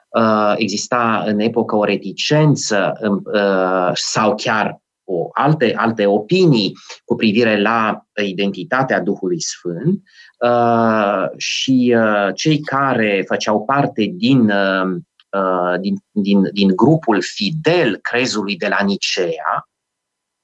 Uh, 0.08 0.52
exista 0.56 1.22
în 1.26 1.38
epocă 1.38 1.76
o 1.76 1.84
reticență 1.84 2.92
uh, 3.00 3.90
sau 3.92 4.34
chiar 4.34 4.80
o 5.10 5.28
alte, 5.32 5.74
alte 5.76 6.06
opinii 6.06 6.76
cu 7.04 7.14
privire 7.14 7.60
la 7.60 8.04
identitatea 8.24 9.00
Duhului 9.00 9.40
Sfânt 9.40 10.02
uh, 10.38 11.24
și 11.36 11.94
uh, 11.96 12.34
cei 12.34 12.60
care 12.60 13.24
făceau 13.26 13.64
parte 13.64 14.12
din, 14.14 14.50
uh, 14.50 15.80
din, 15.80 15.96
din, 16.10 16.48
din 16.52 16.76
grupul 16.76 17.22
fidel 17.22 17.96
crezului 17.96 18.56
de 18.56 18.68
la 18.68 18.78
Nicea, 18.84 19.68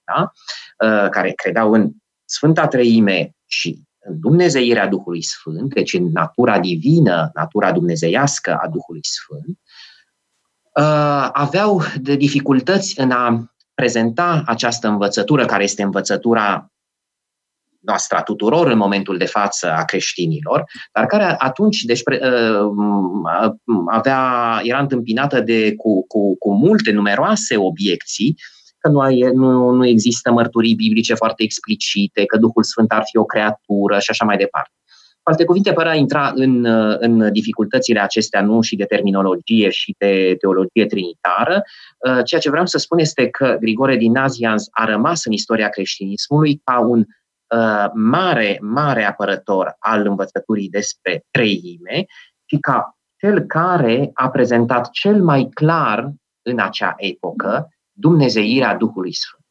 da? 0.05 0.33
care 1.11 1.31
credeau 1.31 1.73
în 1.73 1.91
Sfânta 2.25 2.67
Treime 2.67 3.31
și 3.47 3.79
în 3.99 4.21
Dumnezeirea 4.21 4.87
Duhului 4.87 5.23
Sfânt, 5.23 5.75
deci 5.75 5.93
în 5.93 6.11
natura 6.13 6.59
divină, 6.59 7.31
natura 7.35 7.73
dumnezeiască 7.73 8.55
a 8.55 8.69
Duhului 8.69 9.05
Sfânt, 9.05 9.59
aveau 11.33 11.83
de 12.01 12.17
dificultăți 12.17 13.01
în 13.01 13.11
a 13.11 13.56
prezenta 13.77 14.43
această 14.47 14.89
învățătură, 14.89 15.44
care 15.44 15.62
este 15.62 15.82
învățătura 15.82 16.70
noastră 17.81 18.16
a 18.16 18.23
tuturor 18.23 18.66
în 18.70 18.78
momentul 18.78 19.16
de 19.16 19.24
față 19.24 19.73
a 19.73 19.85
creștinilor, 19.85 20.65
dar 20.93 21.07
care 21.07 21.35
atunci 21.39 21.82
deci, 21.82 22.03
avea, 23.90 24.61
era 24.62 24.78
întâmpinată 24.78 25.40
de, 25.40 25.74
cu, 25.74 26.07
cu, 26.07 26.36
cu 26.39 26.55
multe, 26.55 26.90
numeroase 26.90 27.57
obiecții, 27.57 28.36
că 28.78 28.89
nu, 28.89 29.01
nu, 29.35 29.70
nu 29.70 29.86
există 29.86 30.31
mărturii 30.32 30.74
biblice 30.74 31.15
foarte 31.15 31.43
explicite, 31.43 32.24
că 32.24 32.36
Duhul 32.36 32.62
Sfânt 32.62 32.90
ar 32.93 33.03
fi 33.11 33.16
o 33.16 33.24
creatură 33.24 33.98
și 33.98 34.11
așa 34.11 34.24
mai 34.24 34.36
departe 34.36 34.70
alte 35.28 35.44
cuvinte, 35.44 35.70
fără 35.70 35.89
a 35.89 35.94
intra 35.94 36.32
în, 36.35 36.65
în 36.98 37.32
dificultățile 37.32 38.01
acestea, 38.01 38.43
nu 38.43 38.61
și 38.61 38.77
de 38.77 38.85
terminologie 38.85 39.70
și 39.70 39.94
de 39.98 40.36
teologie 40.39 40.86
trinitară, 40.86 41.62
uh, 41.98 42.24
ceea 42.24 42.40
ce 42.40 42.51
vreau 42.51 42.66
să 42.66 42.78
spun 42.78 42.98
este 42.98 43.28
că 43.28 43.57
Grigore 43.61 43.97
din 43.97 44.12
Nazianz 44.12 44.69
a 44.70 44.85
rămas 44.85 45.24
în 45.24 45.32
istoria 45.32 45.69
creștinismului 45.69 46.61
ca 46.65 46.81
un 46.81 46.98
uh, 46.98 47.90
mare, 47.94 48.59
mare 48.61 49.05
apărător 49.05 49.77
al 49.78 50.07
învățăturii 50.07 50.69
despre 50.69 51.24
treime 51.31 52.05
și 52.44 52.57
ca 52.61 52.97
cel 53.16 53.40
care 53.40 54.11
a 54.15 54.31
prezentat 54.31 54.90
cel 54.90 55.23
mai 55.23 55.48
clar 55.55 56.12
în 56.43 56.59
acea 56.59 56.94
epocă 56.97 57.69
Dumnezeirea 57.93 58.77
Duhului 58.77 59.15
Sfânt. 59.15 59.44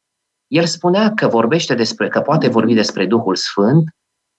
El 0.46 0.64
spunea 0.64 1.12
că 1.14 1.26
vorbește 1.26 1.74
despre, 1.74 2.08
că 2.08 2.20
poate 2.20 2.48
vorbi 2.48 2.74
despre 2.74 3.06
Duhul 3.06 3.34
Sfânt 3.34 3.84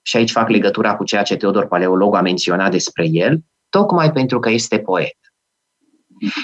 și 0.08 0.18
aici 0.18 0.32
fac 0.32 0.50
legătura 0.50 0.96
cu 0.96 1.04
ceea 1.04 1.24
ce 1.24 1.36
Teodor 1.36 1.68
Paleolog 1.68 2.16
a 2.16 2.22
menționat 2.22 2.72
despre 2.72 3.08
el, 3.12 3.40
tocmai 3.70 4.12
pentru 4.12 4.40
că 4.40 4.50
este 4.50 4.80
poet. 4.80 5.18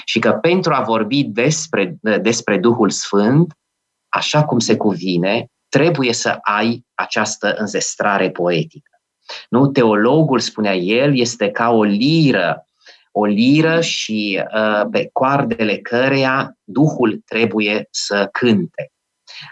Și 0.04 0.18
că 0.18 0.32
pentru 0.32 0.72
a 0.74 0.82
vorbi 0.82 1.24
despre, 1.24 1.96
despre 2.22 2.58
Duhul 2.58 2.90
Sfânt, 2.90 3.54
așa 4.08 4.44
cum 4.44 4.58
se 4.58 4.76
cuvine, 4.76 5.46
trebuie 5.68 6.12
să 6.12 6.38
ai 6.40 6.84
această 6.94 7.54
înzestrare 7.54 8.30
poetică. 8.30 8.90
Nu? 9.48 9.66
Teologul, 9.66 10.38
spunea 10.38 10.74
el, 10.74 11.18
este 11.18 11.50
ca 11.50 11.70
o 11.70 11.82
liră, 11.82 12.66
o 13.12 13.24
liră 13.24 13.80
și 13.80 14.42
uh, 14.54 14.86
pe 14.90 15.08
coardele 15.12 15.76
căreia 15.78 16.58
Duhul 16.64 17.22
trebuie 17.26 17.88
să 17.90 18.28
cânte. 18.32 18.92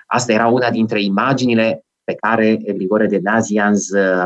Asta 0.06 0.32
era 0.32 0.46
una 0.46 0.70
dintre 0.70 1.02
imaginile 1.02 1.84
pe 2.04 2.14
care 2.14 2.56
Grigore 2.56 3.06
de 3.06 3.18
Nazianz 3.22 3.88
uh, 3.90 4.24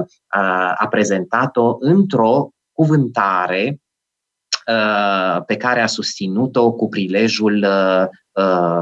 a 0.76 0.86
prezentat-o 0.90 1.76
într-o 1.80 2.48
cuvântare 2.72 3.80
pe 5.46 5.56
care 5.56 5.80
a 5.80 5.86
susținut-o 5.86 6.72
cu 6.72 6.88
prilejul 6.88 7.66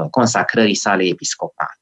consacrării 0.09 0.75
sale 0.75 1.03
episcopale 1.03 1.79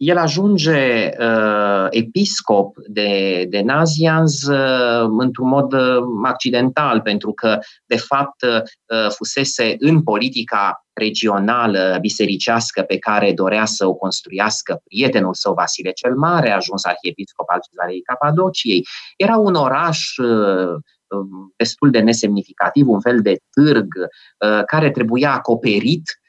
el 0.00 0.16
ajunge 0.16 1.12
uh, 1.18 1.86
episcop 1.90 2.76
de, 2.86 3.44
de 3.48 3.60
Nazianz 3.60 4.42
uh, 4.42 5.08
într-un 5.18 5.48
mod 5.48 5.72
uh, 5.72 6.02
accidental, 6.22 7.00
pentru 7.00 7.32
că, 7.32 7.58
de 7.86 7.96
fapt, 7.96 8.42
uh, 8.42 9.10
fusese 9.10 9.76
în 9.78 10.02
politica 10.02 10.84
regională 10.92 11.98
bisericească 12.00 12.82
pe 12.82 12.98
care 12.98 13.32
dorea 13.32 13.64
să 13.64 13.86
o 13.86 13.94
construiască 13.94 14.80
prietenul 14.84 15.34
său 15.34 15.54
Vasile 15.54 15.90
cel 15.90 16.14
Mare, 16.14 16.50
a 16.50 16.56
ajuns 16.56 16.84
arhiepiscop 16.84 17.48
al 17.48 17.60
Cezarei 17.68 18.02
Capadociei. 18.02 18.86
Era 19.16 19.36
un 19.36 19.54
oraș 19.54 20.16
uh, 20.16 20.72
um, 21.08 21.52
destul 21.56 21.90
de 21.90 22.00
nesemnificativ, 22.00 22.88
un 22.88 23.00
fel 23.00 23.20
de 23.20 23.36
târg 23.50 23.88
uh, 23.96 24.64
care 24.64 24.90
trebuia 24.90 25.32
acoperit 25.32 26.02
Uh, 26.02 26.19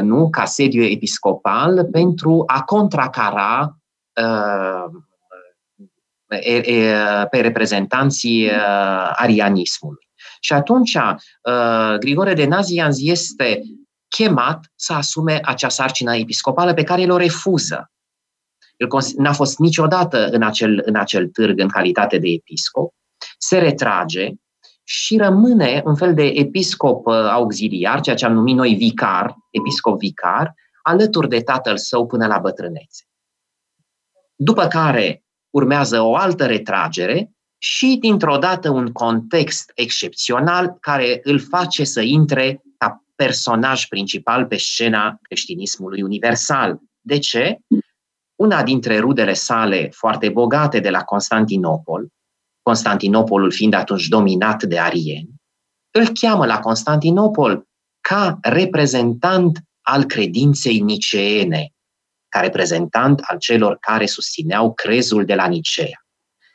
nu, 0.00 0.30
ca 0.30 0.44
sediu 0.44 0.82
episcopal 0.82 1.88
pentru 1.92 2.42
a 2.46 2.62
contracara 2.62 3.76
uh, 4.20 5.00
pe 7.30 7.40
reprezentanții 7.40 8.46
uh, 8.46 9.10
arianismului. 9.12 10.08
Și 10.40 10.52
atunci 10.52 10.98
Grigore 11.98 12.34
de 12.34 12.46
Nazianz 12.46 12.98
este 13.00 13.60
chemat 14.08 14.72
să 14.74 14.92
asume 14.92 15.40
acea 15.42 15.68
sarcină 15.68 16.16
episcopală 16.16 16.74
pe 16.74 16.82
care 16.82 17.00
el 17.00 17.10
o 17.10 17.16
refuză. 17.16 17.90
El 18.76 18.88
n-a 19.16 19.32
fost 19.32 19.58
niciodată 19.58 20.26
în 20.26 20.42
acel, 20.42 20.82
în 20.84 20.96
acel 20.96 21.28
târg 21.28 21.60
în 21.60 21.68
calitate 21.68 22.18
de 22.18 22.28
episcop, 22.28 22.94
se 23.38 23.58
retrage, 23.58 24.30
și 24.88 25.16
rămâne 25.16 25.82
un 25.84 25.94
fel 25.94 26.14
de 26.14 26.22
episcop 26.22 27.06
uh, 27.06 27.14
auxiliar, 27.14 28.00
ceea 28.00 28.16
ce 28.16 28.24
am 28.24 28.32
numit 28.32 28.56
noi 28.56 28.74
vicar, 28.74 29.36
episcop 29.50 29.98
vicar, 29.98 30.54
alături 30.82 31.28
de 31.28 31.40
tatăl 31.40 31.76
său 31.76 32.06
până 32.06 32.26
la 32.26 32.38
bătrânețe. 32.38 33.04
După 34.34 34.66
care 34.66 35.24
urmează 35.50 36.00
o 36.00 36.16
altă 36.16 36.46
retragere 36.46 37.30
și, 37.58 37.96
dintr-o 38.00 38.36
dată, 38.36 38.70
un 38.70 38.92
context 38.92 39.72
excepțional 39.74 40.76
care 40.80 41.20
îl 41.22 41.40
face 41.40 41.84
să 41.84 42.00
intre 42.00 42.62
ca 42.78 43.04
personaj 43.14 43.86
principal 43.86 44.46
pe 44.46 44.56
scena 44.56 45.18
creștinismului 45.22 46.02
universal. 46.02 46.78
De 47.00 47.18
ce? 47.18 47.58
Una 48.34 48.62
dintre 48.62 48.98
rudele 48.98 49.32
sale 49.32 49.90
foarte 49.92 50.28
bogate 50.28 50.80
de 50.80 50.90
la 50.90 51.02
Constantinopol, 51.02 52.08
Constantinopolul 52.66 53.52
fiind 53.52 53.74
atunci 53.74 54.06
dominat 54.06 54.62
de 54.62 54.78
arieni, 54.78 55.28
îl 55.90 56.08
cheamă 56.08 56.46
la 56.46 56.60
Constantinopol 56.60 57.66
ca 58.00 58.38
reprezentant 58.42 59.58
al 59.80 60.04
credinței 60.04 60.80
niceene, 60.80 61.72
ca 62.28 62.40
reprezentant 62.40 63.20
al 63.20 63.38
celor 63.38 63.76
care 63.80 64.06
susțineau 64.06 64.74
crezul 64.74 65.24
de 65.24 65.34
la 65.34 65.46
Nicea. 65.46 66.06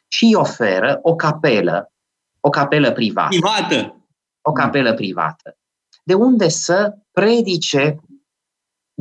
Și 0.07 0.23
îi 0.23 0.35
oferă 0.35 0.99
o 1.01 1.15
capelă, 1.15 1.91
o 2.39 2.49
capelă 2.49 2.91
privată. 2.91 3.27
Privată. 3.29 4.05
O 4.41 4.51
capelă 4.51 4.93
privată. 4.93 5.57
De 6.03 6.13
unde 6.13 6.49
să 6.49 6.97
predice 7.11 7.99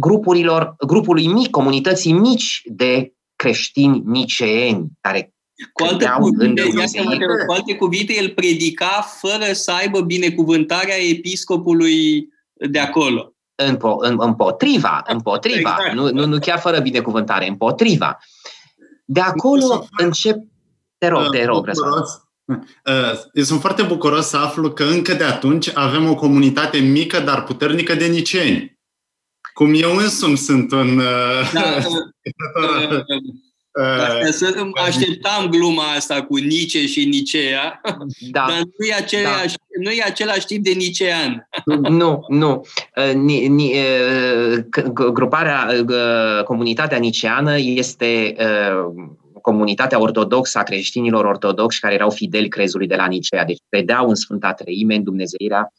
grupurilor, 0.01 0.75
grupului 0.87 1.27
mic, 1.27 1.51
comunității 1.51 2.13
mici 2.13 2.63
de 2.65 3.13
creștini 3.37 4.03
niceeni, 4.05 4.91
care 5.01 5.35
cu 5.73 5.85
alte, 5.85 6.11
cuvinte, 6.19 6.63
cu 7.47 7.53
alte 7.53 7.75
cuvinte, 7.75 8.17
el 8.17 8.31
predica 8.31 9.07
fără 9.21 9.53
să 9.53 9.71
aibă 9.71 10.01
binecuvântarea 10.01 10.97
episcopului 10.97 12.29
de 12.53 12.79
acolo. 12.79 13.35
Împo, 13.55 13.97
împotriva, 14.01 15.03
împotriva, 15.07 15.77
exact. 15.79 15.95
nu, 15.95 16.11
nu, 16.11 16.27
nu 16.27 16.39
chiar 16.39 16.59
fără 16.59 16.79
binecuvântare, 16.79 17.49
împotriva. 17.49 18.19
De 19.05 19.21
acolo 19.21 19.87
încep... 19.97 20.37
Te 20.99 21.09
rog, 21.09 21.31
te 21.31 21.45
rog, 21.45 21.69
uh, 21.69 23.21
eu 23.33 23.43
sunt 23.43 23.61
foarte 23.61 23.83
bucuros 23.83 24.27
să 24.27 24.37
aflu 24.37 24.71
că 24.71 24.85
încă 24.85 25.15
de 25.15 25.25
atunci 25.25 25.71
avem 25.75 26.09
o 26.09 26.15
comunitate 26.15 26.79
mică, 26.79 27.21
dar 27.21 27.45
puternică 27.45 27.95
de 27.95 28.07
niceni. 28.07 28.79
Cum 29.55 29.75
eu 29.75 29.97
însumi 29.97 30.37
sunt 30.37 30.73
un... 30.73 30.99
Uh, 30.99 31.53
da, 31.53 31.63
uh, 32.91 33.05
Uh, 33.73 34.29
să 34.31 34.71
așteptam 34.87 35.47
gluma 35.51 35.93
asta 35.97 36.23
cu 36.23 36.37
Nice 36.37 36.87
și 36.87 37.05
Nicea, 37.05 37.81
da, 38.31 38.47
dar 38.49 38.63
nu 38.79 38.87
e, 38.87 38.95
același, 38.95 39.57
da. 39.57 39.83
nu 39.83 39.91
e 39.91 40.03
același 40.03 40.47
tip 40.47 40.63
de 40.63 40.71
nicean. 40.71 41.49
Nu, 41.99 42.25
nu. 42.29 42.67
Uh, 42.97 43.15
ni, 43.15 43.47
ni, 43.47 43.73
uh, 43.73 44.65
gruparea, 45.13 45.69
comunitatea 46.45 46.99
niceană 46.99 47.59
este 47.59 48.37
comunitatea 49.43 50.01
ortodoxă 50.01 50.59
a 50.59 50.63
creștinilor 50.63 51.25
ortodoxi 51.25 51.81
care 51.81 51.95
erau 51.95 52.11
fideli 52.11 52.49
crezului 52.49 52.87
de 52.87 52.97
la 52.97 53.07
Nicea, 53.07 53.45
deci 53.45 53.61
credeau 53.69 54.09
în 54.09 54.15
Sfânta 54.15 54.53
Treime, 54.53 54.95
în 54.95 55.03
Dumnezeirea 55.03 55.73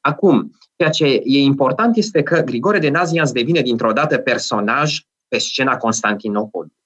Acum, 0.00 0.58
ceea 0.76 0.90
ce 0.90 1.04
e 1.24 1.40
important 1.40 1.96
este 1.96 2.22
că 2.22 2.40
Grigore 2.40 2.78
de 2.78 2.88
Nazianz 2.88 3.32
devine 3.32 3.60
dintr-o 3.60 3.92
dată 3.92 4.18
personaj 4.18 5.00
pe 5.32 5.38
scena 5.38 5.76
Constantinopolului. 5.76 6.76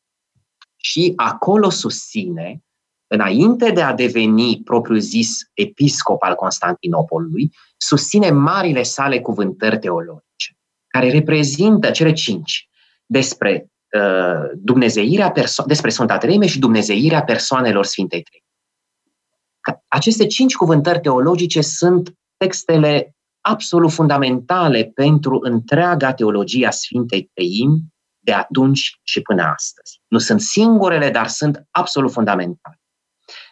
Și 0.76 1.12
acolo 1.16 1.70
susține, 1.70 2.62
înainte 3.06 3.70
de 3.70 3.82
a 3.82 3.94
deveni 3.94 4.60
propriu-zis 4.64 5.38
episcop 5.54 6.22
al 6.22 6.34
Constantinopolului, 6.34 7.50
susține 7.76 8.30
marile 8.30 8.82
sale 8.82 9.20
cuvântări 9.20 9.78
teologice, 9.78 10.56
care 10.86 11.10
reprezintă 11.10 11.90
cele 11.90 12.12
cinci 12.12 12.68
despre 13.06 13.70
uh, 13.98 14.50
dumnezeirea 14.54 15.32
perso- 15.32 15.66
despre 15.66 15.90
Sfânta 15.90 16.18
Treime 16.18 16.46
și 16.46 16.58
dumnezeirea 16.58 17.24
persoanelor 17.24 17.84
Sfintei 17.84 18.22
Treime. 18.22 19.80
Aceste 19.88 20.26
cinci 20.26 20.54
cuvântări 20.54 21.00
teologice 21.00 21.60
sunt 21.60 22.14
textele 22.36 23.16
absolut 23.40 23.92
fundamentale 23.92 24.90
pentru 24.94 25.38
întreaga 25.42 26.14
teologia 26.14 26.70
Sfintei 26.70 27.30
Treimi 27.34 27.94
de 28.26 28.32
atunci 28.32 28.98
și 29.02 29.20
până 29.20 29.42
astăzi. 29.42 30.00
Nu 30.08 30.18
sunt 30.18 30.40
singurele, 30.40 31.10
dar 31.10 31.26
sunt 31.26 31.66
absolut 31.70 32.12
fundamentale. 32.12 32.80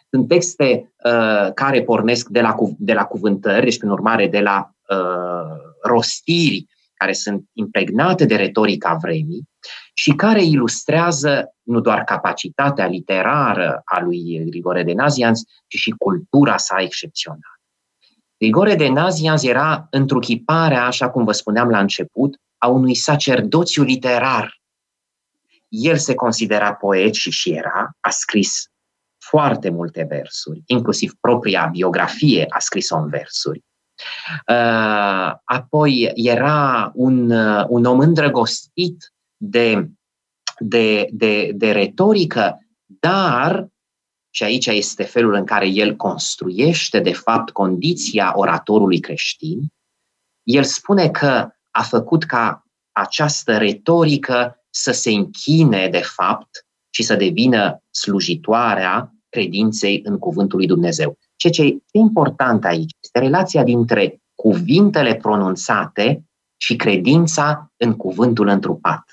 Sunt 0.09 0.27
texte 0.27 0.93
uh, 1.03 1.53
care 1.53 1.83
pornesc 1.83 2.27
de 2.27 2.41
la, 2.41 2.55
de 2.77 2.93
la 2.93 3.05
cuvântări, 3.05 3.63
deci 3.63 3.77
prin 3.77 3.89
urmare 3.89 4.27
de 4.27 4.39
la 4.39 4.69
uh, 4.89 5.57
rostiri 5.83 6.65
care 6.93 7.13
sunt 7.13 7.45
impregnate 7.53 8.25
de 8.25 8.35
retorica 8.35 8.97
vremii 9.01 9.43
și 9.93 10.11
care 10.11 10.43
ilustrează 10.43 11.55
nu 11.63 11.79
doar 11.79 12.03
capacitatea 12.03 12.87
literară 12.87 13.81
a 13.85 13.99
lui 13.99 14.43
Grigore 14.45 14.83
de 14.83 14.93
Nazianz, 14.93 15.41
ci 15.67 15.75
și 15.75 15.89
cultura 15.89 16.57
sa 16.57 16.75
excepțională. 16.79 17.59
Grigore 18.37 18.75
de 18.75 18.87
Nazianz 18.87 19.43
era 19.43 19.87
întruchiparea, 19.89 20.85
așa 20.85 21.09
cum 21.09 21.23
vă 21.23 21.31
spuneam 21.31 21.69
la 21.69 21.79
început, 21.79 22.35
a 22.57 22.67
unui 22.67 22.95
sacerdoțiu 22.95 23.83
literar 23.83 24.63
el 25.83 25.97
se 25.97 26.13
considera 26.13 26.73
poet 26.73 27.13
și 27.13 27.31
și 27.31 27.51
era, 27.51 27.97
a 27.99 28.09
scris 28.09 28.69
foarte 29.17 29.69
multe 29.69 30.05
versuri, 30.09 30.63
inclusiv 30.65 31.13
propria 31.19 31.65
biografie 31.71 32.45
a 32.49 32.59
scris-o 32.59 32.97
în 32.97 33.09
versuri. 33.09 33.63
Uh, 34.47 35.33
apoi 35.43 36.11
era 36.15 36.91
un, 36.93 37.31
uh, 37.31 37.65
un 37.67 37.85
om 37.85 37.99
îndrăgostit 37.99 39.13
de, 39.37 39.89
de, 40.59 41.07
de, 41.11 41.51
de 41.55 41.71
retorică, 41.71 42.59
dar, 42.85 43.67
și 44.29 44.43
aici 44.43 44.65
este 44.65 45.03
felul 45.03 45.33
în 45.33 45.45
care 45.45 45.67
el 45.67 45.95
construiește, 45.95 46.99
de 46.99 47.13
fapt, 47.13 47.49
condiția 47.49 48.33
oratorului 48.35 48.99
creștin, 48.99 49.67
el 50.43 50.63
spune 50.63 51.09
că 51.09 51.49
a 51.71 51.81
făcut 51.81 52.23
ca 52.23 52.65
această 52.91 53.57
retorică 53.57 54.64
să 54.77 54.91
se 54.91 55.11
închine, 55.11 55.87
de 55.89 56.01
fapt, 56.01 56.65
și 56.89 57.03
să 57.03 57.15
devină 57.15 57.83
slujitoarea 57.89 59.13
credinței 59.29 60.01
în 60.03 60.17
Cuvântul 60.17 60.57
lui 60.57 60.67
Dumnezeu. 60.67 61.17
Ceea 61.35 61.53
ce 61.53 61.63
e 61.63 61.77
important 61.91 62.65
aici 62.65 62.91
este 63.03 63.19
relația 63.19 63.63
dintre 63.63 64.21
cuvintele 64.35 65.15
pronunțate 65.15 66.25
și 66.57 66.75
credința 66.75 67.71
în 67.77 67.95
Cuvântul 67.95 68.47
întrupat. 68.47 69.03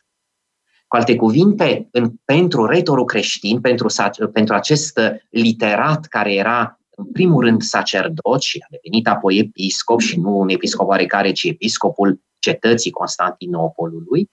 Cu 0.86 0.96
alte 0.96 1.16
cuvinte, 1.16 1.88
în, 1.90 2.12
pentru 2.24 2.66
retorul 2.66 3.04
creștin, 3.04 3.60
pentru, 3.60 3.86
pentru 4.32 4.54
acest 4.54 5.00
literat 5.30 6.06
care 6.06 6.32
era 6.34 6.80
în 6.90 7.04
primul 7.12 7.44
rând 7.44 7.62
sacerdot 7.62 8.42
și 8.42 8.58
a 8.62 8.66
devenit 8.70 9.08
apoi 9.08 9.38
episcop 9.38 10.00
și 10.00 10.20
nu 10.20 10.38
un 10.38 10.48
episcop 10.48 10.88
oarecare, 10.88 11.32
ci 11.32 11.44
episcopul 11.44 12.20
cetății 12.38 12.90
Constantinopolului, 12.90 14.28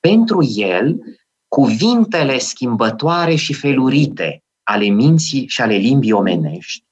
pentru 0.00 0.42
el, 0.54 1.00
cuvintele 1.48 2.38
schimbătoare 2.38 3.34
și 3.34 3.52
felurite 3.52 4.42
ale 4.62 4.86
minții 4.86 5.46
și 5.46 5.60
ale 5.60 5.74
limbii 5.74 6.12
omenești 6.12 6.86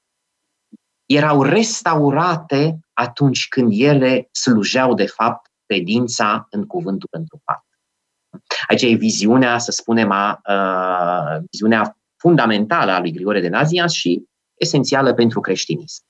erau 1.05 1.43
restaurate 1.43 2.79
atunci 2.93 3.47
când 3.47 3.71
ele 3.75 4.27
slujeau, 4.31 4.93
de 4.93 5.05
fapt, 5.05 5.51
credința 5.65 6.47
în 6.49 6.65
cuvântul 6.65 7.09
întrupat. 7.11 7.65
Aici 8.67 8.81
e 8.81 8.87
viziunea, 8.87 9.57
să 9.57 9.71
spunem, 9.71 10.11
a, 10.11 10.39
a, 10.43 11.41
viziunea 11.51 11.97
fundamentală 12.17 12.91
a 12.91 12.99
lui 12.99 13.11
Grigore 13.11 13.41
de 13.41 13.47
Nazianz 13.47 13.91
și 13.91 14.23
esențială 14.55 15.13
pentru 15.13 15.39
creștinism. 15.39 16.03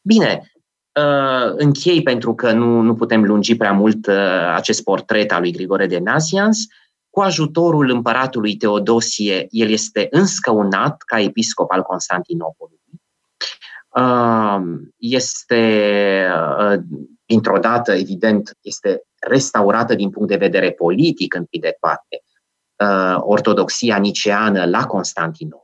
Bine, 0.00 0.51
Uh, 0.51 0.51
închei 1.56 2.02
pentru 2.02 2.34
că 2.34 2.52
nu, 2.52 2.80
nu 2.80 2.94
putem 2.94 3.24
lungi 3.24 3.56
prea 3.56 3.72
mult 3.72 4.06
uh, 4.06 4.52
acest 4.54 4.82
portret 4.82 5.32
al 5.32 5.40
lui 5.40 5.52
Grigore 5.52 5.86
de 5.86 5.98
Nazianz. 5.98 6.58
Cu 7.10 7.20
ajutorul 7.20 7.90
împăratului 7.90 8.56
Teodosie, 8.56 9.46
el 9.50 9.70
este 9.70 10.06
înscăunat 10.10 11.02
ca 11.06 11.20
episcop 11.20 11.70
al 11.70 11.82
Constantinopolului. 11.82 12.80
Uh, 13.88 14.60
este, 14.96 16.26
dintr-o 17.24 17.58
dată, 17.58 17.92
evident, 17.92 18.56
este 18.60 19.02
restaurată 19.20 19.94
din 19.94 20.10
punct 20.10 20.28
de 20.28 20.36
vedere 20.36 20.70
politic, 20.70 21.34
întâi 21.34 21.60
de 21.60 21.76
toate, 21.80 22.22
ortodoxia 23.20 23.96
niceană 23.96 24.64
la 24.64 24.86
Constantinopol 24.86 25.61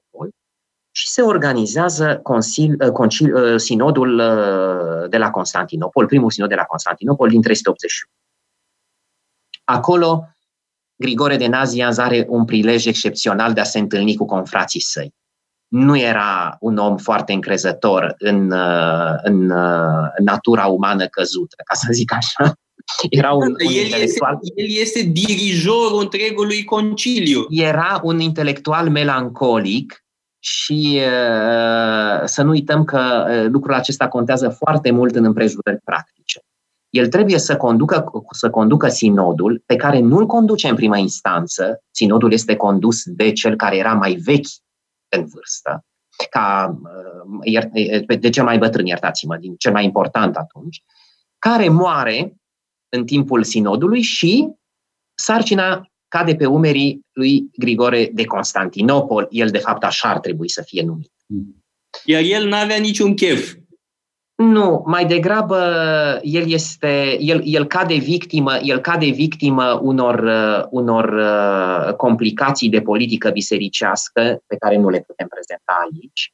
și 0.99 1.09
se 1.09 1.23
organizează 1.23 2.21
concil, 2.23 2.77
uh, 2.81 2.91
concil, 2.91 3.35
uh, 3.35 3.61
sinodul 3.61 4.19
uh, 4.19 5.11
de 5.11 5.19
la 5.19 5.31
Constantinopol, 5.31 6.07
primul 6.07 6.31
sinod 6.31 6.49
de 6.49 6.55
la 6.55 6.63
Constantinopol 6.63 7.29
din 7.29 7.43
381. 7.43 8.13
Acolo, 9.65 10.25
Grigore 10.97 11.37
de 11.37 11.47
Nazianz 11.47 11.99
are 11.99 12.27
un 12.29 12.45
prilej 12.45 12.87
excepțional 12.87 13.53
de 13.53 13.61
a 13.61 13.65
se 13.65 13.79
întâlni 13.79 14.17
cu 14.17 14.25
confrații 14.25 14.81
săi. 14.81 15.15
Nu 15.69 15.99
era 15.99 16.57
un 16.61 16.77
om 16.77 16.97
foarte 16.97 17.33
încrezător 17.33 18.15
în, 18.19 18.53
în, 19.23 19.51
în 20.17 20.25
natura 20.25 20.67
umană 20.67 21.07
căzută, 21.07 21.57
ca 21.65 21.75
să 21.75 21.89
zic 21.93 22.13
așa. 22.13 22.53
Era 23.11 23.33
un, 23.33 23.43
un 23.43 23.57
el, 23.59 23.85
intelectual... 23.85 24.39
este, 24.43 24.63
el 24.63 24.81
este 24.81 25.01
dirijorul 25.03 26.01
întregului 26.01 26.65
conciliu. 26.65 27.47
Era 27.49 28.01
un 28.03 28.21
intelectual 28.21 28.91
melancolic 28.91 30.03
și 30.49 31.01
uh, 31.01 32.23
să 32.25 32.43
nu 32.43 32.51
uităm 32.51 32.85
că 32.85 33.27
uh, 33.29 33.51
lucrul 33.51 33.75
acesta 33.75 34.09
contează 34.09 34.49
foarte 34.49 34.91
mult 34.91 35.15
în 35.15 35.25
împrejurări 35.25 35.81
practice. 35.85 36.41
El 36.91 37.09
trebuie 37.09 37.39
să 37.39 37.57
conducă, 37.57 38.05
să 38.31 38.51
conducă 38.51 38.89
sinodul, 38.89 39.63
pe 39.67 39.77
care 39.77 39.99
nu-l 39.99 40.27
conduce 40.27 40.69
în 40.69 40.75
prima 40.75 40.97
instanță. 40.97 41.83
Sinodul 41.91 42.33
este 42.33 42.57
condus 42.57 43.03
de 43.05 43.33
cel 43.33 43.57
care 43.57 43.77
era 43.77 43.95
mai 43.95 44.15
vechi 44.15 44.49
în 45.09 45.27
vârstă, 45.27 45.85
ca, 46.31 46.79
uh, 47.43 48.19
de 48.19 48.31
cel 48.31 48.45
mai 48.45 48.59
bătrân, 48.59 48.87
iertați-mă, 48.87 49.37
din 49.37 49.57
cel 49.57 49.73
mai 49.73 49.85
important 49.85 50.37
atunci, 50.37 50.83
care 51.39 51.69
moare 51.69 52.37
în 52.89 53.05
timpul 53.05 53.43
sinodului 53.43 54.01
și 54.01 54.49
sarcina 55.15 55.91
cade 56.09 56.35
pe 56.35 56.47
umerii 56.47 57.01
lui 57.13 57.51
Grigore 57.57 58.11
de 58.13 58.25
Constantinopol. 58.25 59.27
El, 59.31 59.51
de 59.51 59.59
fapt, 59.59 59.85
așa 59.85 60.09
ar 60.09 60.19
trebui 60.19 60.49
să 60.49 60.63
fie 60.63 60.83
numit. 60.83 61.13
Iar 62.05 62.23
el 62.23 62.49
n-avea 62.49 62.77
niciun 62.77 63.15
chef. 63.15 63.55
Nu, 64.35 64.83
mai 64.87 65.07
degrabă 65.07 65.59
el 66.23 66.51
este, 66.51 67.17
el, 67.21 67.43
el 67.45 67.67
cade 67.67 67.95
victimă, 67.95 68.57
el 68.63 68.79
cade 68.79 69.11
victimă 69.11 69.81
unor, 69.83 70.19
uh, 70.19 70.67
unor 70.71 71.09
uh, 71.09 71.95
complicații 71.95 72.69
de 72.69 72.81
politică 72.81 73.31
bisericească 73.31 74.43
pe 74.47 74.57
care 74.57 74.77
nu 74.77 74.89
le 74.89 75.01
putem 75.01 75.27
prezenta 75.29 75.79
aici. 75.83 76.33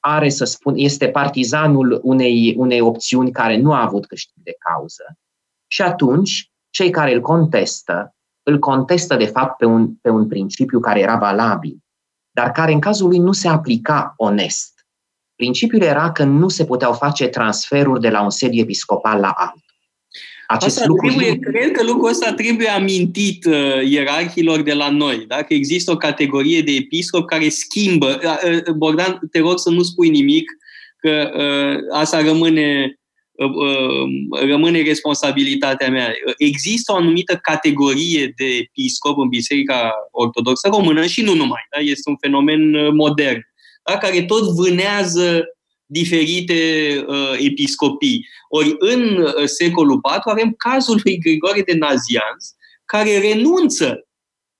Are 0.00 0.28
să 0.28 0.44
spun, 0.44 0.74
este 0.76 1.08
partizanul 1.08 2.00
unei, 2.02 2.54
unei 2.56 2.80
opțiuni 2.80 3.30
care 3.30 3.56
nu 3.56 3.72
a 3.72 3.82
avut 3.82 4.06
câștig 4.06 4.42
de 4.42 4.54
cauză. 4.58 5.04
Și 5.66 5.82
atunci, 5.82 6.50
cei 6.70 6.90
care 6.90 7.14
îl 7.14 7.20
contestă 7.20 8.14
îl 8.42 8.58
contestă, 8.58 9.16
de 9.16 9.26
fapt, 9.26 9.56
pe 9.56 9.64
un, 9.64 9.94
pe 9.94 10.08
un 10.08 10.26
principiu 10.26 10.80
care 10.80 11.00
era 11.00 11.16
valabil, 11.16 11.76
dar 12.30 12.50
care 12.50 12.72
în 12.72 12.80
cazul 12.80 13.08
lui 13.08 13.18
nu 13.18 13.32
se 13.32 13.48
aplica 13.48 14.14
onest. 14.16 14.86
Principiul 15.36 15.82
era 15.82 16.12
că 16.12 16.24
nu 16.24 16.48
se 16.48 16.64
puteau 16.64 16.92
face 16.92 17.26
transferuri 17.26 18.00
de 18.00 18.08
la 18.08 18.22
un 18.22 18.30
sediu 18.30 18.62
episcopal 18.62 19.20
la 19.20 19.30
altul. 19.30 19.68
Acest 20.46 20.76
Asta 20.76 20.88
lucru 20.88 21.08
trebuie, 21.08 21.38
cred 21.38 21.70
că 21.70 21.84
lucrul 21.84 22.08
ăsta 22.08 22.32
trebuie 22.32 22.68
amintit 22.68 23.44
uh, 23.44 23.88
ierarhilor 23.88 24.62
de 24.62 24.72
la 24.72 24.90
noi. 24.90 25.24
Da? 25.28 25.42
Că 25.42 25.54
există 25.54 25.90
o 25.90 25.96
categorie 25.96 26.62
de 26.62 26.72
episcop 26.72 27.26
care 27.26 27.48
schimbă. 27.48 28.20
Uh, 28.24 28.62
uh, 28.66 28.74
Bogdan, 28.74 29.20
te 29.30 29.38
rog 29.38 29.58
să 29.58 29.70
nu 29.70 29.82
spui 29.82 30.08
nimic, 30.08 30.50
că 30.96 31.30
uh, 31.34 31.98
asta 31.98 32.22
rămâne 32.22 32.60
Uh, 32.64 32.86
uh, 32.86 32.99
rămâne 34.46 34.82
responsabilitatea 34.82 35.90
mea. 35.90 36.12
Există 36.38 36.92
o 36.92 36.96
anumită 36.96 37.36
categorie 37.42 38.32
de 38.36 38.44
episcop 38.44 39.18
în 39.18 39.28
Biserica 39.28 39.92
Ortodoxă 40.10 40.68
Română 40.68 41.06
și 41.06 41.22
nu 41.22 41.34
numai. 41.34 41.60
Da? 41.70 41.80
Este 41.82 42.10
un 42.10 42.16
fenomen 42.20 42.74
uh, 42.74 42.92
modern, 42.92 43.40
da? 43.84 43.98
care 43.98 44.22
tot 44.22 44.42
vânează 44.42 45.44
diferite 45.86 46.54
uh, 47.06 47.36
episcopii. 47.38 48.26
Ori 48.48 48.74
în 48.78 49.16
uh, 49.16 49.44
secolul 49.44 50.00
IV 50.04 50.20
avem 50.24 50.54
cazul 50.56 51.00
lui 51.04 51.18
Grigore 51.18 51.62
de 51.62 51.74
Nazianz, 51.74 52.54
care 52.84 53.18
renunță 53.18 54.08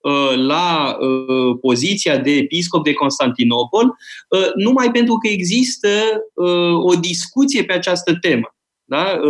uh, 0.01 0.37
la 0.37 0.97
uh, 1.01 1.59
poziția 1.61 2.19
de 2.19 2.31
episcop 2.31 2.85
de 2.85 2.93
Constantinopol, 2.93 3.85
uh, 4.29 4.51
numai 4.55 4.91
pentru 4.91 5.15
că 5.15 5.29
există 5.29 5.89
uh, 6.35 6.75
o 6.75 6.95
discuție 6.95 7.65
pe 7.65 7.73
această 7.73 8.19
temă. 8.21 8.55
Da? 8.91 9.21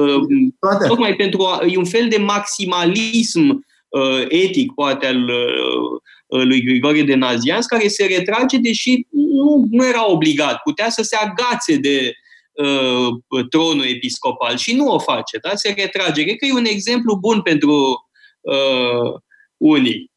Toate. 0.59 0.87
Tocmai 0.87 1.17
pentru 1.17 1.43
a, 1.43 1.65
e 1.67 1.77
un 1.77 1.85
fel 1.85 2.09
de 2.09 2.17
maximalism 2.17 3.67
uh, 3.89 4.25
etic, 4.29 4.73
poate, 4.73 5.07
al 5.07 5.29
uh, 5.29 6.45
lui 6.45 6.63
Grigore 6.63 7.03
de 7.03 7.15
Nazianz, 7.15 7.67
care 7.67 7.89
se 7.89 8.07
retrage, 8.07 8.59
deși 8.59 9.07
nu, 9.11 9.67
nu 9.71 9.87
era 9.87 10.11
obligat. 10.11 10.57
Putea 10.63 10.89
să 10.89 11.03
se 11.03 11.17
agațe 11.17 11.77
de 11.77 12.13
uh, 12.53 13.45
tronul 13.51 13.85
episcopal 13.85 14.57
și 14.57 14.75
nu 14.75 14.87
o 14.87 14.99
face. 14.99 15.39
Da? 15.43 15.51
Se 15.55 15.75
retrage. 15.77 16.23
Cred 16.23 16.37
că 16.37 16.47
e 16.47 16.53
un 16.53 16.65
exemplu 16.65 17.17
bun 17.17 17.43
pentru 17.43 18.07
uh, 18.41 19.21
unii. 19.57 20.11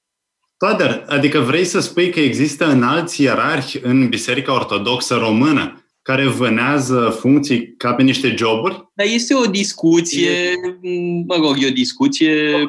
Toader, 0.57 1.05
adică 1.07 1.39
vrei 1.39 1.65
să 1.65 1.79
spui 1.79 2.09
că 2.09 2.19
există 2.19 2.65
înalți 2.65 3.21
ierarhi 3.21 3.79
în 3.81 4.09
Biserica 4.09 4.53
Ortodoxă 4.53 5.15
Română 5.15 5.82
care 6.03 6.27
vânează 6.27 7.15
funcții 7.19 7.73
ca 7.77 7.93
pe 7.93 8.03
niște 8.03 8.33
joburi? 8.37 8.89
Dar 8.93 9.05
este 9.09 9.35
o 9.35 9.45
discuție, 9.45 10.29
mă 11.27 11.35
rog, 11.35 11.55
e 11.59 11.67
o 11.67 11.73
discuție 11.73 12.65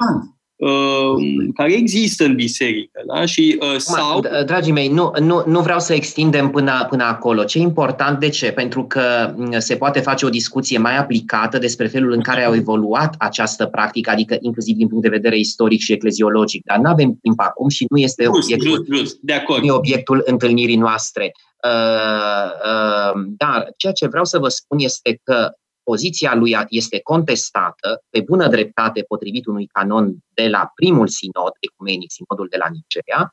uh, 0.56 1.50
care 1.54 1.72
există 1.72 2.24
în 2.24 2.34
biserică. 2.34 3.00
Da? 3.06 3.24
Și, 3.24 3.58
uh, 3.60 3.76
sau... 3.76 4.20
Dragii 4.46 4.72
mei, 4.72 4.88
nu, 4.88 5.10
nu, 5.20 5.42
nu 5.46 5.60
vreau 5.60 5.78
să 5.78 5.94
extindem 5.94 6.50
până, 6.50 6.86
până 6.88 7.04
acolo. 7.04 7.44
Ce 7.44 7.58
e 7.58 7.62
important, 7.62 8.18
de 8.18 8.28
ce? 8.28 8.52
Pentru 8.52 8.84
că 8.84 9.34
mm, 9.36 9.58
se 9.58 9.76
poate 9.76 10.00
face 10.00 10.26
o 10.26 10.30
discuție 10.30 10.78
mai 10.78 10.98
aplicată 10.98 11.58
despre 11.58 11.86
felul 11.86 12.12
în 12.12 12.20
care 12.20 12.44
au 12.44 12.54
evoluat 12.54 13.14
această 13.18 13.66
practică, 13.66 14.10
adică 14.10 14.36
inclusiv 14.40 14.76
din 14.76 14.88
punct 14.88 15.02
de 15.02 15.16
vedere 15.16 15.38
istoric 15.38 15.80
și 15.80 15.92
ecleziologic. 15.92 16.64
Dar 16.64 16.78
nu 16.78 16.88
avem 16.88 17.18
timp 17.22 17.40
acum 17.40 17.68
și 17.68 17.86
nu 17.88 17.98
este 17.98 18.24
just, 18.24 18.44
obiectul, 18.44 18.86
just, 18.90 19.00
just. 19.00 19.18
De 19.20 19.32
acord. 19.32 19.60
Nu 19.60 19.66
e 19.66 19.70
obiectul 19.70 20.22
întâlnirii 20.24 20.76
noastre. 20.76 21.32
Uh, 21.64 22.50
uh, 22.64 23.22
dar 23.36 23.72
ceea 23.76 23.92
ce 23.92 24.06
vreau 24.06 24.24
să 24.24 24.38
vă 24.38 24.48
spun 24.48 24.78
este 24.78 25.20
că 25.22 25.52
poziția 25.82 26.34
lui 26.34 26.56
este 26.68 27.00
contestată 27.00 28.02
pe 28.10 28.20
bună 28.20 28.48
dreptate 28.48 29.02
potrivit 29.02 29.46
unui 29.46 29.66
canon 29.66 30.16
de 30.28 30.48
la 30.48 30.70
primul 30.74 31.08
sinod 31.08 31.52
ecumenic, 31.60 32.10
sinodul 32.10 32.48
de 32.50 32.56
la 32.56 32.68
Nicea, 32.68 33.32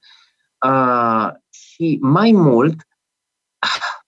uh, 0.66 1.30
și 1.50 1.98
mai 2.02 2.32
mult, 2.32 2.76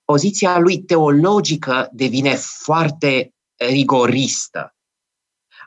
poziția 0.06 0.60
lui 0.60 0.84
teologică 0.84 1.90
devine 1.92 2.36
foarte 2.36 3.34
rigoristă. 3.56 4.76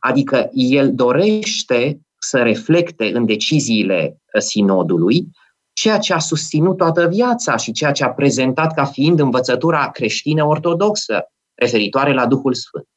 Adică 0.01 0.49
el 0.53 0.95
dorește 0.95 2.01
să 2.19 2.43
reflecte 2.43 3.15
în 3.15 3.27
deciziile 3.27 4.23
sinodului 4.39 5.31
ceea 5.77 5.99
ce 5.99 6.13
a 6.13 6.19
susținut 6.19 6.77
toată 6.77 7.07
viața 7.07 7.57
și 7.57 7.73
ceea 7.73 7.93
ce 7.93 8.05
a 8.05 8.13
prezentat 8.13 8.75
ca 8.75 8.85
fiind 8.85 9.21
învățătura 9.21 9.91
creștină 9.91 10.45
ortodoxă 10.45 11.25
referitoare 11.55 12.13
la 12.13 12.27
Duhul 12.27 12.55
Sfânt. 12.55 12.89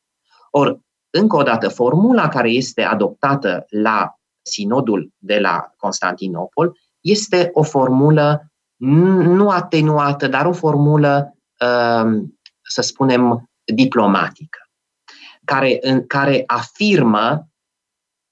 Or, 0.51 0.79
încă 1.09 1.35
o 1.35 1.43
dată, 1.43 1.69
formula 1.69 2.27
care 2.27 2.49
este 2.49 2.81
adoptată 2.81 3.65
la 3.69 4.13
sinodul 4.41 5.13
de 5.17 5.39
la 5.39 5.71
Constantinopol 5.77 6.77
este 6.99 7.49
o 7.53 7.63
formulă 7.63 8.51
nu 8.77 9.49
atenuată, 9.49 10.27
dar 10.27 10.45
o 10.45 10.53
formulă, 10.53 11.37
um, 12.03 12.39
să 12.61 12.81
spunem, 12.81 13.49
diplomatică, 13.63 14.59
care, 15.45 15.77
în, 15.81 16.07
care 16.07 16.43
afirmă 16.45 17.47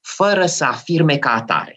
fără 0.02 0.46
să 0.46 0.64
afirme 0.64 1.18
ca 1.18 1.32
atare. 1.32 1.77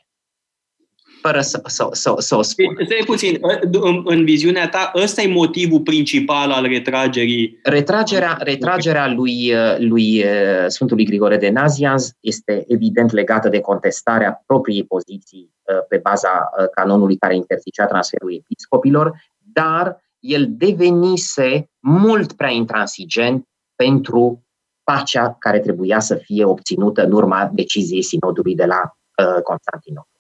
Fără 1.20 1.40
să, 1.40 1.62
să, 1.66 1.88
să, 1.92 2.14
să 2.18 2.36
o 2.36 2.42
spun. 2.42 2.78
Stai 2.84 3.02
puțin, 3.06 3.38
în, 3.70 4.02
în 4.04 4.24
viziunea 4.24 4.68
ta, 4.68 4.92
ăsta 4.94 5.22
e 5.22 5.32
motivul 5.32 5.80
principal 5.80 6.50
al 6.50 6.66
retragerii? 6.66 7.58
Retragerea, 7.62 8.38
retragerea 8.40 9.12
lui, 9.12 9.52
lui 9.78 10.24
Sfântului 10.66 11.04
Grigore 11.04 11.36
de 11.36 11.50
Nazianz 11.50 12.12
este 12.20 12.64
evident 12.68 13.12
legată 13.12 13.48
de 13.48 13.60
contestarea 13.60 14.42
propriei 14.46 14.84
poziții 14.84 15.50
pe 15.88 15.96
baza 15.96 16.50
canonului 16.74 17.16
care 17.16 17.34
interzicea 17.34 17.86
transferul 17.86 18.34
episcopilor, 18.34 19.12
dar 19.52 20.02
el 20.20 20.46
devenise 20.48 21.70
mult 21.78 22.32
prea 22.32 22.50
intransigent 22.50 23.48
pentru 23.74 24.44
pacea 24.84 25.36
care 25.38 25.60
trebuia 25.60 26.00
să 26.00 26.14
fie 26.14 26.44
obținută 26.44 27.04
în 27.04 27.12
urma 27.12 27.50
deciziei 27.52 28.02
sinodului 28.02 28.54
de 28.54 28.64
la 28.64 28.80
uh, 28.82 29.42
Constantinopol. 29.42 30.19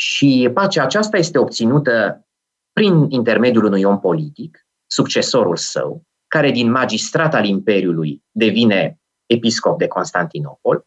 Și 0.00 0.50
pacea 0.54 0.82
aceasta 0.82 1.16
este 1.16 1.38
obținută 1.38 2.26
prin 2.72 3.06
intermediul 3.08 3.64
unui 3.64 3.82
om 3.82 4.00
politic, 4.00 4.66
succesorul 4.86 5.56
său, 5.56 6.02
care 6.26 6.50
din 6.50 6.70
magistrat 6.70 7.34
al 7.34 7.44
Imperiului 7.44 8.22
devine 8.30 9.00
episcop 9.26 9.78
de 9.78 9.86
Constantinopol, 9.86 10.86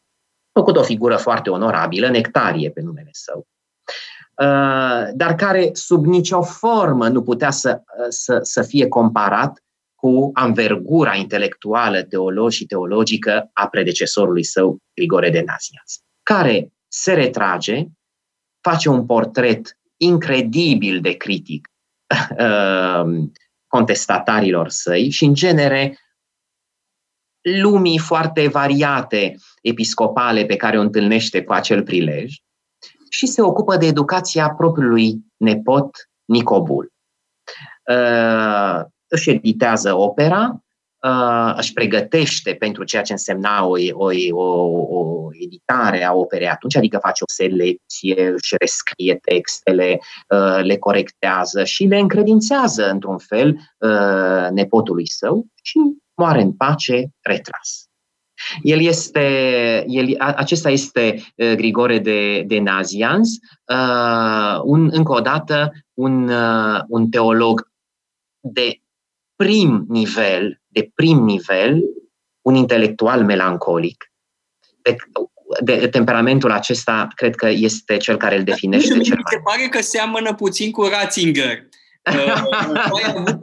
făcut 0.51 0.77
o 0.77 0.83
figură 0.83 1.15
foarte 1.15 1.49
onorabilă, 1.49 2.09
Nectarie 2.09 2.69
pe 2.69 2.81
numele 2.81 3.09
său, 3.11 3.47
uh, 4.37 5.11
dar 5.13 5.35
care 5.35 5.69
sub 5.73 6.05
nicio 6.05 6.41
formă 6.41 7.07
nu 7.07 7.23
putea 7.23 7.51
să, 7.51 7.81
uh, 7.99 8.05
să, 8.09 8.39
să 8.41 8.61
fie 8.61 8.87
comparat 8.87 9.63
cu 9.95 10.29
anvergura 10.33 11.15
intelectuală, 11.15 12.01
teolog 12.01 12.49
și 12.49 12.65
teologică 12.65 13.49
a 13.53 13.67
predecesorului 13.67 14.43
său, 14.43 14.77
Grigore 14.95 15.29
de 15.29 15.43
Nazianz, 15.45 16.01
care 16.23 16.73
se 16.87 17.13
retrage, 17.13 17.87
face 18.63 18.89
un 18.89 19.05
portret 19.05 19.77
incredibil 19.97 21.01
de 21.01 21.11
critic 21.11 21.67
uh, 22.39 23.03
contestatarilor 23.73 24.69
săi 24.69 25.09
și, 25.09 25.25
în 25.25 25.33
genere, 25.33 25.97
lumii 27.41 27.97
foarte 27.97 28.47
variate 28.47 29.35
episcopale 29.61 30.45
pe 30.45 30.55
care 30.55 30.77
o 30.77 30.81
întâlnește 30.81 31.43
cu 31.43 31.53
acel 31.53 31.83
prilej 31.83 32.35
și 33.09 33.25
se 33.25 33.41
ocupă 33.41 33.77
de 33.77 33.85
educația 33.85 34.49
propriului 34.49 35.25
nepot 35.37 36.09
Nicobul. 36.25 36.93
Uh, 37.89 38.81
își 39.07 39.29
editează 39.29 39.93
opera, 39.93 40.62
uh, 41.07 41.53
își 41.57 41.73
pregătește 41.73 42.53
pentru 42.53 42.83
ceea 42.83 43.01
ce 43.01 43.11
însemna 43.11 43.65
o, 43.65 43.75
o, 43.91 44.11
o, 44.31 44.97
o 44.97 45.27
editare 45.31 46.03
a 46.03 46.13
operei 46.13 46.47
atunci, 46.47 46.75
adică 46.75 46.97
face 47.01 47.23
o 47.23 47.33
selecție, 47.33 48.27
își 48.27 48.55
rescrie 48.59 49.19
textele, 49.21 49.99
uh, 50.29 50.63
le 50.63 50.77
corectează 50.77 51.63
și 51.63 51.83
le 51.83 51.97
încredințează 51.97 52.89
într-un 52.89 53.17
fel 53.17 53.57
uh, 53.77 54.47
nepotului 54.51 55.09
său 55.09 55.45
și 55.61 55.79
moare 56.15 56.41
în 56.41 56.53
pace 56.53 57.09
retras. 57.21 57.87
El 58.61 58.81
este, 58.81 59.25
el, 59.87 60.15
acesta 60.17 60.69
este 60.69 61.15
uh, 61.35 61.53
Grigore 61.55 61.99
de, 61.99 62.43
de 62.47 62.59
Nazianz, 62.59 63.29
uh, 63.73 64.61
un, 64.63 64.89
încă 64.91 65.11
o 65.11 65.19
dată 65.19 65.71
un, 65.93 66.29
uh, 66.29 66.81
un 66.87 67.09
teolog 67.09 67.71
de 68.39 68.82
prim 69.35 69.85
nivel, 69.89 70.61
de 70.67 70.91
prim 70.95 71.17
nivel, 71.17 71.81
un 72.41 72.55
intelectual 72.55 73.23
melancolic. 73.23 74.11
De, 74.81 74.95
de, 75.59 75.87
temperamentul 75.87 76.51
acesta 76.51 77.07
cred 77.15 77.35
că 77.35 77.49
este 77.49 77.97
cel 77.97 78.17
care 78.17 78.37
îl 78.37 78.43
definește 78.43 78.87
cel 78.87 79.15
mai. 79.15 79.23
Se 79.31 79.41
pare 79.43 79.67
că 79.69 79.81
seamănă 79.81 80.33
puțin 80.33 80.71
cu 80.71 80.83
Ratzinger. 80.83 81.63
Uh, 82.05 83.33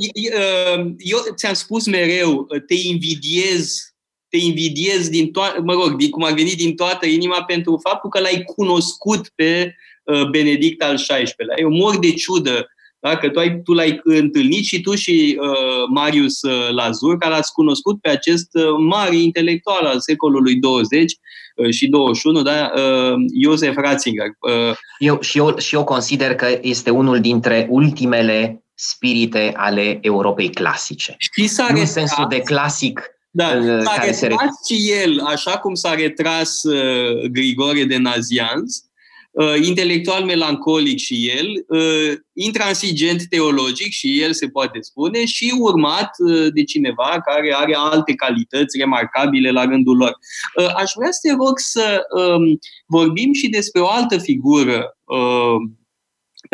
uh, 0.78 0.92
eu 0.98 1.18
ți-am 1.34 1.54
spus 1.54 1.86
mereu, 1.86 2.46
te 2.66 2.74
invidiez, 2.74 3.94
te 4.28 4.36
invidiez 4.36 5.08
din 5.08 5.32
toată, 5.32 5.60
mă 5.60 5.72
rog, 5.72 5.96
din 5.96 6.10
cum 6.10 6.24
a 6.24 6.30
venit 6.30 6.56
din 6.56 6.76
toată 6.76 7.06
inima 7.06 7.44
pentru 7.44 7.80
faptul 7.82 8.10
că 8.10 8.20
l-ai 8.20 8.42
cunoscut 8.42 9.28
pe 9.34 9.74
uh, 10.04 10.28
Benedict 10.28 10.82
al 10.82 10.96
XVI-lea. 10.96 11.56
Eu 11.56 11.70
mor 11.70 11.98
de 11.98 12.12
ciudă 12.12 12.68
da? 13.01 13.16
Că 13.16 13.28
tu, 13.28 13.39
ai, 13.39 13.60
tu 13.60 13.72
l-ai 13.72 14.01
întâlnit 14.05 14.64
și 14.64 14.81
tu 14.81 14.94
și 14.94 15.39
uh, 15.40 15.89
Marius 15.94 16.43
uh, 16.43 16.68
Lazur, 16.70 17.18
care 17.18 17.35
l-ați 17.35 17.52
cunoscut 17.52 18.01
pe 18.01 18.09
acest 18.09 18.48
uh, 18.52 18.64
mare 18.78 19.16
intelectual 19.16 19.85
al 19.85 20.01
secolului 20.01 20.55
20 20.55 21.12
uh, 21.56 21.70
și 21.70 21.86
21, 21.86 22.43
da? 22.43 22.72
uh, 22.74 23.14
Iosef 23.32 23.77
Ratzinger. 23.77 24.27
Uh, 24.27 24.77
eu, 24.98 25.20
și, 25.20 25.39
eu, 25.39 25.59
și 25.59 25.74
eu 25.74 25.85
consider 25.85 26.35
că 26.35 26.59
este 26.60 26.90
unul 26.90 27.20
dintre 27.20 27.66
ultimele 27.70 28.64
spirite 28.74 29.52
ale 29.56 29.98
Europei 30.01 30.51
clasice. 30.51 31.16
Și 31.18 31.47
s-a 31.47 31.66
în 31.70 31.86
sensul 31.86 32.27
de 32.28 32.39
clasic 32.39 33.01
da, 33.31 33.48
uh, 33.48 33.82
s-a 33.82 34.05
retras 34.05 34.55
se... 34.62 34.74
și 34.74 34.93
el, 35.02 35.20
așa 35.27 35.59
cum 35.59 35.74
s-a 35.74 35.94
retras 35.94 36.62
uh, 36.62 37.31
Grigore 37.31 37.85
de 37.85 37.97
Nazianz, 37.97 38.77
uh, 38.77 38.89
intelectual 39.62 40.24
melancolic 40.24 40.98
și 40.98 41.32
el, 41.39 41.65
uh, 41.69 42.12
intransigent 42.32 43.23
teologic 43.28 43.93
și 43.93 44.23
el 44.23 44.32
se 44.32 44.48
poate 44.48 44.78
spune 44.81 45.24
și 45.24 45.55
urmat 45.59 46.11
uh, 46.19 46.47
de 46.55 46.65
cineva 46.65 47.20
care 47.24 47.55
are 47.57 47.74
alte 47.77 48.15
calități 48.15 48.78
remarcabile 48.78 49.51
la 49.51 49.65
rândul 49.65 49.97
lor. 49.97 50.19
Uh, 50.57 50.74
aș 50.77 50.93
vrea 50.97 51.11
să 51.11 51.19
te 51.23 51.35
rog 51.35 51.59
să 51.59 52.02
um, 52.16 52.59
vorbim 52.86 53.32
și 53.32 53.48
despre 53.48 53.81
o 53.81 53.89
altă 53.89 54.19
figură 54.19 54.98
uh, 55.05 55.57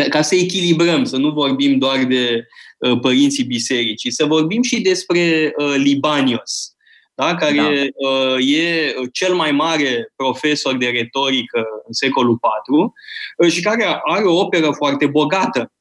ca 0.09 0.23
să 0.23 0.35
echilibrăm, 0.35 1.05
să 1.05 1.17
nu 1.17 1.31
vorbim 1.31 1.79
doar 1.79 2.05
de 2.05 2.47
uh, 2.79 2.99
părinții 3.01 3.45
bisericii, 3.45 4.13
să 4.13 4.25
vorbim 4.25 4.63
și 4.63 4.81
despre 4.81 5.53
uh, 5.57 5.75
Libanios 5.77 6.76
da? 7.17 7.35
care 7.35 7.91
da. 8.03 8.09
Uh, 8.09 8.57
e 8.57 8.95
cel 9.13 9.35
mai 9.35 9.53
mare 9.53 10.13
profesor 10.17 10.77
de 10.77 10.87
retorică 10.87 11.65
în 11.87 11.93
secolul 11.93 12.39
IV 12.43 12.93
uh, 13.37 13.51
și 13.53 13.63
care 13.63 14.01
are 14.05 14.25
o 14.25 14.39
operă 14.41 14.71
foarte 14.71 15.07
bogată. 15.07 15.73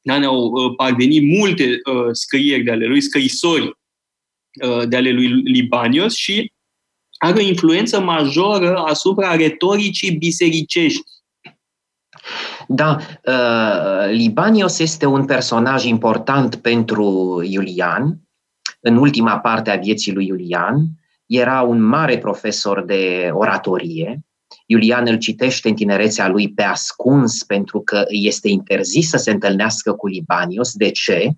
Da? 0.00 0.18
Ne-au 0.18 0.36
uh, 0.36 0.74
parvenit 0.76 1.38
multe 1.38 1.64
uh, 1.64 2.08
scrieri 2.12 2.62
de 2.62 2.70
ale 2.70 2.86
lui, 2.86 3.00
scrisori 3.00 3.78
uh, 4.64 4.88
de 4.88 4.96
ale 4.96 5.10
lui 5.10 5.28
Libanios 5.28 6.14
și 6.14 6.52
are 7.18 7.38
o 7.38 7.42
influență 7.42 8.00
majoră 8.00 8.76
asupra 8.76 9.36
retoricii 9.36 10.16
bisericești. 10.16 11.02
Da, 12.66 12.96
uh, 13.24 14.10
Libanios 14.10 14.78
este 14.78 15.06
un 15.06 15.24
personaj 15.24 15.84
important 15.84 16.54
pentru 16.54 17.40
Iulian, 17.44 18.27
în 18.80 18.96
ultima 18.96 19.38
parte 19.38 19.70
a 19.70 19.76
vieții 19.76 20.12
lui 20.12 20.26
Iulian, 20.26 20.86
era 21.26 21.62
un 21.62 21.82
mare 21.82 22.18
profesor 22.18 22.84
de 22.84 23.30
oratorie. 23.32 24.20
Iulian 24.66 25.06
îl 25.06 25.18
citește 25.18 25.68
în 25.68 25.74
tinerețea 25.74 26.28
lui 26.28 26.52
pe 26.52 26.62
ascuns 26.62 27.44
pentru 27.44 27.80
că 27.80 28.04
îi 28.08 28.26
este 28.26 28.48
interzis 28.48 29.08
să 29.08 29.16
se 29.16 29.30
întâlnească 29.30 29.92
cu 29.92 30.06
Libanios. 30.06 30.72
De 30.72 30.90
ce? 30.90 31.30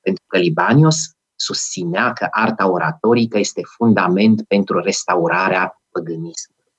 Pentru 0.00 0.24
că 0.26 0.38
Libanios 0.38 0.96
susținea 1.34 2.12
că 2.12 2.26
arta 2.30 2.70
oratorică 2.70 3.38
este 3.38 3.60
fundament 3.76 4.42
pentru 4.42 4.80
restaurarea 4.80 5.82
păgânismului. 5.90 6.72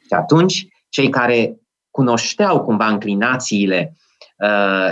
Și 0.00 0.14
atunci, 0.14 0.66
cei 0.88 1.08
care 1.08 1.60
cunoșteau 1.90 2.64
cumva 2.64 2.88
înclinațiile 2.88 3.90
Uh, 3.90 4.05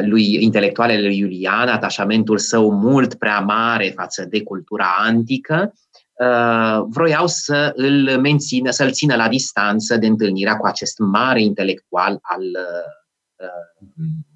lui 0.01 0.43
intelectualele 0.43 1.07
lui 1.07 1.19
Iulian, 1.19 1.69
atașamentul 1.69 2.39
său 2.39 2.71
mult 2.71 3.15
prea 3.15 3.41
mare 3.41 3.93
față 3.95 4.25
de 4.25 4.43
cultura 4.43 4.95
antică, 4.99 5.73
uh, 6.13 6.85
vroiau 6.89 7.27
să 7.27 7.73
îl 7.75 8.21
mențină, 8.21 8.71
să-l 8.71 8.93
țină 8.93 9.17
la 9.17 9.29
distanță 9.29 9.97
de 9.97 10.07
întâlnirea 10.07 10.57
cu 10.57 10.67
acest 10.67 10.99
mare 10.99 11.43
intelectual 11.43 12.19
al, 12.23 12.43
uh, 12.43 13.49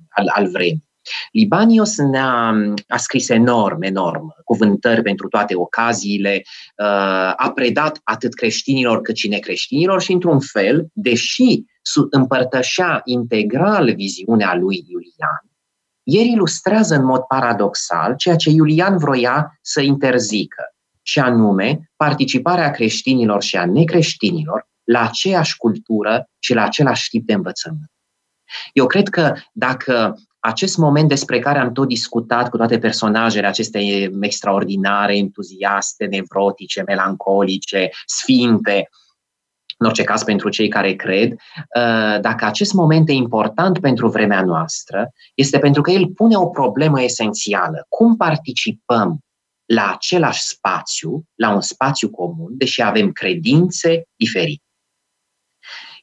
al, 0.08 0.26
al 0.34 0.50
vremii. 0.50 0.86
Libanios 1.32 1.96
ne-a 1.96 2.54
a 2.88 2.96
scris 2.96 3.28
enorm, 3.28 3.82
enorm, 3.82 4.34
cuvântări 4.44 5.02
pentru 5.02 5.28
toate 5.28 5.54
ocaziile, 5.54 6.42
a 7.36 7.52
predat 7.54 8.00
atât 8.04 8.34
creștinilor 8.34 9.00
cât 9.00 9.16
și 9.16 9.28
necreștinilor 9.28 10.02
și, 10.02 10.12
într-un 10.12 10.40
fel, 10.40 10.86
deși 10.92 11.64
împărtășea 12.10 13.00
integral 13.04 13.94
viziunea 13.94 14.54
lui 14.54 14.84
Iulian, 14.88 15.42
el 16.02 16.24
ilustrează 16.24 16.94
în 16.94 17.04
mod 17.04 17.20
paradoxal 17.20 18.14
ceea 18.16 18.36
ce 18.36 18.50
Iulian 18.50 18.96
vroia 18.96 19.58
să 19.62 19.80
interzică, 19.80 20.62
și 21.02 21.18
anume 21.18 21.90
participarea 21.96 22.70
creștinilor 22.70 23.42
și 23.42 23.56
a 23.56 23.66
necreștinilor 23.66 24.68
la 24.84 25.02
aceeași 25.02 25.56
cultură 25.56 26.28
și 26.38 26.54
la 26.54 26.62
același 26.62 27.08
tip 27.08 27.26
de 27.26 27.32
învățământ. 27.32 27.90
Eu 28.72 28.86
cred 28.86 29.08
că 29.08 29.34
dacă 29.52 30.14
acest 30.38 30.76
moment 30.76 31.08
despre 31.08 31.38
care 31.38 31.58
am 31.58 31.72
tot 31.72 31.88
discutat 31.88 32.50
cu 32.50 32.56
toate 32.56 32.78
personajele 32.78 33.46
acestea 33.46 33.80
extraordinare, 34.20 35.16
entuziaste, 35.16 36.06
nevrotice, 36.06 36.82
melancolice, 36.86 37.90
sfinte, 38.06 38.88
în 39.78 39.86
orice 39.86 40.04
caz 40.04 40.22
pentru 40.22 40.48
cei 40.48 40.68
care 40.68 40.92
cred, 40.92 41.32
uh, 41.32 42.20
dacă 42.20 42.44
acest 42.44 42.72
moment 42.72 43.08
e 43.08 43.12
important 43.12 43.78
pentru 43.80 44.08
vremea 44.08 44.42
noastră, 44.42 45.10
este 45.34 45.58
pentru 45.58 45.82
că 45.82 45.90
el 45.90 46.06
pune 46.06 46.36
o 46.36 46.46
problemă 46.46 47.02
esențială. 47.02 47.86
Cum 47.88 48.16
participăm 48.16 49.18
la 49.64 49.90
același 49.90 50.40
spațiu, 50.42 51.24
la 51.34 51.54
un 51.54 51.60
spațiu 51.60 52.10
comun, 52.10 52.56
deși 52.56 52.82
avem 52.82 53.12
credințe 53.12 54.02
diferite? 54.16 54.62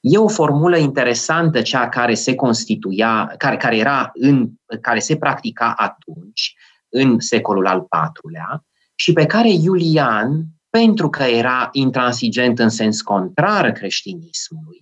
E 0.01 0.17
o 0.17 0.27
formulă 0.27 0.77
interesantă 0.77 1.61
cea 1.61 1.89
care 1.89 2.13
se 2.13 2.35
constituia, 2.35 3.33
care, 3.37 3.57
care 3.57 3.77
era 3.77 4.09
în, 4.13 4.49
care 4.81 4.99
se 4.99 5.17
practica 5.17 5.73
atunci, 5.77 6.55
în 6.89 7.19
secolul 7.19 7.67
al 7.67 7.77
IV-lea, 7.79 8.65
și 8.95 9.13
pe 9.13 9.25
care 9.25 9.49
Iulian 9.49 10.45
pentru 10.75 11.09
că 11.09 11.23
era 11.23 11.69
intransigent 11.71 12.59
în 12.59 12.69
sens 12.69 13.01
contrar 13.01 13.71
creștinismului, 13.71 14.81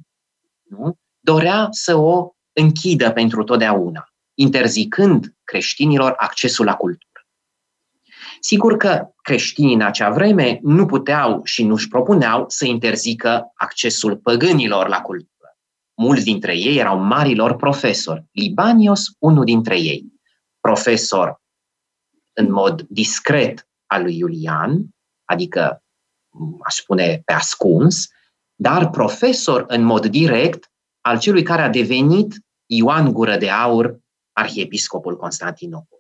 nu? 0.70 0.98
dorea 1.20 1.68
să 1.72 1.95
o 1.95 2.30
închidă 2.53 3.11
pentru 3.11 3.44
totdeauna, 3.44 4.07
interzicând 4.34 5.36
creștinilor 5.44 6.14
accesul 6.18 6.65
la 6.65 6.76
cultură. 6.76 7.28
Sigur 8.40 8.78
că 8.78 9.07
creștinii 9.22 9.74
în 9.74 9.82
acea 9.82 10.10
vreme 10.10 10.60
nu 10.61 10.86
puteau 10.86 11.41
și 11.44 11.64
nu-și 11.64 11.88
propuneau 11.88 12.45
să 12.48 12.65
interzică 12.65 13.52
accesul 13.56 14.18
păgânilor 14.18 14.88
la 14.88 15.02
cultură. 15.02 15.57
Mulți 15.94 16.24
dintre 16.24 16.57
ei 16.57 16.78
erau 16.78 16.99
marilor 16.99 17.56
profesori. 17.56 18.26
Libanios, 18.32 19.03
unul 19.20 19.45
dintre 19.45 19.80
ei, 19.80 20.06
profesor 20.60 21.41
în 22.34 22.52
mod 22.52 22.82
discret 22.82 23.68
al 23.86 24.02
lui 24.02 24.18
Iulian, 24.18 24.88
adică 25.26 25.82
aș 26.64 26.76
spune 26.76 27.22
pe 27.26 27.34
ascuns, 27.34 28.07
dar 28.55 28.89
profesor 28.89 29.65
în 29.68 29.84
mod 29.84 30.05
direct 30.05 30.72
al 31.01 31.19
celui 31.19 31.43
care 31.43 31.61
a 31.61 31.69
devenit 31.69 32.43
Ioan 32.65 33.14
Gură 33.14 33.38
de 33.38 33.49
Aur, 33.49 33.99
arhiepiscopul 34.31 35.18
Constantinopol. 35.18 35.99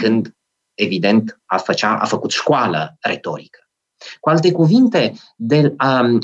Când, 0.00 0.36
evident, 0.74 1.40
a, 1.44 1.56
făcea, 1.56 1.98
a 1.98 2.04
făcut 2.04 2.30
școală 2.30 2.96
retorică. 3.00 3.58
Cu 4.20 4.28
alte 4.28 4.52
cuvinte, 4.52 5.12
de, 5.36 5.74
um, 5.84 6.18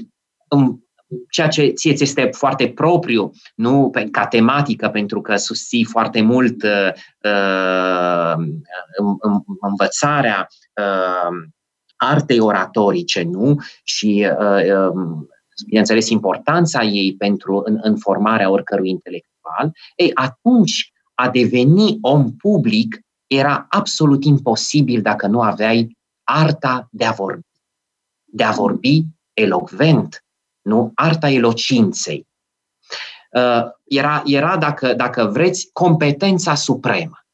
um, 0.48 0.88
ceea 1.30 1.48
ce 1.48 1.66
ție 1.66 1.94
ți 1.94 2.02
este 2.02 2.30
foarte 2.32 2.68
propriu, 2.68 3.30
nu 3.54 3.92
ca 4.10 4.26
tematică, 4.26 4.88
pentru 4.88 5.20
că 5.20 5.36
susții 5.36 5.84
foarte 5.84 6.20
mult 6.20 6.62
uh, 6.62 6.92
uh, 7.22 8.34
învățarea 9.60 10.46
uh, 10.80 11.48
artei 11.98 12.38
oratorice, 12.38 13.22
nu? 13.22 13.56
Și, 13.82 14.28
uh, 14.40 14.90
um, 14.92 15.28
bineînțeles, 15.66 16.08
importanța 16.08 16.82
ei 16.82 17.14
pentru 17.16 17.62
în, 17.64 17.78
în 17.82 17.96
formarea 17.96 18.50
oricărui 18.50 18.88
intelectual, 18.88 19.72
ei, 19.96 20.10
atunci 20.14 20.92
a 21.14 21.28
deveni 21.28 21.98
om 22.00 22.32
public 22.32 23.00
era 23.26 23.66
absolut 23.68 24.24
imposibil 24.24 25.02
dacă 25.02 25.26
nu 25.26 25.40
aveai 25.40 25.96
arta 26.24 26.88
de 26.90 27.04
a 27.04 27.10
vorbi. 27.10 27.46
De 28.24 28.44
a 28.44 28.50
vorbi 28.50 29.04
elocvent, 29.32 30.24
nu? 30.60 30.92
Arta 30.94 31.28
elocinței. 31.28 32.26
Uh, 33.32 33.64
era, 33.84 34.22
era 34.24 34.56
dacă, 34.56 34.94
dacă 34.94 35.24
vreți, 35.24 35.70
competența 35.72 36.54
supremă. 36.54 37.27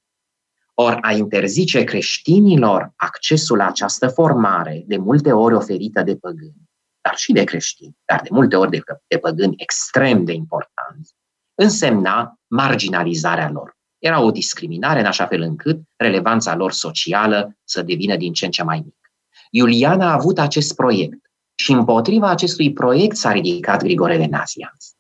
Ori 0.75 0.99
a 1.01 1.13
interzice 1.13 1.85
creștinilor 1.85 2.93
accesul 2.97 3.57
la 3.57 3.67
această 3.67 4.09
formare, 4.09 4.85
de 4.87 4.97
multe 4.97 5.33
ori 5.33 5.55
oferită 5.55 6.03
de 6.03 6.17
păgâni, 6.17 6.71
dar 7.01 7.17
și 7.17 7.33
de 7.33 7.45
creștini, 7.45 7.97
dar 8.05 8.21
de 8.21 8.29
multe 8.31 8.57
ori 8.57 8.71
de, 8.71 8.83
de 9.07 9.19
păgâni 9.19 9.55
extrem 9.57 10.25
de 10.25 10.33
importanți, 10.33 11.15
însemna 11.55 12.41
marginalizarea 12.47 13.51
lor. 13.51 13.77
Era 13.99 14.21
o 14.21 14.31
discriminare 14.31 15.01
în 15.01 15.07
așa 15.07 15.27
fel 15.27 15.41
încât 15.41 15.81
relevanța 15.97 16.55
lor 16.55 16.73
socială 16.73 17.57
să 17.65 17.83
devină 17.83 18.17
din 18.17 18.33
ce 18.33 18.45
în 18.45 18.51
ce 18.51 18.63
mai 18.63 18.77
mică. 18.77 19.11
Iulian 19.51 20.01
a 20.01 20.13
avut 20.13 20.39
acest 20.39 20.75
proiect 20.75 21.31
și 21.55 21.73
împotriva 21.73 22.29
acestui 22.29 22.73
proiect 22.73 23.17
s-a 23.17 23.33
ridicat 23.33 23.83
Grigore 23.83 24.17
de 24.17 24.27
Nazianz 24.27 24.95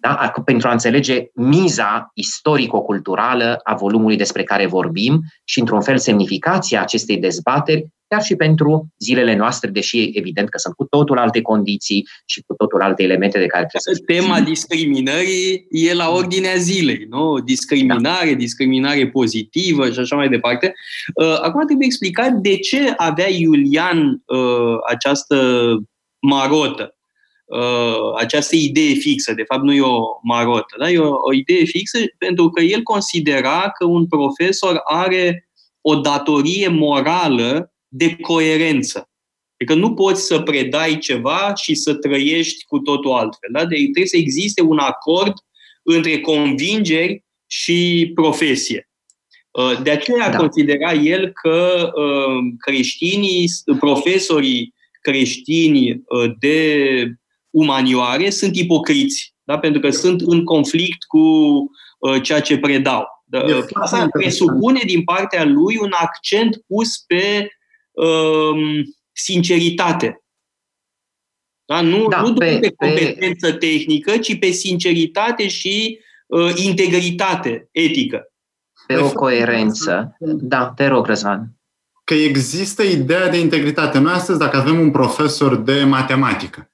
da? 0.00 0.32
pentru 0.44 0.68
a 0.68 0.72
înțelege 0.72 1.24
miza 1.34 2.10
istorico-culturală 2.14 3.60
a 3.62 3.74
volumului 3.74 4.16
despre 4.16 4.42
care 4.42 4.66
vorbim 4.66 5.20
și, 5.44 5.58
într-un 5.58 5.80
fel, 5.80 5.98
semnificația 5.98 6.80
acestei 6.80 7.18
dezbateri, 7.18 7.86
chiar 8.14 8.22
și 8.22 8.36
pentru 8.36 8.88
zilele 8.98 9.36
noastre, 9.36 9.70
deși 9.70 10.10
evident 10.14 10.48
că 10.48 10.58
sunt 10.58 10.74
cu 10.74 10.84
totul 10.84 11.18
alte 11.18 11.40
condiții 11.42 12.08
și 12.26 12.42
cu 12.46 12.54
totul 12.54 12.82
alte 12.82 13.02
elemente 13.02 13.38
de 13.38 13.46
care 13.46 13.66
trebuie 13.66 13.94
să 13.96 14.02
Tema 14.06 14.40
discriminării 14.40 15.66
e 15.70 15.94
la 15.94 16.10
ordinea 16.10 16.54
zilei, 16.54 17.06
nu? 17.08 17.38
Discriminare, 17.38 18.30
da. 18.30 18.36
discriminare 18.36 19.08
pozitivă 19.08 19.90
și 19.90 19.98
așa 19.98 20.16
mai 20.16 20.28
departe. 20.28 20.74
Uh, 21.14 21.40
acum 21.40 21.64
trebuie 21.64 21.86
explicat 21.86 22.32
de 22.32 22.56
ce 22.56 22.92
avea 22.96 23.28
Iulian 23.28 24.22
uh, 24.26 24.76
această 24.88 25.36
marotă 26.20 26.94
uh, 27.58 28.14
această 28.18 28.56
idee 28.56 28.94
fixă, 28.94 29.34
de 29.34 29.42
fapt 29.42 29.62
nu 29.62 29.72
e 29.72 29.80
o 29.80 30.02
marotă, 30.22 30.74
da? 30.78 30.90
e 30.90 30.98
o, 30.98 31.14
o 31.22 31.32
idee 31.32 31.64
fixă 31.64 31.98
pentru 32.18 32.48
că 32.48 32.62
el 32.62 32.82
considera 32.82 33.70
că 33.78 33.84
un 33.84 34.06
profesor 34.06 34.80
are 34.84 35.48
o 35.80 35.94
datorie 35.94 36.68
morală 36.68 37.72
de 37.88 38.16
coerență. 38.16 39.10
Adică 39.60 39.74
nu 39.78 39.94
poți 39.94 40.26
să 40.26 40.40
predai 40.40 40.98
ceva 40.98 41.52
și 41.54 41.74
să 41.74 41.94
trăiești 41.94 42.64
cu 42.64 42.78
totul 42.78 43.12
altfel. 43.12 43.48
Da? 43.52 43.64
Deci 43.64 43.82
trebuie 43.82 44.06
să 44.06 44.16
existe 44.16 44.62
un 44.62 44.78
acord 44.78 45.32
între 45.82 46.20
convingeri 46.20 47.24
și 47.46 48.10
profesie. 48.14 48.90
Uh, 49.50 49.82
de 49.82 49.90
aceea 49.90 50.30
da. 50.30 50.36
considera 50.36 50.92
el 50.92 51.32
că 51.32 51.90
uh, 51.94 52.54
creștinii, 52.58 53.48
profesorii 53.78 54.74
creștini 55.00 55.90
uh, 55.90 56.30
de 56.38 57.19
umanioare 57.50 58.30
sunt 58.30 58.56
ipocriți, 58.56 59.34
da? 59.42 59.58
pentru 59.58 59.80
că 59.80 59.90
sunt 59.90 60.20
în 60.20 60.44
conflict 60.44 61.04
cu 61.04 61.18
uh, 61.98 62.22
ceea 62.22 62.40
ce 62.40 62.58
predau. 62.58 63.04
Da? 63.24 63.44
Asta 63.72 64.08
presupune 64.10 64.80
din 64.84 65.04
partea 65.04 65.44
lui 65.44 65.76
un 65.80 65.90
accent 65.92 66.62
pus 66.66 66.98
pe 66.98 67.48
um, 67.90 68.82
sinceritate. 69.12 70.24
Da? 71.64 71.80
Nu, 71.80 72.08
da, 72.08 72.20
nu 72.20 72.34
pe, 72.34 72.58
pe 72.60 72.70
competență 72.70 73.52
pe... 73.52 73.58
tehnică, 73.58 74.16
ci 74.18 74.38
pe 74.38 74.50
sinceritate 74.50 75.48
și 75.48 75.98
uh, 76.26 76.52
integritate 76.54 77.68
etică. 77.72 78.32
Pe 78.86 78.96
o 78.96 79.12
coerență. 79.12 80.16
Da, 80.40 80.72
te 80.76 80.86
rog, 80.86 81.06
Răzvan. 81.06 81.54
Că 82.04 82.14
există 82.14 82.82
ideea 82.82 83.28
de 83.28 83.38
integritate. 83.38 83.98
Noi 83.98 84.12
astăzi, 84.12 84.38
dacă 84.38 84.56
avem 84.56 84.80
un 84.80 84.90
profesor 84.90 85.56
de 85.56 85.84
matematică, 85.84 86.69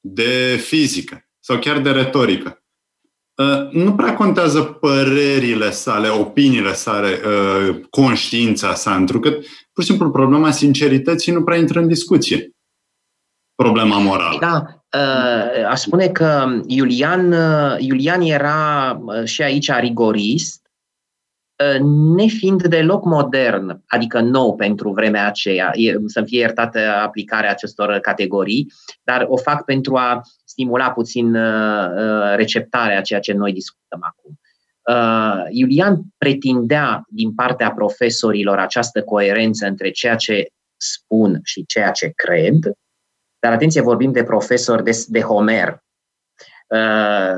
de 0.00 0.60
fizică 0.62 1.28
sau 1.38 1.58
chiar 1.58 1.78
de 1.80 1.90
retorică. 1.90 2.62
Uh, 3.34 3.70
nu 3.70 3.94
prea 3.94 4.14
contează 4.14 4.62
părerile 4.62 5.70
sale, 5.70 6.08
opiniile 6.08 6.72
sale, 6.72 7.20
uh, 7.26 7.80
conștiința 7.90 8.74
sa, 8.74 8.94
întrucât 8.94 9.46
pur 9.72 9.82
și 9.84 9.88
simplu 9.88 10.10
problema 10.10 10.50
sincerității 10.50 11.32
nu 11.32 11.42
prea 11.42 11.56
intră 11.56 11.80
în 11.80 11.86
discuție. 11.86 12.50
Problema 13.54 13.98
morală. 13.98 14.38
Da, 14.40 14.62
uh, 14.98 15.66
aș 15.68 15.80
spune 15.80 16.08
că 16.08 16.60
Iulian, 16.66 17.34
Iulian 17.78 18.20
era 18.20 19.00
și 19.24 19.42
aici 19.42 19.70
rigorist, 19.80 20.69
nefiind 22.14 22.62
deloc 22.62 23.04
modern, 23.04 23.82
adică 23.86 24.20
nou 24.20 24.54
pentru 24.54 24.92
vremea 24.92 25.26
aceea, 25.26 25.72
să 26.06 26.22
fie 26.22 26.38
iertată 26.38 26.78
aplicarea 26.78 27.50
acestor 27.50 27.98
categorii, 27.98 28.72
dar 29.02 29.26
o 29.28 29.36
fac 29.36 29.64
pentru 29.64 29.96
a 29.96 30.20
stimula 30.44 30.90
puțin 30.90 31.34
uh, 31.34 31.88
uh, 31.96 32.34
receptarea 32.36 32.98
a 32.98 33.00
ceea 33.00 33.20
ce 33.20 33.32
noi 33.32 33.52
discutăm 33.52 34.00
acum. 34.02 34.40
Uh, 34.94 35.46
Iulian 35.50 36.00
pretindea 36.18 37.04
din 37.08 37.34
partea 37.34 37.70
profesorilor 37.70 38.58
această 38.58 39.02
coerență 39.02 39.66
între 39.66 39.90
ceea 39.90 40.16
ce 40.16 40.46
spun 40.76 41.40
și 41.42 41.64
ceea 41.66 41.90
ce 41.90 42.12
cred, 42.14 42.72
dar 43.38 43.52
atenție, 43.52 43.80
vorbim 43.80 44.12
de 44.12 44.22
profesori 44.22 44.84
de, 44.84 45.04
de 45.08 45.20
Homer, 45.20 45.68
Uh, 45.72 45.89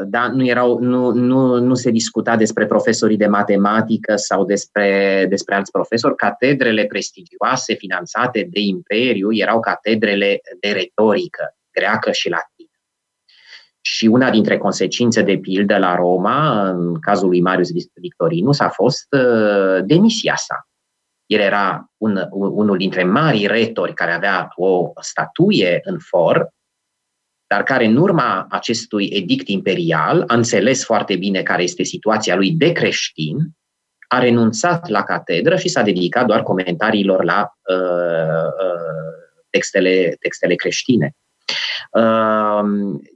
da, 0.04 0.28
nu, 0.32 0.46
erau, 0.46 0.78
nu, 0.78 1.10
nu, 1.10 1.58
nu 1.58 1.74
se 1.74 1.90
discuta 1.90 2.36
despre 2.36 2.66
profesorii 2.66 3.16
de 3.16 3.26
matematică 3.26 4.16
sau 4.16 4.44
despre, 4.44 5.26
despre 5.28 5.54
alți 5.54 5.70
profesori. 5.70 6.16
Catedrele 6.16 6.84
prestigioase 6.84 7.74
finanțate 7.74 8.48
de 8.50 8.60
Imperiu 8.60 9.34
erau 9.34 9.60
catedrele 9.60 10.40
de 10.60 10.68
retorică 10.68 11.56
greacă 11.70 12.10
și 12.10 12.28
latină. 12.28 12.68
Și 13.80 14.06
una 14.06 14.30
dintre 14.30 14.58
consecințe 14.58 15.22
de 15.22 15.38
pildă 15.38 15.78
la 15.78 15.94
Roma, 15.94 16.68
în 16.68 17.00
cazul 17.00 17.28
lui 17.28 17.40
Marius 17.40 17.68
Victorinus, 17.94 18.60
a 18.60 18.68
fost 18.68 19.06
uh, 19.10 19.84
demisia 19.84 20.34
sa. 20.36 20.66
El 21.26 21.40
era 21.40 21.92
un, 21.96 22.26
unul 22.30 22.76
dintre 22.76 23.04
mari 23.04 23.46
retori 23.46 23.94
care 23.94 24.12
avea 24.12 24.48
o 24.56 24.92
statuie 25.00 25.80
în 25.84 25.98
for, 25.98 26.48
dar 27.52 27.62
care 27.62 27.84
în 27.84 27.96
urma 27.96 28.46
acestui 28.48 29.08
edict 29.12 29.48
imperial 29.48 30.24
a 30.26 30.34
înțeles 30.34 30.84
foarte 30.84 31.16
bine 31.16 31.42
care 31.42 31.62
este 31.62 31.82
situația 31.82 32.36
lui 32.36 32.50
de 32.50 32.72
creștin, 32.72 33.36
a 34.08 34.18
renunțat 34.18 34.88
la 34.88 35.02
catedră 35.02 35.56
și 35.56 35.68
s-a 35.68 35.82
dedicat 35.82 36.26
doar 36.26 36.42
comentariilor 36.42 37.24
la 37.24 37.52
uh, 37.68 38.46
uh, 38.66 39.46
textele, 39.50 40.16
textele 40.20 40.54
creștine. 40.54 41.14
Uh, 41.90 42.62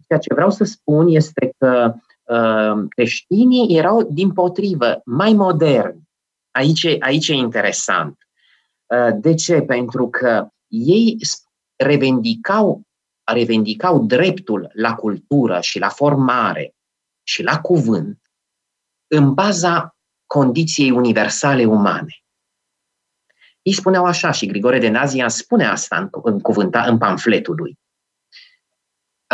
ceea 0.06 0.18
ce 0.20 0.34
vreau 0.34 0.50
să 0.50 0.64
spun 0.64 1.06
este 1.08 1.54
că 1.58 1.94
uh, 2.24 2.84
creștinii 2.88 3.76
erau, 3.78 4.02
din 4.02 4.32
potrivă, 4.32 5.00
mai 5.04 5.32
moderni. 5.32 6.08
Aici, 6.50 6.96
aici 6.98 7.28
e 7.28 7.34
interesant. 7.34 8.18
Uh, 8.86 9.16
de 9.20 9.34
ce? 9.34 9.60
Pentru 9.60 10.08
că 10.08 10.48
ei 10.68 11.16
revendicau, 11.76 12.85
revendicau 13.32 14.04
dreptul 14.04 14.70
la 14.72 14.94
cultură 14.94 15.60
și 15.60 15.78
la 15.78 15.88
formare 15.88 16.74
și 17.22 17.42
la 17.42 17.60
cuvânt 17.60 18.20
în 19.06 19.34
baza 19.34 19.96
condiției 20.26 20.90
universale 20.90 21.64
umane. 21.64 22.24
Ei 23.62 23.72
spuneau 23.72 24.04
așa 24.04 24.30
și 24.30 24.46
Grigore 24.46 24.78
de 24.78 24.88
Nazian 24.88 25.28
spune 25.28 25.66
asta 25.66 25.96
în, 25.96 26.08
în, 26.22 26.40
cuvânta, 26.40 26.82
în 26.82 26.98
pamfletul 26.98 27.54
lui. 27.54 27.78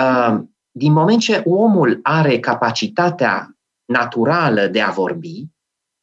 Uh, 0.01 0.41
din 0.71 0.93
moment 0.93 1.21
ce 1.21 1.43
omul 1.47 2.01
are 2.03 2.39
capacitatea 2.39 3.57
naturală 3.85 4.67
de 4.67 4.81
a 4.81 4.91
vorbi, 4.91 5.47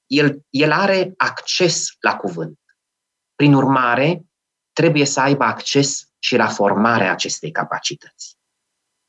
el, 0.05 0.45
el 0.49 0.71
are 0.71 1.13
acces 1.17 1.95
la 1.99 2.15
cuvânt. 2.15 2.59
Prin 3.35 3.53
urmare, 3.53 4.25
trebuie 4.73 5.05
să 5.05 5.19
aibă 5.19 5.43
acces 5.43 6.09
și 6.19 6.35
la 6.35 6.47
formarea 6.47 7.11
acestei 7.11 7.51
capacități. 7.51 8.37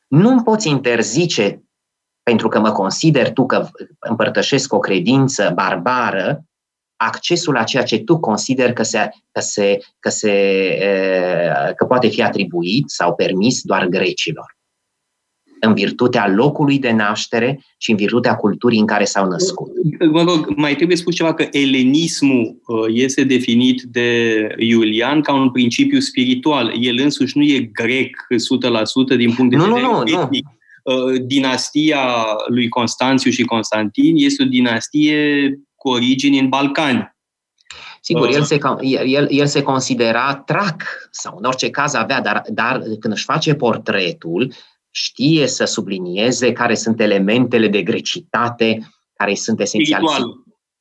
Nu 0.06 0.42
poți 0.42 0.68
interzice, 0.68 1.62
pentru 2.22 2.48
că 2.48 2.60
mă 2.60 2.72
consider 2.72 3.32
tu 3.32 3.46
că 3.46 3.68
împărtășesc 3.98 4.72
o 4.72 4.78
credință 4.78 5.50
barbară, 5.54 6.44
accesul 6.96 7.54
la 7.54 7.64
ceea 7.64 7.82
ce 7.82 7.98
tu 7.98 8.18
consider 8.18 8.72
că, 8.72 8.82
se, 8.82 9.10
că, 9.30 9.40
se, 9.40 9.78
că, 9.98 10.08
se, 10.08 10.32
că 11.76 11.84
poate 11.84 12.08
fi 12.08 12.22
atribuit 12.22 12.90
sau 12.90 13.14
permis 13.14 13.62
doar 13.62 13.86
grecilor 13.86 14.58
în 15.60 15.74
virtutea 15.74 16.28
locului 16.28 16.78
de 16.78 16.92
naștere 16.92 17.60
și 17.78 17.90
în 17.90 17.96
virtutea 17.96 18.36
culturii 18.36 18.78
în 18.78 18.86
care 18.86 19.04
s-au 19.04 19.28
născut. 19.28 19.70
Mă 20.10 20.22
rog, 20.22 20.52
mai 20.56 20.76
trebuie 20.76 20.96
spus 20.96 21.14
ceva 21.14 21.34
că 21.34 21.48
elenismul 21.50 22.60
uh, 22.66 22.76
este 22.88 23.24
definit 23.24 23.82
de 23.82 24.46
Iulian 24.58 25.20
ca 25.20 25.34
un 25.34 25.50
principiu 25.50 26.00
spiritual. 26.00 26.74
El 26.80 26.98
însuși 27.02 27.38
nu 27.38 27.44
e 27.44 27.70
grec 27.72 28.26
100% 29.14 29.16
din 29.16 29.32
punct 29.32 29.50
de 29.50 29.56
nu, 29.56 29.64
vedere 29.64 29.82
nu, 29.82 30.02
nu, 30.02 30.22
etnic. 30.22 30.46
Uh, 30.84 31.22
dinastia 31.26 32.00
lui 32.48 32.68
Constanțiu 32.68 33.30
și 33.30 33.42
Constantin 33.42 34.16
este 34.16 34.42
o 34.42 34.46
dinastie 34.46 35.50
cu 35.74 35.88
origini 35.88 36.38
în 36.38 36.48
Balcani. 36.48 37.18
Sigur, 38.00 38.28
el 38.28 38.42
se, 38.42 38.58
el, 39.04 39.26
el 39.30 39.46
se 39.46 39.62
considera 39.62 40.34
trac 40.34 40.82
sau 41.10 41.36
în 41.38 41.44
orice 41.44 41.70
caz 41.70 41.94
avea, 41.94 42.20
dar, 42.20 42.42
dar 42.48 42.82
când 43.00 43.14
își 43.14 43.24
face 43.24 43.54
portretul, 43.54 44.52
știe 44.90 45.46
să 45.46 45.64
sublinieze 45.64 46.52
care 46.52 46.74
sunt 46.74 47.00
elementele 47.00 47.68
de 47.68 47.82
grecitate 47.82 48.90
care 49.14 49.34
sunt 49.34 49.60
esențiale. 49.60 50.06
Spiritual. 50.06 50.34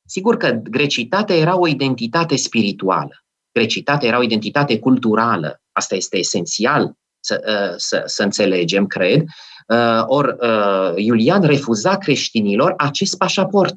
Sigur 0.06 0.36
că 0.36 0.60
grecitatea 0.70 1.36
era 1.36 1.58
o 1.58 1.66
identitate 1.66 2.36
spirituală. 2.36 3.24
Grecitatea 3.52 4.08
era 4.08 4.18
o 4.18 4.22
identitate 4.22 4.78
culturală. 4.78 5.62
Asta 5.72 5.94
este 5.94 6.18
esențial 6.18 6.92
să, 7.20 7.42
ă, 7.46 7.74
să, 7.76 8.02
să 8.06 8.22
înțelegem, 8.22 8.86
cred. 8.86 9.24
Ă, 9.68 10.04
Or, 10.06 10.36
ă, 10.40 10.94
Iulian 10.96 11.42
refuza 11.42 11.98
creștinilor 11.98 12.74
acest 12.76 13.16
pașaport. 13.16 13.74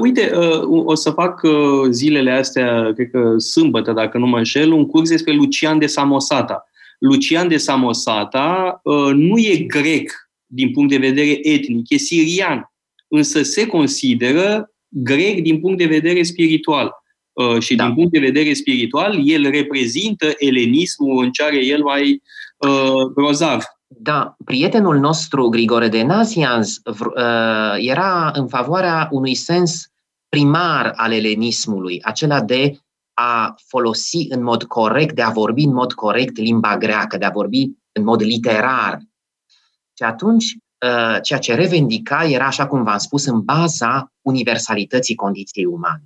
Uite, 0.00 0.30
o 0.64 0.94
să 0.94 1.10
fac 1.10 1.40
zilele 1.90 2.30
astea, 2.30 2.92
cred 2.92 3.10
că 3.10 3.38
sâmbătă, 3.38 3.92
dacă 3.92 4.18
nu 4.18 4.26
mă 4.26 4.36
înșel, 4.36 4.72
un 4.72 4.86
curs 4.86 5.08
despre 5.08 5.32
Lucian 5.32 5.78
de 5.78 5.86
Samosata 5.86 6.66
Lucian 7.02 7.48
de 7.48 7.56
Samosata 7.56 8.80
uh, 8.82 9.12
nu 9.14 9.38
e 9.38 9.56
grec 9.56 10.30
din 10.46 10.70
punct 10.70 10.90
de 10.90 10.96
vedere 10.96 11.48
etnic, 11.48 11.90
e 11.90 11.96
sirian, 11.96 12.72
însă 13.08 13.42
se 13.42 13.66
consideră 13.66 14.70
grec 14.88 15.40
din 15.40 15.60
punct 15.60 15.78
de 15.78 15.86
vedere 15.86 16.22
spiritual. 16.22 16.90
Uh, 17.32 17.60
și 17.60 17.74
da. 17.74 17.84
din 17.84 17.94
punct 17.94 18.12
de 18.12 18.18
vedere 18.18 18.52
spiritual, 18.52 19.20
el 19.24 19.50
reprezintă 19.50 20.32
elenismul 20.38 21.24
în 21.24 21.30
ce 21.30 21.42
are 21.42 21.64
el 21.64 21.82
mai 21.82 22.22
uh, 22.56 23.12
grozav. 23.14 23.62
Da, 23.86 24.36
prietenul 24.44 24.98
nostru, 24.98 25.48
Grigore 25.48 25.88
de 25.88 26.02
Nazianz, 26.02 26.80
era 27.78 28.30
în 28.34 28.48
favoarea 28.48 29.08
unui 29.10 29.34
sens 29.34 29.86
primar 30.28 30.92
al 30.96 31.12
elenismului, 31.12 32.00
acela 32.02 32.40
de 32.40 32.76
a 33.14 33.54
folosi 33.66 34.26
în 34.28 34.42
mod 34.42 34.64
corect, 34.64 35.14
de 35.14 35.22
a 35.22 35.30
vorbi 35.30 35.64
în 35.64 35.72
mod 35.72 35.92
corect 35.92 36.36
limba 36.36 36.76
greacă, 36.76 37.16
de 37.16 37.24
a 37.24 37.30
vorbi 37.30 37.70
în 37.92 38.04
mod 38.04 38.22
literar. 38.22 38.98
Și 39.96 40.02
atunci, 40.02 40.56
ă, 40.86 41.18
ceea 41.22 41.38
ce 41.38 41.54
revendica 41.54 42.24
era, 42.24 42.46
așa 42.46 42.66
cum 42.66 42.82
v-am 42.82 42.98
spus, 42.98 43.26
în 43.26 43.40
baza 43.40 44.12
universalității 44.20 45.14
condiției 45.14 45.64
umane. 45.64 46.04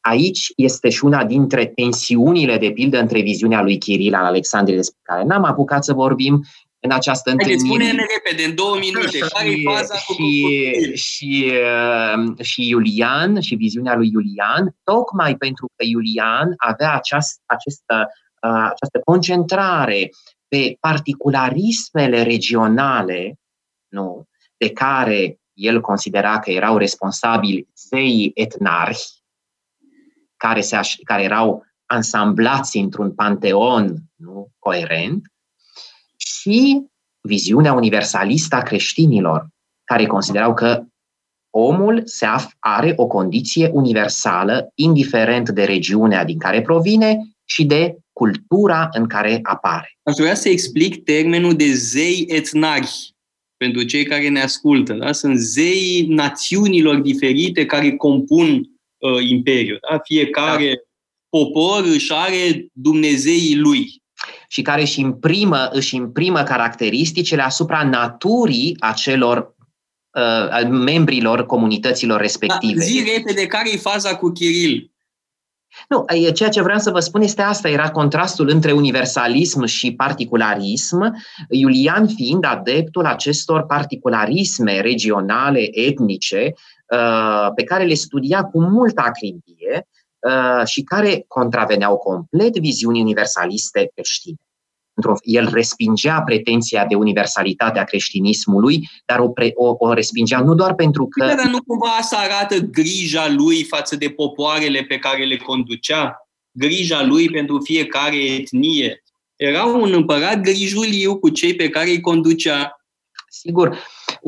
Aici 0.00 0.52
este 0.56 0.88
și 0.88 1.04
una 1.04 1.24
dintre 1.24 1.66
tensiunile, 1.66 2.58
de 2.58 2.70
pildă, 2.70 2.98
între 2.98 3.20
viziunea 3.20 3.62
lui 3.62 3.78
Chiril 3.78 4.14
al 4.14 4.24
Alexandriei, 4.24 4.76
despre 4.76 5.00
care 5.02 5.24
n-am 5.24 5.44
apucat 5.44 5.84
să 5.84 5.92
vorbim, 5.92 6.44
în 6.80 6.90
această 6.90 7.30
Haideți, 7.30 7.50
întâlnire. 7.50 7.90
spune 7.90 8.06
repede, 8.14 8.48
în 8.48 8.54
două 8.54 8.76
minute, 8.78 9.18
care 9.18 9.50
e 9.50 9.62
faza 9.64 9.94
cu 10.06 10.12
și, 10.12 10.94
și, 10.94 11.52
uh, 11.52 12.44
și 12.44 12.68
Iulian, 12.68 13.40
și 13.40 13.54
viziunea 13.54 13.94
lui 13.94 14.10
Iulian, 14.12 14.76
tocmai 14.84 15.36
pentru 15.36 15.66
că 15.76 15.84
Iulian 15.84 16.54
avea 16.56 16.94
această, 16.94 17.42
această, 17.46 18.06
uh, 18.42 18.70
această 18.70 19.00
concentrare 19.04 20.10
pe 20.48 20.76
particularismele 20.80 22.22
regionale, 22.22 23.34
nu, 23.88 24.24
de 24.56 24.72
care 24.72 25.38
el 25.52 25.80
considera 25.80 26.38
că 26.38 26.50
erau 26.50 26.76
responsabili 26.76 27.68
zei 27.88 28.30
etnarhi, 28.34 29.22
care, 30.36 30.60
se, 30.60 30.80
care 31.04 31.22
erau 31.22 31.66
ansamblați 31.86 32.76
într-un 32.76 33.14
panteon 33.14 33.96
nu, 34.14 34.48
coerent, 34.58 35.32
și 36.40 36.86
viziunea 37.28 37.72
universalistă 37.72 38.56
a 38.56 38.62
creștinilor, 38.62 39.48
care 39.84 40.06
considerau 40.06 40.54
că 40.54 40.84
omul 41.50 42.02
se 42.04 42.26
are 42.58 42.92
o 42.96 43.06
condiție 43.06 43.70
universală, 43.72 44.72
indiferent 44.74 45.48
de 45.48 45.64
regiunea 45.64 46.24
din 46.24 46.38
care 46.38 46.62
provine 46.62 47.18
și 47.44 47.64
de 47.64 47.96
cultura 48.12 48.88
în 48.92 49.06
care 49.06 49.40
apare. 49.42 49.98
Aș 50.02 50.14
vrea 50.16 50.34
să 50.34 50.48
explic 50.48 51.04
termenul 51.04 51.54
de 51.54 51.72
zei 51.72 52.24
etnari 52.28 53.14
pentru 53.56 53.82
cei 53.82 54.04
care 54.04 54.28
ne 54.28 54.40
ascultă. 54.40 54.92
Da? 54.92 55.12
Sunt 55.12 55.38
zei 55.38 56.06
națiunilor 56.08 56.96
diferite 56.96 57.66
care 57.66 57.96
compun 57.96 58.48
uh, 58.48 59.28
imperiul. 59.28 59.78
Da? 59.90 59.98
Fiecare 60.04 60.66
da. 60.66 60.80
popor 61.38 61.84
își 61.84 62.12
are 62.12 62.66
Dumnezeii 62.72 63.56
lui 63.56 63.97
și 64.50 64.62
care 64.62 64.80
își 64.80 65.00
imprimă, 65.00 65.68
își 65.72 65.96
imprimă 65.96 66.42
caracteristicile 66.42 67.42
asupra 67.42 67.82
naturii 67.82 68.76
acelor 68.78 69.54
uh, 70.12 70.68
membrilor 70.68 71.46
comunităților 71.46 72.20
respective. 72.20 72.78
Da, 72.78 72.84
zi 72.84 73.10
repede, 73.16 73.46
care 73.46 73.72
e 73.72 73.76
faza 73.76 74.16
cu 74.16 74.28
Chiril? 74.28 74.92
Nu, 75.88 76.04
ceea 76.32 76.48
ce 76.48 76.62
vreau 76.62 76.78
să 76.78 76.90
vă 76.90 77.00
spun 77.00 77.22
este 77.22 77.42
asta, 77.42 77.68
era 77.68 77.90
contrastul 77.90 78.48
între 78.48 78.72
universalism 78.72 79.64
și 79.64 79.94
particularism, 79.94 81.16
Iulian 81.48 82.06
fiind 82.06 82.44
adeptul 82.44 83.06
acestor 83.06 83.66
particularisme 83.66 84.80
regionale, 84.80 85.68
etnice, 85.70 86.52
uh, 86.94 87.48
pe 87.54 87.62
care 87.62 87.84
le 87.84 87.94
studia 87.94 88.42
cu 88.42 88.62
multă 88.62 89.02
acribie 89.04 89.48
Uh, 89.68 89.97
și 90.64 90.82
care 90.82 91.24
contraveneau 91.28 91.96
complet 91.96 92.58
viziunii 92.58 93.02
universaliste 93.02 93.90
creștine. 93.94 94.36
El 95.22 95.48
respingea 95.52 96.22
pretenția 96.22 96.86
de 96.86 96.94
universalitate 96.94 97.78
a 97.78 97.84
creștinismului, 97.84 98.88
dar 99.06 99.18
o, 99.18 99.28
pre, 99.28 99.50
o, 99.54 99.74
o 99.78 99.92
respingea 99.92 100.40
nu 100.40 100.54
doar 100.54 100.74
pentru 100.74 101.06
că... 101.06 101.26
Dar 101.26 101.46
nu 101.46 101.62
cumva 101.66 101.98
să 102.00 102.16
arată 102.16 102.58
grija 102.58 103.28
lui 103.28 103.64
față 103.64 103.96
de 103.96 104.08
popoarele 104.08 104.82
pe 104.82 104.98
care 104.98 105.24
le 105.24 105.36
conducea? 105.36 106.28
Grija 106.50 107.04
lui 107.04 107.28
pentru 107.30 107.60
fiecare 107.60 108.16
etnie. 108.16 109.02
Era 109.36 109.64
un 109.64 109.92
împărat 109.92 110.40
grijuliu 110.40 111.18
cu 111.18 111.28
cei 111.28 111.54
pe 111.54 111.68
care 111.68 111.88
îi 111.88 112.00
conducea. 112.00 112.84
Sigur, 113.28 113.78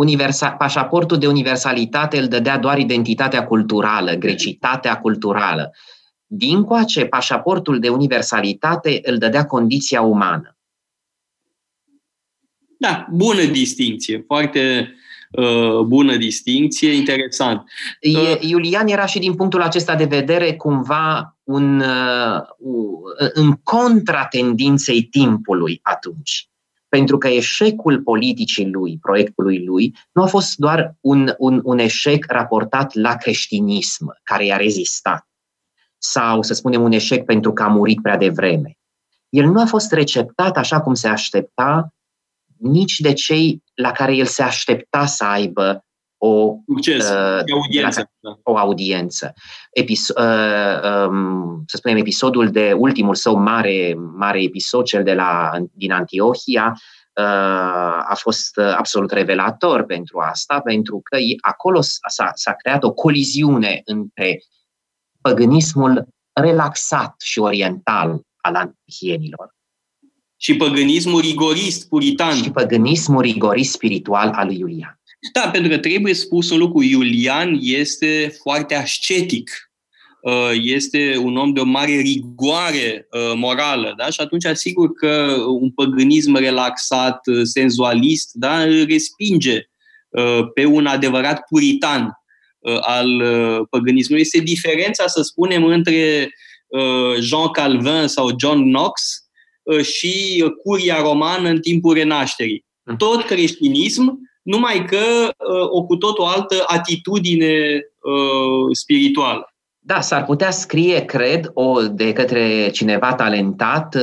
universa- 0.00 0.56
pașaportul 0.58 1.18
de 1.18 1.26
universalitate 1.26 2.18
îl 2.18 2.26
dădea 2.26 2.58
doar 2.58 2.78
identitatea 2.78 3.46
culturală, 3.46 4.12
grecitatea 4.12 4.98
culturală. 4.98 5.72
Dincoace, 6.26 7.04
pașaportul 7.04 7.78
de 7.78 7.88
universalitate 7.88 9.00
îl 9.02 9.18
dădea 9.18 9.44
condiția 9.44 10.00
umană. 10.00 10.56
Da, 12.78 13.06
bună 13.10 13.44
distinție, 13.44 14.24
foarte 14.26 14.94
uh, 15.30 15.80
bună 15.80 16.16
distinție, 16.16 16.92
interesant. 16.92 17.62
Uh, 18.14 18.36
Iulian 18.40 18.88
era 18.88 19.06
și 19.06 19.18
din 19.18 19.34
punctul 19.34 19.62
acesta 19.62 19.94
de 19.94 20.04
vedere 20.04 20.54
cumva 20.54 21.36
un, 21.42 21.80
uh, 21.80 22.42
în 23.32 23.52
contra 23.62 24.24
tendinței 24.24 25.02
timpului 25.02 25.80
atunci. 25.82 26.49
Pentru 26.90 27.18
că 27.18 27.28
eșecul 27.28 28.02
politicii 28.02 28.70
lui, 28.70 28.98
proiectului 29.00 29.64
lui, 29.64 29.94
nu 30.12 30.22
a 30.22 30.26
fost 30.26 30.56
doar 30.56 30.96
un, 31.00 31.34
un, 31.38 31.60
un 31.62 31.78
eșec 31.78 32.24
raportat 32.28 32.94
la 32.94 33.16
creștinism, 33.16 34.20
care 34.22 34.44
i-a 34.44 34.56
rezistat, 34.56 35.28
sau, 35.98 36.42
să 36.42 36.54
spunem, 36.54 36.82
un 36.82 36.92
eșec 36.92 37.24
pentru 37.24 37.52
că 37.52 37.62
a 37.62 37.68
murit 37.68 38.02
prea 38.02 38.16
devreme. 38.16 38.78
El 39.28 39.46
nu 39.46 39.60
a 39.60 39.66
fost 39.66 39.92
receptat 39.92 40.56
așa 40.56 40.80
cum 40.80 40.94
se 40.94 41.08
aștepta 41.08 41.94
nici 42.56 42.98
de 42.98 43.12
cei 43.12 43.62
la 43.74 43.92
care 43.92 44.16
el 44.16 44.26
se 44.26 44.42
aștepta 44.42 45.06
să 45.06 45.24
aibă 45.24 45.84
o, 46.22 46.56
Succes, 46.66 47.08
uh, 47.08 47.42
audiență. 47.52 48.10
La, 48.20 48.38
o 48.42 48.56
audiență. 48.56 49.32
Epis- 49.72 50.08
uh, 50.08 51.06
um, 51.06 51.62
să 51.66 51.76
spunem, 51.76 51.96
episodul 51.96 52.50
de 52.50 52.72
ultimul 52.72 53.14
său 53.14 53.36
mare, 53.36 53.94
mare 54.16 54.42
episod, 54.42 54.84
cel 54.84 55.02
de 55.02 55.14
la, 55.14 55.50
din 55.72 55.92
Antiohia, 55.92 56.74
uh, 57.14 57.24
a 58.08 58.14
fost 58.14 58.56
uh, 58.56 58.74
absolut 58.76 59.10
revelator 59.10 59.82
pentru 59.82 60.18
asta, 60.18 60.60
pentru 60.60 61.00
că 61.04 61.18
acolo 61.40 61.80
s-a, 61.80 62.30
s-a 62.34 62.52
creat 62.52 62.82
o 62.82 62.92
coliziune 62.92 63.80
între 63.84 64.42
păgânismul 65.20 66.08
relaxat 66.32 67.14
și 67.20 67.38
oriental 67.38 68.20
al 68.36 68.54
antiohienilor 68.54 69.54
și 70.42 70.56
păgânismul 70.56 71.20
rigorist, 71.20 71.88
puritan. 71.88 72.34
Și 72.34 72.50
păgânismul 72.50 73.20
rigorist 73.20 73.72
spiritual 73.72 74.28
al 74.28 74.46
lui 74.46 74.58
Iulian. 74.58 74.99
Da, 75.32 75.50
pentru 75.50 75.70
că 75.70 75.78
trebuie 75.78 76.14
spus 76.14 76.50
un 76.50 76.58
lucru. 76.58 76.82
Iulian 76.82 77.58
este 77.60 78.36
foarte 78.42 78.74
ascetic. 78.74 79.50
Uh, 80.22 80.50
este 80.62 81.16
un 81.16 81.36
om 81.36 81.52
de 81.52 81.60
o 81.60 81.64
mare 81.64 81.96
rigoare 81.96 83.06
uh, 83.10 83.32
morală, 83.34 83.94
da? 83.96 84.10
Și 84.10 84.20
atunci, 84.20 84.44
asigur 84.44 84.92
că 84.92 85.36
un 85.60 85.70
păgânism 85.70 86.36
relaxat, 86.36 87.26
uh, 87.26 87.40
senzualist, 87.42 88.30
da, 88.32 88.64
respinge 88.64 89.64
pe 90.54 90.64
un 90.64 90.86
adevărat 90.86 91.44
puritan 91.48 92.12
al 92.80 93.22
păgânismului. 93.70 94.22
Este 94.22 94.38
diferența, 94.38 95.06
să 95.06 95.22
spunem, 95.22 95.64
între 95.64 96.30
Jean 97.20 97.48
Calvin 97.48 98.06
sau 98.06 98.30
John 98.38 98.60
Knox 98.62 99.20
Uh, 99.62 99.82
și 99.84 100.44
curia 100.62 101.00
romană 101.00 101.48
în 101.48 101.60
timpul 101.60 101.94
renașterii. 101.94 102.64
Mm. 102.82 102.96
Tot 102.96 103.22
creștinism, 103.22 104.18
numai 104.42 104.84
că 104.84 104.96
uh, 105.26 105.68
o 105.70 105.82
cu 105.82 105.96
tot 105.96 106.18
o 106.18 106.26
altă 106.26 106.54
atitudine 106.66 107.80
uh, 108.02 108.76
spirituală. 108.76 109.44
Da, 109.82 110.00
s-ar 110.00 110.24
putea 110.24 110.50
scrie, 110.50 111.04
cred, 111.04 111.50
o, 111.54 111.80
de 111.82 112.12
către 112.12 112.70
cineva 112.70 113.14
talentat, 113.14 113.96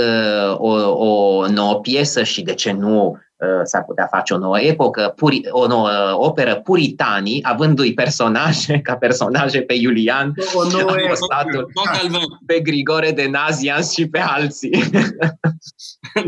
o, 0.54 0.72
o 0.90 1.48
nouă 1.48 1.80
piesă 1.80 2.24
și, 2.24 2.42
de 2.42 2.54
ce 2.54 2.72
nu, 2.72 3.18
Uh, 3.18 3.27
s-ar 3.64 3.84
putea 3.84 4.08
face 4.12 4.34
o 4.34 4.38
nouă 4.38 4.60
epocă, 4.60 5.14
puri, 5.16 5.42
o 5.50 5.68
nouă 5.68 5.90
operă 6.14 6.56
puritanii, 6.56 7.40
avându-i 7.44 7.94
personaje, 7.94 8.80
ca 8.84 8.96
personaje 8.96 9.62
pe 9.62 9.74
Iulian, 9.74 10.34
o 10.54 10.70
nouă 10.70 10.92
apostatul, 11.06 11.72
pe 12.46 12.60
Grigore 12.60 13.12
de 13.12 13.28
Nazians 13.28 13.92
și 13.92 14.10
pe 14.10 14.20
alții. 14.20 14.72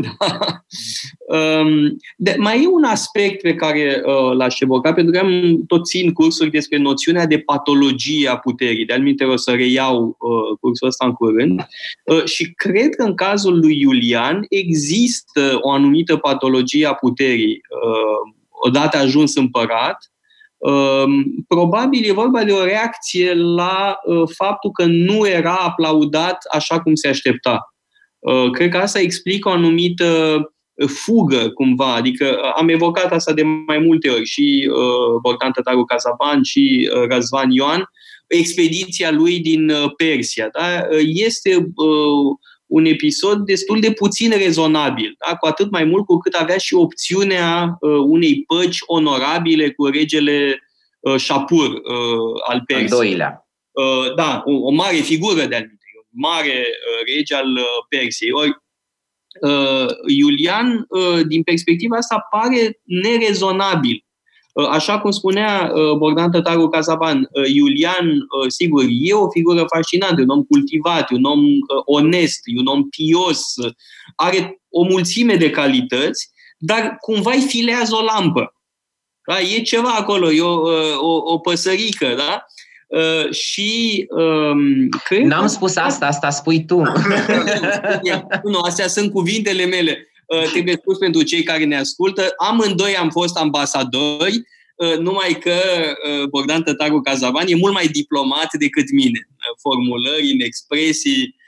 da. 0.00 0.62
um, 1.36 1.96
de, 2.16 2.34
mai 2.38 2.62
e 2.62 2.66
un 2.66 2.84
aspect 2.84 3.42
pe 3.42 3.54
care 3.54 4.02
uh, 4.04 4.36
l-aș 4.36 4.60
evoca, 4.60 4.92
pentru 4.92 5.12
că 5.12 5.18
am 5.18 5.64
tot 5.66 5.86
țin 5.86 6.12
cursuri 6.12 6.50
despre 6.50 6.78
noțiunea 6.78 7.26
de 7.26 7.38
patologie 7.38 8.28
a 8.28 8.36
puterii. 8.36 8.86
De 8.86 8.92
alminte 8.92 9.24
o 9.24 9.36
să 9.36 9.50
reiau 9.50 10.16
uh, 10.18 10.58
cursul 10.60 10.86
ăsta 10.86 11.06
în 11.06 11.12
curând. 11.12 11.66
Uh, 12.04 12.24
și 12.24 12.52
cred 12.52 12.94
că 12.94 13.02
în 13.02 13.14
cazul 13.14 13.58
lui 13.58 13.80
Iulian 13.80 14.46
există 14.48 15.58
o 15.60 15.70
anumită 15.70 16.16
patologie 16.16 16.86
a 16.86 16.94
puterii, 17.00 17.60
uh, 17.84 18.34
odată 18.50 18.96
ajuns 18.96 19.36
împărat, 19.36 20.12
um, 20.58 21.44
probabil 21.48 22.08
e 22.08 22.12
vorba 22.12 22.44
de 22.44 22.52
o 22.52 22.64
reacție 22.64 23.34
la 23.34 23.96
uh, 24.04 24.28
faptul 24.36 24.70
că 24.70 24.84
nu 24.84 25.28
era 25.28 25.54
aplaudat 25.54 26.38
așa 26.52 26.80
cum 26.80 26.94
se 26.94 27.08
aștepta. 27.08 27.74
Uh, 28.18 28.50
cred 28.50 28.70
că 28.70 28.76
asta 28.76 29.00
explică 29.00 29.48
o 29.48 29.52
anumită 29.52 30.40
fugă, 30.86 31.50
cumva. 31.50 31.94
Adică 31.94 32.38
am 32.56 32.68
evocat 32.68 33.12
asta 33.12 33.32
de 33.32 33.42
mai 33.42 33.78
multe 33.78 34.08
ori 34.08 34.24
și 34.24 34.70
Bogdan 35.22 35.52
Tătaru 35.52 35.84
Cazaban 35.84 36.42
și 36.42 36.90
Razvan 37.08 37.50
Ioan, 37.50 37.84
expediția 38.26 39.10
lui 39.10 39.40
din 39.40 39.72
Persia. 39.96 40.48
Da? 40.52 40.96
Este 40.98 41.72
un 42.70 42.84
episod 42.84 43.38
destul 43.38 43.80
de 43.80 43.92
puțin 43.92 44.30
rezonabil, 44.30 45.16
da? 45.26 45.36
cu 45.36 45.46
atât 45.46 45.70
mai 45.70 45.84
mult 45.84 46.06
cu 46.06 46.18
cât 46.18 46.34
avea 46.34 46.56
și 46.56 46.74
opțiunea 46.74 47.76
uh, 47.80 47.90
unei 47.90 48.44
păci 48.46 48.78
onorabile 48.86 49.70
cu 49.70 49.86
regele 49.86 50.62
uh, 51.00 51.16
Shapur 51.16 51.68
uh, 51.68 52.42
al 52.48 52.62
Persiei. 52.66 52.90
Al 52.90 52.96
doilea. 52.96 53.48
Uh, 53.70 54.14
da, 54.14 54.42
o, 54.46 54.52
o 54.52 54.70
mare 54.70 54.96
figură 54.96 55.44
de-al 55.44 55.62
un 55.62 56.20
mare 56.20 56.66
uh, 56.66 57.14
rege 57.14 57.34
al 57.34 57.56
uh, 57.56 57.64
Persiei. 57.88 58.32
Ori, 58.32 58.56
uh, 59.40 59.86
Iulian, 60.06 60.84
uh, 60.88 61.20
din 61.26 61.42
perspectiva 61.42 61.96
asta, 61.96 62.26
pare 62.30 62.80
nerezonabil 62.84 64.04
Uh, 64.04 64.09
așa 64.70 64.98
cum 64.98 65.10
spunea 65.10 65.72
uh, 65.74 65.96
Bogdan 65.96 66.30
Tătaru 66.30 66.68
Casaban, 66.68 67.18
uh, 67.18 67.48
Iulian, 67.54 68.26
sigur, 68.48 68.84
e 68.88 69.12
o 69.12 69.30
figură 69.30 69.64
fascinantă, 69.74 70.22
un 70.22 70.28
om 70.28 70.42
cultivat, 70.42 71.10
un 71.10 71.24
om 71.24 71.40
onest, 71.84 72.40
un 72.58 72.66
om 72.66 72.88
pios, 72.88 73.42
are 74.16 74.60
o 74.70 74.82
mulțime 74.82 75.34
de 75.34 75.50
calități, 75.50 76.30
dar 76.58 76.96
cumva 77.00 77.32
îi 77.32 77.40
filează 77.40 77.94
o 77.94 78.02
lampă. 78.02 78.54
Da? 79.26 79.40
E 79.40 79.62
ceva 79.62 79.94
acolo, 79.94 80.32
e 80.32 80.40
o, 80.40 80.60
o, 80.98 81.32
o 81.32 81.38
păsărică, 81.38 82.14
da? 82.16 82.44
Uh, 82.86 83.32
și 83.32 84.06
um, 84.08 84.88
cred 85.04 85.22
N-am 85.22 85.46
spus 85.46 85.76
asta, 85.76 86.06
asta 86.06 86.30
spui 86.30 86.64
tu. 86.64 86.82
nu, 88.52 88.58
astea 88.60 88.86
sunt 88.86 89.12
cuvintele 89.12 89.64
mele. 89.64 90.09
Uh, 90.36 90.50
trebuie 90.50 90.76
spus 90.80 90.98
pentru 90.98 91.22
cei 91.22 91.42
care 91.42 91.64
ne 91.64 91.76
ascultă, 91.76 92.34
amândoi 92.36 92.96
am 92.96 93.10
fost 93.10 93.36
ambasadori, 93.36 94.42
uh, 94.76 94.98
numai 94.98 95.38
că 95.40 95.56
uh, 96.20 96.28
Bogdan 96.28 96.62
Tătaru 96.62 97.00
Cazavan 97.00 97.46
e 97.48 97.54
mult 97.54 97.72
mai 97.72 97.86
diplomat 97.86 98.48
decât 98.58 98.92
mine. 98.92 99.28
Formulări, 99.60 100.30
în 100.32 100.40
expresii. 100.40 101.38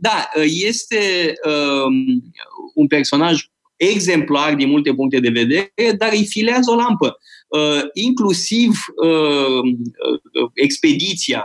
Da, 0.00 0.28
este 0.44 1.32
um, 1.44 1.94
un 2.74 2.86
personaj 2.86 3.40
exemplar 3.76 4.54
din 4.54 4.68
multe 4.68 4.94
puncte 4.94 5.20
de 5.20 5.28
vedere, 5.28 5.92
dar 5.98 6.12
îi 6.12 6.26
filează 6.26 6.70
o 6.70 6.74
lampă. 6.74 7.18
Inclusiv 7.92 8.78
expediția 10.54 11.44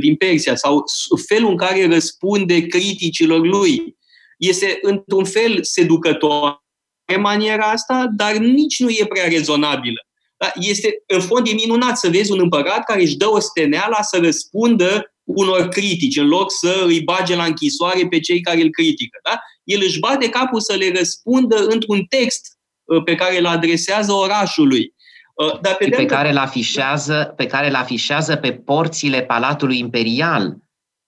din 0.00 0.14
Persia 0.14 0.54
sau 0.54 0.84
felul 1.26 1.50
în 1.50 1.56
care 1.56 1.86
răspunde 1.86 2.66
criticilor 2.66 3.46
lui 3.46 3.96
este 4.48 4.78
într-un 4.82 5.24
fel 5.24 5.62
seducătoare 5.62 6.56
maniera 7.20 7.64
asta, 7.64 8.06
dar 8.16 8.36
nici 8.36 8.78
nu 8.78 8.88
e 8.88 9.06
prea 9.08 9.28
rezonabilă. 9.28 10.06
Da? 10.36 10.52
Este, 10.54 11.02
în 11.06 11.20
fond, 11.20 11.46
e 11.46 11.52
minunat 11.52 11.98
să 11.98 12.08
vezi 12.08 12.32
un 12.32 12.38
împărat 12.40 12.84
care 12.84 13.02
își 13.02 13.16
dă 13.16 13.30
o 13.30 13.40
steneala 13.40 14.02
să 14.02 14.18
răspundă 14.22 15.14
unor 15.24 15.68
critici, 15.68 16.16
în 16.16 16.28
loc 16.28 16.52
să 16.52 16.82
îi 16.86 17.00
bage 17.00 17.36
la 17.36 17.44
închisoare 17.44 18.06
pe 18.10 18.20
cei 18.20 18.40
care 18.40 18.60
îl 18.60 18.70
critică. 18.70 19.18
Da? 19.24 19.40
El 19.64 19.80
își 19.84 19.98
bate 19.98 20.28
capul 20.28 20.60
să 20.60 20.74
le 20.74 20.92
răspundă 20.96 21.56
într-un 21.56 22.04
text 22.04 22.58
uh, 22.84 23.02
pe 23.04 23.14
care 23.14 23.38
îl 23.38 23.46
adresează 23.46 24.12
orașului. 24.12 24.94
Uh, 25.34 25.60
dar 25.60 25.74
pe, 25.74 25.88
pe 25.88 26.04
care 26.04 26.30
îl 26.30 26.36
afișează, 26.36 27.32
pe 27.36 27.46
care 27.46 27.68
îl 27.68 27.74
afișează 27.74 28.36
pe 28.36 28.52
porțile 28.52 29.22
Palatului 29.22 29.78
Imperial 29.78 30.56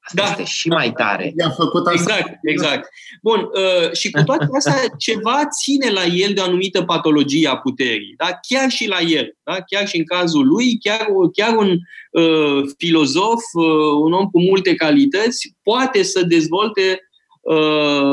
Asta 0.06 0.22
da. 0.22 0.30
este 0.30 0.44
și 0.44 0.68
mai 0.68 0.92
tare. 0.92 1.32
I-a 1.38 1.50
făcut 1.50 1.86
asta. 1.86 2.16
Exact, 2.16 2.38
exact. 2.42 2.88
Bun, 3.22 3.40
uh, 3.40 3.92
și 3.92 4.10
cu 4.10 4.22
toate 4.22 4.46
astea, 4.56 4.74
ceva 4.98 5.40
ține 5.62 5.90
la 5.90 6.04
el 6.04 6.34
de 6.34 6.40
o 6.40 6.44
anumită 6.44 6.82
patologie 6.82 7.48
a 7.48 7.56
puterii. 7.56 8.14
Da? 8.16 8.38
Chiar 8.48 8.70
și 8.70 8.88
la 8.88 9.00
el. 9.00 9.36
Da? 9.42 9.56
Chiar 9.60 9.88
și 9.88 9.96
în 9.96 10.04
cazul 10.04 10.46
lui, 10.46 10.78
chiar, 10.78 11.06
chiar 11.32 11.56
un 11.56 11.76
uh, 12.10 12.62
filozof, 12.78 13.42
uh, 13.52 14.02
un 14.02 14.12
om 14.12 14.26
cu 14.26 14.40
multe 14.40 14.74
calități, 14.74 15.54
poate 15.62 16.02
să 16.02 16.22
dezvolte 16.22 17.00
uh, 17.40 18.12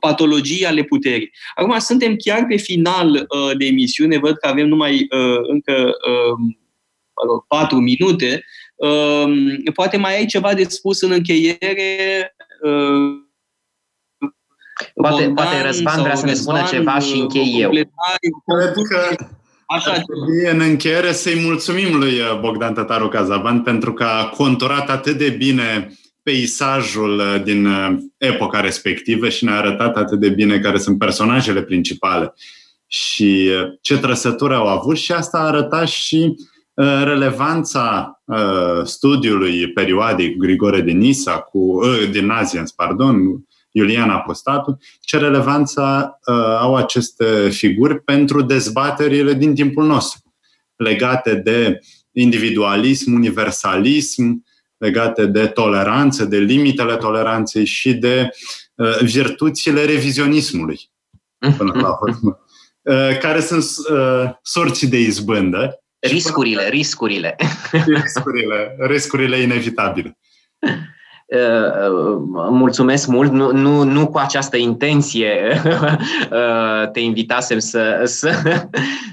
patologii 0.00 0.66
ale 0.66 0.82
puterii. 0.82 1.30
Acum, 1.54 1.78
suntem 1.78 2.16
chiar 2.16 2.46
pe 2.48 2.56
final 2.56 3.14
uh, 3.14 3.56
de 3.58 3.64
emisiune, 3.64 4.18
văd 4.18 4.36
că 4.36 4.48
avem 4.48 4.68
numai 4.68 4.94
uh, 5.10 5.38
încă 5.42 5.72
uh, 5.72 6.52
patru 7.48 7.76
minute. 7.76 8.44
Ehm, 8.86 9.72
poate 9.74 9.96
mai 9.96 10.16
ai 10.16 10.26
ceva 10.26 10.54
de 10.54 10.62
spus 10.62 11.00
în 11.00 11.10
încheiere? 11.10 12.34
Ehm, 12.62 13.30
Poate, 14.94 15.24
Bogdan 15.24 15.34
poate 15.34 15.62
Răzvan 15.62 16.02
vrea 16.02 16.14
să 16.14 16.26
ne 16.26 16.34
spună 16.34 16.66
ceva 16.70 16.98
și 16.98 17.18
închei 17.18 17.54
eu. 17.58 17.70
Cred 17.70 18.74
că 18.88 19.24
Așa. 19.66 19.90
Trebuie 19.90 20.50
în 20.50 20.60
încheiere 20.70 21.12
să-i 21.12 21.40
mulțumim 21.44 21.98
lui 21.98 22.14
Bogdan 22.40 22.74
Tătaru 22.74 23.08
Cazaban 23.08 23.62
pentru 23.62 23.92
că 23.92 24.04
a 24.04 24.28
conturat 24.28 24.90
atât 24.90 25.18
de 25.18 25.28
bine 25.28 25.92
peisajul 26.22 27.18
uh, 27.18 27.42
din 27.44 27.66
uh, 27.66 27.98
epoca 28.16 28.60
respectivă 28.60 29.28
și 29.28 29.44
ne-a 29.44 29.56
arătat 29.56 29.96
atât 29.96 30.20
de 30.20 30.28
bine 30.28 30.58
care 30.58 30.78
sunt 30.78 30.98
personajele 30.98 31.62
principale 31.62 32.34
și 32.86 33.50
uh, 33.60 33.78
ce 33.80 33.98
trăsături 33.98 34.54
au 34.54 34.66
avut 34.66 34.96
și 34.96 35.12
asta 35.12 35.38
a 35.38 35.46
arătat 35.46 35.88
și 35.88 36.34
relevanța 37.04 38.20
studiului 38.84 39.72
periodic 39.72 40.36
Grigore 40.36 40.80
de 40.80 40.90
Nisa 40.90 41.38
cu, 41.38 41.80
din 42.10 42.26
Nazians, 42.26 42.70
pardon, 42.70 43.16
Iulian 43.70 44.10
Apostatu, 44.10 44.78
ce 45.00 45.18
relevanță 45.18 46.10
au 46.60 46.76
aceste 46.76 47.48
figuri 47.48 48.02
pentru 48.02 48.42
dezbaterile 48.42 49.32
din 49.32 49.54
timpul 49.54 49.84
nostru 49.84 50.32
legate 50.82 51.34
de 51.34 51.80
individualism, 52.12 53.14
universalism, 53.14 54.44
legate 54.76 55.26
de 55.26 55.46
toleranță, 55.46 56.24
de 56.24 56.38
limitele 56.38 56.96
toleranței 56.96 57.64
și 57.64 57.94
de 57.94 58.28
uh, 58.74 58.98
virtuțile 58.98 59.84
revizionismului, 59.84 60.90
până 61.58 61.72
la 61.80 61.98
urmă, 62.00 62.40
uh, 62.82 63.18
care 63.18 63.40
sunt 63.40 63.64
uh, 63.90 64.30
sorții 64.42 64.88
de 64.88 64.98
izbândă. 64.98 65.81
Riscurile, 66.08 66.68
riscurile. 66.68 67.36
Riscurile, 68.02 68.76
riscurile 68.78 69.36
inevitabile. 69.36 70.18
Uh, 70.60 72.18
mulțumesc 72.62 73.06
mult, 73.06 73.32
nu, 73.32 73.52
nu, 73.52 73.82
nu 73.82 74.08
cu 74.08 74.18
această 74.18 74.56
intenție 74.56 75.60
uh, 75.64 76.90
te 76.92 77.00
invitasem 77.00 77.58
să, 77.58 78.02
să, 78.04 78.32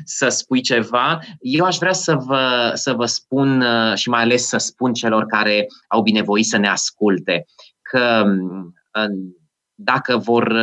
să 0.04 0.30
spui 0.30 0.62
ceva. 0.62 1.20
Eu 1.40 1.66
aș 1.66 1.78
vrea 1.78 1.94
să 1.94 2.16
vă, 2.16 2.72
să 2.74 2.94
vă 2.94 3.06
spun 3.06 3.62
uh, 3.62 3.96
și 3.96 4.10
mai 4.10 4.22
ales 4.22 4.48
să 4.48 4.58
spun 4.58 4.94
celor 4.94 5.26
care 5.26 5.68
au 5.88 6.02
binevoit 6.02 6.46
să 6.46 6.58
ne 6.58 6.68
asculte 6.68 7.46
că 7.82 8.24
dacă 9.76 10.18
vor, 10.18 10.54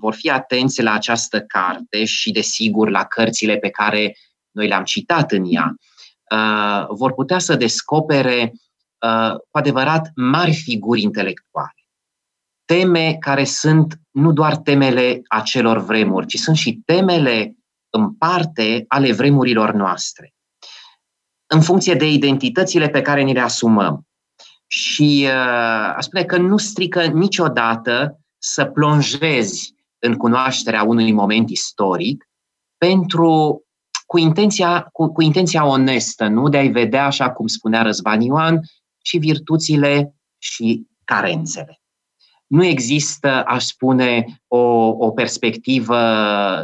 vor 0.00 0.14
fi 0.14 0.30
atenți 0.30 0.82
la 0.82 0.92
această 0.92 1.40
carte 1.40 2.04
și, 2.04 2.32
desigur, 2.32 2.90
la 2.90 3.04
cărțile 3.04 3.56
pe 3.56 3.68
care 3.68 4.14
noi 4.50 4.68
le-am 4.68 4.84
citat 4.84 5.32
în 5.32 5.44
ea, 5.48 5.74
vor 6.88 7.12
putea 7.12 7.38
să 7.38 7.56
descopere 7.56 8.52
Uh, 9.06 9.34
cu 9.50 9.58
adevărat 9.58 10.10
mari 10.14 10.52
figuri 10.52 11.02
intelectuale. 11.02 11.74
Teme 12.64 13.16
care 13.20 13.44
sunt 13.44 14.00
nu 14.10 14.32
doar 14.32 14.56
temele 14.56 15.22
acelor 15.28 15.78
vremuri, 15.78 16.26
ci 16.26 16.38
sunt 16.38 16.56
și 16.56 16.82
temele 16.84 17.56
în 17.90 18.14
parte 18.14 18.84
ale 18.88 19.12
vremurilor 19.12 19.72
noastre. 19.72 20.34
În 21.46 21.60
funcție 21.60 21.94
de 21.94 22.10
identitățile 22.10 22.88
pe 22.88 23.02
care 23.02 23.22
ni 23.22 23.32
le 23.32 23.40
asumăm. 23.40 24.06
Și 24.66 25.26
uh, 25.26 25.94
aș 25.96 26.04
spune 26.04 26.24
că 26.24 26.36
nu 26.36 26.56
strică 26.56 27.06
niciodată 27.06 28.20
să 28.38 28.64
plonjezi 28.64 29.74
în 29.98 30.16
cunoașterea 30.16 30.82
unui 30.82 31.12
moment 31.12 31.50
istoric 31.50 32.28
pentru 32.76 33.62
cu 34.10 34.18
intenția, 34.18 34.88
cu, 34.92 35.12
cu 35.12 35.22
intenția 35.22 35.66
onestă, 35.66 36.26
nu 36.26 36.48
de 36.48 36.56
a-i 36.56 36.68
vedea, 36.68 37.04
așa 37.04 37.30
cum 37.30 37.46
spunea 37.46 37.82
Răzvan 37.82 38.20
Ioan, 38.20 38.60
și 39.02 39.18
virtuțile 39.18 40.14
și 40.38 40.86
carențele. 41.04 41.80
Nu 42.46 42.64
există, 42.64 43.42
aș 43.42 43.64
spune, 43.64 44.24
o, 44.48 44.58
o 44.86 45.10
perspectivă 45.10 45.98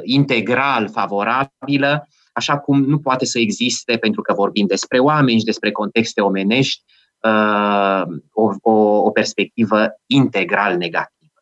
integral 0.02 0.88
favorabilă, 0.88 2.08
așa 2.32 2.58
cum 2.58 2.84
nu 2.84 2.98
poate 2.98 3.24
să 3.24 3.38
existe, 3.38 3.96
pentru 3.96 4.22
că 4.22 4.32
vorbim 4.32 4.66
despre 4.66 4.98
oameni 4.98 5.38
și 5.38 5.44
despre 5.44 5.70
contexte 5.70 6.20
omenești, 6.20 6.84
uh, 7.20 8.02
o, 8.32 8.70
o, 8.70 8.72
o 8.96 9.10
perspectivă 9.10 9.88
integral 10.06 10.76
negativă. 10.76 11.40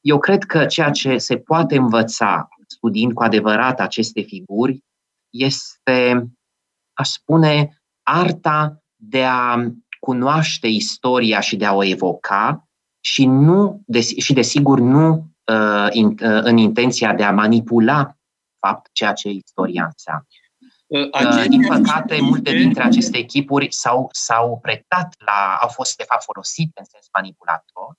Eu 0.00 0.18
cred 0.18 0.44
că 0.44 0.66
ceea 0.66 0.90
ce 0.90 1.18
se 1.18 1.36
poate 1.36 1.76
învăța 1.76 2.48
studiind 2.66 3.12
cu 3.12 3.22
adevărat 3.22 3.80
aceste 3.80 4.20
figuri 4.20 4.82
este, 5.30 6.28
aș 6.92 7.08
spune, 7.08 7.82
arta 8.02 8.82
de 8.96 9.24
a 9.24 9.56
cunoaște 10.00 10.66
istoria 10.66 11.40
și 11.40 11.56
de 11.56 11.64
a 11.64 11.74
o 11.74 11.84
evoca 11.84 12.68
și, 13.00 13.26
nu, 13.26 13.82
de, 13.86 14.00
și 14.00 14.32
desigur 14.32 14.78
nu 14.78 15.30
uh, 15.44 15.88
in, 15.90 16.06
uh, 16.06 16.40
în 16.42 16.56
intenția 16.56 17.14
de 17.14 17.24
a 17.24 17.32
manipula 17.32 18.14
fapt 18.58 18.88
ceea 18.92 19.12
ce 19.12 19.28
istoria 19.28 19.84
înseamnă. 19.84 20.26
Uh, 20.86 21.08
uh 21.12 21.44
din 21.48 21.66
păcate, 21.66 22.20
multe 22.20 22.52
dintre 22.52 22.82
aceste 22.82 23.18
echipuri 23.18 23.72
s-au, 23.72 24.08
s-au 24.12 24.58
pretat 24.62 25.14
la, 25.18 25.58
au 25.60 25.68
fost 25.68 25.96
de 25.96 26.04
fapt 26.08 26.22
folosite 26.22 26.80
în 26.80 26.84
sens 26.84 27.06
manipulator. 27.12 27.94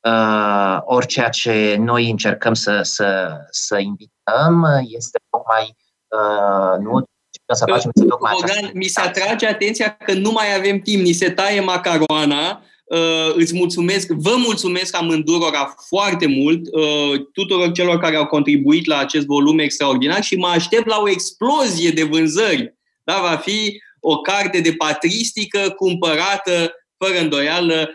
Uh, 0.00 0.78
ori 0.84 1.06
ceea 1.06 1.28
ce 1.28 1.76
noi 1.78 2.10
încercăm 2.10 2.54
să, 2.54 2.82
să, 2.82 3.40
să 3.50 3.78
invităm 3.78 4.64
este 4.82 5.18
tocmai 5.30 5.76
uh, 6.08 6.78
nu 6.84 7.04
să 7.54 7.64
facem 7.68 7.90
tocmai 8.08 8.32
Bogdan, 8.34 8.70
mi 8.74 8.84
se 8.84 9.00
atrage 9.00 9.46
atenția 9.46 9.96
că 9.96 10.12
nu 10.12 10.30
mai 10.30 10.54
avem 10.56 10.78
timp, 10.78 11.02
ni 11.02 11.12
se 11.12 11.30
taie 11.30 11.60
macaroana. 11.60 12.62
Uh, 12.84 13.34
îți 13.34 13.56
mulțumesc, 13.56 14.08
vă 14.08 14.34
mulțumesc 14.36 14.96
amândurora 14.96 15.74
foarte 15.88 16.26
mult, 16.26 16.60
uh, 16.72 17.20
tuturor 17.32 17.72
celor 17.72 17.98
care 17.98 18.16
au 18.16 18.26
contribuit 18.26 18.86
la 18.86 18.98
acest 18.98 19.26
volum 19.26 19.58
extraordinar 19.58 20.22
și 20.22 20.36
mă 20.36 20.46
aștept 20.46 20.86
la 20.86 20.98
o 21.00 21.08
explozie 21.08 21.90
de 21.90 22.02
vânzări. 22.02 22.74
Da, 23.04 23.18
va 23.22 23.36
fi 23.36 23.80
o 24.00 24.20
carte 24.20 24.60
de 24.60 24.72
patristică 24.72 25.74
cumpărată 25.76 26.74
fără 26.98 27.18
îndoială 27.18 27.88
uh, 27.88 27.94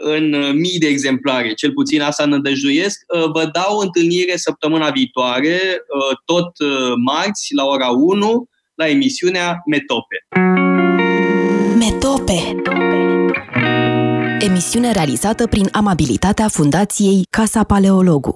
în 0.00 0.52
mii 0.54 0.78
de 0.78 0.86
exemplare. 0.86 1.52
Cel 1.54 1.72
puțin 1.72 2.00
asta 2.00 2.24
nădăjduiesc. 2.24 3.00
Uh, 3.06 3.30
vă 3.32 3.50
dau 3.52 3.78
întâlnire 3.78 4.36
săptămâna 4.36 4.90
viitoare, 4.90 5.60
uh, 5.60 6.16
tot 6.24 6.52
marți, 7.04 7.54
la 7.54 7.64
ora 7.64 7.88
1 7.88 8.48
la 8.74 8.88
emisiunea 8.88 9.62
Metope. 9.66 10.26
Metope. 11.78 12.62
Emisiune 14.40 14.92
realizată 14.92 15.46
prin 15.46 15.68
amabilitatea 15.72 16.48
Fundației 16.48 17.26
Casa 17.30 17.64
Paleologu. 17.64 18.30